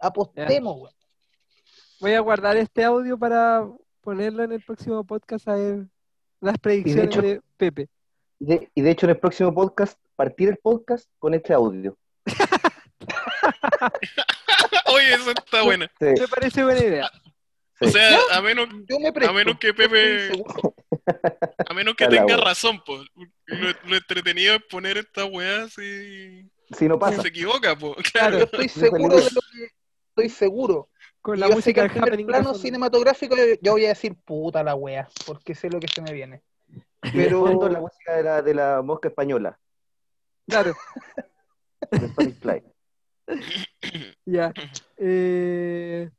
Apostemos, 0.01 0.77
weón. 0.77 0.95
Voy 2.01 2.13
a 2.13 2.21
guardar 2.21 2.57
este 2.57 2.85
audio 2.85 3.19
para 3.19 3.67
ponerlo 4.03 4.45
en 4.45 4.53
el 4.53 4.63
próximo 4.63 5.03
podcast 5.05 5.49
a 5.49 5.55
ver 5.57 5.87
las 6.41 6.59
predicciones 6.59 7.07
hecho- 7.07 7.23
de 7.23 7.41
Pepe. 7.57 7.89
Y 8.39 8.45
de, 8.47 8.71
y 8.75 8.83
de 8.83 8.91
hecho, 8.91 9.07
en 9.07 9.11
el 9.11 9.19
próximo 9.19 9.53
podcast, 9.55 9.99
partir 10.15 10.49
el 10.49 10.59
podcast 10.59 11.09
con 11.19 11.35
este 11.35 11.53
audio. 11.55 11.97
Oye, 14.87 15.15
eso 15.15 15.31
está 15.31 15.63
buena. 15.63 15.91
Sí, 15.99 16.07
Me 16.21 16.29
parece 16.29 16.65
buena 16.65 16.81
idea. 16.81 17.11
O 17.81 17.87
sí. 17.87 17.93
sea, 17.93 18.19
a 18.33 18.41
menos, 18.41 18.69
Yo 18.89 18.99
me 18.99 19.13
presto. 19.13 19.31
a 19.31 19.35
menos 19.35 19.59
que 19.59 19.75
Pepe, 19.75 20.31
a 21.69 21.75
menos 21.75 21.95
que 21.95 22.07
tenga 22.09 22.25
wea. 22.25 22.37
razón, 22.39 22.81
pues. 22.87 23.03
Lo, 23.47 23.69
lo 23.85 23.97
entretenido 23.97 24.55
es 24.55 24.63
poner 24.65 24.97
esta 24.97 25.27
weá 25.27 25.69
si, 25.69 26.51
si 26.77 26.89
no 26.89 26.95
si 26.95 27.01
pasa. 27.01 27.23
se 27.23 27.29
equivoca, 27.29 27.77
pues. 27.77 27.97
Claro, 28.13 28.39
Yo 28.39 28.45
estoy 28.45 28.69
seguro 28.69 29.17
de 29.17 29.31
lo 29.31 29.41
que 29.53 29.69
estoy 30.09 30.29
seguro. 30.31 30.89
con 31.21 31.37
Y 31.37 31.41
la 31.41 31.49
música 31.49 31.83
del 31.87 32.25
plano 32.25 32.55
cinematográfico 32.55 33.37
yo, 33.37 33.43
yo 33.61 33.73
voy 33.73 33.85
a 33.85 33.89
decir 33.91 34.15
puta 34.25 34.63
la 34.63 34.75
wea, 34.75 35.07
porque 35.27 35.55
sé 35.55 35.69
lo 35.69 35.79
que 35.79 35.89
se 35.89 36.01
me 36.01 36.13
viene. 36.15 36.43
Pero 37.13 37.69
la 37.69 37.81
música 37.81 38.17
de 38.17 38.23
la, 38.23 38.43
de 38.43 38.55
la 38.55 38.83
mosca 38.83 39.09
española, 39.09 39.59
Claro, 40.49 40.75
de 41.91 42.09
Spanish 42.09 42.39
Fly. 42.39 42.63
ya. 44.25 44.53
Eh, 44.97 46.11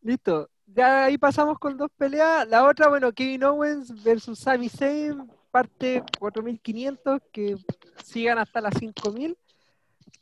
listo. 0.00 0.48
Ya 0.66 1.04
ahí 1.04 1.18
pasamos 1.18 1.58
con 1.58 1.76
dos 1.76 1.90
peleas. 1.96 2.46
La 2.48 2.64
otra, 2.64 2.88
bueno, 2.88 3.12
Kevin 3.12 3.44
Owens 3.44 4.02
versus 4.02 4.38
Sami 4.38 4.68
Zayn, 4.68 5.30
parte 5.50 6.02
4500, 6.18 7.20
que 7.32 7.56
sigan 8.04 8.38
hasta 8.38 8.60
las 8.60 8.74
5000. 8.74 9.36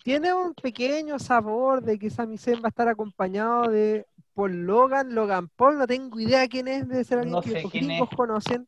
Tiene 0.02 0.32
un 0.32 0.54
pequeño 0.54 1.18
sabor 1.18 1.82
de 1.82 1.98
que 1.98 2.08
Sami 2.08 2.38
Zayn 2.38 2.62
va 2.62 2.66
a 2.66 2.68
estar 2.70 2.88
acompañado 2.88 3.70
de 3.70 4.06
Paul 4.32 4.64
Logan, 4.64 5.14
Logan 5.14 5.48
Paul, 5.48 5.78
no 5.78 5.86
tengo 5.86 6.18
idea 6.18 6.48
quién 6.48 6.66
es, 6.68 6.88
debe 6.88 7.04
ser 7.04 7.18
alguien 7.18 7.32
No 7.32 7.42
que 7.42 7.58
es. 7.58 8.16
conocen. 8.16 8.66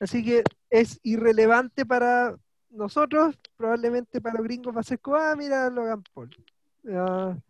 Así 0.00 0.24
que 0.24 0.42
es 0.70 1.00
irrelevante 1.02 1.86
para 1.86 2.36
nosotros, 2.70 3.36
probablemente 3.56 4.20
para 4.20 4.34
los 4.36 4.44
gringos 4.44 4.76
va 4.76 4.80
a 4.80 4.84
ser 4.84 4.98
como, 5.00 5.16
ah, 5.16 5.34
mira 5.36 5.70
Logan 5.70 6.02
Paul. 6.14 6.36
Claro. 6.82 7.42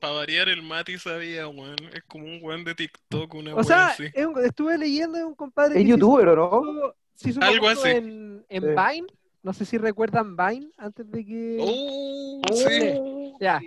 Para 0.00 0.12
variar, 0.14 0.48
el 0.48 0.62
Mati 0.62 0.98
sabía, 0.98 1.46
weón. 1.46 1.76
Es 1.92 2.02
como 2.08 2.24
un 2.24 2.40
weón 2.42 2.64
de 2.64 2.74
TikTok, 2.74 3.34
una 3.34 3.54
o 3.54 3.62
sea, 3.62 3.88
así. 3.88 4.04
es 4.12 4.26
un- 4.26 4.44
estuve 4.44 4.76
leyendo 4.78 5.16
de 5.18 5.24
un 5.24 5.34
compadre 5.34 5.80
Es 5.80 5.86
youtuber, 5.86 6.28
¿o 6.30 6.34
no? 6.64 6.94
hizo 7.22 7.40
Algo 7.40 7.66
famoso 7.66 7.86
así. 7.86 7.96
en, 7.96 8.44
en 8.48 8.62
Sí. 8.62 8.68
Vine. 8.68 9.06
No 9.44 9.52
sé 9.52 9.64
si 9.66 9.76
recuerdan 9.78 10.34
Vine 10.36 10.70
antes 10.78 11.08
de 11.10 11.24
que... 11.24 11.58
Oh, 11.60 12.40
sí. 12.52 13.34
Ya. 13.38 13.60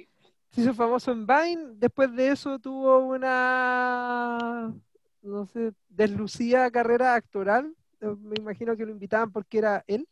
Se 0.50 0.62
hizo 0.62 0.74
famoso 0.74 1.12
en 1.12 1.26
Vine. 1.28 1.64
Después 1.76 2.14
de 2.16 2.32
eso 2.32 2.58
tuvo 2.60 2.98
una, 2.98 4.74
no 5.22 5.46
sé, 5.46 5.72
deslucida 5.90 6.70
carrera 6.72 7.14
actoral. 7.16 7.74
Me 8.00 8.36
imagino 8.38 8.76
que 8.78 8.86
lo 8.86 8.92
invitaban 8.92 9.32
porque 9.32 9.58
era 9.58 9.84
él. 9.88 10.08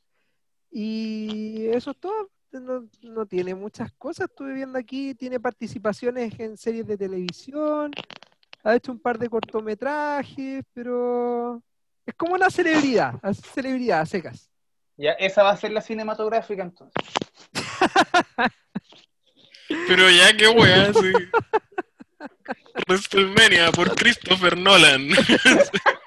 Y 0.72 1.68
eso 1.68 1.91
es 1.91 1.98
todo. 1.99 2.30
No, 2.52 2.88
no 3.02 3.26
tiene 3.26 3.53
muchas 3.53 3.91
cosas. 3.94 4.30
Estuve 4.30 4.53
viendo 4.53 4.78
aquí, 4.80 5.14
tiene 5.16 5.40
participaciones 5.40 6.38
en 6.40 6.57
series 6.57 6.88
de 6.88 6.98
televisión. 6.98 7.91
Ha 8.64 8.76
hecho 8.76 8.91
un 8.94 8.99
par 8.99 9.20
de 9.20 9.30
cortometrajes, 9.30 10.64
pero 10.74 11.62
es 12.06 12.14
como 12.16 12.34
una 12.36 12.49
celebridad, 12.49 13.20
a- 13.22 13.34
celebridad 13.34 14.02
a 14.02 14.06
secas. 14.06 14.49
ya 14.98 15.12
esa 15.14 15.44
va 15.44 15.52
a 15.52 15.57
ser 15.57 15.72
la 15.72 15.82
cinematográfica 15.82 16.64
entonces. 16.64 17.03
Pero 19.88 20.10
ya, 20.10 20.36
qué 20.38 20.48
weá, 20.48 20.94
sí. 20.94 21.12
WrestleMania 22.88 23.72
por 23.72 23.95
Christopher 23.95 24.57
Nolan. 24.57 25.07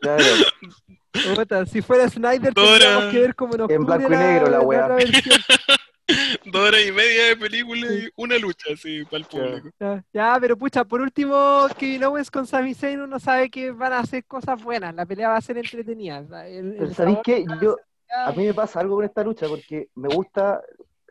Claro. 0.00 1.66
Si 1.66 1.82
fuera 1.82 2.08
Snyder, 2.08 2.54
tendríamos 2.54 3.04
que 3.12 3.20
ver 3.20 3.34
como 3.34 3.54
en 3.54 3.70
En 3.70 3.84
blanco 3.84 4.06
y 4.12 4.16
negro 4.16 4.48
la 4.48 4.58
la 4.88 4.94
versión. 4.94 5.40
Dos 6.46 6.68
horas 6.68 6.80
y 6.86 6.90
media 6.92 7.26
de 7.28 7.36
película 7.36 7.86
y 7.86 8.08
una 8.16 8.36
lucha, 8.38 8.72
así, 8.72 9.04
para 9.04 9.18
el 9.18 9.24
público. 9.26 9.68
Ya, 9.78 10.04
ya, 10.12 10.38
pero 10.40 10.56
pucha, 10.56 10.84
por 10.84 11.00
último, 11.00 11.66
Kevin 11.78 12.04
Owens 12.04 12.30
con 12.30 12.46
Sami 12.46 12.74
Zayn 12.74 13.00
uno 13.00 13.20
sabe 13.20 13.48
que 13.48 13.70
van 13.70 13.92
a 13.92 14.00
hacer 14.00 14.24
cosas 14.24 14.60
buenas, 14.62 14.92
la 14.94 15.06
pelea 15.06 15.28
va 15.28 15.36
a 15.36 15.40
ser 15.40 15.58
entretenida. 15.58 16.18
El- 16.48 16.72
Pero 16.72 16.84
el 16.86 16.94
¿sabéis 16.94 17.18
qué? 17.22 17.44
Yo, 17.62 17.76
a 18.26 18.32
mí 18.32 18.44
me 18.44 18.54
pasa 18.54 18.80
algo 18.80 18.96
con 18.96 19.04
esta 19.04 19.22
lucha 19.22 19.46
porque 19.46 19.88
me 19.94 20.08
gusta 20.08 20.60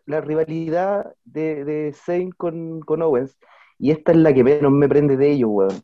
la 0.05 0.19
rivalidad 0.19 1.05
de, 1.23 1.63
de 1.63 1.93
Zayn 1.93 2.31
con, 2.31 2.81
con 2.81 3.01
Owens 3.01 3.37
y 3.77 3.91
esta 3.91 4.11
es 4.11 4.17
la 4.17 4.33
que 4.33 4.43
menos 4.43 4.71
me 4.71 4.89
prende 4.89 5.15
de 5.15 5.31
ellos, 5.31 5.49
weón. 5.51 5.81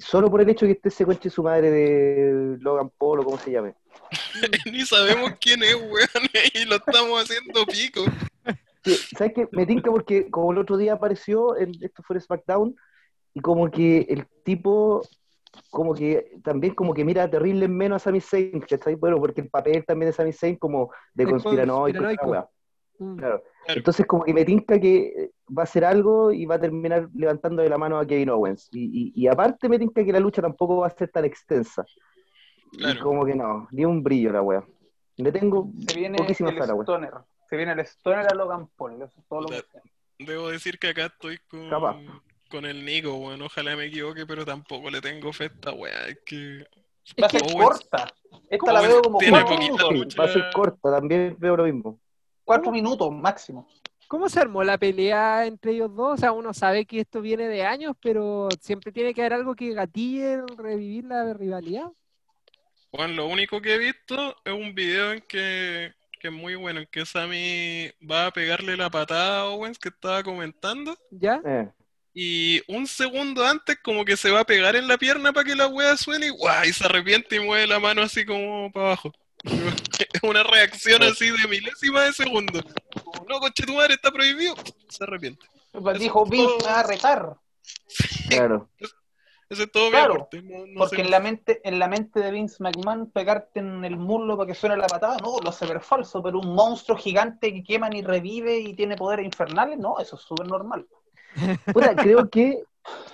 Solo 0.00 0.30
por 0.30 0.40
el 0.40 0.48
hecho 0.48 0.66
que 0.66 0.72
esté 0.72 0.88
ese 0.88 1.04
conche 1.04 1.28
su 1.28 1.42
madre 1.42 1.70
de 1.70 2.56
Logan 2.60 2.90
Paul 2.96 3.20
o 3.20 3.24
como 3.24 3.38
se 3.38 3.50
llame. 3.50 3.74
Ni 4.72 4.84
sabemos 4.86 5.32
quién 5.40 5.62
es, 5.62 5.74
weón, 5.74 6.26
y 6.54 6.64
lo 6.64 6.76
estamos 6.76 7.22
haciendo 7.22 7.66
pico. 7.66 8.04
¿Sabes 9.16 9.34
qué? 9.34 9.48
Me 9.52 9.66
tinca 9.66 9.90
porque 9.90 10.30
como 10.30 10.52
el 10.52 10.58
otro 10.58 10.78
día 10.78 10.94
apareció, 10.94 11.56
en, 11.56 11.72
esto 11.82 12.02
fue 12.02 12.16
en 12.16 12.22
SmackDown, 12.22 12.76
y 13.34 13.40
como 13.40 13.70
que 13.70 14.06
el 14.08 14.26
tipo, 14.42 15.02
como 15.70 15.94
que 15.94 16.32
también 16.42 16.74
como 16.74 16.94
que 16.94 17.04
mira 17.04 17.28
terrible 17.28 17.66
en 17.66 17.76
menos 17.76 18.02
a 18.02 18.04
Sami 18.04 18.22
Zayn, 18.22 18.60
¿cachai? 18.60 18.94
Bueno, 18.94 19.18
porque 19.18 19.42
el 19.42 19.50
papel 19.50 19.84
también 19.84 20.10
de 20.10 20.16
Sami 20.16 20.32
Zayn 20.32 20.56
como 20.56 20.90
de 21.12 21.26
conspiranoico. 21.26 21.88
y 21.88 21.92
toda 21.92 22.12
la 22.12 22.16
conspiranoico. 22.16 22.30
weá. 22.30 22.48
Mm. 22.98 23.16
Claro. 23.18 23.42
Claro. 23.64 23.78
Entonces 23.78 24.06
como 24.06 24.24
que 24.24 24.32
me 24.34 24.44
tinca 24.44 24.80
que 24.80 24.96
eh, 25.08 25.30
va 25.56 25.62
a 25.62 25.64
hacer 25.64 25.84
algo 25.84 26.32
y 26.32 26.46
va 26.46 26.54
a 26.56 26.60
terminar 26.60 27.08
levantando 27.14 27.62
de 27.62 27.68
la 27.68 27.78
mano 27.78 27.98
a 27.98 28.06
Kevin 28.06 28.30
Owens. 28.30 28.68
Y, 28.72 28.84
y- 28.84 29.12
y 29.14 29.26
aparte 29.28 29.68
me 29.68 29.78
tinca 29.78 30.04
que 30.04 30.12
la 30.12 30.20
lucha 30.20 30.40
tampoco 30.42 30.78
va 30.78 30.86
a 30.86 30.90
ser 30.90 31.08
tan 31.10 31.24
extensa. 31.24 31.84
Y 32.72 32.78
Claro. 32.78 33.02
como 33.02 33.24
que 33.26 33.34
no, 33.34 33.68
ni 33.72 33.84
un 33.84 34.02
brillo 34.02 34.32
la 34.32 34.42
wea. 34.42 34.64
Le 35.16 35.30
tengo 35.32 35.70
Se 35.88 35.98
viene 35.98 36.16
poquísima 36.18 36.50
el 36.50 36.56
fe 36.56 36.62
a 36.62 36.66
la 36.68 36.74
wea. 36.74 36.84
Stoner. 36.84 37.12
Se 37.48 37.56
viene 37.56 37.72
el 37.72 37.80
Stoner 37.80 38.26
a 38.30 38.34
Logan 38.34 38.68
Paul. 38.76 38.94
Eso 39.02 39.04
es 39.20 39.26
todo 39.28 39.42
lo 39.42 39.48
que 39.48 39.56
sé. 39.56 39.80
Debo 40.18 40.48
decir 40.48 40.78
que 40.78 40.88
acá 40.88 41.06
estoy 41.06 41.38
con, 41.48 41.68
Capaz. 41.68 41.96
con 42.50 42.64
el 42.64 42.84
Nico, 42.84 43.14
weón. 43.16 43.42
Ojalá 43.42 43.76
me 43.76 43.86
equivoque, 43.86 44.24
pero 44.26 44.44
tampoco 44.44 44.88
le 44.90 45.00
tengo 45.00 45.32
fe 45.32 45.44
a 45.44 45.46
esta 45.48 45.72
weá. 45.72 46.06
Es 46.08 46.18
que. 46.24 46.64
Va 47.20 47.26
a 47.26 47.30
ser 47.30 47.42
Owens- 47.42 47.54
corta. 47.64 48.06
Esta 48.48 48.72
la 48.72 48.80
veo 48.82 49.02
como 49.02 49.18
tiene 49.18 49.32
cuatro 49.40 49.56
poquita 49.56 49.72
minutos. 49.72 49.92
lucha. 49.92 50.22
Va 50.22 50.28
a 50.28 50.32
ser 50.32 50.44
corta, 50.54 50.90
también 50.92 51.36
veo 51.38 51.56
lo 51.56 51.64
mismo. 51.64 51.98
Cuatro 52.50 52.72
minutos 52.72 53.12
máximo. 53.12 53.68
¿Cómo 54.08 54.28
se 54.28 54.40
armó 54.40 54.64
la 54.64 54.76
pelea 54.76 55.46
entre 55.46 55.70
ellos 55.72 55.94
dos? 55.94 56.14
O 56.14 56.16
sea, 56.16 56.32
uno 56.32 56.52
sabe 56.52 56.84
que 56.84 56.98
esto 57.00 57.20
viene 57.20 57.46
de 57.46 57.64
años, 57.64 57.94
pero 58.02 58.48
siempre 58.60 58.90
tiene 58.90 59.14
que 59.14 59.20
haber 59.22 59.34
algo 59.34 59.54
que 59.54 59.72
gatille 59.72 60.42
revivir 60.58 61.04
la 61.04 61.32
rivalidad. 61.32 61.92
Juan, 62.90 63.16
lo 63.16 63.26
único 63.26 63.60
que 63.60 63.74
he 63.74 63.78
visto 63.78 64.36
es 64.44 64.52
un 64.52 64.74
video 64.74 65.12
en 65.12 65.20
que, 65.22 65.94
que 66.20 66.28
es 66.28 66.32
muy 66.32 66.54
bueno, 66.56 66.80
en 66.80 66.86
que 66.86 67.06
Sammy 67.06 67.90
va 68.00 68.26
a 68.26 68.32
pegarle 68.32 68.76
la 68.76 68.90
patada 68.90 69.40
a 69.42 69.46
Owens 69.46 69.78
que 69.78 69.88
estaba 69.90 70.22
comentando. 70.22 70.96
¿Ya? 71.10 71.40
Eh, 71.44 71.70
Y 72.12 72.62
un 72.72 72.86
segundo 72.86 73.44
antes, 73.44 73.78
como 73.82 74.04
que 74.04 74.16
se 74.16 74.30
va 74.30 74.40
a 74.40 74.44
pegar 74.44 74.76
en 74.76 74.88
la 74.88 74.98
pierna 74.98 75.32
para 75.32 75.44
que 75.44 75.56
la 75.56 75.68
wea 75.68 75.96
suene 75.96 76.26
y, 76.26 76.30
¡guau! 76.30 76.64
y 76.64 76.72
se 76.72 76.84
arrepiente 76.84 77.36
y 77.36 77.40
mueve 77.40 77.66
la 77.66 77.78
mano 77.80 78.02
así 78.02 78.24
como 78.24 78.70
para 78.72 78.86
abajo. 78.86 79.12
Es 79.44 80.22
una 80.22 80.42
reacción 80.42 81.02
así 81.02 81.30
de 81.30 81.48
milésima 81.48 82.02
de 82.02 82.12
segundo. 82.12 82.60
Como, 83.04 83.26
no, 83.28 83.40
coche 83.40 83.64
tu 83.66 83.74
madre, 83.74 83.94
está 83.94 84.10
prohibido. 84.10 84.54
Se 84.88 85.04
arrepiente. 85.04 85.46
Dijo 85.98 86.24
Vince 86.26 86.56
me 86.58 86.64
va 86.64 86.80
a 86.80 86.82
retar. 86.82 87.36
claro. 88.28 88.68
Ese 89.50 89.64
es 89.64 89.72
todo 89.72 89.90
Claro, 89.90 90.14
aporte. 90.14 90.42
No, 90.42 90.64
no 90.64 90.78
Porque 90.78 90.96
sé 90.96 91.02
en 91.02 91.10
la 91.10 91.18
mente, 91.18 91.60
en 91.64 91.80
la 91.80 91.88
mente 91.88 92.20
de 92.20 92.30
Vince 92.30 92.62
McMahon, 92.62 93.10
pegarte 93.10 93.58
en 93.58 93.84
el 93.84 93.96
muslo 93.96 94.36
para 94.36 94.46
que 94.46 94.54
suene 94.54 94.76
la 94.76 94.86
patada, 94.86 95.16
no, 95.16 95.40
lo 95.40 95.50
hace 95.50 95.66
ver 95.66 95.80
falso, 95.80 96.22
pero 96.22 96.38
un 96.38 96.54
monstruo 96.54 96.96
gigante 96.96 97.52
que 97.52 97.64
queman 97.64 97.92
y 97.92 98.02
revive 98.02 98.60
y 98.60 98.74
tiene 98.74 98.94
poderes 98.96 99.26
infernales, 99.26 99.76
no, 99.76 99.98
eso 99.98 100.14
es 100.14 100.22
súper 100.22 100.46
normal. 100.46 100.86
Puta, 101.74 101.96
creo 101.96 102.30
que 102.30 102.62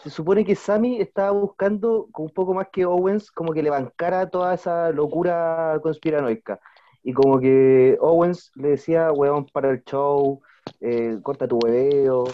se 0.02 0.10
supone 0.10 0.44
que 0.44 0.54
Sammy 0.54 1.00
estaba 1.00 1.30
buscando 1.32 2.08
un 2.16 2.30
poco 2.30 2.54
más 2.54 2.68
que 2.72 2.84
Owens, 2.84 3.30
como 3.30 3.52
que 3.52 3.62
le 3.62 3.70
bancara 3.70 4.28
toda 4.30 4.54
esa 4.54 4.90
locura 4.92 5.78
conspiranoica. 5.82 6.60
Y 7.02 7.12
como 7.12 7.38
que 7.40 7.96
Owens 8.00 8.50
le 8.56 8.70
decía, 8.70 9.12
weón, 9.12 9.46
para 9.46 9.70
el 9.70 9.82
show, 9.84 10.40
eh, 10.80 11.18
corta 11.22 11.46
tu 11.48 11.58
hueveo, 11.58 12.24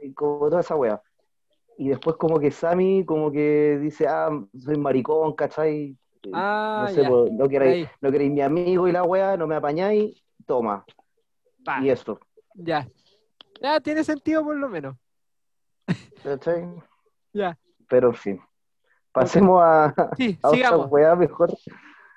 y 0.00 0.12
como 0.14 0.48
toda 0.48 0.60
esa 0.60 0.76
wea. 0.76 1.00
Y 1.76 1.88
después 1.88 2.16
como 2.16 2.38
que 2.40 2.50
Sammy 2.50 3.04
como 3.04 3.30
que 3.30 3.78
dice, 3.80 4.06
ah, 4.08 4.30
soy 4.58 4.76
maricón, 4.76 5.34
¿cachai? 5.34 5.96
Eh, 6.24 6.30
Ah, 6.32 6.86
no 6.88 6.94
sé, 6.94 7.02
ya. 7.02 7.08
pues, 7.08 7.32
no 7.32 7.48
queréis, 7.48 7.86
Ahí. 7.86 7.92
no 8.00 8.10
queréis 8.10 8.32
mi 8.32 8.40
amigo 8.40 8.88
y 8.88 8.92
la 8.92 9.04
wea, 9.04 9.36
no 9.36 9.46
me 9.46 9.54
apañáis, 9.54 10.20
toma. 10.46 10.84
Pa, 11.64 11.80
Y 11.82 11.90
eso. 11.90 12.18
ya. 12.54 12.86
Ya 13.60 13.80
tiene 13.80 14.04
sentido 14.04 14.44
por 14.44 14.56
lo 14.56 14.68
menos. 14.68 14.96
¿Cachai? 16.22 16.66
Ya. 17.32 17.58
Pero 17.88 18.08
en 18.08 18.14
fin. 18.14 18.40
Pasemos 19.12 19.60
a, 19.62 19.94
Sí, 20.16 20.38
a 20.42 20.48
otra 20.48 20.56
sigamos. 20.56 20.86
wea 20.90 21.14
mejor. 21.16 21.50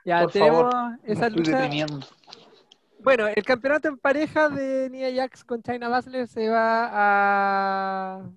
Ya 0.05 0.21
Por 0.23 0.31
tenemos 0.31 0.71
favor, 0.73 0.99
esa 1.03 1.29
lucha. 1.29 1.69
Bueno, 2.99 3.27
el 3.27 3.43
campeonato 3.43 3.87
en 3.87 3.97
pareja 3.97 4.49
de 4.49 4.89
Nia 4.89 5.09
Jax 5.13 5.43
con 5.43 5.61
China 5.63 5.89
Baszler 5.89 6.27
se 6.27 6.49
va 6.49 6.89
a, 6.91 8.29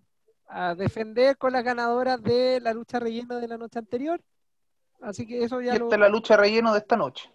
a 0.48 0.74
defender 0.74 1.36
con 1.36 1.52
las 1.52 1.64
ganadoras 1.64 2.22
de 2.22 2.60
la 2.60 2.72
lucha 2.72 2.98
relleno 2.98 3.36
de 3.40 3.48
la 3.48 3.58
noche 3.58 3.78
anterior. 3.78 4.20
Así 5.02 5.26
que 5.26 5.44
eso 5.44 5.60
Y 5.60 5.66
ya 5.66 5.76
lo. 5.76 5.84
esta 5.86 5.96
es 5.96 6.00
la 6.00 6.08
lucha 6.08 6.36
relleno 6.36 6.72
de 6.72 6.78
esta 6.78 6.96
noche. 6.96 7.30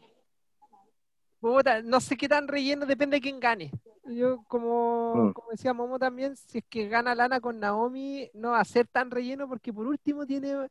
Puta, 1.40 1.82
no 1.82 2.00
sé 2.02 2.18
qué 2.18 2.28
tan 2.28 2.48
relleno, 2.48 2.86
depende 2.86 3.18
de 3.18 3.22
quién 3.22 3.40
gane. 3.40 3.72
Yo, 4.06 4.44
como, 4.48 5.14
Mm. 5.16 5.34
como 5.34 5.52
decía 5.52 5.74
Momo 5.74 5.98
también, 6.00 6.36
si 6.36 6.58
es 6.60 6.64
que 6.70 6.88
gana 6.90 7.16
Lana 7.16 7.40
con 7.40 7.60
Naomi, 7.60 8.30
no 8.34 8.52
va 8.52 8.60
a 8.60 8.66
ser 8.66 8.88
tan 8.88 9.10
relleno 9.12 9.48
porque 9.48 9.72
por 9.72 9.88
último 9.88 10.26
tiene, 10.26 10.68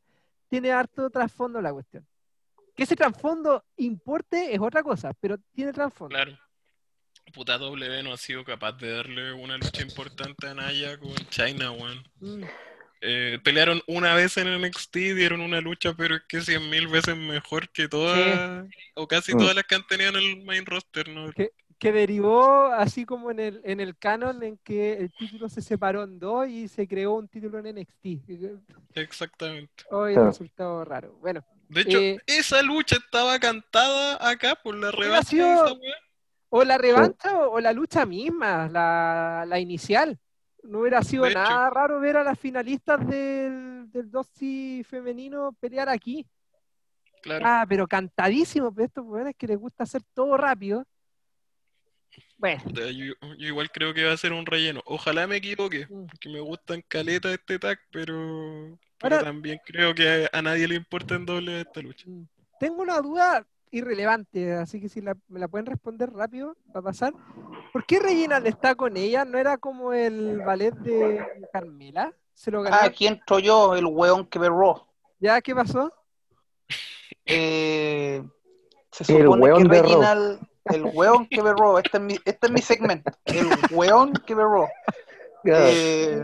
tiene 0.47 0.71
harto 0.71 1.09
trasfondo 1.09 1.61
la 1.61 1.73
cuestión. 1.73 2.05
Que 2.75 2.83
ese 2.83 2.95
trasfondo 2.95 3.63
importe 3.77 4.53
es 4.53 4.59
otra 4.59 4.83
cosa, 4.83 5.13
pero 5.19 5.37
tiene 5.53 5.73
trasfondo. 5.73 6.15
Claro. 6.15 6.37
Puta 7.33 7.57
W 7.57 8.03
no 8.03 8.13
ha 8.13 8.17
sido 8.17 8.43
capaz 8.43 8.73
de 8.73 8.91
darle 8.91 9.33
una 9.33 9.57
lucha 9.57 9.81
importante 9.83 10.47
a 10.47 10.53
Naya 10.53 10.97
con 10.99 11.13
China, 11.29 11.71
weón. 11.71 12.03
Mm. 12.19 12.43
Eh, 13.01 13.39
pelearon 13.43 13.81
una 13.87 14.13
vez 14.13 14.35
en 14.37 14.47
NXT, 14.61 14.95
dieron 15.15 15.39
una 15.41 15.61
lucha, 15.61 15.93
pero 15.95 16.15
es 16.15 16.23
que 16.27 16.41
cien 16.41 16.69
mil 16.69 16.87
veces 16.89 17.15
mejor 17.15 17.69
que 17.69 17.87
todas, 17.87 18.65
o 18.95 19.07
casi 19.07 19.33
Mm. 19.33 19.37
todas 19.37 19.55
las 19.55 19.63
que 19.65 19.75
han 19.75 19.87
tenido 19.87 20.09
en 20.09 20.15
el 20.17 20.43
main 20.43 20.65
roster, 20.65 21.07
¿no? 21.07 21.31
que 21.79 21.93
derivó 21.93 22.65
así 22.73 23.05
como 23.05 23.31
en 23.31 23.39
el, 23.39 23.61
en 23.63 23.79
el 23.79 23.97
canon 23.97 24.43
en 24.43 24.57
que 24.57 24.97
el 24.97 25.13
título 25.13 25.47
se 25.47 25.61
separó 25.61 26.03
en 26.03 26.19
dos 26.19 26.45
y 26.49 26.67
se 26.67 26.85
creó 26.89 27.13
un 27.13 27.29
título 27.29 27.57
en 27.59 27.67
NXT. 27.67 28.05
Exactamente. 28.95 29.85
Hoy 29.89 30.13
resultado 30.15 30.83
raro. 30.83 31.13
Bueno, 31.21 31.41
De 31.69 31.81
hecho, 31.81 31.99
Eh, 31.99 32.17
esa 32.27 32.61
lucha 32.63 32.97
estaba 32.97 33.39
cantada 33.39 34.17
acá 34.27 34.55
por 34.55 34.75
la 34.75 34.91
revancha 34.91 35.29
sido- 35.29 35.79
o 36.49 36.63
la 36.65 36.77
revancha 36.79 37.37
o, 37.37 37.51
o 37.51 37.59
la 37.61 37.71
lucha 37.73 38.05
misma, 38.07 38.67
la, 38.67 39.45
la 39.47 39.59
inicial. 39.59 40.17
No 40.63 40.79
hubiera 40.79 41.01
sido 41.03 41.23
De 41.23 41.29
hecho. 41.31 41.39
nada 41.39 41.69
raro 41.69 41.99
ver 41.99 42.17
a 42.17 42.23
las 42.23 42.37
finalistas 42.39 42.99
del, 43.07 43.89
del 43.91 44.11
2C 44.11 44.83
femenino 44.85 45.53
pelear 45.59 45.89
aquí. 45.89 46.25
Claro. 47.21 47.45
Ah, 47.47 47.65
pero 47.67 47.87
cantadísimo, 47.87 48.73
pero 48.73 48.85
estos 48.85 49.05
weones 49.05 49.35
que 49.37 49.47
les 49.47 49.57
gusta 49.57 49.83
hacer 49.83 50.01
todo 50.13 50.37
rápido. 50.37 50.85
Bueno, 52.37 52.61
Yo, 52.73 53.13
yo 53.37 53.47
igual 53.47 53.69
creo 53.71 53.93
que 53.93 54.05
va 54.05 54.13
a 54.13 54.17
ser 54.17 54.31
un 54.33 54.45
relleno. 54.45 54.81
Ojalá 54.85 55.27
me 55.27 55.37
equivoque, 55.37 55.85
Mm. 55.89 56.05
porque 56.07 56.29
me 56.29 56.39
gustan 56.39 56.81
caleta 56.87 57.31
este 57.33 57.59
tag, 57.59 57.79
pero, 57.91 58.77
pero 58.99 59.15
Ahora- 59.17 59.23
también 59.23 59.59
creo 59.65 59.93
que 59.93 60.27
a, 60.31 60.37
a 60.37 60.41
nadie 60.41 60.67
le 60.67 60.75
importa 60.75 61.15
en 61.15 61.25
doble 61.25 61.61
esta 61.61 61.81
lucha. 61.81 62.05
Mm. 62.07 62.25
Tengo 62.59 62.81
una 62.81 62.99
duda 63.01 63.45
irrelevante, 63.71 64.53
así 64.53 64.79
que 64.81 64.89
si 64.89 65.01
la- 65.01 65.17
me 65.27 65.39
la 65.39 65.47
pueden 65.47 65.65
responder 65.65 66.11
rápido 66.11 66.55
para 66.73 66.83
pasar. 66.83 67.13
¿Por 67.73 67.85
qué 67.85 67.99
Reginald 67.99 68.47
está 68.47 68.75
con 68.75 68.97
ella? 68.97 69.25
¿No 69.25 69.37
era 69.37 69.57
como 69.57 69.93
el 69.93 70.39
ballet 70.41 70.73
de 70.75 71.25
Carmela? 71.53 72.13
¿Se 72.33 72.51
lo 72.51 72.61
ganó? 72.61 72.75
Ah, 72.75 72.85
aquí 72.85 73.05
entro 73.07 73.39
yo, 73.39 73.75
el 73.75 73.85
weón 73.85 74.25
que 74.25 74.39
Raw. 74.39 74.85
¿Ya 75.19 75.41
qué 75.41 75.53
pasó? 75.53 75.93
Eh, 77.25 78.23
se 78.91 79.13
El 79.17 79.23
supone 79.25 79.41
weón 79.43 79.69
que. 79.69 79.81
Reginald, 79.81 80.39
el 80.65 80.83
weón 80.93 81.27
que 81.27 81.41
Raw, 81.41 81.77
este 81.77 81.97
es 81.97 82.03
mi, 82.03 82.13
este 82.25 82.47
es 82.47 82.51
mi 82.51 82.61
segmento, 82.61 83.11
el 83.25 83.47
weón 83.71 84.13
que 84.13 84.35
Raw. 84.35 84.67
Eh, 85.45 86.23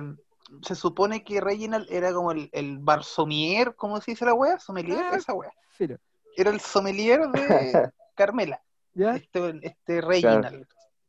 se 0.62 0.76
supone 0.76 1.24
que 1.24 1.42
Reginald 1.42 1.88
era 1.92 2.14
como 2.14 2.32
el, 2.32 2.50
el 2.54 2.80
bar 2.80 3.04
sommelier, 3.04 3.76
¿cómo 3.76 4.00
se 4.02 4.12
dice 4.12 4.26
la 4.26 4.34
wea? 4.34 4.60
Sommelier, 4.60 4.98
Ah. 5.12 5.16
esa 5.18 5.34
wea. 5.34 5.52
Filo. 5.72 5.98
Era 6.36 6.52
el 6.52 6.60
sommelier 6.60 7.28
de 7.30 7.90
Carmela, 8.16 8.62
¿Ya? 8.94 9.16
este, 9.16 9.60
este 9.62 10.02
Reginald. 10.02 10.66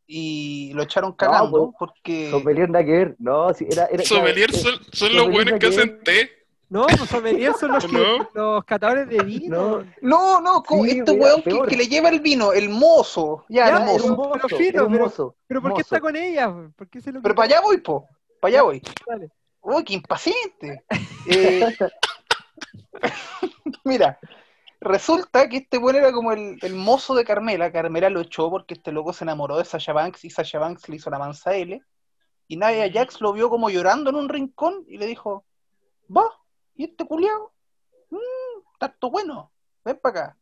Y 0.09 0.73
lo 0.75 0.85
echaron 0.85 1.13
cagando 1.15 1.73
pues, 1.73 1.77
porque... 1.79 2.31
Sommelier 2.31 2.71
nada 2.71 2.85
que 2.85 2.93
ver. 2.93 3.17
No, 3.19 3.53
sí, 3.53 3.67
era, 3.69 3.87
era, 3.87 4.05
Sommelier 4.05 4.51
eh, 4.51 4.57
son, 4.57 4.75
son 4.93 5.13
los 5.15 5.23
sommelier 5.25 5.31
buenos 5.33 5.59
que 5.61 5.67
hacen 5.67 6.01
té. 6.05 6.31
No, 6.69 6.87
los 6.89 7.09
sommeliers 7.09 7.57
son 7.59 7.73
los, 7.73 7.85
que- 7.87 7.93
No. 7.93 8.29
los 8.35 8.65
catadores 8.65 9.09
de 9.09 9.19
vino. 9.25 9.83
No, 10.01 10.41
No, 10.41 10.41
no, 10.41 10.63
Sí, 10.85 10.99
este 10.99 11.11
weón 11.13 11.43
que, 11.43 11.61
que 11.69 11.77
le 11.77 11.87
lleva 11.89 12.09
el 12.11 12.21
vino, 12.21 12.53
el 12.53 12.69
mozo. 12.69 13.45
Ya, 13.49 13.67
Ya, 13.69 13.69
el 13.69 13.75
era 13.75 13.79
un 13.79 13.87
mozo. 13.87 14.03
pero- 14.05 14.17
mozo, 14.17 14.33
pero 14.47 14.57
filo, 14.59 14.69
era 14.71 14.85
un 14.85 14.93
pero- 14.93 15.05
mozo, 15.05 15.37
Pero 15.49 15.63
¿por 15.63 15.71
qué 15.71 15.75
mozo. 15.75 15.81
está 15.83 16.01
con 16.01 16.17
ella? 16.17 16.55
¿Por 16.77 16.89
qué 16.89 17.01
se 17.01 17.11
lo 17.13 17.23
Pero 17.23 17.35
para 17.35 17.47
allá 17.47 17.61
voy, 17.63 17.79
po. 17.79 18.09
Para 18.41 18.51
allá 18.55 18.63
voy. 18.63 18.83
Dale. 19.07 19.29
Uy, 19.63 19.83
qué 19.85 19.95
impaciente. 19.95 20.85
Eh, 21.29 21.67
mira, 23.85 24.19
resulta 24.89 25.49
que 25.49 25.59
este 25.59 25.79
weón 25.79 25.97
era 25.97 26.13
como 26.13 26.33
el, 26.33 26.59
el 26.63 26.75
mozo 26.75 27.15
de 27.15 27.25
Carmela. 27.25 27.73
Carmela 27.73 28.11
lo 28.11 28.21
echó 28.21 28.51
porque 28.51 28.75
este 28.75 28.93
loco 28.93 29.13
se 29.13 29.25
enamoró 29.25 29.59
de 29.59 29.65
Sasha 29.65 29.93
Banks 29.93 30.25
y 30.25 30.31
Sasha 30.31 30.59
Banks 30.59 30.89
le 30.89 30.97
hizo 30.97 31.11
la 31.11 31.19
mansa 31.19 31.51
a 31.51 31.55
L. 31.57 31.83
Y 32.49 32.57
Nia 32.57 32.91
Jax 32.93 33.21
lo 33.21 33.33
vio 33.33 33.51
como 33.51 33.71
llorando 33.71 34.11
en 34.11 34.17
un 34.17 34.29
rincón 34.29 34.85
y 34.87 34.99
le 34.99 35.07
dijo, 35.07 35.45
va, 36.15 36.25
¿y 36.75 36.85
este 36.85 37.05
culiao? 37.05 37.53
Mmm, 38.11 38.63
tanto 38.79 39.11
bueno, 39.11 39.51
ven 39.85 39.99
para 40.01 40.21
acá. 40.21 40.37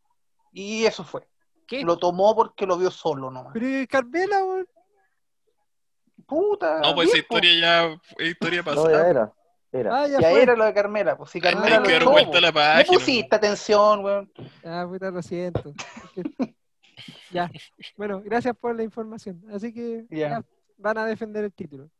Y 0.52 0.84
eso 0.84 1.02
fue. 1.04 1.26
¿Qué? 1.66 1.82
Lo 1.82 1.98
tomó 1.98 2.34
porque 2.36 2.66
lo 2.66 2.76
vio 2.76 2.90
solo 2.90 3.30
nomás. 3.30 3.52
Pero 3.54 3.66
¿y 3.66 3.86
Carmela? 3.86 4.38
Puta. 6.26 6.80
No, 6.80 6.94
pues 6.94 7.08
esa 7.08 7.18
historia 7.18 7.60
ya 7.60 7.84
es 8.18 8.30
historia 8.30 8.62
No, 8.62 8.70
ya 8.70 8.74
pasada. 8.74 9.10
era. 9.10 9.32
Era. 9.74 10.02
Ah, 10.02 10.06
ya, 10.06 10.30
era 10.30 10.54
lo 10.54 10.64
de 10.64 10.72
Carmela, 10.72 11.16
pues 11.16 11.30
si 11.30 11.40
Carmela 11.40 11.76
Ah, 11.76 11.80
lo 11.80 11.86
que 11.86 12.04
vuelta 12.04 12.52
pues. 12.52 12.88
No 12.88 12.94
pusiste 12.94 13.34
atención, 13.34 14.04
weón. 14.04 14.32
Ah, 14.64 14.86
puta, 14.88 15.10
lo 15.10 15.20
siento. 15.20 15.74
Ya. 17.32 17.50
Bueno, 17.96 18.22
gracias 18.24 18.56
por 18.56 18.76
la 18.76 18.84
información. 18.84 19.42
Así 19.52 19.74
que 19.74 20.06
ya, 20.08 20.44
van 20.78 20.98
a 20.98 21.06
defender 21.06 21.44
el 21.44 21.52
título. 21.52 21.90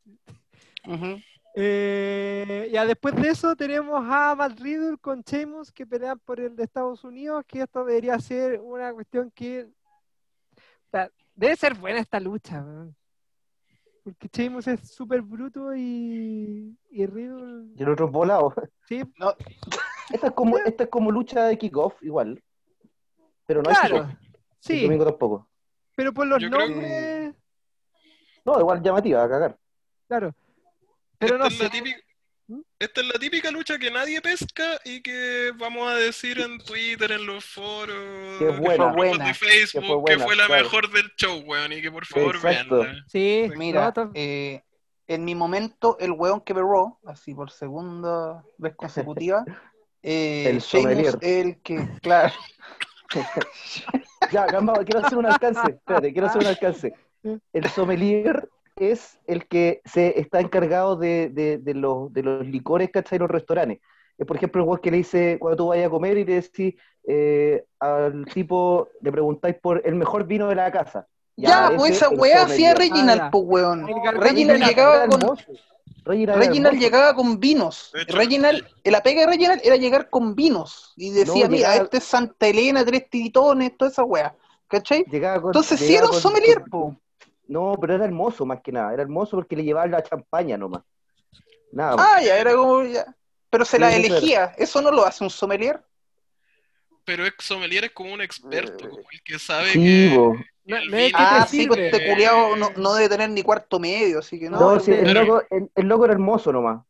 Eh, 1.57 2.71
ya 2.73 2.87
después 2.87 3.17
de 3.17 3.29
eso 3.29 3.57
tenemos 3.57 4.05
a 4.09 4.35
Matt 4.37 4.61
Riddle 4.61 4.97
con 4.99 5.23
Sheamus 5.23 5.73
que 5.73 5.87
pelean 5.87 6.19
por 6.21 6.39
el 6.39 6.55
de 6.55 6.63
Estados 6.63 7.03
Unidos, 7.03 7.45
que 7.47 7.63
esto 7.63 7.85
debería 7.85 8.19
ser 8.21 8.61
una 8.61 8.93
cuestión 8.93 9.31
que 9.33 9.65
o 9.67 10.91
sea, 10.91 11.11
debe 11.35 11.57
ser 11.57 11.75
buena 11.75 11.99
esta 11.99 12.21
lucha, 12.21 12.63
weón. 12.63 12.97
Porque 14.05 14.29
Sheamus 14.31 14.69
es 14.69 14.81
súper 14.95 15.23
bruto 15.23 15.75
y, 15.75 16.77
y 16.91 17.07
Riddle, 17.07 17.73
Y 17.77 17.83
el 17.83 17.89
otro 17.89 18.07
es 18.07 18.13
volado. 18.13 18.55
sí, 18.89 19.03
Esta 20.11 20.27
es 20.29 20.33
como, 20.35 20.59
esta 20.59 20.85
es 20.85 20.91
como 20.91 21.11
lucha 21.11 21.45
de 21.47 21.57
kickoff, 21.59 22.01
igual. 22.03 22.43
Pero 23.47 23.63
no 23.63 23.71
claro, 23.71 23.97
kickoff. 24.07 24.11
El 24.11 24.37
sí, 24.61 24.83
domingo 24.83 25.05
tampoco. 25.07 25.49
pero 25.97 26.13
por 26.13 26.27
los 26.27 26.41
Yo 26.43 26.51
creo 26.51 26.67
que- 26.67 26.71
nombres, 26.73 27.35
No, 28.45 28.61
igual 28.61 28.83
llamativa, 28.83 29.25
a 29.25 29.29
cagar. 29.29 29.59
claro, 30.07 30.35
pero 31.19 31.39
no 31.39 31.47
es 31.47 31.59
la 31.59 31.65
sé, 31.65 31.71
típica. 31.71 31.99
Esta 32.79 33.01
es 33.01 33.07
la 33.07 33.19
típica 33.19 33.51
lucha 33.51 33.79
que 33.79 33.91
nadie 33.91 34.21
pesca 34.21 34.79
y 34.85 35.01
que 35.01 35.53
vamos 35.57 35.89
a 35.91 35.95
decir 35.97 36.41
en 36.41 36.59
Twitter, 36.59 37.13
en 37.13 37.27
los 37.27 37.45
foros, 37.45 38.39
Que 38.39 38.49
en 38.49 38.61
buena. 38.61 38.93
buena, 38.93 39.27
de 39.27 39.35
Facebook, 39.35 40.05
que 40.07 40.17
que 40.17 40.23
fue 40.23 40.37
la 40.37 40.47
claro. 40.47 40.63
mejor 40.65 40.91
del 40.91 41.11
show, 41.17 41.43
weón, 41.47 41.73
y 41.73 41.81
que 41.83 41.91
por 41.91 42.05
favor 42.07 42.41
veanla. 42.43 43.05
sí, 43.09 43.51
Mira, 43.57 43.93
eh, 44.15 44.63
en 45.07 45.25
mi 45.25 45.35
momento, 45.35 45.97
el 46.01 46.13
weón 46.13 46.41
que 46.41 46.53
Raw, 46.55 46.99
así 47.07 47.35
por 47.35 47.51
segunda 47.51 48.45
vez 48.59 48.75
consecutiva, 48.77 49.45
eh, 50.03 50.45
El 50.49 50.61
Sheamus 50.61 50.67
sommelier. 50.93 51.19
el 51.23 51.61
que, 51.63 51.89
claro, 52.03 52.35
Ya, 54.33 54.47
calmado, 54.47 54.85
quiero 54.85 55.05
hacer 55.07 55.19
un 55.19 55.27
alcance. 55.27 55.61
Espérate, 55.69 56.13
quiero 56.13 56.27
hacer 56.29 56.43
un 56.43 56.49
alcance. 56.49 56.95
El 57.53 57.69
sommelier 57.71 58.49
es 58.77 59.19
el 59.27 59.47
que 59.47 59.81
se 59.85 60.19
está 60.19 60.41
encargado 60.41 60.97
de, 60.97 61.29
de, 61.31 61.59
de 61.59 61.75
los, 61.75 62.13
de 62.13 62.23
los 62.23 62.47
licores, 62.47 62.91
¿cachai? 62.91 63.17
En 63.17 63.23
los 63.23 63.31
restaurantes. 63.31 63.81
es, 64.19 64.27
por 64.27 64.37
ejemplo, 64.37 64.73
el 64.73 64.81
que 64.81 64.91
le 64.91 64.97
dice, 64.99 65.39
cuando 65.39 65.57
tú 65.57 65.67
vayas 65.69 65.87
a 65.87 65.91
comer 65.91 66.19
y 66.19 66.25
le 66.25 66.35
decís 66.35 66.75
eh, 67.07 67.65
al 67.79 68.25
tipo, 68.33 68.89
le 69.01 69.13
preguntáis 69.13 69.57
por 69.63 69.81
el 69.85 69.95
mejor 69.95 70.25
vino 70.27 70.49
de 70.49 70.55
la 70.57 70.73
casa. 70.73 71.07
Ya, 71.37 71.71
pues 71.77 71.93
esa 71.97 72.09
weá 72.11 72.45
hacía 72.45 72.73
Ah, 72.73 72.75
Reginald, 72.75 73.21
ya. 73.23 73.31
pues 73.31 73.45
weón. 73.47 73.87
Reginald 74.21 74.65
llegaba 74.65 75.07
con. 75.09 75.21
Reginald 76.05 76.39
Reginald 76.39 76.79
llegaba 76.79 77.15
con 77.15 77.41
vinos. 77.41 77.91
Reginald, 78.09 78.65
la 78.85 79.03
pega 79.03 79.23
de 79.23 79.27
Reginald 79.27 79.61
era 79.65 79.77
llegar 79.77 80.11
con 80.11 80.35
vinos. 80.35 80.93
Y 80.97 81.11
decía, 81.11 81.45
No, 81.45 81.51
mira, 81.51 81.69
llegaba- 81.71 81.85
este 81.85 81.97
es 81.97 82.05
Santa 82.05 82.47
Elena, 82.47 82.85
tres 82.85 83.09
tiritones, 83.09 83.77
toda 83.77 83.91
esa 83.91 84.05
weá. 84.05 84.35
¿Cachai? 84.69 85.05
Llegaba 85.11 85.41
con- 85.41 85.49
Entonces 85.51 85.79
sí 85.81 85.87
llegaba 85.89 86.09
era 86.09 86.17
un 86.17 86.21
sommelier, 86.23 86.63
po. 86.71 86.97
No, 87.47 87.77
pero 87.81 87.95
era 87.95 88.05
hermoso 88.05 88.47
más 88.47 88.61
que 88.61 88.73
nada. 88.73 88.93
Era 88.93 89.03
hermoso 89.03 89.37
porque 89.37 89.57
le 89.57 89.65
llevaba 89.65 89.87
la 89.87 90.03
champaña 90.03 90.57
nomás. 90.57 90.83
Nada. 91.73 91.97
más. 91.97 92.07
Ah, 92.09 92.23
ya, 92.23 92.39
era 92.39 92.55
como 92.55 92.85
ya. 92.85 93.05
Pero 93.51 93.65
se 93.65 93.77
Sí, 93.77 93.81
la 93.83 93.89
era. 93.95 93.97
elegía. 93.97 94.55
¿Eso 94.57 94.81
no 94.81 94.91
lo 94.91 95.05
hace 95.05 95.23
un 95.25 95.31
sommelier? 95.31 95.83
Pero 97.05 97.27
ex 97.27 97.45
sommelier 97.45 97.85
es 97.85 97.91
como 97.93 98.15
un 98.15 98.23
experto, 98.23 98.89
como 98.89 99.03
el 99.11 99.23
que 99.23 99.39
sabe 99.39 99.71
Sí, 99.73 99.79
que. 99.81 100.17
No, 100.65 100.77
es 100.79 100.89
que 100.91 101.13
Ah, 101.15 101.47
sí, 101.49 101.67
pues 101.67 101.81
este 101.81 102.07
culiao 102.09 102.57
no, 102.57 102.71
no 102.77 102.95
debe 102.95 103.11
tener 103.11 103.29
ni 103.29 103.43
cuarto 103.43 103.79
medio, 103.79 104.21
así 104.21 104.41
que 104.41 104.49
no. 104.49 104.59
No, 104.59 104.75
no, 104.77 104.81
sí, 104.81 104.91
el, 104.93 105.05
pero- 105.05 105.25
loco, 105.25 105.43
el, 105.51 105.71
el 105.75 105.87
loco 105.87 106.05
era 106.07 106.15
hermoso 106.15 106.51
nomás. 106.51 106.83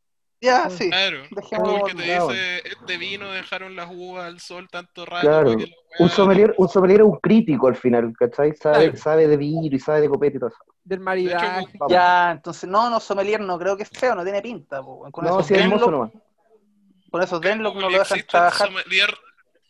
Ya, 0.45 0.69
sí. 0.71 0.91
Claro, 0.91 1.23
como 1.51 1.77
el 1.87 1.93
que 1.93 1.95
te 1.99 2.05
claro. 2.05 2.29
dice, 2.29 2.69
este 2.69 2.97
vino 2.99 3.33
dejaron 3.33 3.75
las 3.77 3.89
uvas 3.91 4.27
al 4.27 4.41
sol 4.41 4.69
tanto 4.71 5.05
rato 5.07 5.27
Claro. 5.27 5.57
que 5.57 5.73
Un 5.99 6.09
sommelier, 6.11 6.55
un 6.59 6.69
sommelier 6.69 7.01
es 7.01 7.07
un 7.07 7.19
crítico 7.21 7.67
al 7.69 7.77
final, 7.77 8.13
¿cachai? 8.19 8.55
Sabe, 8.57 8.85
Claro. 8.91 8.97
sabe 8.99 9.27
de 9.29 9.37
vino 9.37 9.75
y 9.75 9.79
sabe 9.79 10.03
de 10.03 10.09
copete 10.09 10.37
y 10.37 10.41
todo 10.41 10.51
eso. 10.51 10.59
Del 10.85 10.99
De 10.99 11.05
maridaje. 11.05 11.61
hecho, 11.61 11.71
Vamos. 11.79 11.93
Ya, 11.93 12.31
entonces, 12.33 12.69
no, 12.69 12.91
no, 12.91 13.01
sommelier 13.01 13.41
no 13.41 13.59
creo 13.59 13.77
que 13.77 13.85
es 13.85 13.91
feo, 13.91 14.15
no 14.15 14.23
tiene 14.23 14.43
pinta. 14.43 14.83
po. 14.83 15.09
Con, 15.11 15.25
No, 15.25 15.43
sí, 15.43 15.55
es 15.55 15.61
hermoso 15.61 15.91
nomás. 15.91 16.11
con 17.11 17.23
esos 17.23 17.41
Denlock 17.41 17.75
no 17.77 17.81
Como 17.81 17.91
lo 17.91 17.99
dejan 17.99 18.01
existe 18.19 18.21
el 18.21 18.27
trabajar. 18.27 18.67
sommelier, 18.69 19.15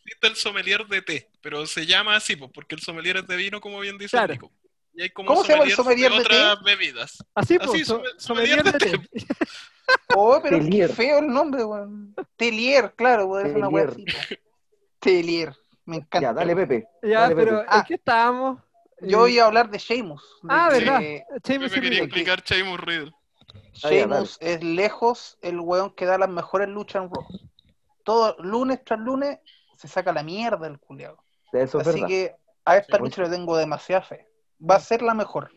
existe 0.03 0.27
el 0.27 0.35
sommelier 0.35 0.87
de 0.87 1.01
té, 1.03 1.29
pero 1.41 1.65
se 1.67 1.85
llama 1.85 2.15
así, 2.17 2.35
pues, 2.35 2.51
porque 2.53 2.75
el 2.75 2.81
sommelier 2.81 3.17
es 3.17 3.27
de 3.27 3.35
vino, 3.37 3.61
como 3.61 3.79
bien 3.79 3.97
dice 3.97 4.17
Claro. 4.17 4.33
Nico. 4.33 4.51
Y 4.97 5.03
hay 5.03 5.09
como 5.11 5.27
¿Cómo 5.27 5.43
se 5.43 5.51
llama 5.53 5.65
el 5.65 5.71
sommelier 5.71 6.11
de 6.11 6.19
otras 6.19 6.63
bebidas. 6.63 7.17
Así, 7.35 7.55
Así, 7.55 7.65
pues, 7.67 7.87
so- 7.87 8.01
sommelier 8.17 8.61
sommelier 8.61 8.63
de 8.63 8.71
de 8.71 8.79
té. 8.79 9.09
Oh, 10.15 10.39
pero 10.41 10.57
Telier. 10.59 10.89
qué 10.89 10.95
feo 10.95 11.19
el 11.19 11.27
nombre, 11.27 11.63
weón. 11.65 12.15
Telier, 12.37 12.93
claro, 12.95 13.27
puede 13.27 13.47
ser 13.47 13.57
una 13.57 13.69
po. 13.69 13.75
Telier, 14.99 15.55
me 15.85 15.97
encanta. 15.97 16.19
Ya, 16.21 16.33
dale, 16.33 16.55
Pepe. 16.55 16.87
Ya, 17.03 17.21
Dale, 17.21 17.35
pero 17.35 17.57
Pepe. 17.59 17.69
Ah. 17.69 17.77
¿en 17.79 17.83
qué 17.85 17.93
estábamos? 17.95 18.61
Yo 19.01 19.27
iba 19.27 19.43
a 19.43 19.47
hablar 19.47 19.69
de 19.69 19.77
Sheamus. 19.77 20.21
de 20.41 20.49
Ah, 20.49 20.69
que 20.71 20.79
verdad. 20.79 21.01
Yo 21.01 21.37
Sheamus 21.43 21.71
me 21.71 21.81
quería 21.81 22.03
explicar 22.03 22.41
Sheamus 22.43 22.79
Riddle. 22.79 23.11
Ah, 23.53 23.57
ya, 23.83 23.89
Sheamus 23.89 24.37
es 24.41 24.63
lejos 24.63 25.37
el 25.41 25.59
weón 25.59 25.91
que 25.91 26.05
da 26.05 26.17
las 26.17 26.29
mejores 26.29 26.69
luchas 26.69 27.03
en 27.03 27.09
Raw. 27.13 27.25
Todo 28.03 28.35
lunes 28.39 28.83
tras 28.85 28.99
lunes 28.99 29.39
se 29.75 29.87
saca 29.87 30.13
la 30.13 30.23
mierda 30.23 30.67
el. 30.67 31.17
Eso 31.51 31.79
es 31.81 31.87
Así 31.87 31.99
verdad. 32.01 32.07
que 32.07 32.35
a 32.63 32.77
esta 32.77 32.97
Sí. 32.97 33.03
lucha 33.03 33.21
le 33.23 33.29
tengo 33.29 33.57
demasiada 33.57 34.01
fe. 34.01 34.27
Va 34.67 34.75
a 34.75 34.79
ser 34.79 35.01
la 35.01 35.13
mejor. 35.13 35.51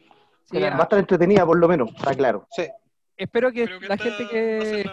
Sí, 0.50 0.58
Va 0.60 0.68
a 0.78 0.82
estar 0.82 0.98
entretenida 0.98 1.46
por 1.46 1.58
lo 1.58 1.68
menos, 1.68 1.90
está 1.96 2.14
claro. 2.14 2.46
Sí. 2.50 2.66
Espero 3.18 3.52
que 3.52 3.66
la 3.88 3.96
gente 3.98 4.26
que... 4.28 4.90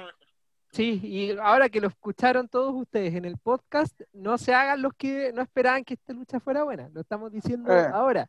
Sí, 0.72 1.00
y 1.04 1.38
ahora 1.42 1.70
que 1.70 1.80
lo 1.80 1.88
escucharon 1.88 2.50
todos 2.50 2.74
ustedes 2.76 3.16
en 3.16 3.24
el 3.24 3.38
podcast, 3.38 3.98
no 4.12 4.38
se 4.38 4.54
hagan 4.54 4.82
los 4.82 4.94
que 4.94 5.32
no 5.34 5.42
esperaban 5.42 5.86
que 5.86 5.94
esta 5.94 6.12
lucha 6.12 6.42
fuera 6.42 6.64
buena. 6.64 6.90
Lo 6.94 7.00
estamos 7.00 7.32
diciendo 7.32 7.72
Eh. 7.72 7.88
ahora. 7.94 8.28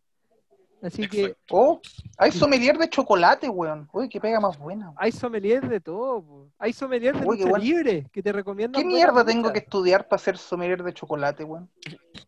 Así 0.81 1.09
que. 1.09 1.35
Oh, 1.51 1.81
hay 2.19 2.31
sommelier 2.31 2.79
de 2.79 2.89
chocolate, 2.89 3.49
weón. 3.49 3.89
Uy, 3.93 4.09
qué 4.09 4.21
pega 4.21 4.39
más 4.39 4.57
buena. 4.59 4.93
hay 4.97 5.11
sommelier 5.11 5.69
de 5.69 5.81
todo. 5.81 6.23
po. 6.23 6.49
Hay 6.59 6.73
sommelier 6.73 7.19
de 7.19 7.27
Uy, 7.27 7.39
lucha 7.39 7.49
bueno. 7.51 7.65
libre 7.65 8.07
que 8.13 8.23
te 8.23 8.31
recomiendan. 8.31 8.81
¿Qué 8.81 8.87
mierda 8.87 9.25
tengo 9.25 9.53
que 9.53 9.59
estudiar 9.61 10.07
para 10.07 10.23
ser 10.23 10.39
sommelier 10.39 10.85
de 10.85 10.93
chocolate, 10.95 11.43
weón? 11.43 11.69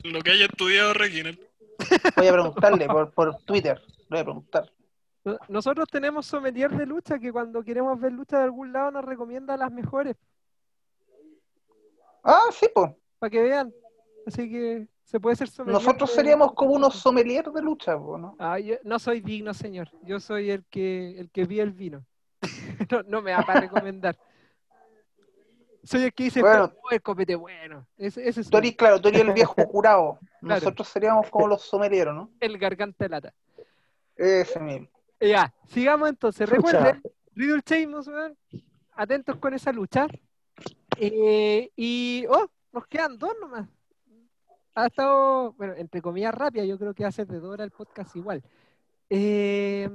Lo 0.02 0.20
que 0.22 0.32
haya 0.32 0.46
estudiado 0.46 0.94
Reginald. 0.94 1.38
Voy 2.16 2.26
a 2.26 2.32
preguntarle 2.32 2.86
por, 2.86 3.12
por 3.12 3.36
Twitter. 3.44 3.80
Voy 4.10 4.18
a 4.18 4.24
preguntar. 4.24 4.72
No- 5.32 5.38
Nosotros 5.48 5.86
tenemos 5.90 6.26
sommelier 6.26 6.70
de 6.70 6.86
lucha 6.86 7.18
que 7.18 7.32
cuando 7.32 7.62
queremos 7.62 7.98
ver 8.00 8.12
lucha 8.12 8.38
de 8.38 8.44
algún 8.44 8.72
lado 8.72 8.90
nos 8.90 9.04
recomienda 9.04 9.56
las 9.56 9.70
mejores 9.72 10.16
Ah, 12.24 12.42
sí, 12.52 12.66
pues. 12.74 12.90
para 13.18 13.30
que 13.30 13.42
vean. 13.42 13.72
Así 14.26 14.50
que 14.50 14.88
se 15.04 15.18
puede 15.18 15.36
ser 15.36 15.48
sommelier. 15.48 15.80
Nosotros 15.82 16.10
de- 16.10 16.16
seríamos 16.16 16.52
como 16.52 16.72
unos 16.72 16.96
sommeliers 16.96 17.52
de 17.52 17.62
lucha, 17.62 17.94
¿no? 17.96 18.36
Ah, 18.38 18.58
yo 18.58 18.76
no 18.84 18.98
soy 18.98 19.20
digno, 19.20 19.54
señor. 19.54 19.88
Yo 20.02 20.20
soy 20.20 20.50
el 20.50 20.64
que 20.66 21.18
el 21.18 21.30
que 21.30 21.44
vi 21.44 21.60
el 21.60 21.72
vino. 21.72 22.04
no, 22.90 23.02
no 23.04 23.22
me 23.22 23.30
da 23.30 23.42
para 23.42 23.60
recomendar. 23.62 24.18
Soy 25.84 26.02
el 26.04 26.12
que 26.12 26.24
dice, 26.24 26.42
Bueno. 26.42 26.72
"Oh, 26.82 26.90
el 26.90 27.00
copete 27.00 27.34
bueno. 27.34 27.86
Ese, 27.96 28.28
ese 28.28 28.42
eres, 28.52 28.76
claro, 28.76 28.96
eres 28.96 29.20
el 29.22 29.32
viejo 29.32 29.54
curado. 29.72 30.18
Claro. 30.40 30.60
Nosotros 30.60 30.88
seríamos 30.88 31.30
como 31.30 31.46
los 31.48 31.62
sommeliers, 31.62 32.12
¿no? 32.12 32.30
el 32.40 32.58
garganta 32.58 33.04
de 33.04 33.08
lata. 33.08 33.34
Ese 34.16 34.60
mismo. 34.60 34.88
Ya, 35.20 35.52
sigamos 35.66 36.08
entonces. 36.08 36.48
Recuerden, 36.48 37.02
Riddle 37.34 37.62
Sheamus, 37.64 38.10
atentos 38.92 39.36
con 39.36 39.54
esa 39.54 39.72
lucha. 39.72 40.06
Eh, 40.96 41.70
y, 41.76 42.24
oh, 42.28 42.50
nos 42.72 42.86
quedan 42.86 43.18
dos 43.18 43.32
nomás. 43.40 43.68
Ha 44.74 44.86
estado, 44.86 45.52
bueno, 45.54 45.74
entre 45.76 46.00
comillas 46.00 46.34
rápida, 46.34 46.64
yo 46.64 46.78
creo 46.78 46.94
que 46.94 47.10
ser 47.10 47.26
de 47.26 47.40
dos 47.40 47.52
horas 47.52 47.64
el 47.64 47.70
podcast 47.72 48.14
igual. 48.14 48.42
Eh, 49.10 49.88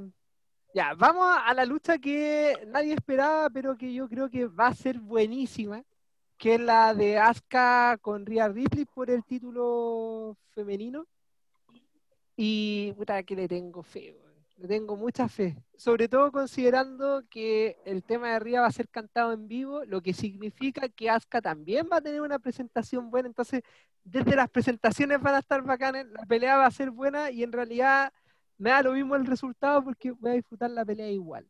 ya, 0.73 0.93
vamos 0.95 1.25
a 1.25 1.53
la 1.53 1.65
lucha 1.65 1.97
que 1.99 2.53
nadie 2.67 2.93
esperaba, 2.93 3.49
pero 3.49 3.77
que 3.77 3.93
yo 3.93 4.09
creo 4.09 4.29
que 4.29 4.47
va 4.47 4.67
a 4.67 4.75
ser 4.75 4.99
buenísima, 4.99 5.83
que 6.37 6.55
es 6.55 6.59
la 6.59 6.93
de 6.93 7.17
Asuka 7.17 7.97
con 8.01 8.25
Rhea 8.25 8.49
Ripley 8.49 8.85
por 8.85 9.09
el 9.09 9.23
título 9.23 10.35
femenino. 10.49 11.05
Y 12.35 12.91
puta 12.97 13.21
que 13.23 13.35
le 13.35 13.47
tengo 13.47 13.83
fe, 13.83 14.11
weón. 14.11 14.22
Le 14.63 14.69
tengo 14.69 14.95
mucha 14.95 15.27
fe. 15.27 15.57
Sobre 15.75 16.07
todo 16.07 16.31
considerando 16.31 17.23
que 17.29 17.75
el 17.83 18.01
tema 18.01 18.29
de 18.31 18.39
Rhea 18.39 18.61
va 18.61 18.67
a 18.67 18.71
ser 18.71 18.87
cantado 18.87 19.33
en 19.33 19.49
vivo, 19.49 19.83
lo 19.83 20.01
que 20.01 20.13
significa 20.13 20.87
que 20.87 21.09
Asuka 21.09 21.41
también 21.41 21.89
va 21.91 21.97
a 21.97 22.01
tener 22.01 22.21
una 22.21 22.39
presentación 22.39 23.11
buena. 23.11 23.27
Entonces, 23.27 23.61
desde 24.05 24.37
las 24.37 24.49
presentaciones 24.49 25.21
van 25.21 25.35
a 25.35 25.39
estar 25.39 25.61
bacanas, 25.63 26.05
la 26.05 26.25
pelea 26.25 26.55
va 26.55 26.65
a 26.65 26.71
ser 26.71 26.91
buena 26.91 27.29
y 27.29 27.43
en 27.43 27.51
realidad 27.51 28.13
me 28.57 28.69
da 28.69 28.81
lo 28.83 28.93
mismo 28.93 29.17
el 29.17 29.25
resultado 29.25 29.83
porque 29.83 30.11
voy 30.11 30.31
a 30.31 30.35
disfrutar 30.35 30.71
la 30.71 30.85
pelea 30.85 31.09
igual. 31.09 31.45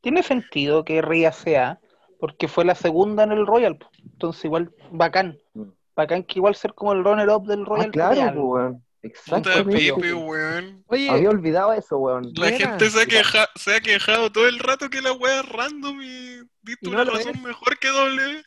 Tiene 0.00 0.22
sentido 0.22 0.84
que 0.84 1.02
Ria 1.02 1.32
sea, 1.32 1.80
porque 2.20 2.46
fue 2.46 2.64
la 2.64 2.76
segunda 2.76 3.24
en 3.24 3.32
el 3.32 3.48
Royal. 3.48 3.78
Entonces, 4.04 4.44
igual, 4.44 4.72
bacán. 4.92 5.38
Mm. 5.54 5.62
Bacán 5.96 6.22
que 6.22 6.38
igual 6.38 6.54
ser 6.54 6.72
como 6.72 6.92
el 6.92 7.02
runner-up 7.02 7.46
del 7.48 7.62
Ah, 7.62 7.64
Royal. 7.66 7.90
claro, 7.90 8.14
pues, 8.14 8.36
weón. 8.36 8.84
Puta 9.02 9.08
Exactamente. 9.08 9.92
Pepe, 9.94 10.14
weón. 10.14 10.84
Oye, 10.86 11.10
Había 11.10 11.30
olvidado 11.30 11.72
eso, 11.72 11.98
weón. 11.98 12.32
La 12.36 12.50
gente 12.52 12.88
se 12.88 13.02
ha, 13.02 13.06
queja- 13.06 13.48
se 13.56 13.74
ha 13.74 13.80
quejado 13.80 14.30
todo 14.30 14.46
el 14.46 14.60
rato 14.60 14.88
que 14.88 15.02
la 15.02 15.12
wea 15.12 15.40
es 15.40 15.48
random 15.48 16.00
y 16.02 16.40
diste 16.62 16.88
no 16.88 16.92
una 17.02 17.04
razón 17.04 17.34
es. 17.34 17.42
mejor 17.42 17.78
que 17.80 17.88
W. 17.88 18.44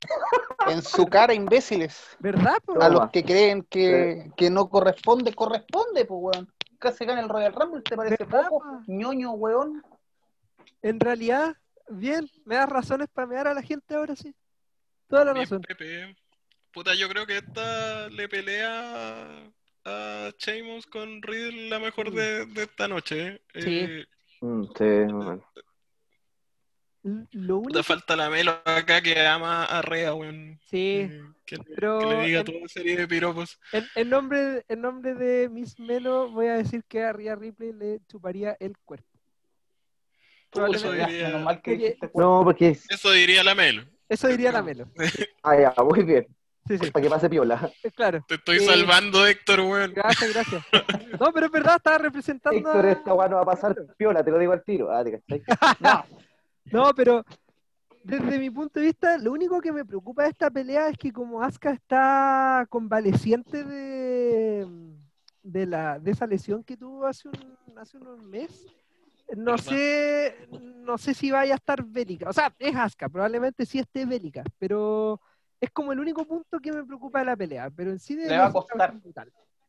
En 0.68 0.82
su 0.82 1.06
cara, 1.08 1.34
imbéciles. 1.34 2.16
¿verdad? 2.20 2.56
po? 2.66 2.82
A 2.82 2.88
los 2.88 3.10
que 3.12 3.24
creen 3.26 3.64
que, 3.70 4.32
que 4.38 4.50
no 4.50 4.70
corresponde, 4.70 5.34
corresponde, 5.34 6.06
pues, 6.06 6.20
weón. 6.22 6.52
Casi 6.80 7.04
gana 7.06 7.20
el 7.22 7.30
Royal 7.30 7.54
Rumble, 7.54 7.82
¿te 7.82 7.96
parece 7.98 8.24
¿Verdad, 8.24 8.48
poco? 8.50 8.60
po? 8.66 8.84
ñoño, 8.88 9.32
weón. 9.32 9.84
En 10.82 11.00
realidad, 11.02 11.56
bien, 11.90 12.30
me 12.46 12.56
das 12.56 12.70
razones 12.70 13.10
para 13.12 13.28
mear 13.28 13.48
a 13.48 13.54
la 13.54 13.62
gente 13.62 13.94
ahora 13.96 14.16
sí. 14.16 14.34
Toda 15.10 15.26
la 15.26 15.34
Bien, 15.34 15.44
razón. 15.46 15.62
Pepe. 15.62 16.16
Puta, 16.72 16.94
yo 16.96 17.10
creo 17.10 17.26
que 17.26 17.38
esta 17.38 18.08
le 18.10 18.28
pelea 18.30 19.52
a 19.86 20.32
Sheamus 20.38 20.86
con 20.88 21.22
Riddle 21.22 21.70
la 21.70 21.80
mejor 21.80 22.12
de, 22.12 22.46
de 22.48 22.64
esta 22.64 22.88
noche. 22.88 23.42
eh. 23.54 23.62
Sí. 23.62 23.80
Eh, 23.80 24.06
Mm, 24.42 24.64
sí, 24.78 24.84
weón. 24.84 25.44
L- 27.04 27.28
Lo 27.32 27.58
único, 27.60 27.84
falta 27.84 28.16
la 28.18 28.30
Melo 28.30 28.60
acá 28.66 29.02
que 29.02 29.18
ama 29.26 29.64
a 29.64 29.82
Rea, 29.82 30.14
weón. 30.14 30.60
sí, 30.70 31.08
Eh, 31.10 31.22
que, 31.46 31.58
pero 31.60 32.00
que 32.00 32.06
le 32.08 32.26
diga 32.26 32.40
en- 32.42 32.46
toda 32.46 32.68
serie 32.68 32.98
de 32.98 33.08
piropos. 33.08 33.58
en, 33.72 33.86
en 33.96 34.10
nombre, 34.10 34.66
en 34.68 34.82
nombre 34.82 35.16
de 35.16 35.48
Miss 35.50 35.80
Melo 35.80 36.30
voy 36.32 36.48
a 36.48 36.56
decir 36.58 36.84
que 36.88 37.04
a 37.04 37.14
Rhea 37.14 37.36
Ripley 37.36 37.72
le 37.72 38.02
chuparía 38.08 38.58
el 38.60 38.78
cuerpo. 38.80 39.08
Eso 40.74 40.92
diría. 40.92 41.30
No, 42.14 42.44
porque. 42.44 42.68
es- 42.72 42.90
eso 42.90 43.12
diría 43.12 43.44
la 43.44 43.56
Melo. 43.56 43.86
Eso 44.10 44.28
diría 44.28 44.52
la 44.52 44.62
Melo. 44.64 44.88
Ah, 45.44 45.58
ya, 45.60 45.74
muy 45.84 46.04
bien. 46.04 46.28
Sí, 46.68 46.78
sí, 46.80 46.92
Para 46.92 47.04
que 47.04 47.10
pase 47.10 47.30
piola. 47.30 47.72
claro. 47.96 48.26
Te 48.28 48.36
estoy 48.36 48.58
Eh, 48.58 48.62
salvando, 48.62 49.26
Héctor, 49.28 49.60
weón. 49.62 49.94
Gracias, 49.94 50.34
gracias. 50.34 50.64
No, 51.20 51.32
pero 51.32 51.46
es 51.46 51.52
verdad, 51.52 51.76
estaba 51.78 51.98
representando. 52.00 52.58
Héctor, 52.58 52.86
a- 52.86 52.92
esta 52.92 53.14
weá 53.14 53.28
no 53.30 53.36
va 53.36 53.42
a 53.44 53.46
pasar 53.46 53.76
piola, 53.98 54.24
te 54.24 54.32
lo 54.32 54.40
digo 54.40 54.52
al 54.54 54.64
tiro. 54.64 54.92
Ah, 54.92 55.04
te. 55.04 55.22
No, 55.80 56.06
No, 56.72 56.94
pero 56.96 57.24
desde 58.04 58.40
mi 58.40 58.50
punto 58.50 58.80
de 58.80 58.88
vista, 58.88 59.18
lo 59.20 59.32
único 59.32 59.62
que 59.62 59.72
me 59.72 59.86
preocupa 59.86 60.24
de 60.24 60.30
esta 60.30 60.50
pelea 60.50 60.90
es 60.90 60.98
que 60.98 61.12
como 61.12 61.42
Asuka 61.44 61.72
está 61.72 62.66
convaleciente 62.70 63.64
de, 63.64 64.68
de, 65.44 65.66
la, 65.68 66.00
de 66.00 66.12
esa 66.12 66.26
lesión 66.26 66.64
que 66.64 66.76
tuvo 66.78 67.06
hace, 67.06 67.28
un, 67.28 67.78
hace 67.78 67.98
unos 67.98 68.24
meses, 68.24 68.66
no 69.36 69.52
¿Verdad? 69.52 69.58
sé, 69.64 70.48
no 70.62 70.98
sé 70.98 71.14
si 71.14 71.30
vaya 71.30 71.54
a 71.54 71.58
estar 71.58 71.84
bélica. 71.84 72.28
O 72.30 72.34
sea, 72.34 72.52
es 72.58 72.76
Asuka, 72.76 73.08
probablemente 73.10 73.66
sí 73.68 73.78
esté 73.78 74.06
bélica, 74.08 74.44
pero 74.58 75.22
es 75.66 75.72
como 75.72 75.92
el 75.94 76.00
único 76.00 76.26
punto 76.26 76.60
que 76.60 76.72
me 76.72 76.84
preocupa 76.84 77.20
de 77.20 77.26
la 77.26 77.36
pelea. 77.36 77.70
Pero 77.76 77.92
en 77.92 78.00
sí 78.00 78.14
Le 78.16 78.22
debería 78.24 78.44
va 78.44 78.50
a 78.50 78.54
costar. 78.54 78.94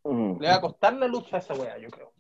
Mm. 0.05 0.41
Le 0.41 0.49
va 0.49 0.55
a 0.55 0.61
costar 0.61 0.95
la 0.95 1.07
lucha 1.09 1.37
a 1.37 1.39
esa 1.41 1.55
wea, 1.55 1.77
yo 1.79 1.89
creo. 1.91 2.13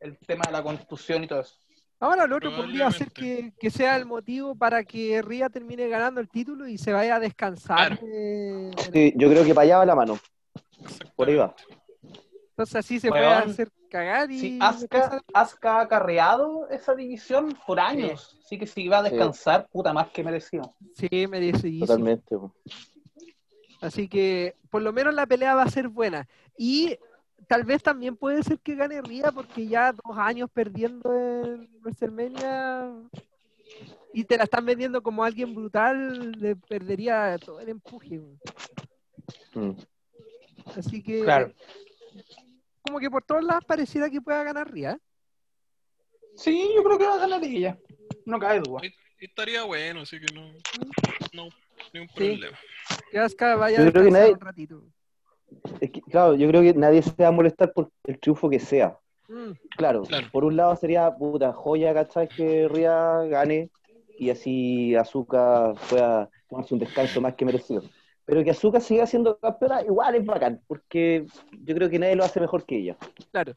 El 0.00 0.18
tema 0.18 0.42
de 0.46 0.52
la 0.52 0.62
constitución 0.62 1.24
y 1.24 1.26
todo 1.28 1.40
eso. 1.40 1.54
Ahora, 2.00 2.26
lo 2.26 2.36
otro 2.36 2.54
podría 2.54 2.90
ser 2.90 3.10
que, 3.12 3.52
que 3.58 3.70
sea 3.70 3.96
el 3.96 4.04
motivo 4.04 4.54
para 4.56 4.84
que 4.84 5.22
Ria 5.22 5.48
termine 5.48 5.88
ganando 5.88 6.20
el 6.20 6.28
título 6.28 6.66
y 6.66 6.76
se 6.76 6.92
vaya 6.92 7.16
a 7.16 7.20
descansar. 7.20 7.98
Claro. 7.98 8.06
de- 8.06 8.70
de- 8.90 8.92
Sí, 8.92 9.14
yo 9.16 9.30
creo 9.30 9.44
que 9.44 9.54
para 9.54 9.64
allá 9.64 9.78
va 9.78 9.86
la 9.86 9.94
mano. 9.94 10.18
Por 11.16 11.28
ahí 11.28 11.36
va. 11.36 11.54
Entonces 12.54 12.76
así 12.76 13.00
se 13.00 13.08
puede 13.08 13.26
hacer 13.26 13.68
cagar 13.90 14.30
y... 14.30 14.38
Si 14.38 14.58
Asuka, 14.60 15.20
Asuka 15.32 15.78
ha 15.78 15.80
acarreado 15.80 16.68
esa 16.68 16.94
división 16.94 17.58
por 17.66 17.80
años. 17.80 18.38
Así 18.44 18.56
que 18.56 18.66
si 18.68 18.86
va 18.86 18.98
a 18.98 19.02
descansar, 19.02 19.66
puta 19.72 19.92
más 19.92 20.08
que 20.10 20.22
merecido. 20.22 20.72
Sí, 20.94 21.26
merecidísimo. 21.26 21.86
Totalmente. 21.86 22.36
Así 23.80 24.06
que 24.06 24.54
por 24.70 24.82
lo 24.82 24.92
menos 24.92 25.12
la 25.14 25.26
pelea 25.26 25.56
va 25.56 25.64
a 25.64 25.68
ser 25.68 25.88
buena. 25.88 26.28
Y 26.56 26.96
tal 27.48 27.64
vez 27.64 27.82
también 27.82 28.14
puede 28.14 28.44
ser 28.44 28.60
que 28.60 28.76
gane 28.76 29.02
Ría 29.02 29.32
porque 29.32 29.66
ya 29.66 29.92
dos 29.92 30.16
años 30.16 30.48
perdiendo 30.48 31.12
en 31.12 31.68
WrestleMania 31.82 32.88
y 34.12 34.22
te 34.22 34.36
la 34.36 34.44
están 34.44 34.64
vendiendo 34.64 35.02
como 35.02 35.24
alguien 35.24 35.56
brutal, 35.56 36.30
le 36.38 36.54
perdería 36.54 37.36
todo 37.44 37.58
el 37.58 37.68
empuje. 37.68 38.20
Mm. 39.54 39.72
Así 40.76 41.02
que 41.02 41.22
Claro. 41.24 41.52
Como 42.84 43.00
que 43.00 43.10
por 43.10 43.24
todos 43.24 43.42
lados 43.42 43.64
pareciera 43.64 44.10
que 44.10 44.20
pueda 44.20 44.44
ganar 44.44 44.70
Ría. 44.70 44.98
Sí, 46.36 46.70
yo 46.76 46.84
creo 46.84 46.98
que 46.98 47.06
va 47.06 47.14
a 47.14 47.18
ganar 47.18 47.42
ella. 47.42 47.78
No 48.26 48.38
cabe 48.38 48.60
duda. 48.60 48.82
Estaría 49.18 49.62
bueno, 49.64 50.00
así 50.02 50.20
que 50.20 50.32
no, 50.34 50.52
no, 51.32 51.48
ni 51.92 52.00
un 52.00 52.08
Sí. 52.08 52.14
problema. 52.14 52.58
Que 53.10 53.44
vaya 53.56 53.78
Yo 53.82 53.88
a 53.88 53.90
creo 53.92 54.04
que 54.04 54.10
nadie- 54.10 54.32
un 54.34 54.40
ratito. 54.40 54.82
Es 55.80 55.90
que, 55.90 56.02
claro, 56.02 56.34
yo 56.34 56.46
creo 56.48 56.60
que 56.62 56.74
nadie 56.74 57.00
se 57.02 57.14
va 57.22 57.28
a 57.28 57.32
molestar 57.32 57.72
por 57.72 57.90
el 58.04 58.18
triunfo 58.18 58.50
que 58.50 58.60
sea. 58.60 58.98
Mm, 59.28 59.52
Claro, 59.76 60.02
Claro. 60.02 60.28
por 60.30 60.44
un 60.44 60.56
lado 60.56 60.76
sería 60.76 61.10
puta 61.16 61.52
joya, 61.54 61.94
¿cachai? 61.94 62.28
Que 62.28 62.68
Ria 62.68 63.22
gane 63.22 63.70
y 64.18 64.28
así 64.30 64.94
Azuka 64.94 65.72
pueda 65.88 66.28
tomarse 66.48 66.74
un 66.74 66.80
descanso 66.80 67.20
más 67.22 67.34
que 67.34 67.44
merecido. 67.46 67.82
Pero 68.26 68.42
que 68.42 68.50
Azuka 68.50 68.80
siga 68.80 69.06
siendo 69.06 69.38
campeona, 69.38 69.82
igual 69.82 70.14
es 70.14 70.24
bacán, 70.24 70.62
porque 70.66 71.26
yo 71.52 71.74
creo 71.74 71.90
que 71.90 71.98
nadie 71.98 72.16
lo 72.16 72.24
hace 72.24 72.40
mejor 72.40 72.64
que 72.64 72.78
ella. 72.78 72.96
claro. 73.30 73.54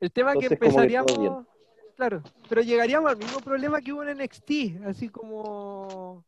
El 0.00 0.12
tema 0.12 0.32
es 0.32 0.38
que 0.38 0.46
Entonces, 0.46 0.58
que 0.58 0.66
empezaríamos, 0.66 1.46
claro, 1.96 2.22
pero 2.48 2.62
llegaríamos 2.62 3.10
al 3.10 3.16
mismo 3.16 3.40
problema 3.40 3.80
que 3.80 3.92
hubo 3.92 4.04
en 4.04 4.16
NXT, 4.18 4.84
así 4.86 5.08
como 5.08 6.24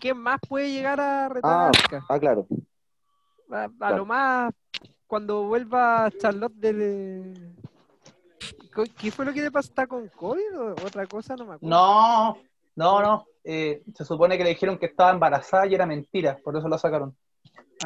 ¿quién 0.00 0.18
más 0.18 0.40
puede 0.48 0.72
llegar 0.72 1.00
a 1.00 1.28
retar 1.28 1.52
a 1.52 1.68
Ah, 1.68 2.04
ah, 2.08 2.18
claro. 2.18 2.46
A, 3.50 3.64
a 3.64 3.68
claro. 3.68 3.96
lo 3.98 4.06
más 4.06 4.52
cuando 5.06 5.44
vuelva 5.44 6.10
Charlotte 6.18 6.54
del 6.54 7.56
¿Qué 8.98 9.10
fue 9.10 9.24
lo 9.24 9.32
que 9.32 9.40
le 9.40 9.50
pasó? 9.50 9.68
¿Está 9.68 9.86
con 9.86 10.08
COVID 10.08 10.58
o 10.58 10.70
otra 10.72 11.06
cosa? 11.06 11.34
No 11.36 11.46
me 11.46 11.54
acuerdo. 11.54 11.74
No, 11.74 12.38
no, 12.74 13.00
no. 13.00 13.26
Eh, 13.48 13.82
se 13.94 14.04
supone 14.04 14.36
que 14.36 14.42
le 14.44 14.50
dijeron 14.50 14.76
que 14.76 14.86
estaba 14.86 15.12
embarazada 15.12 15.66
y 15.68 15.74
era 15.74 15.86
mentira, 15.86 16.36
por 16.42 16.56
eso 16.56 16.68
la 16.68 16.78
sacaron. 16.78 17.16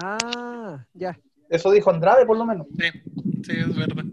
Ah, 0.02 0.84
ya. 0.94 1.18
Eso 1.50 1.70
dijo 1.70 1.90
Andrade, 1.90 2.24
por 2.24 2.38
lo 2.38 2.46
menos. 2.46 2.66
Sí, 2.78 2.88
sí, 3.44 3.52
es 3.58 3.76
verdad. 3.76 4.04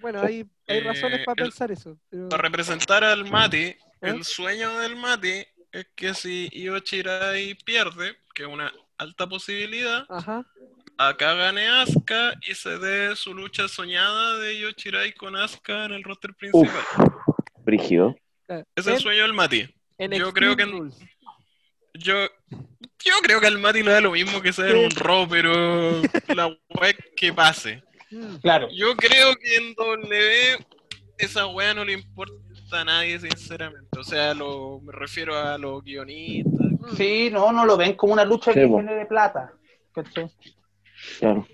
Bueno, 0.00 0.20
hay, 0.22 0.40
hay 0.66 0.78
Eh, 0.78 0.80
razones 0.80 1.20
para 1.24 1.42
el- 1.44 1.50
pensar 1.50 1.70
eso. 1.70 1.96
Pero... 2.10 2.28
Para 2.28 2.42
representar 2.42 3.04
al 3.04 3.30
Mati, 3.30 3.58
¿Eh? 3.66 3.76
el 4.00 4.24
sueño 4.24 4.76
del 4.78 4.96
Mati 4.96 5.44
es 5.70 5.86
que 5.94 6.14
si 6.14 6.48
Io 6.52 6.78
Shirai 6.78 7.54
pierde, 7.64 8.16
que 8.34 8.42
es 8.42 8.48
una 8.48 8.72
alta 8.98 9.28
posibilidad, 9.28 10.04
Ajá. 10.08 10.44
acá 10.98 11.34
gane 11.34 11.68
Asuka 11.68 12.32
y 12.48 12.54
se 12.54 12.78
dé 12.78 13.14
su 13.14 13.34
lucha 13.34 13.68
soñada 13.68 14.38
de 14.38 14.58
Io 14.58 14.70
Shirai 14.70 15.12
con 15.14 15.36
Asuka 15.36 15.84
en 15.84 15.92
el 15.92 16.02
roster 16.02 16.34
principal. 16.34 16.82
Brígido. 17.64 18.16
claro. 18.46 18.64
Es 18.74 18.86
el 18.88 18.98
sueño 18.98 19.22
del 19.22 19.32
Mati. 19.34 19.72
En 20.04 20.12
yo 20.12 20.28
Extreme 20.28 20.54
creo 20.54 20.56
que- 20.56 20.64
Rules. 20.72 20.96
Yo, 21.94 22.14
yo 23.04 23.12
creo 23.22 23.38
que 23.40 23.46
al 23.46 23.58
Mati 23.58 23.82
le 23.82 23.92
da 23.92 24.00
lo 24.00 24.12
mismo 24.12 24.40
que 24.40 24.48
en 24.48 24.76
un 24.84 24.90
Raw, 24.92 25.28
pero 25.28 26.00
la 26.34 26.46
wea 26.48 26.94
que 27.16 27.32
pase. 27.32 27.82
Claro. 28.40 28.68
Yo 28.72 28.96
creo 28.96 29.34
que 29.36 29.56
en 29.56 29.74
W 29.74 30.56
esa 31.18 31.46
wea 31.48 31.74
no 31.74 31.84
le 31.84 31.92
importa 31.92 32.34
a 32.80 32.84
nadie, 32.84 33.18
sinceramente. 33.20 33.98
O 33.98 34.04
sea, 34.04 34.32
lo, 34.34 34.80
me 34.80 34.92
refiero 34.92 35.36
a 35.36 35.58
los 35.58 35.82
guionistas. 35.84 36.66
Sí, 36.96 37.28
no, 37.30 37.52
no 37.52 37.64
lo 37.66 37.76
ven 37.76 37.94
como 37.94 38.14
una 38.14 38.24
lucha 38.24 38.52
Sí, 38.52 38.60
que 38.60 38.66
po. 38.66 38.78
genere 38.78 39.04
plata. 39.06 39.52
¿cachai? 39.94 40.30
Claro. 41.18 41.46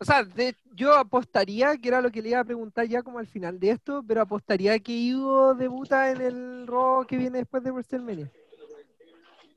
O 0.00 0.04
sea, 0.04 0.24
de- 0.24 0.56
yo 0.74 0.94
apostaría, 0.94 1.76
que 1.76 1.88
era 1.88 2.00
lo 2.00 2.10
que 2.10 2.22
le 2.22 2.30
iba 2.30 2.40
a 2.40 2.44
preguntar 2.44 2.86
ya 2.86 3.02
como 3.02 3.18
al 3.18 3.26
final 3.26 3.60
de 3.60 3.70
esto, 3.70 4.02
pero 4.06 4.22
apostaría 4.22 4.78
que 4.78 4.92
Ivo 4.92 5.54
debuta 5.54 6.10
en 6.10 6.20
el 6.22 6.66
Raw 6.66 7.04
que 7.06 7.18
viene 7.18 7.38
después 7.38 7.62
de 7.62 7.70
WrestleMania. 7.70 8.30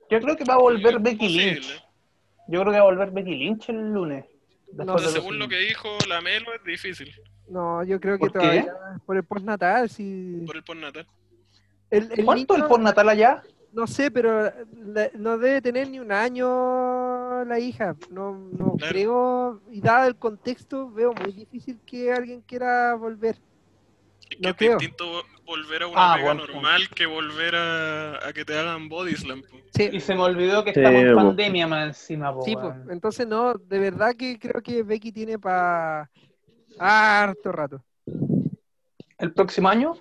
Yo 0.09 0.19
creo 0.19 0.35
que 0.35 0.43
va 0.43 0.55
a 0.55 0.57
volver 0.57 0.99
Becky 0.99 1.17
posible. 1.17 1.51
Lynch. 1.53 1.83
Yo 2.49 2.59
creo 2.61 2.73
que 2.73 2.79
va 2.79 2.83
a 2.85 2.91
volver 2.91 3.11
Becky 3.11 3.35
Lynch 3.35 3.69
el 3.69 3.93
lunes. 3.93 4.25
No 4.73 4.95
de 4.95 5.07
según 5.07 5.39
lo 5.39 5.47
que 5.47 5.57
dijo 5.59 5.87
la 6.09 6.19
Melo, 6.19 6.51
es 6.53 6.63
difícil 6.63 7.13
No, 7.47 7.83
yo 7.83 7.99
creo 8.01 8.15
que 8.15 8.21
¿Por 8.21 8.31
qué? 8.33 8.39
todavía 8.39 8.73
por 9.05 9.15
el 9.17 9.23
postnatal, 9.23 9.89
sí. 9.89 10.43
por 10.45 10.57
el 10.57 10.63
postnatal. 10.63 11.07
El, 11.89 12.11
el 12.11 12.25
¿Cuánto 12.25 12.55
el 12.55 12.65
postnatal 12.65 13.07
allá? 13.09 13.43
No 13.71 13.87
sé, 13.87 14.11
pero 14.11 14.51
la- 14.75 15.09
no 15.15 15.37
debe 15.37 15.61
tener 15.61 15.89
ni 15.89 15.99
un 15.99 16.11
año 16.11 16.47
la 17.45 17.59
hija. 17.59 17.95
No, 18.09 18.33
no 18.37 18.75
Claro. 18.77 18.91
creo, 18.93 19.61
y 19.71 19.81
dado 19.81 20.07
el 20.07 20.15
contexto, 20.15 20.89
veo 20.89 21.13
muy 21.13 21.31
difícil 21.33 21.79
que 21.85 22.11
alguien 22.11 22.41
quiera 22.41 22.95
volver. 22.95 23.37
Es 24.29 24.37
que 24.37 24.41
No 24.41 24.49
es 24.49 24.55
creo. 24.55 24.77
distinto 24.77 25.05
vo- 25.05 25.25
volver 25.45 25.83
a 25.83 25.87
una 25.87 26.13
Ah, 26.13 26.15
pega 26.15 26.33
bueno. 26.33 26.47
normal 26.47 26.89
que 26.89 27.05
volver 27.05 27.55
a, 27.55 28.27
a 28.27 28.33
que 28.33 28.45
te 28.45 28.57
hagan 28.57 28.89
body 28.89 29.15
slam. 29.15 29.41
po. 29.41 29.57
Sí, 29.75 29.89
Y 29.91 29.99
se 29.99 30.15
me 30.15 30.21
olvidó 30.21 30.63
que 30.63 30.73
Sí, 30.73 30.79
estamos 30.79 31.01
en 31.01 31.09
po. 31.11 31.15
pandemia 31.15 31.67
más 31.67 31.87
encima, 31.87 32.33
po, 32.33 32.41
sí, 32.43 32.55
pues. 32.55 32.73
Entonces, 32.89 33.27
no, 33.27 33.53
de 33.53 33.79
verdad 33.79 34.15
que 34.15 34.39
creo 34.39 34.61
que 34.61 34.81
Becky 34.83 35.11
tiene 35.11 35.37
para 35.37 36.09
harto 36.79 37.51
rato. 37.51 37.83
¿El 39.17 39.33
próximo 39.33 39.69
año? 39.69 39.95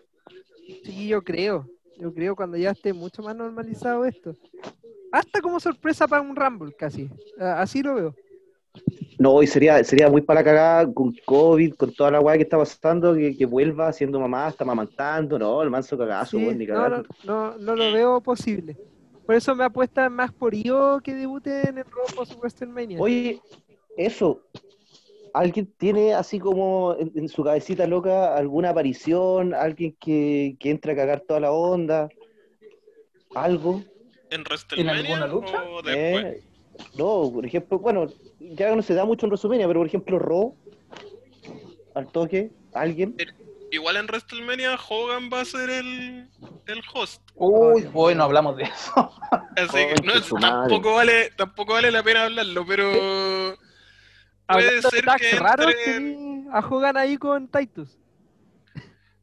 Sí, 0.84 1.08
yo 1.08 1.22
creo. 1.22 1.68
Yo 1.98 2.12
creo 2.12 2.34
cuando 2.34 2.56
ya 2.56 2.70
esté 2.70 2.92
mucho 2.92 3.22
más 3.22 3.36
normalizado 3.36 4.04
esto. 4.04 4.34
Hasta 5.12 5.40
como 5.40 5.60
sorpresa 5.60 6.08
para 6.08 6.22
un 6.22 6.34
Rumble, 6.34 6.72
casi. 6.72 7.10
Así 7.38 7.82
lo 7.82 7.94
veo. 7.94 8.14
No, 9.18 9.42
y 9.42 9.46
sería, 9.46 9.84
sería 9.84 10.08
muy 10.10 10.22
para 10.22 10.40
la 10.40 10.44
cagada 10.44 10.92
con 10.92 11.14
COVID, 11.24 11.74
con 11.74 11.92
toda 11.92 12.10
la 12.10 12.20
weá 12.20 12.36
que 12.36 12.44
está 12.44 12.56
pasando, 12.56 13.14
que, 13.14 13.36
que 13.36 13.46
vuelva 13.46 13.92
siendo 13.92 14.18
mamá, 14.18 14.48
está 14.48 14.64
mamantando, 14.64 15.38
no, 15.38 15.62
el 15.62 15.70
manso 15.70 15.96
cagazo, 15.96 16.38
Sí, 16.38 16.46
ni 16.56 16.66
no, 16.66 16.88
no, 16.88 17.02
no, 17.24 17.58
no 17.58 17.76
lo 17.76 17.92
veo 17.92 18.20
posible. 18.20 18.76
Por 19.26 19.34
eso 19.36 19.54
me 19.54 19.64
apuesta 19.64 20.08
más 20.08 20.32
por 20.32 20.54
Io 20.54 21.00
que 21.04 21.14
debute 21.14 21.68
en 21.68 21.78
el 21.78 21.84
post 22.16 22.34
WrestleMania. 22.38 22.98
Oye, 22.98 23.40
eso, 23.96 24.40
¿alguien 25.34 25.66
tiene 25.76 26.14
así 26.14 26.40
como 26.40 26.96
en, 26.98 27.12
en 27.14 27.28
su 27.28 27.44
cabecita 27.44 27.86
loca 27.86 28.34
alguna 28.36 28.70
aparición? 28.70 29.54
¿Alguien 29.54 29.94
que, 30.00 30.56
que 30.58 30.70
entre 30.70 30.92
a 30.92 30.96
cagar 30.96 31.20
toda 31.20 31.40
la 31.40 31.52
onda? 31.52 32.08
¿Algo? 33.34 33.82
¿En 34.32 34.40
alguna 34.88 35.26
WrestleMania 35.26 35.26
lucha? 35.26 35.62
o 35.64 35.82
después? 35.82 36.24
Eh, 36.24 36.42
no, 36.96 37.30
por 37.32 37.44
ejemplo, 37.44 37.78
bueno, 37.78 38.06
ya 38.40 38.74
no 38.74 38.82
se 38.82 38.94
da 38.94 39.04
mucho 39.04 39.26
en 39.26 39.32
resumenia, 39.32 39.66
pero 39.66 39.80
por 39.80 39.86
ejemplo, 39.86 40.18
Raw, 40.18 40.56
al 41.94 42.06
toque, 42.08 42.50
alguien. 42.72 43.14
Igual 43.70 43.96
en 43.96 44.06
WrestleMania 44.06 44.78
Hogan 44.88 45.30
va 45.32 45.40
a 45.40 45.44
ser 45.44 45.70
el, 45.70 46.28
el 46.66 46.82
host. 46.92 47.22
Uy, 47.36 47.88
hoy 47.94 48.14
no 48.14 48.24
hablamos 48.24 48.56
de 48.56 48.64
eso. 48.64 49.12
Así 49.56 49.78
que 49.78 49.94
no, 50.02 50.40
tampoco 50.40 50.94
vale, 50.94 51.30
tampoco 51.36 51.74
vale 51.74 51.90
la 51.90 52.02
pena 52.02 52.24
hablarlo, 52.24 52.66
pero 52.66 52.90
puede 52.90 53.56
Hablando 54.46 54.72
de 54.74 54.82
ser 54.82 55.04
que 55.18 55.30
entre, 55.30 55.74
tení 55.84 56.46
a 56.52 56.60
Hogan 56.60 56.96
ahí 56.96 57.16
con 57.16 57.48
Titus. 57.48 57.98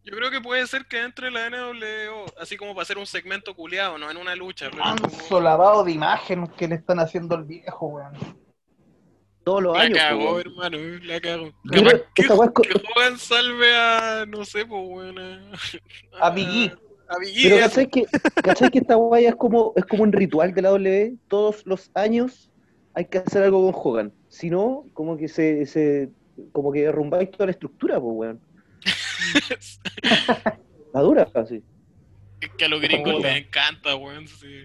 Yo 0.10 0.18
creo 0.18 0.31
que 0.31 0.41
puede 0.41 0.65
ser 0.68 0.86
que 0.86 1.02
entre 1.03 1.30
la 1.31 1.49
NWO, 1.49 2.26
así 2.40 2.57
como 2.57 2.73
para 2.73 2.84
hacer 2.84 2.98
un 2.98 3.06
segmento 3.06 3.53
culiado, 3.56 3.98
no 3.98 4.10
en 4.10 4.18
una 4.18 4.36
lucha, 4.36 4.69
pero 4.72 4.84
Manso 4.84 5.07
como- 5.27 5.41
lavado 5.41 5.84
de 5.84 5.91
imagen 5.91 6.48
que 6.57 6.68
le 6.68 6.76
están 6.76 6.99
haciendo 6.99 7.36
al 7.36 7.44
viejo, 7.45 7.88
weón. 7.88 8.14
Todos 9.44 9.64
los 9.64 9.77
la 9.77 9.84
años. 9.84 9.98
weón. 10.18 10.41
hermano, 10.41 10.77
la 11.03 11.19
cagó. 11.22 11.45
Yo 11.64 11.84
Capaz 11.84 12.52
creo- 12.52 12.53
que, 12.53 12.61
que 12.69 12.81
Hogan 12.95 13.18
salve 13.18 13.76
a, 13.76 14.26
no 14.27 14.45
sé, 14.45 14.65
pues, 14.65 14.81
buena. 14.88 15.52
A 16.19 16.30
Biggie. 16.30 16.73
A 17.07 17.18
Biggie, 17.18 17.44
Pero 17.49 17.56
eso. 17.56 17.65
¿cachai 17.69 17.88
que, 17.90 18.06
¿cachai 18.44 18.69
que 18.69 18.80
esta 18.80 18.95
guaya 18.95 19.30
es 19.30 19.36
como, 19.36 19.73
es 19.76 19.86
como 19.86 20.03
un 20.03 20.11
ritual 20.11 20.53
de 20.53 20.61
la 20.61 20.69
W? 20.69 21.15
Todos 21.27 21.65
los 21.65 21.90
años 21.95 22.52
hay 22.94 23.06
que 23.06 23.19
hacer 23.19 23.44
algo 23.44 23.72
con 23.72 23.81
Hogan. 23.94 24.14
Si 24.27 24.49
no, 24.49 24.86
como 24.94 25.18
que 25.18 25.27
se, 25.27 25.65
se 25.65 26.10
como 26.52 26.72
que 26.72 26.81
derrumbáis 26.84 27.31
toda 27.31 27.45
la 27.48 27.52
estructura, 27.52 27.99
pues 27.99 28.14
weón. 28.15 28.41
La 30.93 31.01
dura, 31.01 31.27
así. 31.35 31.64
Es 32.41 32.49
que 32.57 32.65
a 32.65 32.69
los 32.69 32.81
gringos 32.81 33.22
les 33.22 33.45
encanta, 33.45 33.95
weón. 33.95 34.27
Sí. 34.27 34.64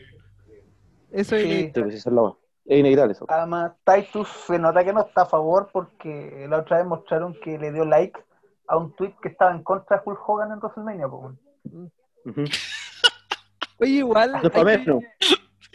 Eso 1.10 1.36
es 1.36 1.42
Sí. 1.44 1.70
pues, 1.74 1.94
es 1.94 2.06
la 2.06 2.32
Es 2.64 2.78
inevitable 2.78 3.12
eso. 3.12 3.26
Además, 3.28 3.72
Titus 3.84 4.28
se 4.46 4.58
nota 4.58 4.82
que 4.84 4.92
no 4.92 5.02
está 5.06 5.22
a 5.22 5.26
favor 5.26 5.68
porque 5.72 6.46
la 6.48 6.58
otra 6.58 6.78
vez 6.78 6.86
mostraron 6.86 7.34
que 7.42 7.58
le 7.58 7.72
dio 7.72 7.84
like 7.84 8.18
a 8.68 8.76
un 8.78 8.94
tweet 8.96 9.14
que 9.20 9.28
estaba 9.28 9.50
en 9.50 9.62
contra 9.62 9.96
de 9.98 10.02
Hulk 10.06 10.28
Hogan 10.28 10.52
en 10.52 10.58
WrestleMania. 10.58 11.06
Oye, 13.80 13.90
igual 13.90 14.32
No 14.32 14.38
es 14.38 14.50
pa' 14.50 14.58
hay 14.60 14.64
que, 14.64 14.78
menos. 14.78 15.02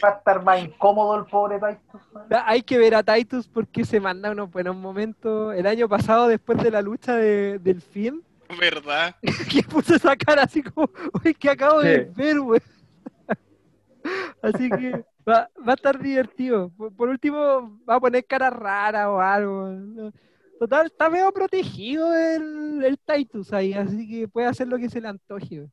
Va 0.02 0.08
a 0.08 0.12
estar 0.12 0.42
más 0.42 0.64
incómodo 0.64 1.16
el 1.18 1.26
pobre 1.26 1.60
Titus. 1.60 2.00
hay 2.46 2.62
que 2.62 2.78
ver 2.78 2.94
a 2.94 3.02
Titus 3.02 3.46
porque 3.46 3.84
se 3.84 4.00
manda 4.00 4.30
unos 4.30 4.50
buenos 4.50 4.74
momentos. 4.74 5.54
El 5.54 5.66
año 5.66 5.86
pasado, 5.88 6.26
después 6.26 6.58
de 6.62 6.70
la 6.70 6.80
lucha 6.82 7.14
de- 7.16 7.58
del 7.58 7.82
fin, 7.82 8.24
¿Verdad? 8.60 9.14
que 9.52 9.62
puso 9.62 9.94
esa 9.94 10.16
cara 10.16 10.42
así 10.44 10.62
como, 10.62 10.90
uy, 11.24 11.34
que 11.34 11.50
acabo 11.50 11.80
de 11.80 12.10
ver, 12.16 12.40
güey. 12.40 12.60
Así 14.42 14.70
que 14.70 15.04
va, 15.28 15.50
va 15.66 15.72
a 15.72 15.74
estar 15.74 15.98
divertido. 16.00 16.70
Por, 16.70 16.96
por 16.96 17.08
último, 17.10 17.78
va 17.88 17.96
a 17.96 18.00
poner 18.00 18.24
cara 18.24 18.48
rara 18.48 19.10
o 19.10 19.20
algo. 19.20 20.10
Total, 20.58 20.86
está 20.86 21.10
medio 21.10 21.30
protegido 21.32 22.10
el, 22.16 22.82
el 22.82 22.98
Titus 22.98 23.52
ahí, 23.52 23.74
así 23.74 24.08
que 24.08 24.26
puede 24.26 24.46
hacer 24.46 24.68
lo 24.68 24.78
que 24.78 24.88
se 24.88 25.00
le 25.02 25.08
antoje. 25.08 25.68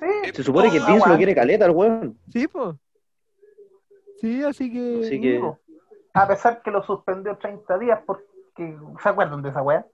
Sí, 0.00 0.30
Se 0.34 0.42
supone 0.42 0.70
que 0.70 0.78
Ah, 0.78 0.86
Vince 0.86 0.98
lo 1.00 1.04
weón. 1.04 1.16
quiere 1.18 1.34
caleta, 1.34 1.64
el 1.66 1.70
weón. 1.72 2.18
Sí, 2.32 2.48
pues. 2.48 2.74
Sí, 4.20 4.42
así 4.42 4.72
que. 4.72 5.00
Así 5.04 5.20
que- 5.20 5.40
A 6.14 6.26
pesar 6.26 6.62
que 6.62 6.70
lo 6.70 6.82
suspendió 6.82 7.36
30 7.36 7.78
días 7.78 8.00
porque... 8.06 8.24
¿Se 9.02 9.08
acuerdan 9.08 9.42
de 9.42 9.48
esa 9.50 9.62
weá? 9.62 9.86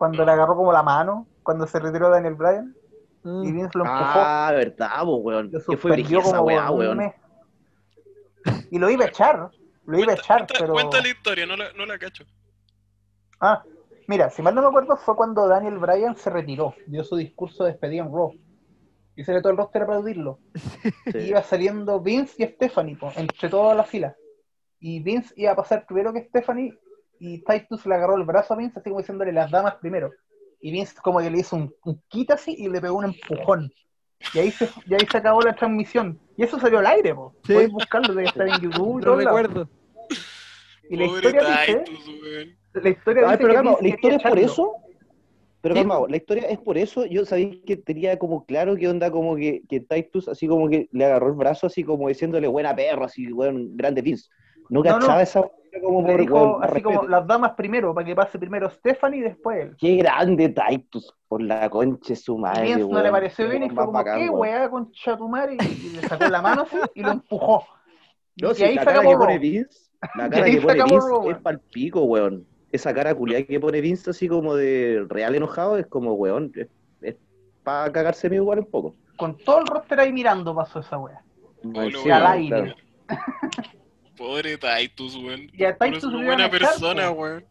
Cuando 0.00 0.24
le 0.24 0.32
agarró 0.32 0.56
como 0.56 0.72
la 0.72 0.82
mano, 0.82 1.26
cuando 1.42 1.66
se 1.66 1.78
retiró 1.78 2.08
Daniel 2.08 2.32
Bryan 2.34 2.74
Ah. 3.22 3.42
y 3.44 3.52
Vince 3.52 3.76
lo 3.76 3.84
empujó. 3.84 4.00
Ah, 4.14 4.50
verdad, 4.56 5.02
po, 5.02 5.16
weón. 5.16 5.50
lo 5.52 5.58
Que 5.58 5.76
fue 5.76 6.02
como 6.22 6.40
weá, 6.40 6.70
weón. 6.70 7.12
Y 8.70 8.78
lo 8.78 8.88
iba 8.88 9.04
a 9.04 9.08
echar, 9.08 9.50
lo 9.84 9.98
iba 9.98 10.12
a 10.12 10.14
echar, 10.14 10.38
cuenta- 10.38 10.54
pero... 10.58 10.72
cuenta 10.72 11.02
la 11.02 11.08
historia, 11.08 11.44
no 11.44 11.54
la, 11.54 11.70
no 11.74 11.84
la 11.84 11.98
cacho. 11.98 12.24
Ah, 13.38 13.62
mira, 14.08 14.30
si 14.30 14.40
mal 14.40 14.54
no 14.54 14.62
me 14.62 14.68
acuerdo 14.68 14.96
fue 14.96 15.14
cuando 15.16 15.46
Daniel 15.46 15.76
Bryan 15.76 16.16
se 16.16 16.30
retiró, 16.30 16.74
dio 16.86 17.04
su 17.04 17.16
discurso 17.16 17.64
de 17.64 17.72
despedida 17.72 18.02
en 18.02 18.10
Raw. 18.10 18.32
Y 19.16 19.22
se 19.24 19.34
le 19.34 19.42
todo 19.42 19.52
el 19.52 19.58
roster 19.58 19.82
a 19.82 19.84
aplaudirlo. 19.84 20.38
Y 21.14 21.18
iba 21.18 21.42
saliendo 21.42 22.00
Vince 22.00 22.42
y 22.42 22.46
Stephanie, 22.46 22.96
po, 22.96 23.12
entre 23.16 23.50
toda 23.50 23.74
la 23.74 23.84
fila. 23.84 24.16
Y 24.78 25.02
Vince 25.02 25.34
iba 25.36 25.52
a 25.52 25.56
pasar 25.56 25.84
primero 25.84 26.10
que 26.14 26.24
Stephanie 26.24 26.72
y 27.20 27.44
Titus 27.44 27.86
le 27.86 27.94
agarró 27.94 28.16
el 28.16 28.24
brazo 28.24 28.54
a 28.54 28.56
Vince 28.56 28.80
así 28.80 28.88
como 28.88 29.00
diciéndole 29.00 29.32
las 29.32 29.50
damas 29.50 29.76
primero. 29.76 30.10
Y 30.60 30.72
Vince 30.72 30.94
como 31.02 31.20
que 31.20 31.30
le 31.30 31.38
hizo 31.38 31.54
un, 31.54 31.72
un 31.84 32.02
quita 32.08 32.34
así 32.34 32.54
y 32.58 32.68
le 32.68 32.80
pegó 32.80 32.96
un 32.98 33.04
empujón. 33.04 33.72
Y 34.34 34.38
ahí 34.38 34.50
se, 34.50 34.68
y 34.86 34.94
ahí 34.94 35.06
se 35.10 35.18
acabó 35.18 35.40
la 35.42 35.54
transmisión. 35.54 36.18
Y 36.36 36.42
eso 36.44 36.58
salió 36.58 36.78
al 36.80 36.86
aire, 36.86 37.14
po. 37.14 37.34
Sí. 37.46 37.52
Podéis 37.52 37.70
buscarlo, 37.70 38.14
debe 38.14 38.28
estar 38.28 38.48
en 38.48 38.60
YouTube 38.60 39.00
y 39.00 39.04
No 39.06 39.16
recuerdo. 39.16 39.68
Y 40.88 40.96
la 40.96 41.06
Pobre 41.06 41.18
historia 41.18 41.42
dice, 41.42 41.84
Titus, 41.84 42.82
la 42.82 42.88
historia 42.90 43.22
Ay, 43.22 43.28
dice 43.30 43.38
pero 43.38 43.48
que 43.48 43.54
calma, 43.54 43.70
Vince 43.70 43.82
la 43.82 43.88
historia 43.88 44.16
es 44.16 44.22
por 44.22 44.38
eso. 44.38 44.74
Pero 45.62 45.74
Sí. 45.74 45.80
calma, 45.80 46.00
la 46.08 46.16
historia 46.16 46.42
es 46.48 46.58
por 46.58 46.78
eso. 46.78 47.04
Yo 47.06 47.24
sabía 47.26 47.50
que 47.66 47.76
tenía 47.76 48.18
como 48.18 48.44
claro 48.46 48.76
que 48.76 48.88
onda 48.88 49.10
como 49.10 49.36
que, 49.36 49.62
que 49.68 49.80
Titus 49.80 50.26
así 50.28 50.48
como 50.48 50.68
que 50.68 50.88
le 50.92 51.04
agarró 51.04 51.28
el 51.28 51.34
brazo 51.34 51.66
así 51.66 51.84
como 51.84 52.08
diciéndole 52.08 52.48
buena 52.48 52.74
perro, 52.74 53.04
así, 53.04 53.30
weón, 53.32 53.76
grande 53.76 54.02
Vince. 54.02 54.28
No 54.70 54.82
No, 54.82 54.98
no. 54.98 54.98
cachaba 55.00 55.22
esa 55.22 55.42
como 55.82 56.04
por 56.04 56.20
dijo 56.20 56.58
más 56.58 56.70
así 56.70 56.82
como 56.82 57.02
respeto. 57.02 57.10
las 57.10 57.26
damas 57.26 57.52
primero, 57.52 57.94
para 57.94 58.06
que 58.06 58.14
pase 58.14 58.38
primero 58.38 58.70
Stephanie 58.70 59.20
y 59.20 59.22
después 59.22 59.58
él. 59.58 59.76
Qué 59.78 59.96
grande 59.96 60.48
Titus, 60.48 61.14
por 61.28 61.42
la 61.42 61.70
concha 61.70 62.08
de 62.08 62.16
su 62.16 62.36
Y 62.36 62.38
madre, 62.38 62.62
Vince 62.62 62.88
no 62.92 63.02
le 63.02 63.10
pareció 63.10 63.48
bien 63.48 63.62
y 63.64 63.70
fue 63.70 63.84
como, 63.84 63.92
bacán, 63.92 64.18
¿qué 64.18 64.30
weá, 64.30 64.68
concha 64.70 65.16
tu 65.16 65.28
madre? 65.28 65.56
Y 65.60 65.90
le 65.96 66.02
sacó 66.02 66.26
la 66.28 66.42
mano 66.42 66.62
así 66.62 66.76
y 66.94 67.02
lo 67.02 67.12
empujó. 67.12 67.64
No, 68.36 68.50
y 68.50 68.54
si 68.54 68.64
ahí 68.64 68.74
la 68.74 68.84
cara 68.84 69.00
que 69.02 69.16
pone. 69.16 69.38
Vince, 69.38 69.90
la 70.16 70.28
cara 70.30 70.44
ahí 70.46 70.54
que 70.56 70.60
pone 70.62 70.82
Vince 70.84 71.30
es 71.30 71.38
pal 71.38 71.60
pico, 71.72 72.02
weón. 72.02 72.46
Esa 72.72 72.94
cara 72.94 73.14
culiada 73.14 73.44
que 73.44 73.60
pone 73.60 73.80
Vince 73.80 74.10
así 74.10 74.28
como 74.28 74.54
de 74.54 75.04
real 75.08 75.34
enojado 75.34 75.78
es 75.78 75.86
como, 75.86 76.14
weón, 76.14 76.52
es, 77.00 77.16
para 77.62 77.92
cagarse 77.92 78.28
mi 78.30 78.36
igual 78.36 78.60
un 78.60 78.70
poco. 78.70 78.94
Con 79.16 79.36
todo 79.36 79.60
el 79.60 79.66
roster 79.66 80.00
ahí 80.00 80.12
mirando 80.12 80.54
pasó 80.54 80.80
esa 80.80 80.98
weá. 80.98 81.22
No, 81.62 81.82
sí, 81.90 82.08
Y 82.08 82.10
al 82.10 82.26
aire. 82.26 82.74
claro. 83.06 83.20
Pobre 84.20 84.58
Titus, 84.58 85.16
weón. 85.16 85.48
Y 85.52 85.64
a 85.64 85.76
Titus 85.78 86.04
es 86.04 86.04
lo 86.04 86.18
una 86.18 86.24
iban 86.24 86.40
a 86.42 86.48
buena 86.48 86.56
echar, 86.58 86.60
persona, 86.68 87.08
po. 87.08 87.12
weón. 87.22 87.44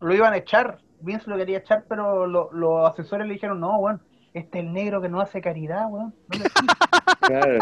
Lo 0.00 0.14
iban 0.14 0.32
a 0.32 0.36
echar. 0.38 0.78
Vince 1.00 1.30
lo 1.30 1.36
quería 1.36 1.58
echar, 1.58 1.84
pero 1.88 2.26
lo- 2.26 2.50
los 2.52 2.90
asesores 2.90 3.26
le 3.28 3.34
dijeron, 3.34 3.60
no, 3.60 3.78
weón, 3.78 4.02
este 4.34 4.58
es 4.58 4.64
el 4.64 4.72
negro 4.72 5.00
que 5.00 5.08
no 5.08 5.20
hace 5.20 5.40
caridad, 5.40 5.86
weón. 5.88 6.12
No 6.28 6.38
le 6.38 6.44
eches". 6.46 6.52
Claro. 7.20 7.58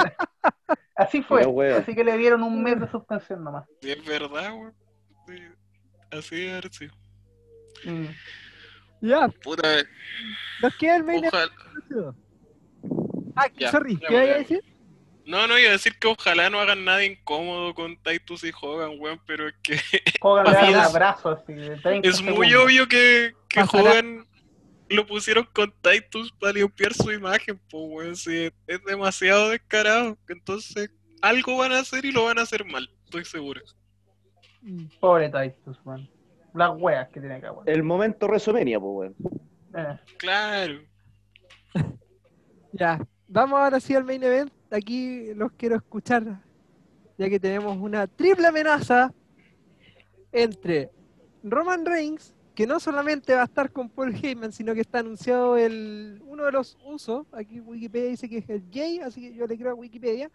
Así 0.96 1.22
fue. 1.22 1.40
Pero, 1.40 1.50
weón. 1.50 1.82
Así 1.82 1.94
que 1.94 2.04
le 2.04 2.16
dieron 2.16 2.42
un 2.42 2.62
mes 2.62 2.80
de 2.80 2.88
suspensión 2.90 3.44
nomás. 3.44 3.64
Sí, 3.82 3.90
es 3.90 4.04
verdad, 4.04 4.52
weón. 4.54 4.74
Sí, 5.26 5.34
Así 6.10 6.48
haber 6.48 6.72
sido. 6.72 6.94
Mm. 7.84 8.06
Ya, 9.02 9.28
Puta, 9.42 9.68
nos 10.62 10.74
queda 10.78 10.96
el 10.96 11.04
main 11.04 11.26
ojalá. 11.26 11.50
Ah, 13.36 13.46
Ya, 13.58 13.70
sorry, 13.70 13.96
¿qué 13.98 14.14
vaya 14.14 14.34
a 14.34 14.38
decir? 14.38 14.62
No, 15.26 15.46
no 15.46 15.58
iba 15.58 15.70
a 15.70 15.72
decir 15.72 15.98
que 15.98 16.06
ojalá 16.08 16.50
no 16.50 16.60
hagan 16.60 16.84
nada 16.84 17.04
incómodo 17.04 17.74
con 17.74 17.96
Titus 18.02 18.44
y 18.44 18.52
Hogan, 18.60 18.92
weón, 18.98 19.20
pero 19.26 19.48
es 19.48 19.54
que 19.62 19.76
Hogan 20.20 20.44
le 20.46 20.52
da 20.52 20.60
Así 20.60 20.72
un 20.72 20.78
es. 20.80 20.86
abrazo 20.86 21.28
así 21.30 21.52
de 21.54 21.76
30 21.76 22.08
es 22.08 22.20
muy 22.22 22.48
segundos. 22.48 22.64
obvio 22.64 22.88
que, 22.88 23.32
que. 23.48 23.60
Hogan 23.62 24.26
lo 24.90 25.06
pusieron 25.06 25.48
con 25.54 25.72
Titus 25.80 26.30
para 26.32 26.52
limpiar 26.52 26.92
su 26.92 27.10
imagen, 27.10 27.58
pues, 27.70 27.84
weón. 27.88 28.16
Sí, 28.16 28.50
es 28.66 28.84
demasiado 28.84 29.48
descarado. 29.50 30.18
Entonces, 30.28 30.90
algo 31.22 31.56
van 31.56 31.72
a 31.72 31.78
hacer 31.78 32.04
y 32.04 32.12
lo 32.12 32.24
van 32.24 32.38
a 32.38 32.42
hacer 32.42 32.64
mal, 32.66 32.88
estoy 33.04 33.24
seguro. 33.24 33.62
Pobre 35.00 35.30
Titus, 35.30 35.78
weón. 35.84 36.08
Las 36.54 36.70
weas 36.78 37.08
que 37.08 37.20
tiene 37.20 37.36
acá, 37.36 37.50
weón. 37.52 37.68
El 37.68 37.82
momento 37.82 38.26
WrestleMania, 38.26 38.78
pues, 38.78 39.14
weón. 39.16 39.16
Eh. 39.76 39.98
Claro. 40.18 40.80
Ya, 42.76 42.98
vamos 43.28 43.56
ahora 43.60 43.78
sí 43.78 43.94
al 43.94 44.02
main 44.02 44.20
event. 44.24 44.52
Aquí 44.74 45.32
los 45.34 45.52
quiero 45.52 45.76
escuchar, 45.76 46.42
ya 47.16 47.28
que 47.28 47.38
tenemos 47.38 47.78
una 47.78 48.08
triple 48.08 48.48
amenaza 48.48 49.14
entre 50.32 50.90
Roman 51.44 51.86
Reigns, 51.86 52.34
que 52.56 52.66
no 52.66 52.80
solamente 52.80 53.34
va 53.34 53.42
a 53.42 53.44
estar 53.44 53.70
con 53.70 53.88
Paul 53.88 54.16
Heyman, 54.16 54.50
sino 54.50 54.74
que 54.74 54.80
está 54.80 54.98
anunciado 54.98 55.56
el 55.56 56.20
uno 56.26 56.44
de 56.44 56.50
los 56.50 56.76
usos. 56.84 57.24
Aquí 57.30 57.60
Wikipedia 57.60 58.08
dice 58.08 58.28
que 58.28 58.38
es 58.38 58.48
el 58.48 58.64
Jay, 58.72 58.98
así 58.98 59.20
que 59.20 59.32
yo 59.32 59.46
le 59.46 59.56
creo 59.56 59.70
a 59.70 59.74
Wikipedia. 59.74 60.28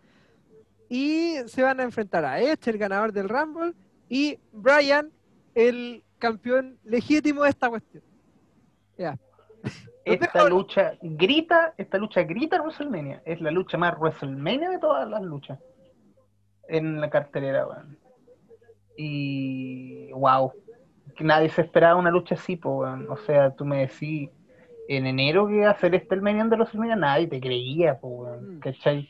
Y 0.87 1.35
se 1.47 1.61
van 1.61 1.81
a 1.81 1.83
enfrentar 1.83 2.23
a 2.23 2.39
Edge, 2.39 2.69
el 2.69 2.77
ganador 2.77 3.11
del 3.11 3.27
Rumble, 3.27 3.73
y 4.07 4.39
Brian, 4.53 5.11
el 5.53 6.01
campeón 6.17 6.79
legítimo 6.85 7.43
de 7.43 7.49
esta 7.49 7.67
cuestión. 7.67 8.03
Ya. 8.97 9.19
Esta 10.13 10.49
lucha 10.49 10.93
grita, 11.01 11.73
esta 11.77 11.97
lucha 11.97 12.23
grita 12.23 12.61
WrestleMania. 12.61 13.21
Es 13.25 13.41
la 13.41 13.51
lucha 13.51 13.77
más 13.77 13.97
WrestleMania 13.97 14.69
de 14.69 14.79
todas 14.79 15.07
las 15.09 15.21
luchas. 15.21 15.59
En 16.67 17.01
la 17.01 17.09
cartelera, 17.09 17.67
weón. 17.67 17.97
Y 18.97 20.11
wow. 20.11 20.51
Que 21.15 21.23
nadie 21.23 21.49
se 21.49 21.61
esperaba 21.61 21.99
una 21.99 22.11
lucha 22.11 22.35
así, 22.35 22.55
po, 22.55 22.79
weón. 22.79 23.09
O 23.09 23.17
sea, 23.17 23.51
tú 23.55 23.65
me 23.65 23.87
decís 23.87 24.29
en 24.87 25.05
enero 25.05 25.47
que 25.47 25.71
ser 25.79 25.93
este 25.93 26.15
el 26.15 26.27
event 26.27 26.49
de 26.49 26.55
WrestleMania, 26.55 26.95
nadie 26.95 27.27
te 27.27 27.39
creía, 27.39 27.99
po, 27.99 28.07
weón. 28.07 28.57
Mm. 28.57 28.59
¿Cachai? 28.59 29.09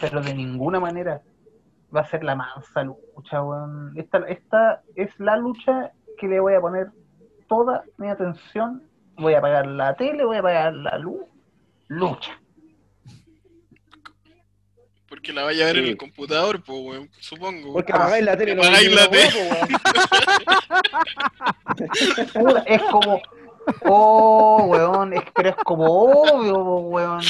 Pero 0.00 0.20
de 0.20 0.34
ninguna 0.34 0.80
manera 0.80 1.22
va 1.94 2.00
a 2.00 2.06
ser 2.06 2.24
la 2.24 2.34
mansa 2.34 2.84
lucha, 2.84 3.42
weón. 3.42 3.92
Esta, 3.96 4.18
esta 4.28 4.82
es 4.94 5.18
la 5.18 5.36
lucha 5.36 5.92
que 6.18 6.28
le 6.28 6.40
voy 6.40 6.54
a 6.54 6.60
poner 6.60 6.88
toda 7.48 7.84
mi 7.98 8.08
atención 8.08 8.82
voy 9.16 9.34
a 9.34 9.38
apagar 9.38 9.66
la 9.66 9.94
tele, 9.94 10.24
voy 10.24 10.36
a 10.36 10.40
apagar 10.40 10.74
la 10.74 10.98
luz. 10.98 11.22
Lucha. 11.88 12.38
Porque 15.08 15.32
la 15.32 15.44
vaya 15.44 15.64
a 15.64 15.66
ver 15.66 15.76
en 15.78 15.86
el 15.86 15.96
computador, 15.96 16.62
pues, 16.64 16.78
weón, 16.80 17.10
supongo. 17.20 17.74
Porque 17.74 17.92
apagáis 17.92 18.24
la 18.24 18.36
tele, 18.36 18.54
no 18.54 18.62
apagáis 18.62 18.88
veis 18.88 19.00
la 19.00 19.08
la. 19.08 19.68
Puta, 22.32 22.62
es 22.66 22.82
como, 22.84 23.20
oh, 23.84 24.64
weón, 24.68 25.12
es, 25.12 25.22
pero 25.34 25.50
es 25.50 25.56
como 25.56 25.84
obvio, 25.86 26.58
weón. 26.62 27.20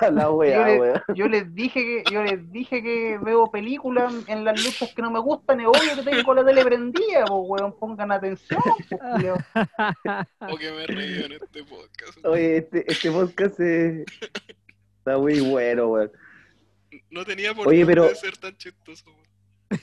La 0.00 0.22
Yo, 0.24 0.32
weá, 0.34 0.66
le- 0.66 0.80
weón. 0.80 1.02
yo 1.14 1.28
les 1.28 1.54
dije 1.54 1.80
que, 2.04 2.12
yo 2.12 2.22
les 2.22 2.50
dije 2.50 2.82
que 2.82 3.18
veo 3.22 3.50
películas 3.50 4.12
en 4.26 4.44
las 4.44 4.64
luchas 4.64 4.92
que 4.94 5.02
no 5.02 5.10
me 5.10 5.20
gustan, 5.20 5.60
es 5.60 5.66
obvio 5.66 5.94
que 6.04 6.10
tengo 6.10 6.34
la 6.34 6.44
tele 6.44 6.64
prendida, 6.64 7.24
po, 7.26 7.36
weón, 7.42 7.76
pongan 7.78 8.10
atención, 8.12 8.60
po, 8.90 8.98
culiao. 8.98 9.36
O 10.50 10.56
que 10.56 10.70
me 10.72 10.86
reí 10.86 11.22
en 11.24 11.32
este 11.32 11.64
podcast. 11.64 12.24
Oye, 12.24 12.56
este, 12.58 12.90
este 12.90 13.10
podcast 13.10 13.60
eh, 13.60 14.04
está 14.98 15.18
muy 15.18 15.40
bueno, 15.40 15.86
weón. 15.88 16.10
No 17.10 17.24
tenía 17.24 17.54
por 17.54 17.68
Oye, 17.68 17.80
qué 17.80 17.86
pero- 17.86 18.14
ser 18.14 18.36
tan 18.38 18.56
chistoso, 18.56 19.04
weón. 19.06 19.80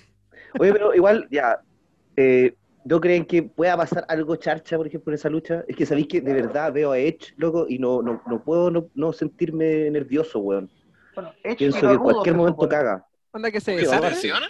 Oye, 0.60 0.74
pero 0.74 0.94
igual, 0.96 1.28
ya, 1.32 1.62
eh, 2.18 2.56
¿No 2.86 3.02
creen 3.02 3.26
que 3.26 3.44
pueda 3.44 3.76
pasar 3.76 4.06
algo 4.08 4.36
charcha, 4.38 4.78
por 4.78 4.88
ejemplo, 4.88 5.12
en 5.12 5.16
esa 5.16 5.30
lucha? 5.30 5.64
Es 5.68 5.76
que 5.76 5.86
sabéis 5.86 6.08
que 6.08 6.22
de 6.22 6.34
verdad 6.34 6.72
veo 6.72 6.92
a 6.92 6.98
Edge, 6.98 7.34
loco, 7.36 7.66
y 7.68 7.78
no, 7.78 8.02
no, 8.02 8.22
no 8.26 8.44
puedo 8.44 8.72
no, 8.72 8.90
no 8.96 9.14
sentirme 9.14 9.90
nervioso, 9.92 10.40
weón. 10.40 10.72
Bueno, 11.14 11.34
Edge 11.44 11.58
Pienso 11.58 11.82
que 11.82 11.94
en 11.94 12.00
cualquier 12.00 12.36
momento 12.36 12.70
caga. 12.70 13.06
Onda 13.32 13.52
que 13.52 13.60
se 13.60 13.76
¿Que 13.76 13.86
se 13.86 14.00
lesiona? 14.00 14.50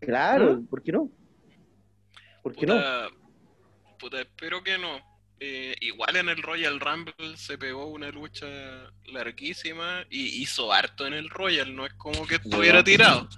Claro, 0.00 0.62
¿por 0.68 0.82
qué 0.82 0.92
no? 0.92 1.10
¿Por 2.42 2.54
qué 2.54 2.66
no? 2.66 2.74
Puta, 3.98 4.20
espero 4.20 4.62
que 4.62 4.78
no. 4.78 4.98
Eh, 5.38 5.74
igual 5.80 6.14
en 6.16 6.28
el 6.28 6.40
Royal 6.40 6.78
Rumble 6.78 7.36
se 7.36 7.58
pegó 7.58 7.86
una 7.86 8.10
lucha 8.10 8.46
larguísima 9.06 10.04
y 10.08 10.40
hizo 10.40 10.72
harto 10.72 11.04
en 11.04 11.14
el 11.14 11.28
Royal, 11.30 11.74
no 11.74 11.84
es 11.84 11.92
como 11.94 12.26
que 12.26 12.36
estuviera 12.36 12.84
tirado. 12.84 13.28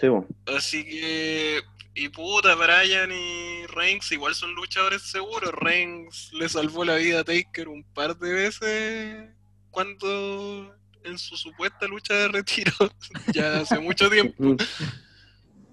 Sí. 0.00 0.06
Así 0.46 0.84
que, 0.84 1.60
y 1.94 2.08
puta, 2.08 2.54
Brian 2.54 3.10
y 3.10 3.66
Reigns 3.66 4.12
igual 4.12 4.34
son 4.34 4.54
luchadores 4.54 5.02
seguros. 5.02 5.50
Reigns 5.52 6.30
le 6.32 6.48
salvó 6.48 6.84
la 6.84 6.96
vida 6.96 7.20
a 7.20 7.24
Taker 7.24 7.68
un 7.68 7.82
par 7.94 8.16
de 8.16 8.32
veces 8.32 9.30
cuando 9.70 10.74
en 11.04 11.18
su 11.18 11.36
supuesta 11.36 11.86
lucha 11.86 12.14
de 12.14 12.28
retiro, 12.28 12.72
ya 13.34 13.60
hace 13.60 13.78
mucho 13.78 14.08
tiempo. 14.10 14.34
Mm. 14.42 14.56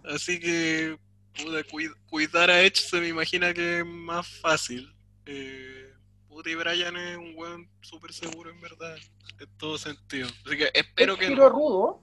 Así 0.06 0.40
que, 0.40 0.98
puta, 1.36 1.64
cui- 1.66 1.94
cuidar 2.08 2.50
a 2.50 2.62
Edge 2.62 2.78
se 2.78 3.00
me 3.02 3.08
imagina 3.10 3.54
que 3.54 3.80
es 3.80 3.86
más 3.86 4.28
fácil. 4.40 4.94
Eh, 5.26 5.92
puta, 6.28 6.50
y 6.50 6.56
Brian 6.56 6.96
es 6.96 7.18
un 7.18 7.34
weón 7.36 7.70
súper 7.82 8.14
seguro 8.14 8.50
en 8.52 8.62
verdad, 8.62 8.96
en 9.40 9.58
todo 9.58 9.78
sentido. 9.78 10.28
Así 10.46 10.58
que 10.58 10.70
espero 10.74 11.18
que 11.18 11.28
tiró 11.28 11.44
no. 11.44 11.50
rudo. 11.50 12.02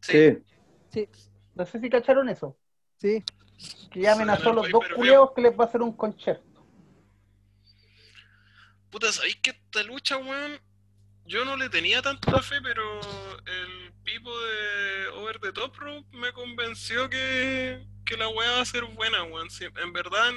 Sí. 0.00 0.12
Sí, 0.12 0.38
No 1.54 1.66
sé 1.66 1.80
si 1.80 1.88
cacharon 1.90 2.28
eso. 2.28 2.56
sí. 2.98 3.22
Que 3.92 4.00
ya 4.00 4.14
amenazó 4.14 4.50
a 4.50 4.54
los 4.54 4.70
dos 4.70 4.82
culeos 4.96 5.30
que 5.36 5.40
les 5.42 5.52
va 5.58 5.64
a 5.64 5.66
hacer 5.68 5.82
un 5.82 5.92
concierto. 5.92 6.66
Puta, 8.90 9.12
¿sabéis 9.12 9.36
que 9.36 9.50
esta 9.50 9.82
lucha, 9.84 10.16
weón? 10.16 10.58
Yo 11.26 11.44
no 11.44 11.56
le 11.56 11.68
tenía 11.70 12.02
tanta 12.02 12.42
fe, 12.42 12.60
pero 12.60 12.82
el 13.46 13.92
pipo 14.02 14.30
de 14.40 15.08
Over 15.14 15.38
the 15.38 15.52
Top 15.52 15.76
Rope 15.76 16.08
me 16.16 16.32
convenció 16.32 17.08
que, 17.08 17.86
que 18.04 18.16
la 18.16 18.28
weá 18.28 18.50
va 18.52 18.60
a 18.62 18.64
ser 18.64 18.84
buena, 18.84 19.22
weón. 19.22 19.48
Si- 19.50 19.64
en 19.64 19.92
verdad, 19.92 20.32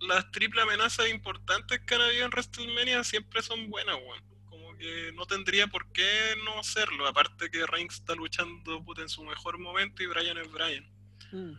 las 0.00 0.30
triple 0.30 0.60
amenazas 0.62 1.08
importantes 1.08 1.80
que 1.86 1.94
han 1.94 2.02
habido 2.02 2.26
en 2.26 2.30
WrestleMania 2.30 3.02
siempre 3.04 3.42
son 3.42 3.70
buenas, 3.70 3.96
weón. 3.96 4.22
No 5.14 5.26
tendría 5.26 5.66
por 5.66 5.90
qué 5.92 6.34
no 6.44 6.62
serlo. 6.62 7.06
Aparte 7.06 7.50
que 7.50 7.66
Reigns 7.66 7.94
está 7.94 8.14
luchando 8.14 8.82
puta, 8.84 9.02
en 9.02 9.08
su 9.08 9.22
mejor 9.24 9.58
momento 9.58 10.02
y 10.02 10.06
Bryan 10.06 10.38
es 10.38 10.50
Bryan. 10.52 10.84
Mm. 11.32 11.52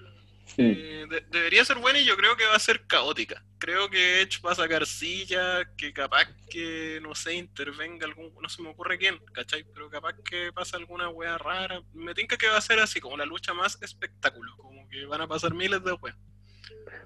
Eh, 0.57 1.05
de- 1.09 1.25
debería 1.29 1.65
ser 1.65 1.77
buena 1.77 1.99
y 1.99 2.05
yo 2.05 2.15
creo 2.15 2.37
que 2.37 2.45
va 2.45 2.55
a 2.55 2.59
ser 2.59 2.87
caótica. 2.87 3.43
Creo 3.59 3.89
que 3.89 4.21
Edge 4.21 4.39
va 4.45 4.53
a 4.53 4.55
sacar 4.55 4.85
silla, 4.85 5.65
que 5.75 5.91
capaz 5.91 6.25
que, 6.49 6.99
no 7.01 7.15
sé, 7.15 7.33
intervenga 7.35 8.05
algún, 8.05 8.33
no 8.41 8.47
se 8.47 8.61
me 8.61 8.69
ocurre 8.69 8.97
quién, 8.97 9.19
¿cachai? 9.33 9.65
Pero 9.73 9.89
capaz 9.89 10.13
que 10.23 10.53
pasa 10.53 10.77
alguna 10.77 11.09
wea 11.09 11.37
rara. 11.37 11.81
Me 11.93 12.13
tinca 12.13 12.37
que 12.37 12.47
va 12.47 12.57
a 12.57 12.61
ser 12.61 12.79
así, 12.79 13.01
como 13.01 13.17
la 13.17 13.25
lucha 13.25 13.53
más 13.53 13.77
espectáculo, 13.81 14.55
como 14.55 14.87
que 14.87 15.05
van 15.05 15.19
a 15.21 15.27
pasar 15.27 15.53
miles 15.53 15.83
de 15.83 15.91
weas. 15.93 16.15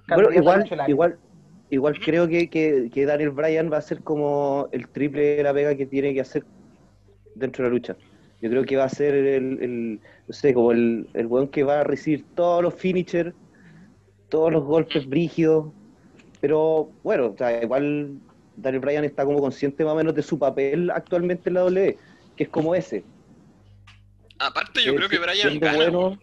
Bueno, 0.06 0.32
igual, 0.32 0.64
igual, 0.86 1.18
igual 1.72 1.98
creo 1.98 2.28
que, 2.28 2.48
que, 2.50 2.90
que 2.92 3.06
Daniel 3.06 3.30
Bryan 3.30 3.72
va 3.72 3.78
a 3.78 3.82
ser 3.82 4.02
como 4.02 4.68
el 4.72 4.88
triple 4.88 5.36
de 5.36 5.42
la 5.42 5.54
pega 5.54 5.74
que 5.74 5.86
tiene 5.86 6.12
que 6.14 6.20
hacer 6.20 6.44
dentro 7.34 7.64
de 7.64 7.70
la 7.70 7.74
lucha. 7.74 7.96
Yo 8.40 8.50
creo 8.50 8.64
que 8.64 8.76
va 8.76 8.84
a 8.84 8.88
ser 8.88 9.14
el, 9.14 9.62
el 9.62 10.00
no 10.28 10.34
sé, 10.34 10.52
como 10.52 10.72
el, 10.72 11.08
el 11.14 11.26
weón 11.26 11.48
que 11.48 11.62
va 11.62 11.80
a 11.80 11.84
recibir 11.84 12.24
todos 12.34 12.62
los 12.62 12.74
finishers, 12.74 13.32
todos 14.28 14.52
los 14.52 14.64
golpes 14.64 15.06
brígidos. 15.08 15.72
Pero 16.40 16.90
bueno, 17.02 17.28
o 17.28 17.36
sea, 17.36 17.62
igual 17.62 18.18
Daniel 18.56 18.80
Bryan 18.80 19.04
está 19.04 19.24
como 19.24 19.38
consciente 19.38 19.84
más 19.84 19.94
o 19.94 19.96
menos 19.96 20.14
de 20.14 20.22
su 20.22 20.38
papel 20.38 20.90
actualmente 20.90 21.48
en 21.48 21.54
la 21.54 21.60
W, 21.60 21.96
que 22.36 22.44
es 22.44 22.50
como 22.50 22.74
ese. 22.74 23.04
Aparte, 24.38 24.82
yo 24.84 24.92
Eh, 24.92 24.96
creo 24.96 25.08
que 25.08 25.18
Bryan 25.18 25.58
gana. 25.60 25.76
bueno. 25.76 26.18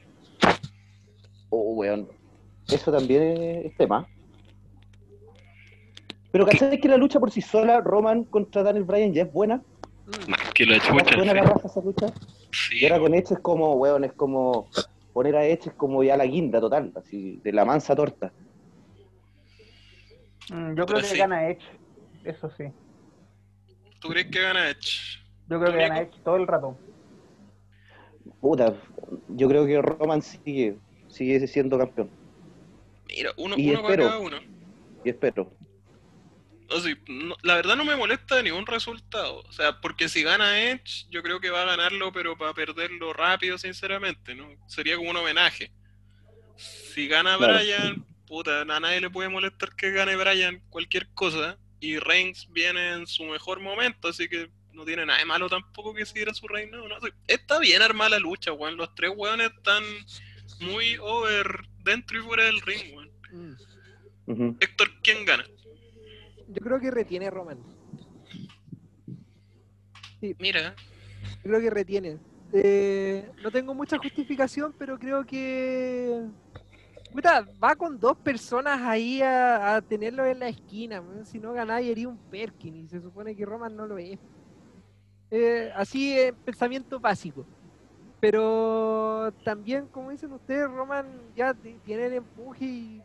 Oh, 1.49 1.73
weón. 1.73 2.07
Eso 2.67 2.91
también 2.91 3.23
es 3.65 3.76
tema. 3.77 4.05
Pero 6.31 6.45
¿cachai 6.45 6.80
que 6.80 6.88
la 6.88 6.97
lucha 6.97 7.19
por 7.19 7.31
sí 7.31 7.41
sola, 7.41 7.81
Roman 7.81 8.23
contra 8.23 8.64
Daniel 8.64 8.84
Bryan, 8.85 9.14
ya 9.14 9.23
es 9.23 9.34
buena? 9.34 9.61
Más 10.27 10.53
que 10.53 10.65
la 10.65 10.77
¿Ya 10.77 10.84
chucha. 10.84 11.14
suena 11.15 11.34
la 11.34 11.43
raza 11.43 11.68
esa 11.68 11.81
lucha? 11.81 12.07
Sí, 12.51 12.80
Y 12.81 12.85
ahora 12.85 12.99
con 12.99 13.14
Edge 13.14 13.31
es 13.34 13.39
como, 13.39 13.73
weón, 13.76 14.03
es 14.03 14.14
como... 14.14 14.68
Poner 15.14 15.35
a 15.35 15.45
Edge 15.45 15.68
es 15.69 15.73
como 15.73 16.03
ya 16.03 16.15
la 16.18 16.26
guinda 16.26 16.60
total, 16.61 16.91
así, 16.95 17.39
de 17.43 17.51
la 17.51 17.65
mansa 17.65 17.95
torta. 17.95 18.31
Mm, 20.51 20.69
yo 20.76 20.85
creo 20.85 20.85
Pero 20.85 20.99
que 20.99 21.06
sí. 21.06 21.18
gana 21.18 21.49
Edge. 21.49 21.64
Eso 22.23 22.49
sí. 22.57 22.65
¿Tú 23.99 24.10
crees 24.10 24.27
que 24.27 24.41
gana 24.41 24.69
Edge? 24.69 25.19
Yo 25.49 25.60
creo 25.60 25.72
que 25.73 25.77
gana 25.80 26.01
Edge 26.01 26.19
todo 26.23 26.35
el 26.38 26.47
rato. 26.47 26.77
Puta, 28.39 28.73
yo 29.30 29.47
creo 29.47 29.65
que 29.65 29.81
Roman 29.81 30.22
sigue, 30.22 30.77
sigue 31.07 31.45
siendo 31.47 31.77
campeón. 31.77 32.10
Mira, 33.07 33.31
uno, 33.38 33.56
Y 33.57 33.72
uno 33.72 33.81
para 33.81 33.93
espero. 33.93 34.10
cada 34.10 34.19
uno. 34.19 34.38
Y 35.03 35.10
espero. 35.10 35.51
O 36.71 36.79
sea, 36.79 36.95
no- 37.07 37.35
la 37.41 37.55
verdad 37.55 37.75
no 37.75 37.85
me 37.85 37.95
molesta 37.95 38.41
ningún 38.41 38.65
resultado. 38.65 39.39
O 39.39 39.51
sea, 39.51 39.79
porque 39.81 40.07
si 40.09 40.23
gana 40.23 40.61
Edge, 40.71 41.05
yo 41.09 41.23
creo 41.23 41.39
que 41.39 41.49
va 41.49 41.63
a 41.63 41.65
ganarlo, 41.65 42.11
pero 42.11 42.37
para 42.37 42.53
perderlo 42.53 43.13
rápido, 43.13 43.57
sinceramente, 43.57 44.35
¿no? 44.35 44.49
Sería 44.67 44.95
como 44.97 45.09
un 45.09 45.17
homenaje. 45.17 45.71
Si 46.57 47.07
gana 47.07 47.37
Claro. 47.37 47.53
Bryan, 47.55 48.05
puta, 48.27 48.61
a 48.61 48.65
nadie 48.79 49.01
le 49.01 49.09
puede 49.09 49.29
molestar 49.29 49.75
que 49.75 49.91
gane 49.91 50.15
Bryan 50.15 50.61
cualquier 50.69 51.07
cosa. 51.13 51.57
Y 51.79 51.97
Reigns 51.97 52.47
viene 52.51 52.93
en 52.93 53.07
su 53.07 53.23
mejor 53.23 53.59
momento, 53.61 54.09
así 54.09 54.27
que 54.27 54.49
no 54.73 54.83
tiene 54.85 55.05
nada 55.05 55.19
de 55.19 55.25
malo 55.25 55.49
tampoco 55.49 55.93
que 55.93 56.05
siga 56.05 56.33
su 56.33 56.47
reinado. 56.47 56.87
¿no? 56.87 56.97
O 56.97 56.99
sea, 57.01 57.09
Está 57.27 57.59
bien 57.59 57.81
armada 57.81 58.11
la 58.11 58.19
lucha, 58.19 58.51
weón. 58.51 58.75
Los 58.77 58.93
tres 58.95 59.11
weones 59.15 59.51
están 59.55 59.83
muy 60.59 60.97
over 60.99 61.61
dentro 61.83 62.19
y 62.19 62.21
fuera 62.23 62.43
del 62.43 62.59
ring, 62.61 62.95
weón. 62.95 63.57
Mm. 64.27 64.57
Héctor, 64.59 64.91
¿quién 65.01 65.23
gana? 65.25 65.45
Yo 66.49 66.61
creo 66.61 66.80
que 66.80 66.91
retiene 66.91 67.30
Roman. 67.30 67.57
Mira, 70.39 70.76
Yo 71.38 71.43
creo 71.43 71.61
que 71.61 71.69
retiene. 71.69 72.17
Eh, 72.51 73.31
no 73.43 73.51
tengo 73.51 73.73
mucha 73.73 73.97
justificación, 73.97 74.73
pero 74.77 74.97
creo 74.97 75.26
que. 75.26 76.26
Puta, 77.13 77.45
va 77.63 77.76
con 77.76 77.99
dos 77.99 78.17
personas 78.17 78.81
ahí 78.81 79.21
a, 79.21 79.76
a 79.76 79.81
tenerlo 79.81 80.26
en 80.26 80.39
la 80.39 80.49
esquina. 80.49 81.01
Si 81.23 81.39
no 81.39 81.53
ganáis, 81.53 81.89
haría 81.91 82.07
un 82.09 82.17
Perkin. 82.17 82.76
Y 82.76 82.88
se 82.88 83.01
supone 83.01 83.35
que 83.35 83.45
Roman 83.45 83.76
no 83.76 83.85
lo 83.88 83.97
es. 83.97 84.19
Eh, 85.31 85.71
así 85.76 86.17
es 86.17 86.34
pensamiento 86.43 86.99
básico. 86.99 87.45
Pero 88.19 89.31
también, 89.45 89.88
como 89.88 90.11
dicen 90.11 90.31
ustedes, 90.34 90.69
Roman 90.69 91.05
ya 91.35 91.53
ti- 91.53 91.80
tiene 91.85 92.07
el 92.07 92.13
empuje 92.15 92.65
y. 92.65 93.01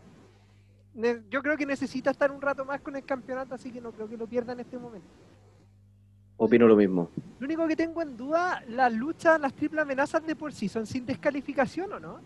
Yo 1.31 1.43
creo 1.43 1.57
que 1.57 1.67
necesita 1.67 2.11
estar 2.11 2.31
un 2.31 2.41
rato 2.41 2.65
más 2.65 2.81
con 2.81 2.95
el 2.97 3.05
campeonato, 3.05 3.55
así 3.55 3.71
que 3.71 3.81
no 3.81 3.91
creo 3.93 4.09
que 4.09 4.17
lo 4.17 4.27
pierda 4.27 4.53
en 4.53 4.61
este 4.61 4.79
momento. 4.79 5.09
Opino 6.37 6.67
lo 6.67 6.77
mismo. 6.77 7.11
Lo 7.39 7.47
único 7.47 7.67
que 7.67 7.77
tengo 7.77 8.01
en 8.03 8.17
duda, 8.17 8.63
las 8.69 8.93
luchas, 8.93 9.41
las 9.41 9.53
triple 9.55 9.81
amenazas 9.81 10.25
de 10.27 10.37
por 10.37 10.53
sí, 10.53 10.69
¿son 10.69 10.87
sin 10.87 11.05
descalificación 11.07 11.93
o 11.93 12.01
no? 12.01 12.21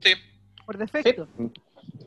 sí. 0.00 0.12
Por 0.64 0.76
defecto. 0.78 1.26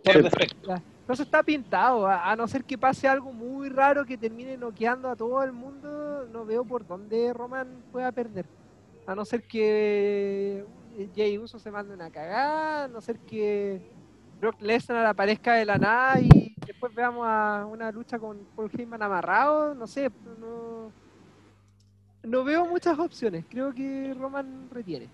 Por 0.04 0.14
Sí. 0.16 0.22
defecto. 0.22 0.68
Ya. 0.68 0.82
Entonces 1.02 1.26
está 1.26 1.42
pintado, 1.42 2.06
a, 2.06 2.30
a 2.32 2.36
no 2.36 2.48
ser 2.48 2.64
que 2.64 2.78
pase 2.78 3.08
algo 3.08 3.32
muy 3.32 3.70
raro 3.70 4.06
que 4.06 4.18
termine 4.18 4.58
noqueando 4.58 5.10
a 5.10 5.16
todo 5.16 5.42
el 5.44 5.52
mundo, 5.52 6.28
no 6.32 6.46
veo 6.46 6.64
por 6.64 6.86
dónde 6.86 7.34
Roman 7.34 7.68
pueda 7.92 8.12
perder. 8.12 8.46
A 9.08 9.16
no 9.16 9.26
ser 9.26 9.44
que 9.44 10.66
Jay 11.16 11.38
Uso 11.38 11.58
se 11.58 11.72
mande 11.72 11.94
una 11.96 12.12
cagada, 12.12 12.84
a 12.84 12.88
no 12.88 13.02
ser 13.02 13.18
que 13.20 13.82
Brock 14.40 14.62
Lesnar 14.62 15.06
aparezca 15.06 15.56
de 15.56 15.66
la 15.66 15.78
nada 15.78 16.20
y 16.22 16.56
después 16.66 16.94
veamos 16.96 17.26
a 17.28 17.68
una 17.70 17.92
lucha 17.92 18.18
con 18.18 18.38
Paul 18.56 18.72
Heyman 18.72 19.02
amarrado, 19.02 19.76
no 19.76 19.86
sé, 19.86 20.10
no, 20.40 20.92
no 22.24 22.44
veo 22.44 22.66
muchas 22.66 22.98
opciones, 22.98 23.46
creo 23.50 23.74
que 23.74 24.14
Roman 24.18 24.70
retiene. 24.72 25.08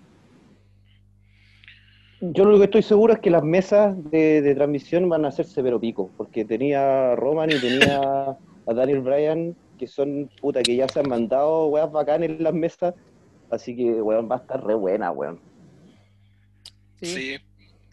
Yo 2.22 2.46
lo 2.46 2.58
que 2.58 2.66
estoy 2.66 2.82
seguro 2.82 3.14
es 3.14 3.20
que 3.20 3.30
las 3.30 3.44
mesas 3.44 3.96
de, 4.12 4.42
de 4.42 4.56
transmisión 4.56 5.10
van 5.10 5.26
a 5.26 5.32
ser 5.32 5.46
severo 5.46 5.80
pico, 5.80 6.12
porque 6.18 6.46
tenía 6.46 7.12
a 7.12 7.16
Roman 7.16 7.50
y 7.52 7.60
tenía 7.60 8.00
a 8.68 8.74
Daniel 8.74 9.02
Bryan, 9.02 9.56
que 9.78 9.88
son 9.88 10.30
puta 10.40 10.62
que 10.64 10.76
ya 10.76 10.88
se 10.88 11.00
han 11.00 11.10
mandado 11.10 11.68
weas 11.68 11.92
bacanas 11.92 12.30
en 12.30 12.44
las 12.44 12.54
mesas, 12.54 12.94
así 13.50 13.76
que 13.76 14.02
weón 14.02 14.30
va 14.30 14.36
a 14.36 14.40
estar 14.40 14.64
re 14.64 14.76
buena, 14.76 15.12
weón. 15.12 15.40
Sí. 17.02 17.06
Sí, 17.08 17.38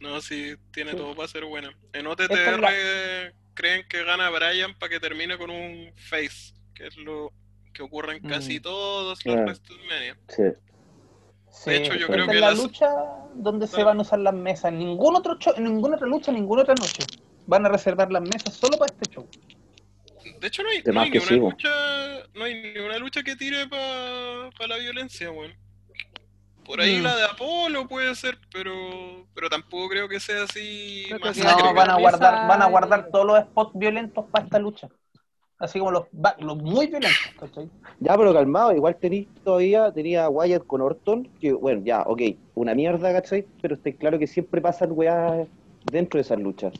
no, 0.02 0.20
sí, 0.20 0.54
tiene 0.72 0.90
Sí. 0.92 0.96
todo 0.96 1.14
para 1.14 1.28
ser 1.28 1.44
buena. 1.44 1.68
En 1.92 2.06
es 2.06 2.12
OTTR 2.12 2.60
la- 2.60 3.32
creen 3.54 3.86
que 3.88 4.02
gana 4.04 4.28
Bryan 4.30 4.76
para 4.78 4.90
que 4.90 5.00
termine 5.00 5.38
con 5.38 5.50
un 5.50 5.92
face, 5.96 6.54
que 6.74 6.86
es 6.88 6.96
lo 6.96 7.32
que 7.72 7.82
ocurre 7.82 8.16
en 8.16 8.22
casi 8.28 8.58
Mm. 8.58 8.62
todos 8.62 9.24
los 9.24 9.34
Ah. 9.36 9.40
WrestleMania. 9.42 10.18
Sí. 10.28 10.42
Sí, 11.50 11.70
De 11.70 11.76
hecho, 11.76 11.94
yo 11.94 12.06
creo 12.06 12.24
es 12.24 12.30
que 12.30 12.40
la 12.40 12.50
las- 12.50 12.58
lucha 12.62 12.88
donde 13.34 13.66
se 13.66 13.84
van 13.84 13.98
a 13.98 14.02
usar 14.02 14.18
las 14.20 14.32
mesas. 14.34 14.72
En 14.72 14.78
ningún 14.78 15.14
otro 15.16 15.36
show, 15.38 15.52
en 15.56 15.64
ninguna 15.64 15.96
otra 15.96 16.06
lucha, 16.08 16.32
ninguna 16.32 16.62
otra 16.62 16.74
noche. 16.74 17.04
Van 17.46 17.66
a 17.66 17.68
reservar 17.68 18.10
las 18.10 18.22
mesas 18.22 18.54
solo 18.54 18.78
para 18.78 18.92
este 18.94 19.10
show. 19.14 19.28
De 20.40 20.46
hecho, 20.48 20.62
no 20.62 20.70
hay, 20.70 20.82
no 20.84 21.00
hay 21.00 21.10
ni 21.10 21.18
una 21.18 21.30
lucha, 21.36 21.68
no 22.34 22.44
hay 22.44 22.54
ni 22.72 22.78
una 22.80 22.98
lucha 22.98 23.22
que 23.22 23.36
tire 23.36 23.68
para 23.68 24.66
la 24.66 24.76
violencia, 24.78 25.30
weón. 25.30 25.52
Por 26.64 26.80
ahí 26.80 27.00
Mm. 27.00 27.02
la 27.02 27.16
de 27.16 27.24
Apolo 27.24 27.88
puede 27.88 28.14
ser, 28.14 28.38
pero 28.52 28.72
pero 29.34 29.48
tampoco 29.48 29.88
creo 29.88 30.08
que 30.08 30.20
sea 30.20 30.44
así 30.44 31.08
Yo 31.08 31.18
creo 31.18 31.26
más 31.26 31.36
que 31.36 31.42
No, 31.42 31.74
van 31.74 31.90
a 31.90 31.96
guardar, 31.96 32.48
van 32.48 32.62
a 32.62 32.66
guardar 32.66 33.10
todos 33.10 33.26
los 33.26 33.40
spots 33.40 33.72
violentos 33.74 34.26
para 34.30 34.44
esta 34.44 34.58
lucha. 34.58 34.88
Así 35.58 35.78
como 35.78 35.92
los, 35.92 36.06
muy 36.12 36.88
violentos, 36.88 37.32
¿cachai? 37.38 37.70
Ya, 38.00 38.16
pero 38.16 38.34
calmado, 38.34 38.74
igual 38.74 38.96
tenéis 38.96 39.28
todavía, 39.44 39.92
tenía 39.92 40.28
Wyatt 40.28 40.66
con 40.66 40.80
Orton, 40.80 41.28
que 41.38 41.52
bueno, 41.52 41.82
ya, 41.84 42.02
ok, 42.02 42.20
una 42.54 42.74
mierda, 42.74 43.12
¿cachai? 43.12 43.46
Pero 43.60 43.76
está 43.76 43.92
claro 43.92 44.18
que 44.18 44.26
siempre 44.26 44.60
pasan 44.60 44.90
weas 44.90 45.46
dentro 45.84 46.18
de 46.18 46.22
esas 46.22 46.40
luchas. 46.40 46.72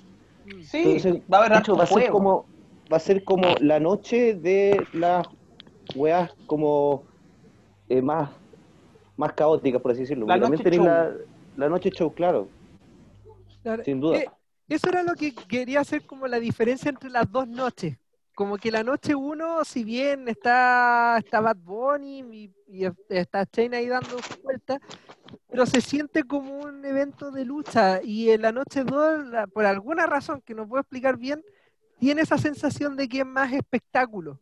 Sí, 0.65 0.79
Entonces, 0.79 1.15
va 1.33 1.39
a 1.39 1.45
haber 1.45 1.59
hecho, 1.61 1.77
va 1.77 1.85
a 1.85 1.87
ser 1.87 2.11
como, 2.11 2.47
va 2.93 2.97
a 2.97 3.01
ser 3.01 3.23
como 3.23 3.55
la 3.61 3.79
noche 3.79 4.35
de 4.35 4.85
las 4.95 5.29
weas 5.95 6.33
como 6.47 7.05
eh, 7.89 8.03
más, 8.03 8.31
más 9.17 9.33
caóticas, 9.35 9.81
por 9.81 9.91
así 9.93 10.01
decirlo. 10.01 10.27
La 10.27 10.37
noche 10.39 10.63
la, 10.71 11.09
show. 11.11 11.19
la 11.57 11.69
noche 11.69 11.91
show, 11.91 12.13
claro, 12.13 12.49
Claro, 13.63 13.85
sin 13.85 14.01
duda. 14.01 14.19
eh, 14.19 14.27
eso 14.69 14.89
era 14.89 15.03
lo 15.03 15.15
que 15.15 15.35
quería 15.35 15.81
hacer 15.81 16.05
como 16.07 16.27
la 16.27 16.41
diferencia 16.41 16.89
entre 16.89 17.11
las 17.11 17.31
dos 17.31 17.47
noches. 17.47 17.97
Como 18.35 18.57
que 18.57 18.71
la 18.73 18.83
noche 18.83 19.15
uno, 19.15 19.63
si 19.65 19.85
bien 19.85 20.27
está, 20.27 21.19
está 21.19 21.41
Bad 21.41 21.59
Bunny 21.59 22.21
y, 22.33 22.51
y 22.67 22.89
está 23.11 23.45
Chain 23.45 23.75
ahí 23.75 23.87
dando 23.87 24.17
vueltas, 24.43 24.79
pero 25.49 25.67
se 25.67 25.83
siente 25.83 26.25
como 26.25 26.61
un 26.61 26.83
evento 26.85 27.31
de 27.31 27.45
lucha. 27.45 28.01
Y 28.03 28.31
en 28.31 28.41
la 28.43 28.51
noche 28.51 28.85
2, 28.85 29.27
la- 29.27 29.47
por 29.47 29.67
alguna 29.67 30.07
razón 30.07 30.41
que 30.41 30.55
no 30.55 30.67
puedo 30.67 30.81
explicar 30.81 31.19
bien, 31.19 31.45
tiene 31.99 32.23
esa 32.23 32.39
sensación 32.39 32.97
de 32.97 33.07
que 33.07 33.19
es 33.21 33.27
más 33.27 33.53
espectáculo. 33.53 34.41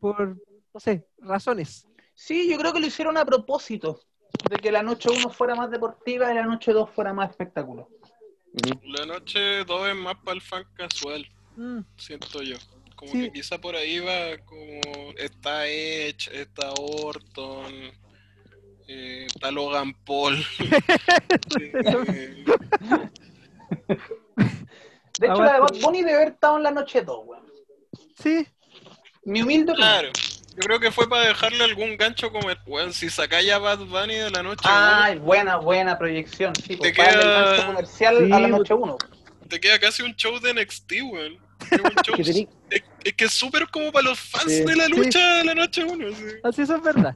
Por, 0.00 0.36
no 0.74 0.80
sé, 0.80 1.06
razones. 1.18 1.86
Sí, 2.14 2.48
yo 2.50 2.58
creo 2.58 2.72
que 2.72 2.80
lo 2.80 2.86
hicieron 2.86 3.16
a 3.16 3.24
propósito. 3.24 4.00
De 4.48 4.56
que 4.56 4.70
la 4.70 4.82
noche 4.82 5.08
1 5.10 5.30
fuera 5.30 5.54
más 5.54 5.70
deportiva 5.70 6.30
y 6.30 6.34
la 6.34 6.44
noche 6.46 6.72
2 6.72 6.88
fuera 6.90 7.12
más 7.12 7.30
espectáculo. 7.30 7.88
La 8.84 9.04
noche 9.06 9.64
2 9.64 9.88
es 9.88 9.94
más 9.96 10.16
para 10.24 10.34
el 10.36 10.40
fan 10.42 10.64
casual, 10.74 11.26
Mm, 11.56 11.80
siento 11.96 12.42
yo. 12.42 12.56
Como 12.94 13.10
Sí. 13.12 13.22
que 13.22 13.32
quizá 13.32 13.58
por 13.60 13.74
ahí 13.74 13.98
va 13.98 14.38
como 14.44 14.80
está 15.16 15.66
Edge, 15.66 16.28
está 16.32 16.72
Orton, 16.78 17.72
eh, 18.86 19.26
está 19.26 19.50
Logan 19.50 19.92
Paul. 20.04 20.36
Eh, 21.60 22.44
De 25.18 25.26
hecho, 25.26 25.42
la 25.42 25.60
de 25.60 25.80
Bunny 25.80 25.98
debe 26.02 26.14
haber 26.14 26.28
estado 26.28 26.56
en 26.56 26.62
la 26.62 26.70
noche 26.70 27.02
2, 27.02 27.26
weón. 27.26 27.44
sí, 28.16 28.46
Mi 29.24 29.42
humilde 29.42 29.72
opinión. 29.72 30.12
Yo 30.60 30.66
creo 30.66 30.80
que 30.80 30.90
fue 30.90 31.08
para 31.08 31.26
dejarle 31.26 31.64
algún 31.64 31.96
gancho 31.96 32.30
como 32.30 32.50
el 32.50 32.58
weón. 32.66 32.92
Si 32.92 33.08
sacáis 33.08 33.50
a 33.50 33.58
Bad 33.58 33.78
Bunny 33.78 34.14
de 34.16 34.30
la 34.30 34.42
noche 34.42 34.60
Ay, 34.64 35.18
buena, 35.18 35.56
buena 35.56 35.96
proyección. 35.98 36.54
Sí, 36.54 36.76
pues, 36.76 36.92
Te 36.92 36.96
para 36.96 37.08
darle 37.14 37.22
queda- 37.24 37.40
el 37.40 37.46
gancho 37.56 37.66
comercial 37.66 38.16
Sí, 38.18 38.24
a 38.24 38.28
la 38.28 38.38
pues. 38.40 38.50
noche 38.50 38.74
1. 38.74 38.84
1, 38.84 38.98
te 39.48 39.60
queda 39.60 39.78
casi 39.78 40.02
un 40.02 40.14
show 40.16 40.38
de 40.38 40.50
NXT, 40.54 40.92
weón. 41.10 41.38
Es 42.18 42.28
es, 42.28 42.82
es 43.04 43.12
que 43.14 43.24
es 43.24 43.32
súper 43.32 43.66
como 43.70 43.90
para 43.92 44.08
los 44.08 44.18
fans 44.20 44.44
Sí. 44.52 44.64
de 44.64 44.76
la 44.76 44.84
Sí. 44.86 44.92
lucha 44.92 45.34
de 45.36 45.44
la 45.44 45.54
noche 45.54 45.84
1. 45.84 46.06
así 46.44 46.62
eso 46.62 46.76
es 46.76 46.82
verdad. 46.82 47.14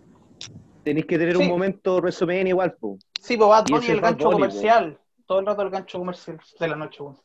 Tenéis 0.85 1.07
que 1.07 1.19
tener 1.19 1.37
Sí. 1.37 1.43
un 1.43 1.49
momento 1.49 1.97
WrestleMania 1.99 2.51
igual, 2.51 2.73
po. 2.75 2.99
Sí, 3.21 3.37
pues 3.37 3.49
Bad 3.49 3.65
Y 3.69 3.73
Bunny 3.73 3.85
ese 3.85 3.93
el 3.95 4.01
Bad 4.01 4.11
gancho 4.13 4.25
Bunny, 4.27 4.35
comercial. 4.35 4.99
Todo 5.27 5.41
el 5.41 5.47
rato 5.47 5.63
el 5.63 5.71
gancho 5.71 5.99
comercial 5.99 6.39
de 6.61 6.69
la 6.69 6.77
noche 6.77 7.03
1. 7.03 7.19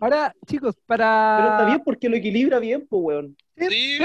Ahora, 0.00 0.34
chicos, 0.46 0.76
para... 0.86 1.36
Pero 1.40 1.50
está 1.54 1.64
bien 1.66 1.82
porque 1.84 2.08
lo 2.08 2.16
equilibra 2.16 2.58
bien, 2.58 2.86
pues, 2.88 3.00
weón. 3.02 3.36
Sí, 3.56 3.66
Sí, 3.70 3.98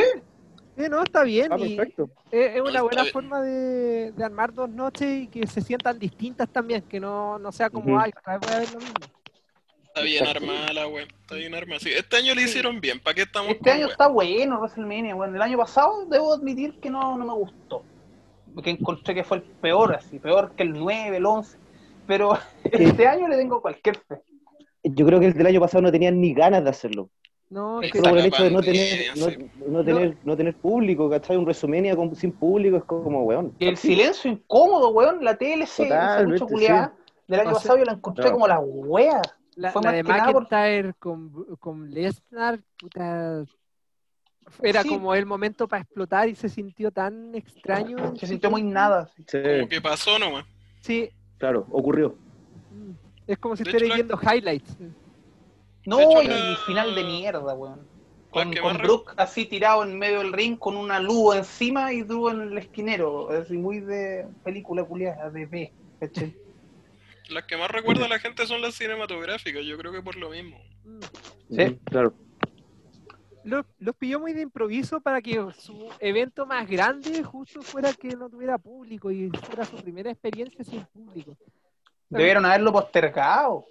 no, 0.75 1.03
está 1.03 1.23
bien. 1.23 1.51
Ah, 1.51 1.57
y 1.59 1.75
perfecto. 1.75 2.09
es, 2.31 2.59
una 2.61 2.81
buena 2.81 3.03
bien. 3.03 3.13
forma 3.13 3.41
de, 3.41 4.11
de 4.11 4.23
armar 4.23 4.53
dos 4.53 4.69
noches 4.69 5.23
y 5.23 5.27
que 5.27 5.45
se 5.47 5.61
sientan 5.61 5.99
distintas 5.99 6.49
también, 6.49 6.81
que 6.83 6.99
no, 6.99 7.37
no 7.39 7.51
sea 7.51 7.69
como, 7.69 7.99
ay, 7.99 8.11
otra 8.17 8.37
vez 8.37 8.41
voy 8.47 8.55
a 8.55 8.59
ver 8.59 8.73
lo 8.73 8.79
mismo. 8.79 8.95
está 9.87 10.01
bien 10.01 10.23
Exacto. 10.25 10.39
armada 10.45 10.73
la 10.73 10.87
weón. 10.87 11.07
Está 11.21 11.35
bien 11.35 11.55
armada. 11.55 11.79
Sí, 11.79 11.89
este 11.91 12.17
año 12.17 12.33
le 12.35 12.41
hicieron 12.43 12.81
bien. 12.81 12.99
¿Para 12.99 13.13
qué 13.15 13.21
estamos 13.23 13.51
Este 13.51 13.69
con 13.69 13.73
año 13.73 13.87
está 13.87 14.07
bueno 14.07 14.59
WrestleMania, 14.59 15.15
bueno. 15.15 15.35
El 15.35 15.41
año 15.41 15.57
pasado 15.57 16.05
debo 16.07 16.33
admitir 16.33 16.79
que 16.79 16.89
no, 16.89 17.17
no 17.17 17.25
me 17.25 17.33
gustó. 17.33 17.83
Porque 18.53 18.69
encontré 18.71 19.15
que 19.15 19.23
fue 19.23 19.37
el 19.37 19.43
peor, 19.43 19.95
así, 19.95 20.19
peor 20.19 20.53
que 20.55 20.63
el 20.63 20.73
9, 20.73 21.17
el 21.17 21.25
11. 21.25 21.57
Pero 22.07 22.37
este 22.63 23.07
año 23.07 23.27
le 23.27 23.37
tengo 23.37 23.61
cualquier 23.61 23.97
fe. 23.97 24.21
Yo 24.83 25.05
creo 25.05 25.19
que 25.19 25.27
el 25.27 25.33
del 25.33 25.47
año 25.47 25.61
pasado 25.61 25.81
no 25.81 25.91
tenían 25.91 26.19
ni 26.19 26.33
ganas 26.33 26.63
de 26.63 26.69
hacerlo. 26.69 27.09
No, 27.53 27.81
Es 27.83 27.91
que- 27.91 27.99
por 28.01 28.17
el 28.17 28.25
hecho 28.25 28.43
de 28.43 28.49
no 28.51 28.61
tener, 28.61 29.15
no, 29.15 29.29
sí. 29.29 29.49
no 29.67 29.83
tener, 29.85 30.17
no 30.23 30.35
tener 30.35 30.55
público, 30.55 31.07
¿cachai? 31.07 31.37
Un 31.37 31.45
con, 31.95 32.15
sin 32.15 32.31
público 32.31 32.77
es 32.77 32.83
como, 32.83 33.23
weón. 33.25 33.53
Y 33.59 33.67
el 33.67 33.77
silencio 33.77 34.31
incómodo, 34.31 34.89
weón, 34.89 35.23
la 35.23 35.35
TLC, 35.37 35.83
esa 35.85 36.17
Totalmente, 36.17 36.31
lucha 36.39 36.45
culiada 36.51 36.93
del 37.27 37.39
año 37.41 37.49
O 37.49 37.53
sea, 37.53 37.59
pasado 37.61 37.77
yo 37.77 37.85
la 37.85 37.91
encontré 37.93 38.25
no. 38.25 38.31
como 38.31 38.47
la 38.47 38.59
wea. 38.59 39.21
la, 39.55 39.71
fue 39.71 39.83
la 39.83 39.89
más 39.91 39.95
de 39.97 40.03
por- 40.33 40.41
McIntyre 40.43 40.93
con, 40.97 41.31
con 41.59 41.91
Lesnar, 41.91 42.59
puta, 42.79 43.43
era 44.63 44.81
Sí. 44.81 44.89
como 44.89 45.13
el 45.13 45.27
momento 45.27 45.67
para 45.67 45.83
explotar 45.83 46.27
y 46.27 46.33
se 46.35 46.49
sintió 46.49 46.89
tan 46.89 47.35
extraño. 47.35 48.15
Se 48.17 48.25
sintió 48.25 48.49
muy 48.49 48.63
nada. 48.63 49.09
Sí, 49.27 49.37
Como 49.57 49.69
que 49.69 49.79
pasó 49.79 50.17
nomás. 50.17 50.45
Sí, 50.81 51.09
claro, 51.37 51.67
ocurrió. 51.69 52.15
es 53.27 53.37
como 53.37 53.55
si 53.55 53.61
estuviera 53.61 53.93
viendo 53.95 54.19
highlights. 54.19 54.75
No, 55.85 55.99
hecho, 55.99 56.21
y 56.23 56.27
el 56.27 56.57
final 56.57 56.95
de 56.95 57.03
mierda, 57.03 57.53
weón. 57.53 57.87
Con, 58.29 58.49
que 58.51 58.61
con 58.61 58.73
más 58.73 58.81
re- 58.81 58.87
Brook 58.87 59.13
así 59.17 59.45
tirado 59.45 59.83
en 59.83 59.97
medio 59.99 60.19
del 60.19 60.33
ring 60.33 60.57
con 60.57 60.75
una 60.75 60.99
luz 60.99 61.35
encima 61.35 61.93
y 61.93 62.01
Drew 62.01 62.29
en 62.29 62.41
el 62.41 62.57
esquinero. 62.57 63.29
Así 63.29 63.53
muy 63.53 63.79
de 63.79 64.27
película 64.43 64.83
culiada, 64.83 65.29
de 65.29 65.45
B. 65.45 65.71
¿cachai? 65.99 66.35
Las 67.29 67.43
que 67.45 67.57
más 67.57 67.69
recuerda 67.69 68.05
a 68.05 68.09
la 68.09 68.19
gente 68.19 68.47
son 68.47 68.61
las 68.61 68.73
cinematográficas. 68.73 69.63
Yo 69.65 69.77
creo 69.77 69.91
que 69.91 70.01
por 70.01 70.15
lo 70.15 70.31
mismo. 70.31 70.59
Sí. 71.49 71.79
Claro. 71.85 72.13
Los, 73.43 73.65
los 73.77 73.95
pilló 73.95 74.19
muy 74.19 74.33
de 74.33 74.41
improviso 74.41 75.01
para 75.01 75.21
que 75.21 75.45
su 75.57 75.89
evento 75.99 76.45
más 76.45 76.67
grande 76.67 77.23
justo 77.23 77.61
fuera 77.61 77.93
que 77.93 78.15
no 78.15 78.29
tuviera 78.29 78.57
público 78.57 79.11
y 79.11 79.29
fuera 79.29 79.65
su 79.65 79.75
primera 79.75 80.09
experiencia 80.09 80.63
sin 80.63 80.83
público. 80.85 81.37
Debieron 82.09 82.45
haberlo 82.45 82.71
postergado. 82.71 83.65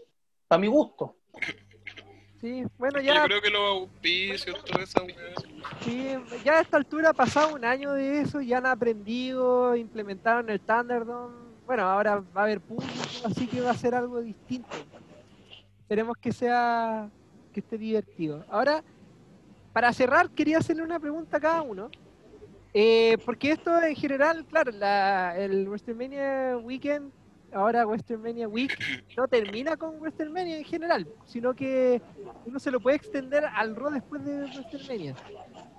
Para 0.47 0.61
mi 0.61 0.69
gusto. 0.69 1.17
Sí, 2.43 2.65
bueno, 2.77 3.01
Yo 3.01 3.15
ya, 3.15 3.25
creo 3.25 3.41
que 3.41 3.51
los 3.51 3.63
auspicios, 3.63 4.65
toda 4.65 4.83
esa 4.83 5.01
sí, 5.81 6.09
ya 6.45 6.55
a 6.55 6.61
esta 6.63 6.77
altura 6.77 7.11
ha 7.11 7.13
pasado 7.13 7.55
un 7.55 7.65
año 7.65 7.93
de 7.93 8.21
eso, 8.21 8.41
ya 8.41 8.59
han 8.59 8.67
aprendido, 8.67 9.77
implementaron 9.77 10.51
el 10.51 10.59
Thunderdome. 10.59 11.37
Bueno, 11.67 11.85
ahora 11.85 12.17
va 12.17 12.41
a 12.41 12.43
haber 12.43 12.61
público, 12.61 12.93
así 13.25 13.47
que 13.47 13.61
va 13.61 13.71
a 13.71 13.77
ser 13.77 13.95
algo 13.95 14.21
distinto. 14.21 14.77
Esperemos 15.83 16.17
que 16.17 16.33
sea, 16.33 17.09
que 17.53 17.61
esté 17.61 17.79
divertido. 17.79 18.45
Ahora, 18.51 18.83
para 19.73 19.93
cerrar, 19.93 20.29
quería 20.31 20.59
hacerle 20.59 20.83
una 20.83 20.99
pregunta 20.99 21.37
a 21.37 21.41
cada 21.41 21.63
uno. 21.63 21.93
Eh, 22.75 23.19
porque 23.25 23.53
esto 23.53 23.81
en 23.81 23.95
general, 23.95 24.45
claro, 24.47 24.73
la, 24.73 25.39
el 25.39 25.69
WrestleMania 25.69 26.57
Weekend, 26.57 27.13
ahora 27.53 27.87
WrestleMania 27.87 28.49
Week, 28.49 28.77
no 29.17 29.29
termina 29.29 29.77
con 29.77 29.99
WrestleMania 30.01 30.59
en 30.59 30.65
general, 30.65 31.07
sino 31.27 31.55
que 31.55 32.01
uno 32.47 32.59
se 32.59 32.71
lo 32.71 32.81
puede 32.81 32.97
extender 32.97 33.45
al 33.45 33.77
Raw 33.77 33.91
después 33.91 34.25
de 34.25 34.45
WrestleMania. 34.45 35.15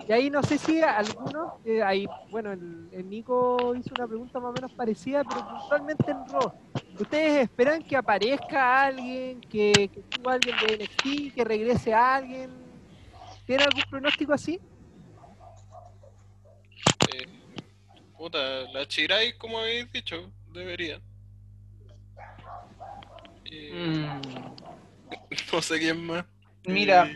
Y 0.07 0.11
ahí 0.11 0.29
no 0.29 0.43
sé 0.43 0.57
si 0.57 0.81
algunos, 0.81 1.53
eh, 1.65 1.81
ahí, 1.81 2.05
bueno, 2.29 2.51
el, 2.51 3.09
Nico 3.09 3.73
hizo 3.75 3.93
una 3.95 4.07
pregunta 4.07 4.39
más 4.39 4.49
o 4.49 4.53
menos 4.53 4.71
parecida, 4.73 5.23
pero 5.23 5.47
puntualmente 5.47 6.11
en 6.11 6.27
Raw. 6.27 6.53
¿Ustedes 6.99 7.43
esperan 7.43 7.83
que 7.83 7.95
aparezca 7.95 8.85
alguien, 8.85 9.41
que, 9.41 9.71
que 9.71 10.03
alguien 10.25 10.55
de 10.67 10.83
NXT, 10.83 11.35
que 11.35 11.43
regrese 11.43 11.93
alguien? 11.93 12.49
¿Tienen 13.45 13.67
algún 13.67 13.83
pronóstico 13.89 14.33
así? 14.33 14.59
Eh, 17.13 17.27
puta, 18.17 18.71
la 18.71 18.85
Chirai, 18.87 19.37
como 19.37 19.59
habéis 19.59 19.91
dicho, 19.91 20.31
debería. 20.53 20.99
Mm, 23.73 24.21
No 25.53 25.61
sé 25.61 25.79
quién 25.79 26.05
más. 26.05 26.25
Mira, 26.65 27.09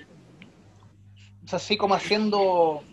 es 1.45 1.53
así 1.53 1.77
como 1.77 1.93
haciendo, 1.95 2.84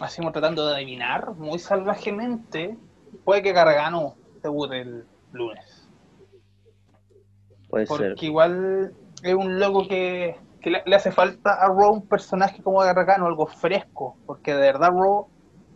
así 0.00 0.18
como 0.18 0.32
tratando 0.32 0.66
de 0.66 0.74
adivinar 0.76 1.34
muy 1.34 1.58
salvajemente, 1.58 2.76
puede 3.24 3.42
que 3.42 3.52
Gargano 3.52 4.14
debute 4.42 4.80
el 4.80 5.04
lunes. 5.32 5.88
Puede 7.68 7.86
Porque 7.86 8.04
ser. 8.16 8.24
igual 8.24 8.94
es 9.22 9.34
un 9.34 9.58
loco 9.58 9.88
que, 9.88 10.36
que 10.60 10.70
le, 10.70 10.82
le 10.84 10.96
hace 10.96 11.10
falta 11.10 11.54
a 11.54 11.68
Raw 11.68 11.92
un 11.94 12.06
personaje 12.06 12.62
como 12.62 12.80
Gargano, 12.80 13.26
algo 13.26 13.46
fresco, 13.46 14.16
porque 14.26 14.52
de 14.54 14.60
verdad 14.60 14.90
Raw 14.90 15.28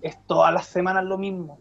es 0.02 0.16
todas 0.26 0.52
las 0.52 0.66
semanas 0.66 1.04
lo 1.04 1.16
mismo. 1.18 1.58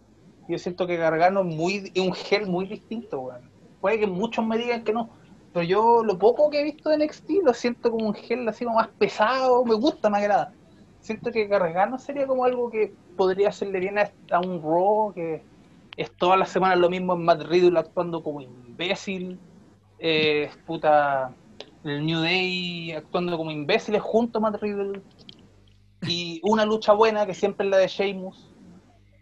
Yo 0.47 0.57
siento 0.59 0.85
que 0.85 0.97
Gargano 0.97 1.41
es, 1.41 1.55
muy, 1.55 1.91
es 1.93 2.01
un 2.01 2.13
gel 2.13 2.47
muy 2.47 2.67
distinto, 2.67 3.21
weón. 3.21 3.49
Puede 3.79 3.99
que 3.99 4.07
muchos 4.07 4.45
me 4.45 4.57
digan 4.57 4.83
que 4.83 4.93
no, 4.93 5.09
pero 5.55 5.65
yo 5.65 6.03
lo 6.03 6.19
poco 6.19 6.49
que 6.49 6.59
he 6.59 6.63
visto 6.65 6.89
de 6.89 6.97
NXT 6.97 7.29
lo 7.45 7.53
siento 7.53 7.89
como 7.89 8.07
un 8.07 8.13
gel 8.13 8.45
así 8.49 8.65
como 8.65 8.75
más 8.75 8.89
pesado, 8.89 9.63
me 9.63 9.75
gusta, 9.75 10.09
me 10.09 10.17
agrada. 10.17 10.51
Siento 10.99 11.31
que 11.31 11.47
Gargano 11.47 11.97
sería 11.97 12.27
como 12.27 12.43
algo 12.43 12.69
que 12.69 12.93
podría 13.15 13.47
hacerle 13.47 13.79
bien 13.79 13.95
a, 13.97 14.39
un 14.41 14.61
Raw, 14.61 15.13
que 15.13 15.43
es 15.95 16.11
todas 16.17 16.37
las 16.37 16.49
semanas 16.49 16.77
lo 16.77 16.89
mismo 16.89 17.13
en 17.13 17.23
Matt 17.23 17.43
Riddle 17.43 17.79
actuando 17.79 18.21
como 18.21 18.41
imbécil, 18.41 19.39
eh, 19.99 20.49
puta, 20.67 21.33
el 21.85 22.05
New 22.05 22.19
Day 22.19 22.91
actuando 22.91 23.37
como 23.37 23.49
imbéciles 23.49 24.01
junto 24.01 24.39
a 24.39 24.41
Matt 24.41 24.61
Riddle, 24.61 25.01
y 26.05 26.41
una 26.43 26.65
lucha 26.65 26.91
buena 26.91 27.25
que 27.25 27.33
siempre 27.33 27.65
es 27.65 27.71
la 27.71 27.77
de 27.77 27.87
Sheamus. 27.87 28.53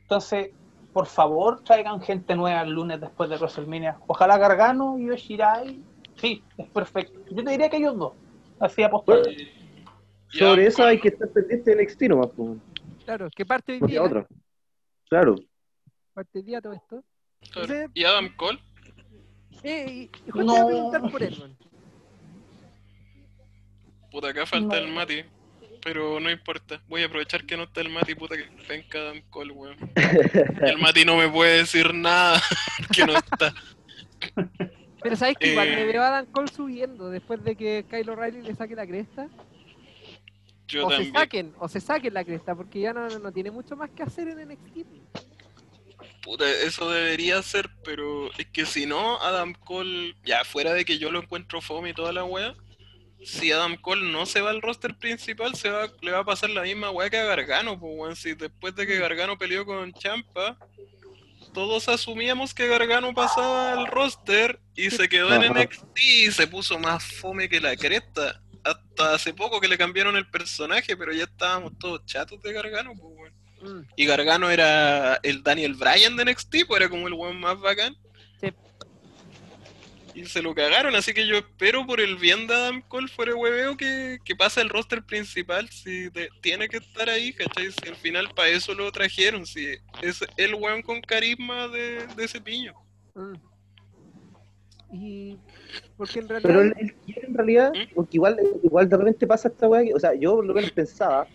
Entonces, 0.02 0.50
por 0.94 1.06
favor, 1.06 1.62
traigan 1.64 2.02
gente 2.02 2.36
nueva 2.36 2.64
el 2.64 2.72
lunes 2.72 3.00
después 3.00 3.30
de 3.30 3.36
WrestleMania. 3.36 4.00
Ojalá 4.08 4.40
Gargano 4.40 4.98
y 4.98 5.06
Yoshirai. 5.06 5.93
Sí, 6.18 6.44
es 6.58 6.68
perfecto. 6.70 7.20
Yo 7.32 7.44
te 7.44 7.52
diría 7.52 7.70
que 7.70 7.78
ellos 7.78 7.98
dos. 7.98 8.14
Así 8.60 8.84
apostar. 8.84 9.20
Bueno, 9.20 9.38
sobre 10.30 10.68
eso 10.68 10.84
hay 10.86 11.00
que 11.00 11.10
estar 11.10 11.30
pendiente 11.30 11.72
del 11.72 11.80
extino 11.82 12.18
más, 12.18 12.28
pues. 12.36 12.58
Claro, 13.06 13.28
¿qué 13.36 13.46
parte 13.46 13.74
hoy 13.74 13.80
Porque 13.80 13.92
día? 13.94 14.04
otro. 14.04 14.28
Claro. 15.10 15.36
Parte 16.14 16.40
hoy 16.40 16.44
día 16.44 16.62
todo 16.62 16.74
esto. 16.74 17.04
Claro. 17.52 17.68
Entonces- 17.74 17.90
¿Y 17.94 18.04
Adam 18.06 18.36
Cole? 18.36 18.60
Eh, 19.64 20.10
y, 20.26 20.30
No. 20.34 20.44
iba 20.44 20.62
a 20.62 20.66
preguntar 20.66 21.12
por 21.12 21.24
él, 21.24 21.38
man. 21.40 21.58
Puta, 24.12 24.30
acá 24.30 24.46
falta 24.46 24.80
No. 24.80 24.86
el 24.86 24.92
Mati. 24.94 25.24
Pero 25.84 26.20
no 26.20 26.32
importa. 26.32 26.82
Voy 26.88 27.04
a 27.04 27.08
aprovechar 27.08 27.46
que 27.46 27.58
no 27.58 27.64
está 27.64 27.82
el 27.82 27.90
Mati, 27.90 28.16
puta 28.16 28.36
que 28.38 28.46
venga 28.70 28.88
Adam 29.10 29.22
Cole, 29.30 29.52
weón. 29.52 29.76
El 30.62 30.78
Mati 30.78 31.04
no 31.04 31.18
me 31.18 31.28
puede 31.28 31.58
decir 31.58 31.94
nada 31.94 32.42
que 32.96 33.06
no 33.06 33.14
está. 33.18 33.54
Pero 35.04 35.16
sabes 35.16 35.36
que 35.38 35.52
igual 35.52 35.68
Eh. 35.68 35.76
me 35.76 35.86
veo 35.86 36.02
a 36.02 36.10
Dan 36.10 36.26
Cole 36.28 36.48
subiendo 36.48 37.10
después 37.10 37.44
de 37.44 37.56
que 37.56 37.86
Kyle 37.90 38.10
O'Reilly 38.10 38.42
le 38.42 38.56
saque 38.56 38.76
la 38.76 38.88
cresta. 38.88 39.28
Yo 40.68 40.88
o 40.88 40.90
se 40.90 40.96
también. 40.96 41.14
saquen, 41.14 41.54
o 41.60 41.68
se 41.68 41.80
saquen 41.82 42.14
la 42.14 42.24
cresta, 42.24 42.56
porque 42.56 42.80
ya 42.80 42.94
no, 42.94 43.08
no 43.20 43.32
tiene 43.32 43.52
mucho 43.52 43.76
más 43.76 43.90
que 43.92 44.04
hacer 44.04 44.30
en 44.30 44.48
NXT. 44.48 44.88
Puta, 46.24 46.50
eso 46.50 46.90
debería 46.90 47.42
ser, 47.44 47.70
pero 47.84 48.32
es 48.38 48.46
que 48.48 48.66
si 48.66 48.86
no, 48.86 49.18
Adam 49.22 49.54
Cole, 49.54 50.16
ya 50.24 50.46
fuera 50.46 50.74
de 50.74 50.86
que 50.86 50.98
yo 50.98 51.12
lo 51.12 51.20
encuentro 51.22 51.60
fome 51.60 51.90
y 51.90 51.94
toda 51.94 52.14
la 52.14 52.24
wea, 52.24 52.56
si 53.22 53.52
Adam 53.52 53.76
Cole 53.76 54.10
no 54.10 54.26
se 54.26 54.40
va 54.42 54.50
al 54.52 54.62
roster 54.62 54.96
principal, 54.98 55.54
se 55.56 55.70
va, 55.70 55.90
le 56.02 56.12
va 56.12 56.20
a 56.20 56.26
pasar 56.26 56.50
la 56.50 56.62
misma 56.62 56.92
wea 56.92 57.10
que 57.10 57.18
a 57.18 57.26
Gargano, 57.26 57.78
pues 57.78 57.94
weón. 57.98 58.16
Si 58.16 58.34
después 58.36 58.74
de 58.76 58.88
que 58.88 59.00
Gargano 59.00 59.38
peleó 59.38 59.66
con 59.66 59.92
Champa, 59.94 60.58
todos 61.54 61.88
asumíamos 61.90 62.54
que 62.54 62.68
Gargano 62.68 63.14
pasaba 63.14 63.74
al 63.74 63.88
roster 63.88 64.60
y 64.76 64.90
se 64.90 65.08
quedó 65.08 65.34
en. 65.34 65.54
NXT 65.54 66.00
y 66.00 66.32
se 66.32 66.48
puso 66.48 66.80
más 66.80 67.04
fome 67.04 67.48
que 67.48 67.62
la 67.62 67.76
cresta. 67.76 68.42
Hasta 68.64 69.14
hace 69.16 69.34
poco 69.34 69.60
que 69.60 69.68
le 69.68 69.78
cambiaron 69.78 70.16
el 70.16 70.30
personaje, 70.30 70.96
pero 70.96 71.12
ya 71.12 71.26
estábamos 71.26 71.78
todos 71.80 72.06
chatos 72.06 72.42
de 72.42 72.54
Gargano, 72.54 72.94
pues. 73.00 73.34
Mm, 73.62 73.82
Y 73.96 74.06
Gargano 74.06 74.50
era 74.50 75.16
el 75.24 75.44
Daniel 75.44 75.76
Bryan 75.76 76.16
de 76.16 76.26
NXT, 76.26 76.66
pues 76.68 76.82
era 76.82 76.90
como 76.90 77.08
el 77.08 77.14
weón 77.14 77.40
más 77.40 77.60
bacán. 77.60 77.96
Sí. 78.42 78.54
Y 80.16 80.26
se 80.26 80.42
lo 80.44 80.54
cagaron, 80.54 80.96
así 80.96 81.12
que 81.14 81.26
yo 81.26 81.38
espero 81.38 81.88
por 81.88 82.00
el 82.00 82.18
bien 82.18 82.46
de 82.46 82.54
Adam 82.54 82.82
Cole 82.88 83.08
fuera 83.08 83.36
hueveo 83.36 83.76
que, 83.76 84.20
que 84.24 84.36
pase 84.36 84.62
el 84.62 84.70
roster 84.70 85.04
principal, 85.04 85.68
si 85.70 86.10
tiene 86.42 86.70
que 86.70 86.78
estar 86.78 87.10
ahí, 87.10 87.34
¿cachai? 87.34 87.72
Si 87.72 87.90
al 87.90 87.96
final 87.96 88.30
para 88.36 88.50
eso 88.50 88.76
lo 88.76 88.92
trajeron, 88.92 89.46
si 89.48 89.70
es 90.04 90.24
el 90.38 90.54
weón 90.54 90.84
con 90.84 91.02
carisma 91.02 91.68
de, 91.68 92.06
de 92.16 92.24
ese 92.26 92.40
piño. 92.40 92.74
mm. 93.16 93.34
Y 94.96 95.40
porque 95.98 96.20
en 96.20 96.30
realidad 96.30 96.74
Pero 96.76 96.92
quiere 97.06 97.28
en 97.28 97.34
realidad, 97.34 97.72
¿Mm? 97.74 97.96
porque 97.96 98.18
igual, 98.18 98.38
igual 98.64 98.88
de 98.88 98.98
repente 98.98 99.26
pasa 99.26 99.48
esta 99.48 99.68
weá, 99.68 99.84
que- 99.84 99.96
o 99.96 100.00
sea, 100.00 100.14
yo 100.14 100.36
por 100.36 100.46
lo 100.46 100.54
menos 100.54 100.72
pensaba 100.72 101.28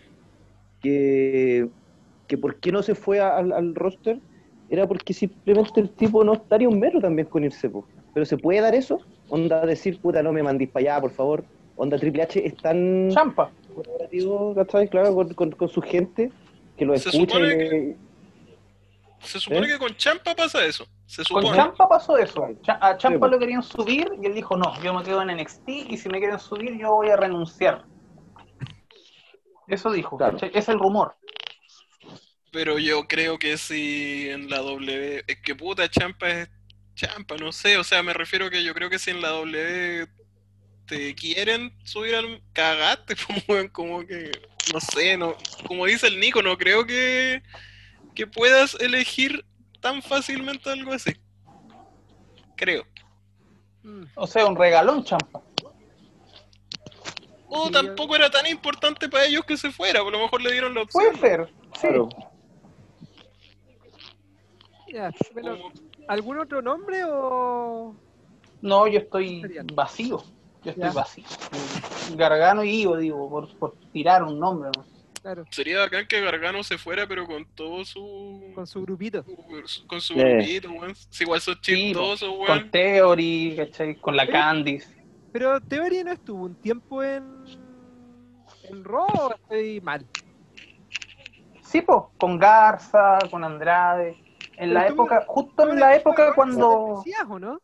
que, 0.81 1.67
que 2.27 2.37
por 2.37 2.55
qué 2.61 2.71
no 2.71 2.81
se 2.81 2.95
fue 2.95 3.19
a- 3.19 3.35
al, 3.35 3.51
al 3.51 3.75
roster 3.75 4.19
era 4.69 4.87
porque 4.87 5.13
simplemente 5.13 5.81
el 5.81 5.89
tipo 5.89 6.23
no 6.23 6.33
estaría 6.35 6.69
un 6.69 6.79
metro 6.79 7.01
también 7.01 7.27
con 7.27 7.43
irse, 7.43 7.69
po. 7.69 7.85
Pero 8.13 8.25
se 8.25 8.37
puede 8.37 8.61
dar 8.61 8.75
eso, 8.75 8.99
onda 9.29 9.65
decir, 9.65 9.99
puta, 9.99 10.21
no 10.23 10.31
me 10.31 10.43
mandís 10.43 10.69
para 10.69 10.93
allá, 10.93 11.01
por 11.01 11.11
favor, 11.11 11.43
onda 11.75 11.97
Triple 11.97 12.23
H 12.23 12.45
es 12.45 12.55
tan 12.57 13.09
Champa. 13.11 13.51
colaborativo, 13.75 14.55
¿cachai? 14.55 14.87
Claro, 14.89 15.13
con, 15.15 15.33
con, 15.33 15.51
con 15.51 15.69
su 15.69 15.81
gente, 15.81 16.31
que 16.77 16.85
lo 16.85 16.97
Se 16.97 17.09
escucha 17.09 17.39
y 17.39 17.95
Se 19.21 19.39
supone 19.39 19.67
¿Eh? 19.67 19.69
que 19.71 19.77
con 19.79 19.95
Champa 19.95 20.33
pasa 20.35 20.63
eso. 20.65 20.85
Se 21.05 21.23
Con. 21.25 21.43
Champa 21.43 21.89
pasó 21.89 22.17
eso. 22.17 22.45
A 22.67 22.97
Champa 22.97 23.15
Sí, 23.15 23.19
pues. 23.19 23.31
lo 23.31 23.39
querían 23.39 23.63
subir 23.63 24.11
y 24.21 24.25
él 24.27 24.33
dijo, 24.35 24.55
no, 24.55 24.79
yo 24.83 24.93
me 24.93 25.03
quedo 25.03 25.21
en 25.23 25.35
NXT 25.35 25.67
y 25.89 25.97
si 25.97 26.07
me 26.07 26.19
quieren 26.19 26.39
subir 26.39 26.77
yo 26.77 26.91
voy 26.95 27.09
a 27.09 27.17
renunciar. 27.17 27.83
Eso 29.67 29.91
dijo. 29.91 30.17
Es 30.53 30.69
el 30.69 30.79
rumor. 30.79 31.15
Pero 32.51 32.79
yo 32.79 33.07
creo 33.07 33.37
que 33.37 33.57
si 33.57 34.29
en 34.29 34.49
la 34.49 34.57
W. 34.59 35.23
Es 35.27 35.41
que 35.41 35.55
puta, 35.55 35.87
Champa 35.89 36.29
es 36.29 36.49
Champa, 36.99 37.37
no 37.37 37.53
sé. 37.53 37.77
O 37.77 37.83
sea, 37.85 38.03
me 38.03 38.13
refiero 38.13 38.49
que 38.49 38.61
yo 38.61 38.73
creo 38.73 38.89
que 38.89 38.99
si 38.99 39.11
en 39.11 39.21
la 39.21 39.29
W 39.29 40.05
te 40.85 41.15
quieren 41.15 41.73
subir 41.85 42.15
al. 42.15 42.41
Cagaste, 42.51 43.15
weón, 43.47 43.69
como 43.69 44.05
que. 44.05 44.31
No 44.73 44.79
sé, 44.81 45.15
no. 45.17 45.35
Como 45.65 45.85
dice 45.85 46.07
el 46.07 46.19
Nico, 46.19 46.41
no 46.41 46.57
creo 46.57 46.85
que. 46.85 47.41
Que 48.15 48.27
puedas 48.27 48.75
elegir 48.81 49.45
tan 49.79 50.01
fácilmente 50.01 50.69
algo 50.69 50.91
así. 50.91 51.13
Creo. 52.57 52.85
O 54.15 54.27
sea, 54.27 54.45
un 54.45 54.57
regalón 54.57 55.05
Champa. 55.05 55.41
O 57.47 57.67
Sí, 57.67 57.71
tampoco 57.71 58.15
era 58.15 58.29
tan 58.29 58.45
importante 58.45 59.07
para 59.07 59.25
ellos 59.25 59.45
que 59.45 59.55
se 59.55 59.71
fuera. 59.71 60.03
Por 60.03 60.11
lo 60.11 60.19
mejor 60.19 60.41
le 60.41 60.51
dieron 60.51 60.73
la 60.75 60.81
opción. 60.81 61.03
Puede 61.17 61.17
ser. 61.19 61.53
Sí. 61.75 61.79
Claro. 61.87 62.09
ya, 64.91 65.11
bueno, 65.33 65.57
Como- 65.57 65.88
¿algún 66.09 66.39
otro 66.39 66.61
nombre 66.61 67.03
o 67.05 67.95
No, 68.61 68.87
yo 68.87 68.99
estoy 68.99 69.41
vacío. 69.73 70.21
Yo 70.63 70.71
estoy 70.71 70.89
Ya. 70.89 70.91
vacío. 70.91 71.25
Gargano 72.15 72.63
y 72.63 72.81
Ivo, 72.81 72.97
digo, 72.97 73.29
por, 73.29 73.57
por 73.57 73.75
tirar 73.93 74.23
un 74.23 74.39
nombre. 74.39 74.71
¿no? 74.75 74.83
claro, 75.21 75.45
Sería 75.51 75.79
bacán 75.79 76.07
que 76.07 76.19
Gargano 76.19 76.63
se 76.63 76.77
fuera, 76.77 77.07
pero 77.07 77.25
con 77.25 77.45
todo 77.55 77.85
su. 77.85 78.51
con 78.55 78.67
su 78.67 78.81
grupito? 78.81 79.23
Con 79.87 80.01
su 80.01 80.15
grupito, 80.15 80.69
weón. 80.71 80.95
Si 80.95 81.23
igual 81.23 81.39
son 81.39 81.55
Sí, 81.61 81.75
chistosos, 81.75 82.29
Con 82.29 82.39
weón. 82.39 82.71
Theory, 82.71 83.53
¿cachai? 83.55 83.95
Con 83.95 84.17
la. 84.17 84.27
Candice. 84.27 84.93
Pero 85.31 85.61
Theory 85.61 86.03
no 86.03 86.11
estuvo 86.11 86.43
un 86.45 86.55
tiempo 86.55 87.03
en 87.03 87.45
en 88.63 88.83
Raw, 88.83 89.05
o 89.07 89.33
estoy 89.33 89.79
mal. 89.81 90.05
Sí, 91.63 91.81
po, 91.81 92.11
con 92.17 92.37
Garza, 92.37 93.19
con 93.29 93.43
Andrade. 93.43 94.17
En 94.59 94.73
la 94.73 94.87
época, 94.87 95.23
justo 95.25 95.69
en 95.69 95.79
la 95.79 95.95
época 95.95 96.33
cuando. 96.35 96.97
¿Decías 96.97 97.25
o 97.29 97.39
no? 97.39 97.59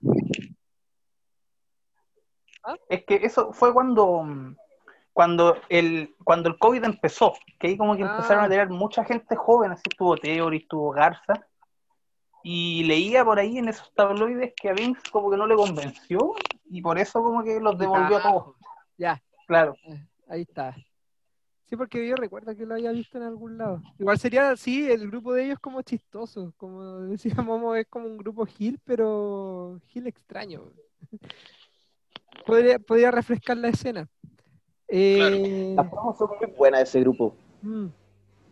Es 2.89 3.03
que 3.05 3.15
eso 3.15 3.51
fue 3.53 3.73
cuando. 3.73 4.26
Cuando 5.11 5.55
el, 5.69 6.13
cuando 6.26 6.49
el 6.49 6.57
COVID 6.57 6.84
empezó, 6.84 7.34
que 7.59 7.67
ahí 7.67 7.77
como 7.77 7.95
que 7.95 8.03
Ah. 8.03 8.11
empezaron 8.15 8.43
a 8.43 8.49
tener 8.49 8.69
mucha 8.69 9.05
gente 9.05 9.35
joven, 9.35 9.72
así 9.72 9.84
estuvo 9.89 10.17
Theory, 10.17 10.57
estuvo 10.57 10.91
Garza, 10.91 11.34
y 12.43 12.84
leía 12.84 13.23
por 13.23 13.39
ahí 13.39 13.57
en 13.57 13.69
esos 13.69 13.93
tabloides 13.93 14.53
que 14.55 14.69
a 14.69 14.73
Vince 14.73 15.01
como 15.11 15.31
que 15.31 15.38
no 15.38 15.47
le 15.47 15.55
convenció, 15.55 16.34
y 16.69 16.81
por 16.81 16.97
eso 16.99 17.23
como 17.23 17.43
que 17.45 17.61
los 17.61 17.77
devolvió 17.77 18.17
a 18.17 18.22
todos, 18.23 18.55
Ya, 18.97 19.22
claro. 19.47 19.76
ahí 20.27 20.41
está. 20.41 20.76
Sí, 21.68 21.76
porque 21.76 22.08
yo 22.08 22.16
recuerdo 22.16 22.56
que 22.56 22.66
lo 22.66 22.76
había 22.76 22.92
visto 22.92 23.18
en 23.18 23.24
algún 23.24 23.58
lado. 23.58 23.82
Igual 23.98 24.20
sería, 24.20 24.56
sí, 24.56 24.90
el 24.90 25.08
grupo 25.10 25.34
de 25.34 25.46
ellos 25.46 25.60
como 25.60 25.82
chistoso. 25.82 26.54
Como 26.58 27.00
decía 27.02 27.34
Momo, 27.44 27.76
es 27.76 27.88
como 27.88 28.06
un 28.06 28.18
grupo 28.18 28.46
Gil, 28.46 28.80
pero 28.86 29.80
Gil 29.88 30.08
extraño. 30.08 30.62
Podría, 32.46 32.78
podría 32.78 33.10
refrescar 33.10 33.58
la 33.58 33.70
escena. 33.70 34.08
Eh, 34.88 35.74
Las 35.76 35.90
promos 35.90 36.16
son 36.18 36.30
muy 36.40 36.52
buenas 36.56 36.80
de 36.82 36.84
ese 36.84 37.00
grupo, 37.00 37.36
mm, 37.64 37.88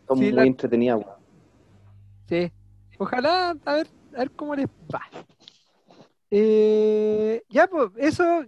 son 0.08 0.18
Sí, 0.18 0.24
muy 0.26 0.34
la- 0.34 0.44
entretenidas. 0.46 1.06
sí. 2.28 2.52
Ojalá, 2.98 3.56
a 3.66 3.74
ver, 3.76 3.88
a 4.16 4.18
ver 4.20 4.32
cómo 4.32 4.56
les 4.56 4.66
va. 4.92 5.02
Eh, 6.36 7.44
ya, 7.48 7.68
pues, 7.68 7.92
eso, 7.98 8.44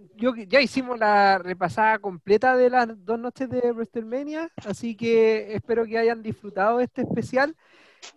ya 0.48 0.60
hicimos 0.60 0.98
la 0.98 1.38
repasada 1.38 2.00
completa 2.00 2.56
de 2.56 2.68
las 2.68 2.88
dos 3.04 3.16
noches 3.16 3.48
de 3.48 3.70
WrestleMania, 3.70 4.50
así 4.66 4.96
que 4.96 5.54
espero 5.54 5.86
que 5.86 5.96
hayan 5.96 6.20
disfrutado 6.20 6.80
este 6.80 7.02
especial. 7.02 7.54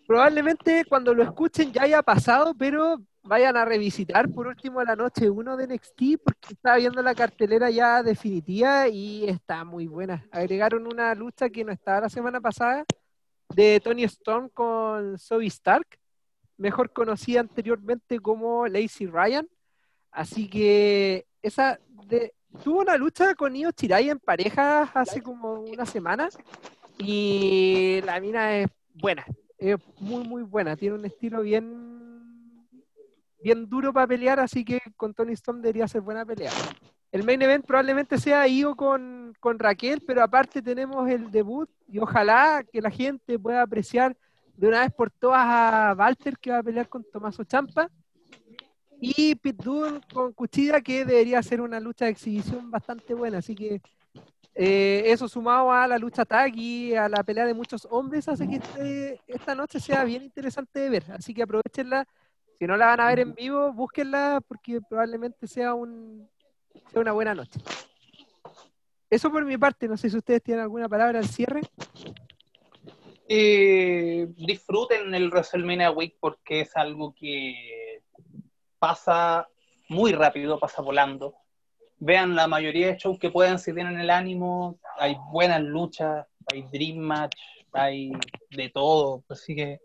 Probablemente 0.07 0.85
cuando 0.85 1.13
lo 1.13 1.21
escuchen 1.21 1.71
ya 1.71 1.83
haya 1.83 2.01
pasado, 2.01 2.55
pero 2.55 2.97
vayan 3.21 3.57
a 3.57 3.65
revisitar 3.65 4.27
por 4.31 4.47
último 4.47 4.81
la 4.83 4.95
noche 4.95 5.29
1 5.29 5.55
de 5.55 5.67
NXT, 5.67 6.17
porque 6.23 6.53
estaba 6.53 6.77
viendo 6.77 7.03
la 7.03 7.13
cartelera 7.13 7.69
ya 7.69 8.01
definitiva 8.01 8.87
y 8.87 9.29
está 9.29 9.63
muy 9.65 9.85
buena. 9.85 10.25
Agregaron 10.31 10.87
una 10.87 11.13
lucha 11.13 11.47
que 11.51 11.63
no 11.63 11.71
estaba 11.71 12.01
la 12.01 12.09
semana 12.09 12.41
pasada 12.41 12.85
de 13.49 13.79
Tony 13.81 14.03
Storm 14.05 14.49
con 14.49 15.19
Zoe 15.19 15.45
Stark 15.45 15.99
mejor 16.59 16.91
conocida 16.91 17.39
anteriormente 17.39 18.19
como 18.19 18.67
Lacey 18.67 19.07
Ryan. 19.07 19.47
Así 20.11 20.49
que 20.49 21.25
esa 21.41 21.79
de, 22.07 22.33
tuvo 22.63 22.81
una 22.81 22.97
lucha 22.97 23.35
con 23.35 23.55
Io 23.55 23.71
Chirai 23.71 24.09
en 24.09 24.19
pareja 24.19 24.83
hace 24.93 25.21
como 25.21 25.61
una 25.61 25.85
semana 25.85 26.29
y 26.97 28.01
la 28.05 28.19
mina 28.19 28.57
es 28.57 28.67
buena, 28.93 29.25
es 29.57 29.77
muy 29.99 30.27
muy 30.27 30.43
buena, 30.43 30.75
tiene 30.75 30.95
un 30.95 31.05
estilo 31.05 31.41
bien 31.41 32.67
bien 33.41 33.69
duro 33.69 33.93
para 33.93 34.07
pelear, 34.07 34.39
así 34.39 34.65
que 34.65 34.81
con 34.97 35.13
Tony 35.13 35.33
Storm 35.33 35.61
debería 35.61 35.87
ser 35.87 36.01
buena 36.01 36.25
pelea. 36.25 36.51
El 37.11 37.23
main 37.23 37.41
event 37.41 37.65
probablemente 37.65 38.17
sea 38.17 38.47
Io 38.47 38.75
con, 38.75 39.33
con 39.39 39.57
Raquel, 39.57 40.01
pero 40.05 40.21
aparte 40.21 40.61
tenemos 40.61 41.09
el 41.09 41.31
debut 41.31 41.69
y 41.87 41.99
ojalá 41.99 42.63
que 42.69 42.81
la 42.81 42.91
gente 42.91 43.39
pueda 43.39 43.61
apreciar 43.61 44.15
de 44.55 44.67
una 44.67 44.81
vez 44.81 44.91
por 44.91 45.09
todas 45.09 45.41
a 45.41 45.95
Walter 45.97 46.37
que 46.37 46.51
va 46.51 46.57
a 46.57 46.63
pelear 46.63 46.89
con 46.89 47.03
Tomaso 47.03 47.43
Champa 47.45 47.89
y 49.01 49.35
Pitbull 49.35 50.01
con 50.13 50.33
Cuchilla 50.33 50.81
que 50.81 51.05
debería 51.05 51.41
ser 51.41 51.61
una 51.61 51.79
lucha 51.79 52.05
de 52.05 52.11
exhibición 52.11 52.69
bastante 52.69 53.13
buena, 53.13 53.37
así 53.39 53.55
que 53.55 53.81
eh, 54.55 55.03
eso 55.05 55.29
sumado 55.29 55.71
a 55.71 55.87
la 55.87 55.97
lucha 55.97 56.25
tag 56.25 56.53
y 56.55 56.93
a 56.95 57.07
la 57.07 57.23
pelea 57.23 57.45
de 57.45 57.53
muchos 57.53 57.87
hombres 57.91 58.27
hace 58.27 58.47
que 58.47 58.55
este- 58.57 59.21
esta 59.27 59.55
noche 59.55 59.79
sea 59.79 60.03
bien 60.03 60.23
interesante 60.23 60.79
de 60.79 60.89
ver, 60.89 61.03
así 61.11 61.33
que 61.33 61.43
aprovechenla, 61.43 62.05
si 62.57 62.67
no 62.67 62.75
la 62.75 62.87
van 62.87 62.99
a 62.99 63.07
ver 63.07 63.19
en 63.19 63.33
vivo, 63.35 63.71
búsquenla 63.71 64.41
porque 64.45 64.81
probablemente 64.81 65.47
sea, 65.47 65.73
un, 65.73 66.27
sea 66.91 66.99
una 67.01 67.13
buena 67.13 67.33
noche. 67.33 67.59
Eso 69.09 69.31
por 69.31 69.45
mi 69.45 69.57
parte, 69.57 69.87
no 69.87 69.95
sé 69.95 70.09
si 70.09 70.17
ustedes 70.17 70.43
tienen 70.43 70.63
alguna 70.63 70.89
palabra 70.89 71.19
al 71.19 71.27
cierre. 71.27 71.61
Eh, 73.27 74.27
disfruten 74.37 75.13
el 75.13 75.29
WrestleMania 75.29 75.91
Week 75.91 76.15
porque 76.19 76.61
es 76.61 76.75
algo 76.75 77.13
que 77.13 77.88
pasa 78.79 79.47
muy 79.89 80.13
rápido, 80.13 80.59
pasa 80.59 80.81
volando. 80.81 81.35
Vean 81.97 82.35
la 82.35 82.47
mayoría 82.47 82.87
de 82.87 82.97
shows 82.97 83.19
que 83.19 83.29
puedan 83.29 83.59
si 83.59 83.73
tienen 83.73 83.99
el 83.99 84.09
ánimo. 84.09 84.79
Hay 84.97 85.17
buenas 85.31 85.61
luchas, 85.61 86.25
hay 86.51 86.63
Dream 86.71 86.97
Match, 86.97 87.37
hay 87.73 88.11
de 88.51 88.69
todo. 88.69 89.23
Así 89.29 89.55
que 89.55 89.81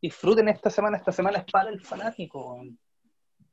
disfruten 0.00 0.48
esta 0.48 0.70
semana. 0.70 0.96
Esta 0.96 1.12
semana 1.12 1.38
es 1.38 1.44
para 1.52 1.70
el 1.70 1.80
fanático. 1.80 2.62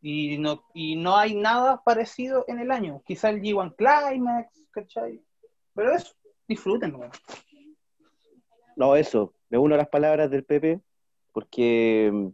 Y 0.01 0.37
no, 0.37 0.63
y 0.73 0.95
no 0.95 1.17
hay 1.17 1.35
nada 1.35 1.81
parecido 1.83 2.45
en 2.47 2.59
el 2.59 2.71
año. 2.71 3.01
Quizá 3.05 3.29
el 3.29 3.41
G1 3.41 3.75
Climax, 3.75 4.63
¿cachai? 4.71 5.21
Pero 5.73 5.93
eso, 5.93 6.13
disfruten, 6.47 6.95
weón. 6.95 7.11
No, 8.75 8.95
eso, 8.95 9.33
me 9.49 9.57
uno 9.57 9.75
a 9.75 9.79
las 9.79 9.89
palabras 9.89 10.29
del 10.29 10.45
Pepe, 10.45 10.79
porque 11.33 12.11
mm, 12.13 12.27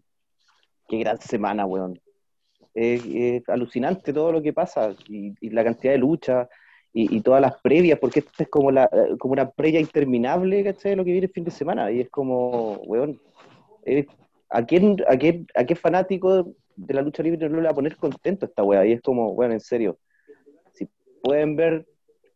qué 0.90 0.98
gran 0.98 1.20
semana, 1.20 1.66
weón. 1.66 2.03
Es, 2.74 3.48
alucinante 3.48 4.14
todo 4.14 4.32
lo 4.32 4.42
que 4.42 4.54
pasa 4.54 4.96
y, 5.08 5.50
la 5.50 5.64
cantidad 5.64 5.94
de 5.94 6.00
luchas 6.00 6.48
y, 6.94 7.22
todas 7.22 7.42
las 7.42 7.60
previas, 7.62 8.00
porque 8.00 8.20
esto 8.20 8.44
es 8.44 8.50
como, 8.50 8.72
la, 8.72 8.86
eh, 8.86 9.18
como 9.20 9.34
una 9.34 9.50
previa 9.50 9.80
interminable, 9.80 10.64
¿cachai? 10.64 10.92
De 10.92 10.96
lo 10.98 11.06
que 11.06 11.12
viene 11.12 11.28
el 11.28 11.34
fin 11.34 11.44
de 11.44 11.52
semana. 11.52 11.92
Y 11.92 12.02
es 12.02 12.10
como, 12.10 12.74
weón, 12.86 13.20
¿a, 14.50 14.66
quién, 14.66 14.98
a, 15.08 15.18
quién, 15.18 15.48
¿a 15.56 15.66
qué 15.66 15.76
fanático 15.76 16.54
de 16.76 16.94
la 16.94 17.02
lucha 17.02 17.24
libre 17.24 17.50
no 17.50 17.58
le 17.58 17.64
va 17.64 17.72
a 17.72 17.76
poner 17.76 17.98
contento 17.98 18.46
esta 18.46 18.64
weá? 18.64 18.86
Y 18.86 18.94
es 18.94 19.02
como, 19.02 19.30
weón, 19.32 19.54
en 19.54 19.60
serio, 19.60 19.98
si 20.74 20.88
pueden 21.24 21.56
ver 21.56 21.86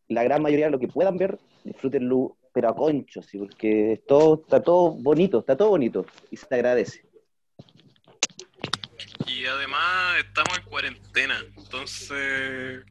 la 0.07 0.23
gran 0.23 0.41
mayoría 0.41 0.65
de 0.65 0.71
lo 0.71 0.79
que 0.79 0.87
puedan 0.87 1.17
ver, 1.17 1.37
disfrútenlo, 1.63 2.37
pero 2.53 2.69
a 2.69 2.75
concho, 2.75 3.21
sí, 3.21 3.37
porque 3.37 4.01
todo, 4.07 4.41
está 4.41 4.61
todo 4.63 4.91
bonito, 4.91 5.39
está 5.39 5.55
todo 5.55 5.69
bonito 5.69 6.05
y 6.31 6.37
se 6.37 6.47
agradece. 6.55 7.06
Además 9.47 10.17
estamos 10.19 10.57
en 10.57 10.63
cuarentena, 10.65 11.43
entonces 11.55 12.83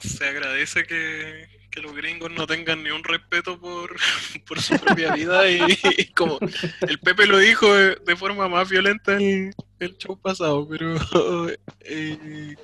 se 0.00 0.28
agradece 0.28 0.84
que, 0.84 1.48
que 1.70 1.80
los 1.80 1.94
gringos 1.94 2.30
no 2.30 2.46
tengan 2.46 2.82
ni 2.82 2.90
un 2.90 3.02
respeto 3.02 3.58
por, 3.58 3.96
por 4.46 4.60
su 4.60 4.78
propia 4.78 5.12
vida 5.14 5.48
y, 5.48 6.12
como 6.14 6.38
el 6.86 6.98
Pepe 7.00 7.26
lo 7.26 7.38
dijo 7.38 7.72
de, 7.72 8.16
forma 8.16 8.48
más 8.48 8.68
violenta 8.68 9.16
el, 9.16 9.52
el 9.78 9.96
show 9.98 10.18
pasado, 10.20 10.68
pero 10.68 10.94
eh, 11.80 12.56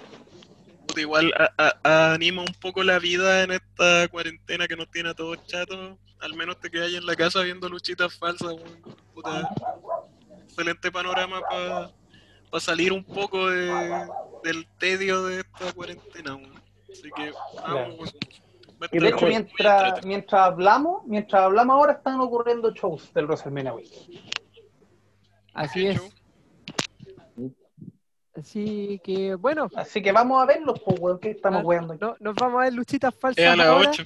igual 0.96 1.32
a- 1.58 2.12
anima 2.12 2.42
un 2.42 2.54
poco 2.60 2.82
la 2.82 2.98
vida 2.98 3.42
en 3.42 3.52
esta 3.52 4.08
cuarentena 4.08 4.68
que 4.68 4.76
nos 4.76 4.90
tiene 4.90 5.10
a 5.10 5.14
todos 5.14 5.44
chatos, 5.46 5.98
al 6.20 6.34
menos 6.34 6.60
te 6.60 6.70
quedas 6.70 6.92
en 6.92 7.06
la 7.06 7.16
casa 7.16 7.42
viendo 7.42 7.68
luchitas 7.68 8.16
falsas. 8.18 8.54
Puta, 9.14 9.48
excelente 10.46 10.90
panorama 10.92 11.40
para 11.40 11.90
salir 12.58 12.92
un 12.92 13.04
poco 13.04 13.48
de, 13.48 13.70
del 14.42 14.66
tedio 14.78 15.24
de 15.26 15.40
esta 15.40 15.72
cuarentena. 15.72 16.34
weón. 16.34 16.60
Así 16.90 17.08
que 17.14 17.32
vamos, 17.62 18.14
Y 18.90 18.98
de 18.98 19.08
hecho, 19.08 19.26
mientras, 19.26 20.04
mientras 20.04 20.40
hablamos, 20.42 21.04
mientras 21.06 21.42
hablamos 21.42 21.74
ahora 21.74 21.92
están 21.92 22.18
ocurriendo 22.20 22.72
shows 22.72 23.12
del 23.14 23.26
WrestleMania 23.26 23.74
Week. 23.74 23.88
Así 25.54 25.80
¿Qué 25.82 25.90
es. 25.90 25.96
show? 25.98 26.10
Así 28.34 29.00
que, 29.04 29.34
bueno, 29.34 29.68
Así 29.76 30.00
que 30.02 30.12
vamos 30.12 30.42
a 30.42 30.46
verlos, 30.46 30.80
pues, 30.84 30.98
weón, 30.98 31.18
que 31.18 31.30
estamos 31.30 31.60
Ah, 31.62 31.66
weando 31.66 31.92
aquí. 31.94 32.04
no- 32.04 32.16
nos 32.20 32.34
vamos 32.36 32.60
a 32.60 32.64
ver 32.64 32.72
luchitas 32.72 33.14
falsas. 33.14 33.44
Es 33.44 33.50
a 33.50 33.56
las 33.56 33.66
ahora. 33.66 33.90
8. 33.90 34.02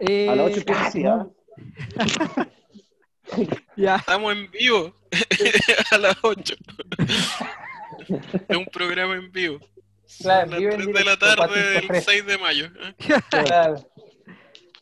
Eh, 0.00 0.28
A 0.28 0.36
las 0.36 0.46
8 0.50 0.58
empieza 0.58 0.86
así, 0.86 1.04
¿ah? 1.06 1.26
ya. 3.76 3.96
Estamos 3.96 4.32
en 4.32 4.50
vivo. 4.50 4.94
a 5.90 5.98
las 5.98 6.16
8. 6.22 6.54
es 8.48 8.56
un 8.56 8.66
programa 8.66 9.14
en 9.14 9.30
vivo. 9.32 9.58
Claro, 10.20 10.42
Son 10.42 10.50
las 10.50 10.60
vivo 10.60 10.72
en 10.72 10.92
3 10.92 10.94
de 10.94 11.04
la 11.04 11.16
tarde 11.16 11.72
del 11.72 11.86
Fresco. 11.86 12.10
6 12.10 12.26
de 12.26 12.38
mayo. 12.38 12.66
¿eh? 12.66 12.94
Claro. 13.30 13.90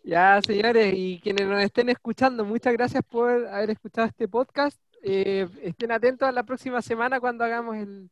Ya, 0.05 0.41
señores, 0.45 0.95
y 0.97 1.21
quienes 1.23 1.47
nos 1.47 1.63
estén 1.63 1.89
escuchando, 1.89 2.45
muchas 2.45 2.73
gracias 2.73 3.05
por 3.09 3.47
haber 3.47 3.71
escuchado 3.71 4.09
este 4.09 4.27
podcast. 4.27 4.77
Eh, 5.03 5.49
estén 5.63 5.93
atentos 5.93 6.29
a 6.29 6.33
la 6.33 6.43
próxima 6.43 6.83
semana 6.83 7.21
cuando 7.21 7.45
hagamos 7.45 7.77
el, 7.77 8.11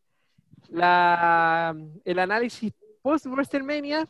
la, 0.69 1.75
el 2.05 2.19
análisis 2.19 2.73
post 3.03 3.27
WrestleMania. 3.27 4.09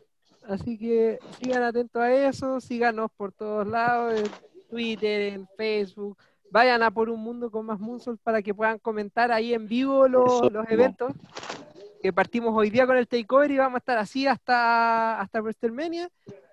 Así 0.48 0.78
que 0.78 1.18
sigan 1.40 1.62
atentos 1.62 2.02
a 2.02 2.12
eso, 2.12 2.60
síganos 2.60 3.10
por 3.16 3.32
todos 3.32 3.66
lados, 3.66 4.18
en 4.18 4.26
Twitter, 4.70 5.34
en 5.34 5.48
Facebook. 5.56 6.16
Vayan 6.50 6.82
a 6.82 6.90
por 6.90 7.10
un 7.10 7.20
mundo 7.20 7.50
con 7.50 7.66
más 7.66 7.78
Moonsault 7.78 8.20
para 8.22 8.42
que 8.42 8.54
puedan 8.54 8.78
comentar 8.78 9.30
ahí 9.30 9.54
en 9.54 9.68
vivo 9.68 10.08
los, 10.08 10.50
los 10.52 10.68
eventos. 10.68 11.12
Que 12.02 12.12
partimos 12.12 12.54
hoy 12.56 12.70
día 12.70 12.86
con 12.86 12.96
el 12.96 13.06
takeover 13.06 13.50
y 13.50 13.58
vamos 13.58 13.76
a 13.76 13.78
estar 13.78 13.98
así 13.98 14.26
hasta, 14.26 15.20
hasta 15.20 15.40
WrestleMania. 15.40 16.08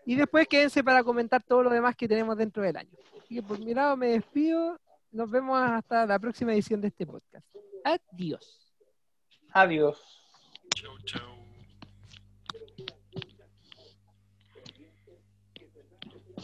Y 0.05 0.15
después 0.15 0.47
quédense 0.47 0.83
para 0.83 1.03
comentar 1.03 1.41
todo 1.43 1.63
lo 1.63 1.69
demás 1.69 1.95
que 1.95 2.07
tenemos 2.07 2.37
dentro 2.37 2.63
del 2.63 2.77
año. 2.77 2.91
Así 3.17 3.35
que 3.35 3.43
por 3.43 3.59
mi 3.59 3.73
lado 3.73 3.95
me 3.95 4.07
despido. 4.07 4.79
Nos 5.11 5.31
vemos 5.31 5.57
hasta 5.59 6.05
la 6.05 6.19
próxima 6.19 6.53
edición 6.53 6.81
de 6.81 6.89
este 6.89 7.05
podcast. 7.05 7.45
Adiós. 7.83 8.75
Adiós. 9.53 9.99
Chau, 10.75 10.97
chau. 11.05 11.36